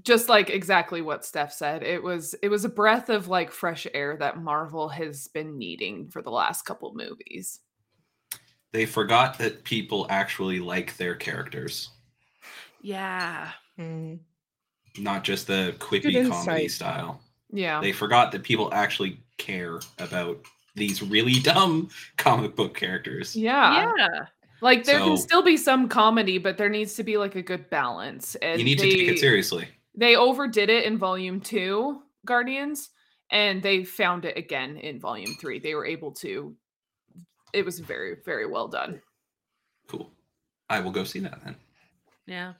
just 0.03 0.29
like 0.29 0.49
exactly 0.49 1.01
what 1.01 1.25
Steph 1.25 1.53
said. 1.53 1.83
It 1.83 2.01
was 2.03 2.35
it 2.41 2.49
was 2.49 2.65
a 2.65 2.69
breath 2.69 3.09
of 3.09 3.27
like 3.27 3.51
fresh 3.51 3.87
air 3.93 4.17
that 4.17 4.41
Marvel 4.41 4.89
has 4.89 5.27
been 5.29 5.57
needing 5.57 6.09
for 6.09 6.21
the 6.21 6.31
last 6.31 6.63
couple 6.63 6.93
movies. 6.93 7.59
They 8.71 8.85
forgot 8.85 9.37
that 9.39 9.63
people 9.63 10.05
actually 10.09 10.59
like 10.59 10.95
their 10.97 11.15
characters, 11.15 11.89
Yeah, 12.81 13.51
Mm. 13.79 14.19
not 14.99 15.23
just 15.23 15.47
the 15.47 15.75
quippy 15.79 16.29
comedy 16.29 16.67
style. 16.67 17.21
Yeah. 17.51 17.81
They 17.81 17.91
forgot 17.91 18.31
that 18.33 18.43
people 18.43 18.71
actually 18.73 19.21
care 19.37 19.79
about 19.97 20.39
these 20.75 21.01
really 21.01 21.33
dumb 21.39 21.89
comic 22.17 22.55
book 22.55 22.75
characters. 22.75 23.35
yeah. 23.35 23.91
yeah, 23.97 24.25
Like 24.61 24.83
there 24.83 24.99
can 24.99 25.17
still 25.17 25.41
be 25.41 25.57
some 25.57 25.87
comedy, 25.87 26.37
but 26.37 26.57
there 26.57 26.69
needs 26.69 26.95
to 26.95 27.03
be 27.03 27.17
like 27.17 27.35
a 27.35 27.41
good 27.41 27.69
balance. 27.69 28.35
And 28.35 28.59
You 28.59 28.65
need 28.65 28.79
they, 28.79 28.89
to 28.89 28.95
take 28.97 29.07
it 29.09 29.19
seriously. 29.19 29.67
They 29.95 30.15
overdid 30.15 30.69
it 30.69 30.85
in 30.85 30.97
volume 30.97 31.39
two, 31.41 32.01
Guardians, 32.25 32.89
and 33.31 33.61
they 33.61 33.83
found 33.83 34.25
it 34.25 34.37
again 34.37 34.77
in 34.77 34.99
volume 34.99 35.35
three. 35.39 35.59
They 35.59 35.75
were 35.75 35.85
able 35.85 36.11
to. 36.13 36.55
It 37.53 37.65
was 37.65 37.79
very, 37.79 38.17
very 38.25 38.45
well 38.45 38.67
done. 38.67 39.01
Cool. 39.87 40.11
I 40.69 40.79
will 40.81 40.91
go 40.91 41.03
see 41.03 41.19
that 41.19 41.43
then. 41.43 41.55
yeah. 42.27 42.53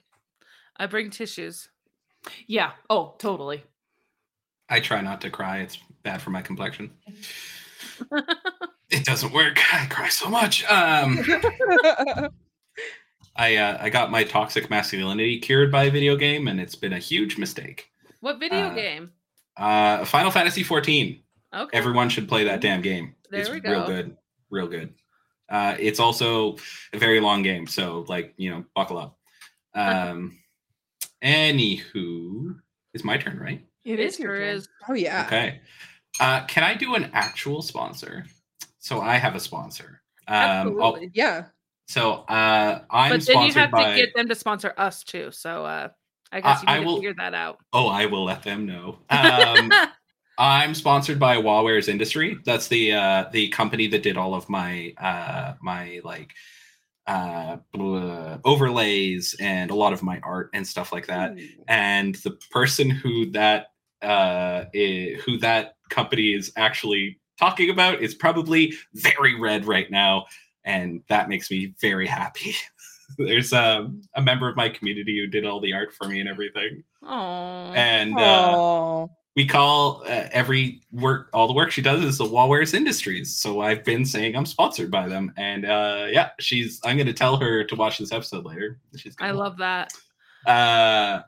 I 0.76 0.86
bring 0.86 1.10
tissues. 1.10 1.68
Yeah. 2.46 2.72
Oh, 2.88 3.14
totally. 3.18 3.62
I 4.68 4.80
try 4.80 5.00
not 5.00 5.20
to 5.20 5.30
cry. 5.30 5.58
It's 5.58 5.78
bad 6.02 6.22
for 6.22 6.30
my 6.30 6.42
complexion. 6.42 6.90
it 8.90 9.04
doesn't 9.04 9.32
work. 9.32 9.58
I 9.72 9.86
cry 9.86 10.08
so 10.08 10.28
much. 10.28 10.64
Um, 10.64 11.18
I 13.36 13.56
uh, 13.56 13.78
I 13.80 13.90
got 13.90 14.10
my 14.10 14.24
toxic 14.24 14.68
masculinity 14.70 15.38
cured 15.38 15.70
by 15.72 15.84
a 15.84 15.90
video 15.90 16.16
game, 16.16 16.48
and 16.48 16.60
it's 16.60 16.74
been 16.74 16.92
a 16.92 16.98
huge 16.98 17.38
mistake. 17.38 17.88
What 18.20 18.38
video 18.38 18.66
Uh, 18.68 18.74
game? 18.74 19.10
Uh, 19.56 20.04
Final 20.04 20.30
Fantasy 20.30 20.62
14. 20.62 21.22
Okay. 21.54 21.76
Everyone 21.76 22.08
should 22.08 22.28
play 22.28 22.44
that 22.44 22.60
damn 22.60 22.80
game. 22.82 23.14
There 23.30 23.40
it's 23.40 23.50
we 23.50 23.60
real 23.60 23.86
good, 23.86 24.16
real 24.50 24.66
good. 24.66 24.94
Uh, 25.48 25.74
it's 25.78 25.98
also 26.00 26.56
a 26.92 26.98
very 26.98 27.20
long 27.20 27.42
game, 27.42 27.66
so 27.66 28.04
like 28.08 28.34
you 28.36 28.50
know, 28.50 28.64
buckle 28.74 28.98
up. 28.98 29.16
Um, 29.74 30.38
anywho, 31.22 32.56
it's 32.94 33.04
my 33.04 33.16
turn, 33.16 33.38
right? 33.38 33.64
It 33.84 33.98
It 33.98 34.00
is 34.00 34.18
your 34.18 34.36
turn. 34.36 34.56
is. 34.56 34.68
oh 34.88 34.94
yeah. 34.94 35.24
Okay. 35.26 35.60
Uh, 36.20 36.44
can 36.46 36.62
I 36.64 36.74
do 36.74 36.94
an 36.96 37.10
actual 37.14 37.62
sponsor? 37.62 38.26
So 38.80 39.00
I 39.00 39.16
have 39.16 39.34
a 39.36 39.40
sponsor. 39.40 40.02
Um, 40.28 40.34
I'll- 40.36 40.70
Absolutely. 40.96 41.10
Yeah. 41.14 41.44
so 41.88 42.12
uh, 42.28 42.80
I'm 42.90 43.10
but 43.12 43.26
then 43.26 43.46
you 43.46 43.52
have 43.54 43.70
by. 43.70 43.90
to 43.90 43.96
get 43.96 44.14
them 44.14 44.28
to 44.28 44.34
sponsor 44.34 44.74
us 44.76 45.04
too. 45.04 45.30
So 45.32 45.64
uh 45.64 45.88
I 46.32 46.40
guess 46.40 46.62
you 46.62 46.68
I 46.68 46.78
need 46.78 46.86
will- 46.86 46.96
to 46.96 47.00
figure 47.00 47.14
that 47.18 47.34
out. 47.34 47.58
Oh, 47.72 47.88
I 47.88 48.06
will 48.06 48.24
let 48.24 48.42
them 48.42 48.66
know. 48.66 48.98
Um, 49.10 49.70
I'm 50.38 50.74
sponsored 50.74 51.18
by 51.18 51.36
Wawares 51.36 51.88
Industry. 51.88 52.38
That's 52.46 52.68
the 52.68 52.92
uh, 52.94 53.24
the 53.30 53.48
company 53.48 53.88
that 53.88 54.02
did 54.02 54.16
all 54.16 54.34
of 54.34 54.48
my 54.48 54.94
uh, 54.96 55.52
my 55.60 56.00
like 56.02 56.32
uh, 57.06 57.56
blah, 57.72 58.38
overlays 58.44 59.34
and 59.40 59.70
a 59.70 59.74
lot 59.74 59.92
of 59.92 60.02
my 60.02 60.18
art 60.22 60.48
and 60.54 60.66
stuff 60.66 60.92
like 60.92 61.06
that. 61.08 61.36
And 61.68 62.14
the 62.16 62.38
person 62.50 62.88
who 62.88 63.30
that 63.32 63.66
uh, 64.02 64.64
i- 64.74 65.16
who 65.26 65.36
that 65.38 65.74
company 65.90 66.32
is 66.32 66.52
actually 66.56 67.20
talking 67.40 67.70
about 67.70 68.00
is 68.02 68.14
probably 68.14 68.74
very 68.94 69.38
red 69.40 69.64
right 69.64 69.90
now, 69.90 70.26
and 70.64 71.02
that 71.08 71.28
makes 71.28 71.50
me 71.50 71.74
very 71.80 72.06
happy. 72.06 72.54
There's 73.18 73.52
um, 73.52 74.02
a 74.14 74.22
member 74.22 74.48
of 74.48 74.54
my 74.56 74.68
community 74.68 75.18
who 75.18 75.26
did 75.26 75.44
all 75.44 75.60
the 75.60 75.72
art 75.74 75.92
for 75.92 76.06
me 76.06 76.20
and 76.20 76.28
everything 76.28 76.84
Oh. 77.02 77.72
and 77.74 78.16
uh, 78.16 78.52
Oh. 78.56 79.10
we 79.34 79.46
call 79.46 80.02
uh, 80.06 80.28
every 80.30 80.80
work 80.92 81.28
all 81.32 81.48
the 81.48 81.52
work 81.54 81.72
she 81.72 81.82
does 81.82 82.04
is 82.04 82.18
the 82.18 82.24
Wallwares 82.24 82.72
Industries. 82.72 83.34
So 83.36 83.62
I've 83.62 83.84
been 83.84 84.04
saying 84.04 84.36
I'm 84.36 84.46
sponsored 84.46 84.90
by 84.92 85.08
them, 85.08 85.32
and 85.36 85.64
uh, 85.64 86.06
yeah, 86.10 86.30
she's. 86.38 86.80
I'm 86.84 86.96
going 86.96 87.08
to 87.08 87.12
tell 87.12 87.36
her 87.38 87.64
to 87.64 87.74
watch 87.74 87.98
this 87.98 88.12
episode 88.12 88.44
later. 88.44 88.78
She's 88.96 89.16
I 89.20 89.28
gonna- 89.28 89.38
love 89.38 89.56
that. 89.58 89.92
Uh, 90.46 91.22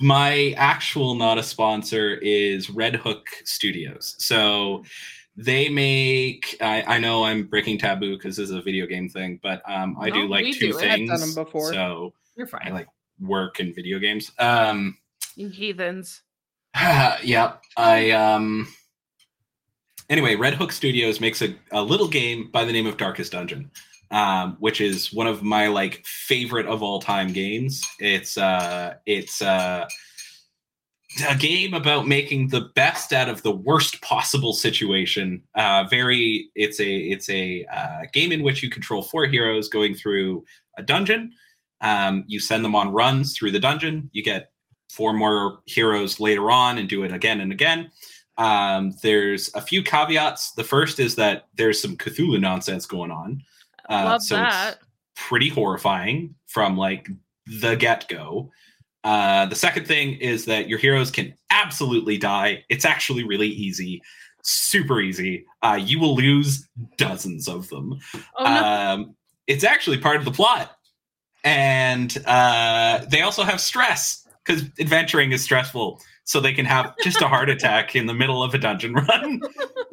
my 0.00 0.52
actual 0.56 1.14
not 1.14 1.38
a 1.38 1.42
sponsor 1.42 2.14
is 2.22 2.70
Red 2.70 2.96
Hook 2.96 3.26
Studios. 3.44 4.14
So 4.18 4.84
they 5.36 5.68
make. 5.68 6.56
I, 6.60 6.82
I 6.82 6.98
know 6.98 7.24
I'm 7.24 7.44
breaking 7.44 7.78
taboo 7.78 8.16
because 8.16 8.36
this 8.36 8.50
is 8.50 8.54
a 8.56 8.62
video 8.62 8.86
game 8.86 9.08
thing, 9.08 9.40
but 9.42 9.62
um, 9.70 9.96
I 10.00 10.10
do 10.10 10.28
like 10.28 10.44
two 10.54 10.72
do 10.72 10.78
it. 10.78 10.84
I've 10.84 10.92
things. 10.92 11.10
done 11.10 11.22
'em 11.22 11.34
before. 11.34 11.72
So 11.72 12.12
You're 12.36 12.46
fine 12.46 12.62
I 12.64 12.70
like 12.70 12.88
work 13.20 13.60
and 13.60 13.74
video 13.74 13.98
games. 13.98 14.32
Um, 14.38 14.96
You 15.36 15.48
heathens. 15.48 16.22
yeah, 16.74 17.54
I 17.76 18.10
um 18.10 18.68
anyway, 20.10 20.36
Red 20.36 20.54
Hook 20.54 20.72
Studios 20.72 21.20
makes 21.20 21.42
a, 21.42 21.54
a 21.70 21.82
little 21.82 22.08
game 22.08 22.50
by 22.52 22.64
the 22.64 22.72
name 22.72 22.86
of 22.86 22.96
Darkest 22.96 23.32
Dungeon. 23.32 23.70
Um, 24.10 24.58
which 24.60 24.82
is 24.82 25.10
one 25.10 25.26
of 25.26 25.42
my 25.42 25.68
like 25.68 26.04
favorite 26.04 26.66
of 26.66 26.82
all 26.82 27.00
time 27.00 27.32
games. 27.32 27.82
It's 27.98 28.36
uh 28.36 28.96
it's 29.06 29.40
uh 29.40 29.86
a 31.28 31.36
game 31.36 31.74
about 31.74 32.06
making 32.06 32.48
the 32.48 32.62
best 32.74 33.12
out 33.12 33.28
of 33.28 33.42
the 33.42 33.50
worst 33.50 34.00
possible 34.02 34.52
situation. 34.52 35.42
Uh, 35.54 35.84
very, 35.88 36.50
it's 36.54 36.80
a 36.80 36.96
it's 36.96 37.28
a 37.28 37.64
uh, 37.66 38.00
game 38.12 38.32
in 38.32 38.42
which 38.42 38.62
you 38.62 38.70
control 38.70 39.02
four 39.02 39.26
heroes 39.26 39.68
going 39.68 39.94
through 39.94 40.44
a 40.78 40.82
dungeon. 40.82 41.32
Um, 41.80 42.24
you 42.26 42.40
send 42.40 42.64
them 42.64 42.74
on 42.74 42.92
runs 42.92 43.36
through 43.36 43.50
the 43.50 43.60
dungeon. 43.60 44.08
You 44.12 44.22
get 44.22 44.52
four 44.90 45.12
more 45.12 45.60
heroes 45.66 46.20
later 46.20 46.50
on 46.50 46.78
and 46.78 46.88
do 46.88 47.02
it 47.02 47.12
again 47.12 47.40
and 47.40 47.52
again. 47.52 47.90
Um, 48.38 48.94
there's 49.02 49.50
a 49.54 49.60
few 49.60 49.82
caveats. 49.82 50.52
The 50.52 50.64
first 50.64 50.98
is 50.98 51.16
that 51.16 51.48
there's 51.54 51.80
some 51.80 51.96
Cthulhu 51.96 52.40
nonsense 52.40 52.86
going 52.86 53.10
on. 53.10 53.42
Uh, 53.88 54.04
Love 54.04 54.22
so 54.22 54.36
it's 54.42 54.54
that. 54.54 54.78
pretty 55.16 55.48
horrifying 55.48 56.34
from 56.46 56.76
like 56.76 57.08
the 57.46 57.74
get 57.74 58.08
go. 58.08 58.50
Uh, 59.04 59.46
the 59.46 59.56
second 59.56 59.86
thing 59.86 60.14
is 60.14 60.44
that 60.44 60.68
your 60.68 60.78
heroes 60.78 61.10
can 61.10 61.34
absolutely 61.50 62.18
die. 62.18 62.64
It's 62.68 62.84
actually 62.84 63.24
really 63.24 63.48
easy, 63.48 64.00
super 64.42 65.00
easy. 65.00 65.44
Uh, 65.62 65.78
you 65.82 65.98
will 65.98 66.14
lose 66.14 66.68
dozens 66.96 67.48
of 67.48 67.68
them. 67.68 67.98
Oh 68.38 68.44
no. 68.44 68.64
Um, 68.64 69.16
it's 69.46 69.64
actually 69.64 69.98
part 69.98 70.16
of 70.16 70.24
the 70.24 70.30
plot. 70.30 70.76
And 71.44 72.16
uh, 72.26 73.04
they 73.10 73.22
also 73.22 73.42
have 73.42 73.60
stress 73.60 74.26
because 74.44 74.62
adventuring 74.78 75.32
is 75.32 75.42
stressful. 75.42 76.00
So 76.24 76.40
they 76.40 76.52
can 76.52 76.64
have 76.66 76.94
just 77.02 77.20
a 77.20 77.28
heart 77.28 77.50
attack 77.56 77.96
in 77.96 78.06
the 78.06 78.14
middle 78.14 78.42
of 78.42 78.54
a 78.54 78.58
dungeon 78.58 78.94
run. 78.94 79.40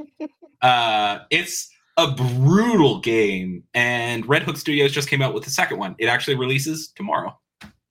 uh, 0.62 1.20
it's 1.32 1.70
a 1.98 2.12
brutal 2.12 3.00
game. 3.00 3.64
And 3.74 4.28
Red 4.30 4.44
Hook 4.44 4.58
Studios 4.58 4.92
just 4.92 5.10
came 5.10 5.22
out 5.22 5.34
with 5.34 5.44
the 5.44 5.50
second 5.50 5.80
one. 5.80 5.96
It 5.98 6.06
actually 6.06 6.36
releases 6.36 6.90
tomorrow. 6.90 7.38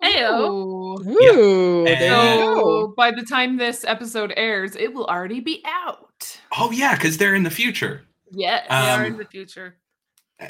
Heyo. 0.03 0.49
Ooh. 0.49 0.99
Ooh, 1.09 1.85
there 1.85 1.97
you 2.07 2.13
And- 2.15 2.41
go. 2.41 2.55
So 2.89 2.95
by 2.97 3.11
the 3.11 3.23
time 3.23 3.57
this 3.57 3.85
episode 3.85 4.33
airs, 4.37 4.77
it 4.77 4.93
will 4.95 5.07
already 5.07 5.41
be 5.41 5.63
out. 5.67 6.39
Oh, 6.57 6.71
yeah, 6.71 6.95
because 6.95 7.17
they're 7.19 7.35
in 7.35 7.43
the 7.43 7.51
future. 7.51 8.03
Yes. 8.31 8.67
They 8.69 8.75
are 8.75 9.01
Um, 9.01 9.13
in 9.13 9.17
the 9.19 9.25
future. 9.25 9.77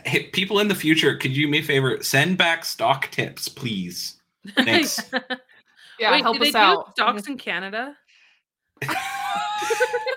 Hey, 0.04 0.24
people 0.24 0.58
in 0.60 0.68
the 0.68 0.74
future, 0.74 1.16
could 1.16 1.34
you 1.36 1.46
do 1.46 1.50
me 1.50 1.58
a 1.60 1.62
favor? 1.62 2.02
Send 2.02 2.36
back 2.36 2.64
stock 2.64 3.10
tips, 3.10 3.48
please. 3.48 4.20
Thanks. 4.54 5.00
yeah, 5.98 6.10
Wait, 6.12 6.20
help 6.22 6.34
do 6.36 6.40
they 6.40 6.48
us 6.48 6.52
do 6.52 6.58
out. 6.58 6.90
stocks 6.92 7.26
in 7.26 7.38
Canada? 7.38 7.96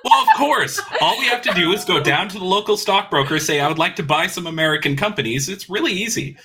Well, 0.04 0.22
of 0.24 0.28
course. 0.38 0.82
All 1.00 1.18
we 1.20 1.26
have 1.26 1.42
to 1.44 1.54
do 1.54 1.72
is 1.72 1.86
go 1.86 2.02
down 2.02 2.28
to 2.30 2.40
the 2.40 2.46
local 2.46 2.76
stockbroker, 2.76 3.40
say, 3.40 3.60
I 3.60 3.68
would 3.68 3.78
like 3.78 3.96
to 3.98 4.04
buy 4.04 4.28
some 4.28 4.48
American 4.48 4.96
companies. 4.96 5.48
It's 5.48 5.70
really 5.70 5.94
easy. 5.94 6.38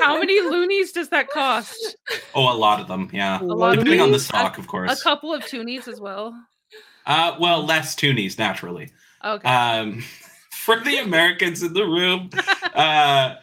How 0.00 0.18
many 0.18 0.40
loonies 0.40 0.92
does 0.92 1.08
that 1.10 1.28
cost? 1.28 1.96
Oh, 2.34 2.52
a 2.52 2.56
lot 2.56 2.80
of 2.80 2.88
them, 2.88 3.10
yeah. 3.12 3.40
A 3.40 3.44
lot 3.44 3.74
of 3.74 3.80
Depending 3.80 4.00
on 4.00 4.10
the 4.10 4.18
these? 4.18 4.26
stock, 4.26 4.58
of 4.58 4.66
course. 4.66 4.98
A 4.98 5.02
couple 5.02 5.32
of 5.32 5.42
toonies 5.44 5.88
as 5.88 6.00
well. 6.00 6.34
Uh, 7.06 7.36
well, 7.38 7.64
less 7.64 7.94
toonies, 7.94 8.38
naturally. 8.38 8.90
Okay. 9.24 9.48
Um, 9.48 10.02
for 10.52 10.80
the 10.80 10.98
Americans 10.98 11.62
in 11.62 11.72
the 11.72 11.84
room, 11.84 12.30
uh, 12.74 13.34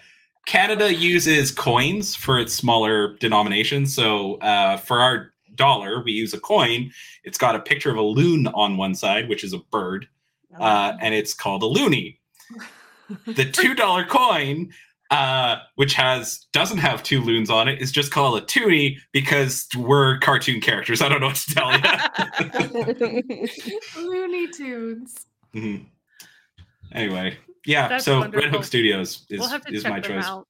Canada 0.46 0.94
uses 0.94 1.52
coins 1.52 2.16
for 2.16 2.40
its 2.40 2.54
smaller 2.54 3.16
denominations. 3.18 3.94
So 3.94 4.36
uh, 4.36 4.78
for 4.78 5.00
our 5.00 5.34
dollar, 5.58 6.02
we 6.04 6.14
use 6.14 6.34
a 6.34 6.40
coin. 6.40 6.92
It's 7.26 7.38
got 7.38 7.56
a 7.56 7.60
picture 7.60 7.92
of 7.92 7.98
a 7.98 8.02
loon 8.02 8.48
on 8.48 8.78
one 8.78 8.96
side, 8.96 9.28
which 9.28 9.44
is 9.44 9.52
a 9.54 9.58
bird, 9.58 10.08
uh, 10.60 10.94
and 11.02 11.14
it's 11.14 11.34
called 11.34 11.64
a 11.64 11.68
loonie. 11.68 12.18
The 13.26 13.46
two 13.50 13.74
dollar 13.74 14.04
coin, 14.04 14.74
uh, 15.12 15.58
which 15.76 15.94
has 15.94 16.46
doesn't 16.52 16.80
have 16.80 17.04
two 17.04 17.22
loons 17.22 17.50
on 17.50 17.70
it, 17.70 17.82
is 17.82 17.90
just 17.90 18.12
called 18.12 18.42
a 18.42 18.46
toonie 18.46 18.98
because 19.14 19.66
we're 19.78 20.18
cartoon 20.20 20.60
characters. 20.60 21.02
I 21.02 21.08
don't 21.08 21.22
know 21.22 21.28
what 21.28 21.38
to 21.38 21.56
tell 21.56 21.72
you. 21.72 23.42
Looney 23.98 24.48
Tunes. 24.52 25.16
Mhm. 25.56 25.86
Anyway, 26.92 27.38
yeah. 27.66 27.88
That's 27.88 28.04
so 28.04 28.28
Red. 28.28 28.50
Hook 28.50 28.66
Studios 28.66 29.26
is 29.30 29.40
we'll 29.40 29.48
have 29.50 29.66
to 29.66 29.74
is 29.74 29.84
check 29.84 29.92
my 29.94 30.00
them 30.02 30.12
choice. 30.18 30.26
out. 30.26 30.48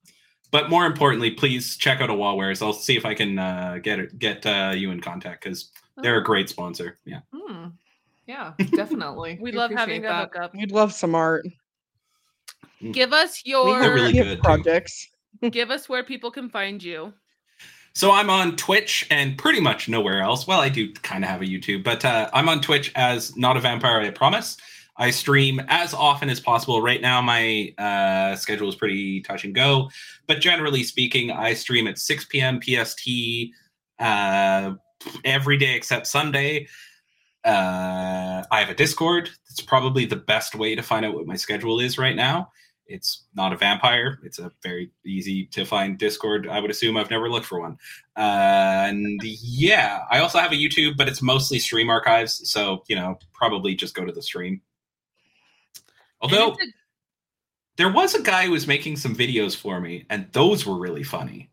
But 0.52 0.70
more 0.70 0.86
importantly, 0.86 1.32
please 1.32 1.76
check 1.76 2.00
out 2.00 2.10
a 2.10 2.14
Wallwares. 2.14 2.62
I'll 2.62 2.74
see 2.74 2.96
if 2.96 3.06
I 3.06 3.14
can 3.14 3.38
uh, 3.38 3.80
get 3.82 4.00
it, 4.00 4.18
get 4.18 4.46
uh, 4.46 4.74
you 4.76 4.92
in 4.92 5.02
contact 5.02 5.44
because 5.44 5.72
they're 6.02 6.20
a 6.20 6.24
great 6.24 6.50
sponsor. 6.50 7.00
Yeah. 7.06 7.20
Hmm. 7.34 7.68
Yeah, 8.28 8.54
definitely. 8.76 9.38
We 9.42 9.52
love 9.52 9.72
having 9.72 10.06
appreciate 10.06 10.18
a 10.18 10.22
hookup. 10.22 10.54
We'd 10.54 10.72
love 10.72 10.94
some 10.94 11.16
art. 11.16 11.46
Give 12.92 13.14
us 13.14 13.42
your 13.46 13.80
really 13.80 14.14
good, 14.14 14.40
projects. 14.42 15.10
give 15.52 15.72
us 15.72 15.90
where 15.90 16.04
people 16.04 16.30
can 16.30 16.50
find 16.50 16.82
you. 16.82 17.14
So 17.94 18.12
I'm 18.12 18.30
on 18.30 18.56
Twitch 18.56 19.08
and 19.10 19.38
pretty 19.38 19.60
much 19.60 19.90
nowhere 19.90 20.22
else. 20.22 20.46
Well, 20.46 20.60
I 20.60 20.70
do 20.70 20.94
kind 20.94 21.24
of 21.24 21.32
have 21.32 21.42
a 21.42 21.46
YouTube, 21.46 21.84
but 21.84 22.06
uh, 22.06 22.30
I'm 22.32 22.48
on 22.48 22.62
Twitch 22.62 22.92
as 22.96 23.36
Not 23.36 23.58
a 23.58 23.60
Vampire, 23.60 24.00
I 24.00 24.12
Promise. 24.12 24.58
I 24.98 25.12
stream 25.12 25.62
as 25.68 25.94
often 25.94 26.30
as 26.30 26.40
possible. 26.40 26.82
Right 26.82 27.02
now, 27.02 27.22
my 27.22 27.74
uh, 27.78 28.36
schedule 28.36 28.68
is 28.68 28.76
pretty 28.76 29.22
touch 29.22 29.44
and 29.44 29.54
go, 29.54 29.90
but 30.26 30.42
generally 30.42 30.84
speaking, 30.84 31.32
I 31.32 31.54
stream 31.54 31.88
at 31.88 32.00
6 32.00 32.26
p.m. 32.26 32.60
PST 32.62 33.10
uh, 34.00 34.74
every 35.24 35.58
day 35.58 35.76
except 35.76 36.08
Sunday. 36.08 36.68
Uh, 37.46 38.44
I 38.52 38.60
have 38.60 38.70
a 38.70 38.76
Discord. 38.76 39.30
It's 39.50 39.62
probably 39.62 40.06
the 40.06 40.16
best 40.16 40.56
way 40.56 40.76
to 40.76 40.82
find 40.82 41.06
out 41.06 41.14
what 41.14 41.28
my 41.28 41.36
schedule 41.36 41.80
is 41.80 41.98
right 41.98 42.16
now. 42.16 42.52
It's 42.88 43.26
not 43.36 43.54
a 43.54 43.58
vampire. 43.58 44.20
It's 44.24 44.40
a 44.40 44.52
very 44.64 44.92
easy 45.06 45.46
to 45.48 45.66
find 45.66 45.98
Discord. 45.98 46.48
I 46.48 46.60
would 46.60 46.72
assume 46.72 46.98
I've 46.98 47.10
never 47.10 47.30
looked 47.30 47.46
for 47.46 47.60
one. 47.60 47.78
Uh, 48.16 48.88
and 48.88 49.22
yeah, 49.24 50.02
I 50.10 50.20
also 50.20 50.40
have 50.40 50.52
a 50.52 50.56
YouTube, 50.56 50.98
but 50.98 51.08
it's 51.08 51.22
mostly 51.22 51.60
stream 51.60 51.90
archives. 51.90 52.50
So, 52.50 52.84
you 52.88 52.96
know, 52.96 53.20
probably 53.34 53.76
just 53.76 53.94
go 53.94 54.06
to 54.06 54.12
the 54.12 54.22
stream. 54.22 54.62
And 56.22 56.32
Although, 56.34 56.54
a- 56.54 56.58
there 57.78 57.92
was 57.92 58.16
a 58.16 58.22
guy 58.22 58.46
who 58.46 58.52
was 58.52 58.68
making 58.68 58.98
some 58.98 59.16
videos 59.16 59.56
for 59.56 59.80
me, 59.80 60.06
and 60.10 60.28
those 60.32 60.66
were 60.66 60.78
really 60.78 61.04
funny. 61.04 61.50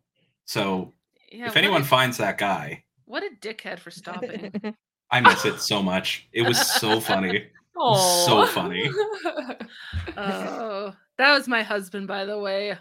So 0.47 0.93
Yeah, 1.31 1.47
if 1.47 1.57
anyone 1.57 1.83
a- 1.83 1.85
finds 1.85 2.17
that 2.19 2.39
guy, 2.39 2.85
what 3.05 3.23
a 3.23 3.31
dickhead 3.41 3.79
for 3.79 3.91
stopping. 3.91 4.53
I 5.11 5.21
miss 5.21 5.45
it 5.45 5.61
so 5.61 5.83
much. 5.83 6.27
It 6.33 6.43
was 6.43 6.59
so 6.81 6.99
funny. 7.01 7.47
Aw. 7.77 8.25
so 8.27 8.47
funny. 8.47 8.91
oh, 10.17 10.93
that 11.19 11.33
was 11.35 11.47
my 11.49 11.63
husband, 11.63 12.07
by 12.09 12.25
the 12.25 12.39
way. 12.39 12.77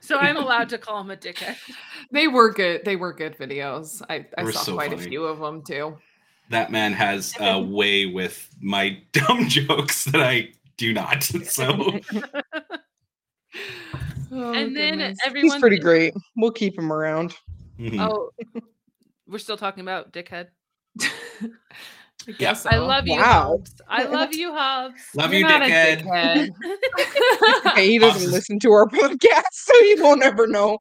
So 0.00 0.16
I'm 0.18 0.36
allowed 0.36 0.68
to 0.70 0.78
call 0.78 1.00
him 1.00 1.10
a 1.10 1.16
dickhead. 1.16 1.56
they 2.10 2.28
were 2.28 2.52
good. 2.52 2.84
They 2.84 2.96
were 2.96 3.12
good 3.12 3.36
videos. 3.36 4.00
I, 4.08 4.26
I 4.38 4.50
saw 4.50 4.60
so 4.60 4.74
quite 4.74 4.92
a 4.92 4.98
few 4.98 5.24
of 5.24 5.38
them 5.40 5.62
too. 5.62 5.96
That 6.50 6.70
man 6.70 6.92
has 6.92 7.34
a 7.40 7.60
way 7.60 8.06
with 8.06 8.48
my 8.60 8.98
dumb 9.12 9.48
jokes 9.48 10.04
that 10.06 10.20
I 10.20 10.52
do 10.82 10.92
not. 10.92 11.22
So 11.44 12.00
Oh, 14.34 14.52
and 14.54 14.74
then 14.74 14.92
goodness. 14.94 15.18
everyone. 15.26 15.52
He's 15.52 15.60
pretty 15.60 15.76
thinks- 15.76 15.84
great. 15.84 16.14
We'll 16.36 16.50
keep 16.52 16.78
him 16.78 16.90
around. 16.92 17.36
mhm. 17.78 18.00
Oh, 18.00 18.30
we're 19.26 19.38
still 19.38 19.58
talking 19.58 19.82
about 19.82 20.10
dickhead. 20.12 20.48
I 22.28 22.32
guess 22.32 22.66
I 22.66 22.76
love 22.76 23.06
you, 23.08 23.16
Wow. 23.16 23.22
Hobbs. 23.58 23.74
I 23.88 24.04
love 24.18 24.32
you, 24.34 24.52
Hobbs. 24.52 25.02
love 25.16 25.32
You're 25.32 25.40
you, 25.40 25.48
not 25.48 25.62
a 25.62 25.64
dickhead. 25.66 26.02
dickhead. 26.02 26.50
Okay, 27.72 27.88
he 27.88 27.98
doesn't 27.98 28.22
is- 28.22 28.32
listen 28.32 28.58
to 28.60 28.70
our 28.72 28.86
podcast, 28.86 29.42
so 29.52 29.72
he 29.82 29.96
won't 30.00 30.22
ever 30.22 30.46
know. 30.46 30.78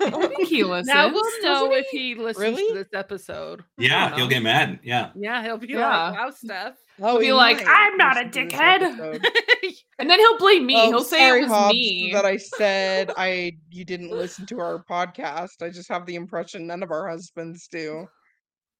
I 0.00 0.10
think 0.10 0.48
he 0.48 0.62
listens. 0.64 0.88
now 0.88 1.10
we'll 1.12 1.24
know 1.42 1.70
doesn't 1.70 1.72
if 1.72 1.86
he 1.90 2.14
listens 2.14 2.42
Really? 2.42 2.68
to 2.68 2.74
this 2.74 2.88
episode. 2.94 3.62
Yeah, 3.78 4.14
he'll 4.14 4.28
get 4.28 4.42
mad. 4.42 4.80
Yeah. 4.82 5.10
Yeah, 5.16 5.42
he'll 5.42 5.56
be 5.56 5.68
Yeah. 5.68 6.10
like, 6.10 6.14
"Wow, 6.18 6.30
Steph." 6.30 6.74
Oh, 7.00 7.18
be 7.18 7.26
he 7.26 7.32
like, 7.32 7.62
"I'm 7.66 7.96
not 7.96 8.16
a 8.16 8.26
listen 8.26 8.32
to 8.32 8.44
this 8.44 8.52
dickhead." 8.52 9.72
And 10.00 10.10
then 10.10 10.18
he'll 10.18 10.38
blame 10.38 10.66
me. 10.66 10.74
Oh, 10.76 10.88
he'll 10.88 11.04
say 11.04 11.18
sorry, 11.28 11.40
it 11.40 11.42
was 11.44 11.52
Hobbs, 11.52 11.72
me. 11.74 12.10
that 12.12 12.24
I 12.26 12.36
said 12.36 13.12
I 13.16 13.52
you 13.70 13.84
didn't 13.84 14.10
listen 14.10 14.46
to 14.46 14.60
our 14.60 14.84
podcast. 14.84 15.62
I 15.62 15.70
just 15.70 15.88
have 15.88 16.06
the 16.06 16.16
impression 16.16 16.66
none 16.66 16.82
of 16.82 16.90
our 16.90 17.08
husbands 17.08 17.66
do. 17.68 18.06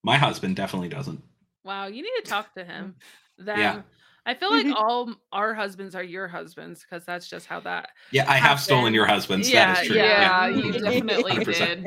My 0.04 0.16
husband 0.16 0.56
definitely 0.56 0.88
doesn't. 0.88 1.22
Wow, 1.64 1.86
you 1.86 2.02
need 2.02 2.24
to 2.24 2.30
talk 2.30 2.54
to 2.54 2.64
him. 2.64 2.94
Them. 3.38 3.58
Yeah. 3.58 3.82
I 4.26 4.34
feel 4.34 4.50
like 4.50 4.66
all 4.76 5.14
our 5.32 5.54
husbands 5.54 5.94
are 5.94 6.02
your 6.02 6.28
husbands 6.28 6.84
because 6.84 7.06
that's 7.06 7.30
just 7.30 7.46
how 7.46 7.60
that. 7.60 7.88
Yeah, 8.10 8.30
I 8.30 8.36
have 8.36 8.60
stolen 8.60 8.92
your 8.92 9.06
husbands. 9.06 9.50
Yeah, 9.50 9.72
that 9.72 9.82
is 9.84 9.88
true. 9.88 9.96
yeah, 9.96 10.46
Yeah. 10.48 10.56
you 10.56 10.72
definitely 10.84 11.32
100%. 11.32 11.44
did. 11.46 11.86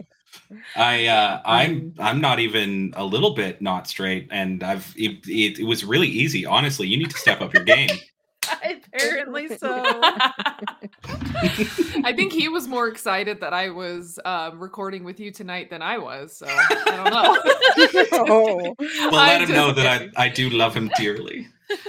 I 0.76 1.06
uh, 1.06 1.42
I'm 1.46 1.94
I'm 2.00 2.20
not 2.20 2.40
even 2.40 2.94
a 2.96 3.06
little 3.06 3.36
bit 3.36 3.62
not 3.62 3.88
straight, 3.88 4.28
and 4.32 4.64
I've 4.64 4.92
it, 4.98 5.28
it, 5.28 5.60
it 5.60 5.66
was 5.66 5.84
really 5.86 6.08
easy. 6.08 6.44
Honestly, 6.46 6.88
you 6.88 6.98
need 6.98 7.12
to 7.12 7.18
step 7.18 7.42
up 7.42 7.54
your 7.54 7.64
game. 7.64 7.90
Apparently 8.94 9.48
so. 9.58 9.82
I 12.04 12.14
think 12.16 12.32
he 12.34 12.48
was 12.50 12.68
more 12.68 12.88
excited 12.88 13.40
that 13.42 13.54
I 13.54 13.70
was 13.70 14.20
uh, 14.26 14.52
recording 14.56 15.04
with 15.04 15.20
you 15.20 15.32
tonight 15.32 15.70
than 15.70 15.82
I 15.82 15.98
was. 15.98 16.38
So 16.38 16.46
I 16.48 16.84
don't 16.86 17.12
know. 17.12 17.38
Oh, 18.14 18.76
Well, 18.80 19.12
let 19.12 19.42
I'm 19.42 19.48
him 19.48 19.56
know 19.56 19.66
just 19.68 19.76
that 19.78 19.88
I, 19.88 19.98
kidding. 20.00 20.14
I 20.18 20.30
do 20.30 20.50
love 20.50 20.76
him 20.76 20.90
dearly. 20.98 21.48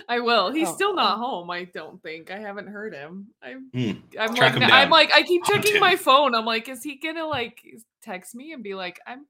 I 0.09 0.21
will. 0.21 0.53
He's 0.53 0.69
Oh. 0.69 0.75
still 0.75 0.95
not 0.95 1.19
home. 1.19 1.51
I 1.51 1.65
don't 1.65 2.01
think. 2.03 2.31
I 2.31 2.39
haven't 2.39 2.69
heard 2.69 2.95
him. 2.95 3.29
I'm. 3.43 3.69
Hmm. 3.75 3.91
I'm 4.19 4.35
Track 4.35 4.55
like. 4.55 4.63
him 4.63 4.71
I'm 4.73 4.91
like. 4.91 5.13
I 5.13 5.23
keep 5.23 5.45
checking 5.45 5.81
my 5.81 5.97
phone. 5.97 6.35
I'm 6.35 6.45
like, 6.45 6.69
is 6.69 6.83
he 6.85 6.97
gonna 6.97 7.27
like 7.27 7.61
text 8.03 8.35
me 8.35 8.53
and 8.53 8.63
be 8.63 8.75
like, 8.75 9.01
I'm 9.07 9.27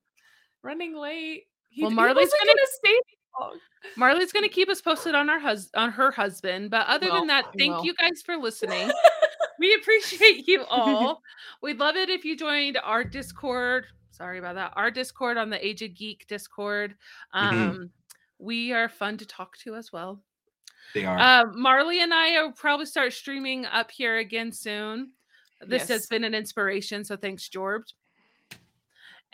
running 0.62 0.94
late? 0.96 1.44
He, 1.70 1.82
Well, 1.82 1.90
he 1.90 1.96
Marley's 1.96 2.16
wasn't 2.26 2.40
gonna- 2.40 2.52
gonna 2.52 2.66
stay 2.72 3.00
long. 3.40 3.58
Marley's 3.96 4.32
gonna 4.32 4.48
keep 4.48 4.68
us 4.68 4.80
posted 4.80 5.14
on 5.14 5.28
our 5.30 5.38
hus- 5.40 5.70
on 5.74 5.90
her 5.92 6.10
husband. 6.10 6.70
But 6.70 6.86
other 6.86 7.08
Well, 7.08 7.20
than 7.20 7.28
that, 7.28 7.46
thank 7.58 7.74
will. 7.76 7.84
you 7.84 7.94
guys 7.94 8.22
for 8.24 8.36
listening. 8.36 8.90
we 9.58 9.74
appreciate 9.74 10.46
you 10.48 10.64
all. 10.70 11.22
We'd 11.62 11.78
love 11.78 11.96
it 11.96 12.08
if 12.08 12.24
you 12.24 12.36
joined 12.36 12.78
our 12.82 13.04
Discord. 13.04 13.86
Sorry 14.10 14.38
about 14.38 14.54
that. 14.56 14.72
Our 14.76 14.90
Discord 14.90 15.36
on 15.36 15.50
the 15.50 15.64
Age 15.64 15.82
of 15.82 15.94
Geek 15.94 16.26
Discord. 16.28 16.94
Um, 17.32 17.54
Mhm. 17.56 17.90
We 18.38 18.72
are 18.72 18.88
fun 18.88 19.18
to 19.18 19.26
talk 19.26 19.56
to 19.58 19.76
as 19.76 19.92
well. 19.92 20.20
They 20.94 21.04
are. 21.04 21.16
Uh, 21.18 21.44
Marley 21.54 22.00
and 22.02 22.12
I 22.12 22.42
will 22.42 22.52
probably 22.52 22.86
start 22.86 23.12
streaming 23.12 23.64
up 23.66 23.90
here 23.92 24.16
again 24.18 24.50
soon. 24.52 25.12
This 25.60 25.86
has 25.88 26.06
been 26.08 26.24
an 26.24 26.34
inspiration, 26.34 27.04
so 27.04 27.16
thanks, 27.16 27.48
George. 27.48 27.94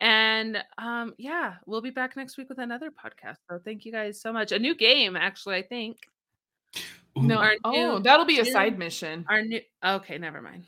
And 0.00 0.62
um, 0.78 1.14
yeah, 1.18 1.54
we'll 1.66 1.80
be 1.82 1.90
back 1.90 2.16
next 2.16 2.36
week 2.38 2.48
with 2.48 2.58
another 2.58 2.90
podcast. 2.90 3.36
So 3.50 3.58
thank 3.64 3.84
you 3.84 3.92
guys 3.92 4.20
so 4.20 4.32
much. 4.32 4.52
A 4.52 4.58
new 4.58 4.74
game, 4.76 5.16
actually, 5.16 5.56
I 5.56 5.62
think. 5.62 5.96
Ooh. 7.18 7.22
No. 7.22 7.36
our 7.38 7.54
Oh, 7.64 7.70
new- 7.96 8.02
that'll 8.02 8.26
be 8.26 8.38
a 8.38 8.44
new- 8.44 8.52
side 8.52 8.78
mission. 8.78 9.24
Our 9.28 9.42
new 9.42 9.60
okay, 9.84 10.18
never 10.18 10.40
mind. 10.40 10.64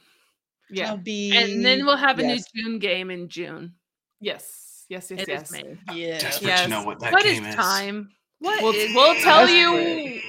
Yeah. 0.68 0.90
I'll 0.90 0.96
be. 0.96 1.36
And 1.36 1.64
then 1.64 1.84
we'll 1.86 1.96
have 1.96 2.18
a 2.18 2.22
yes, 2.22 2.44
new 2.54 2.62
June 2.64 2.78
game 2.78 3.10
in 3.10 3.28
June. 3.28 3.74
Yes. 4.20 4.84
Yes. 4.88 5.10
Yes. 5.10 5.20
It 5.22 5.28
is 5.28 5.28
yes. 5.28 5.50
May. 5.52 5.78
Yeah. 5.94 6.18
Desperate 6.18 6.48
yes. 6.48 6.62
to 6.62 6.68
know 6.68 6.82
what 6.84 6.98
that 7.00 7.12
What 7.12 7.24
is 7.24 7.34
game 7.38 7.46
is. 7.48 7.54
time? 7.54 8.10
What 8.40 8.62
We'll, 8.62 8.72
is 8.74 8.94
we'll 8.94 9.14
tell 9.16 9.48
you. 9.48 10.20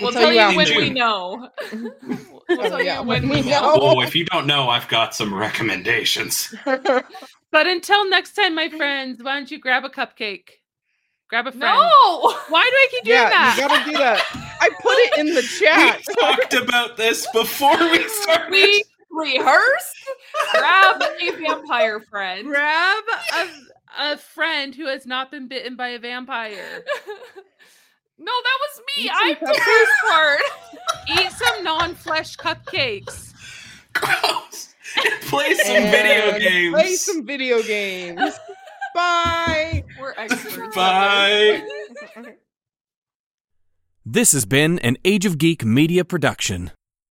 We'll, 0.00 0.12
tell 0.12 0.22
tell 0.22 0.32
you 0.32 0.50
you 0.50 0.56
when 0.56 0.68
In 0.72 0.76
we 0.78 0.90
know. 0.90 1.48
we'll 2.48 2.62
tell 2.62 2.82
yeah, 2.82 3.00
you 3.00 3.06
when 3.06 3.22
when 3.28 3.38
we 3.38 3.42
we 3.42 3.50
know. 3.50 3.60
know. 3.60 3.78
Oh, 3.80 4.00
if 4.02 4.14
you 4.14 4.24
don't 4.26 4.46
know, 4.46 4.68
I've 4.68 4.86
got 4.88 5.14
some 5.14 5.34
recommendations. 5.34 6.54
But 7.56 7.66
until 7.66 8.06
next 8.10 8.34
time, 8.34 8.54
my 8.54 8.68
friends, 8.68 9.22
why 9.22 9.38
don't 9.38 9.50
you 9.50 9.58
grab 9.58 9.82
a 9.82 9.88
cupcake? 9.88 10.50
Grab 11.30 11.46
a 11.46 11.52
friend. 11.52 11.62
No. 11.62 12.34
Why 12.50 12.62
do 12.62 12.76
I 12.76 12.88
keep 12.90 13.04
doing 13.04 13.16
yeah, 13.16 13.30
that? 13.30 13.56
you 13.56 13.66
gotta 13.66 13.90
do 13.90 13.96
that. 13.96 14.58
I 14.60 14.68
put 14.82 14.92
it 14.92 15.18
in 15.20 15.34
the 15.34 15.40
chat. 15.60 16.02
we 16.06 16.14
talked 16.16 16.52
about 16.52 16.98
this 16.98 17.26
before 17.32 17.78
we 17.78 18.06
started. 18.08 18.50
We 18.50 18.84
rehearsed. 19.10 19.96
Grab 20.52 21.00
a 21.00 21.30
vampire 21.30 22.00
friend. 22.00 22.46
grab 22.46 23.04
a, 23.34 23.48
a 24.12 24.16
friend 24.18 24.74
who 24.74 24.86
has 24.88 25.06
not 25.06 25.30
been 25.30 25.48
bitten 25.48 25.76
by 25.76 25.88
a 25.88 25.98
vampire. 25.98 26.84
No, 28.18 28.32
that 28.32 28.58
was 28.60 28.82
me. 28.98 29.10
I 29.10 29.34
some 29.40 29.48
did 29.48 29.62
this 29.64 29.90
part. 30.10 30.40
Eat 31.24 31.32
some 31.32 31.64
non-flesh 31.64 32.36
cupcakes. 32.36 33.32
Gross. 33.94 34.74
And 35.04 35.20
play 35.22 35.54
some 35.54 35.82
video 35.90 36.38
games. 36.38 36.74
Play 36.74 36.94
some 36.94 37.26
video 37.26 37.62
games. 37.62 38.38
Bye. 38.94 39.84
We're 40.00 40.14
experts. 40.16 40.74
Bye. 40.74 41.62
this. 42.14 42.26
This 44.08 44.30
has 44.30 44.46
been 44.46 44.78
an 44.78 44.98
Age 45.04 45.26
of 45.26 45.36
Geek 45.36 45.64
media 45.64 46.04
production. 46.04 46.70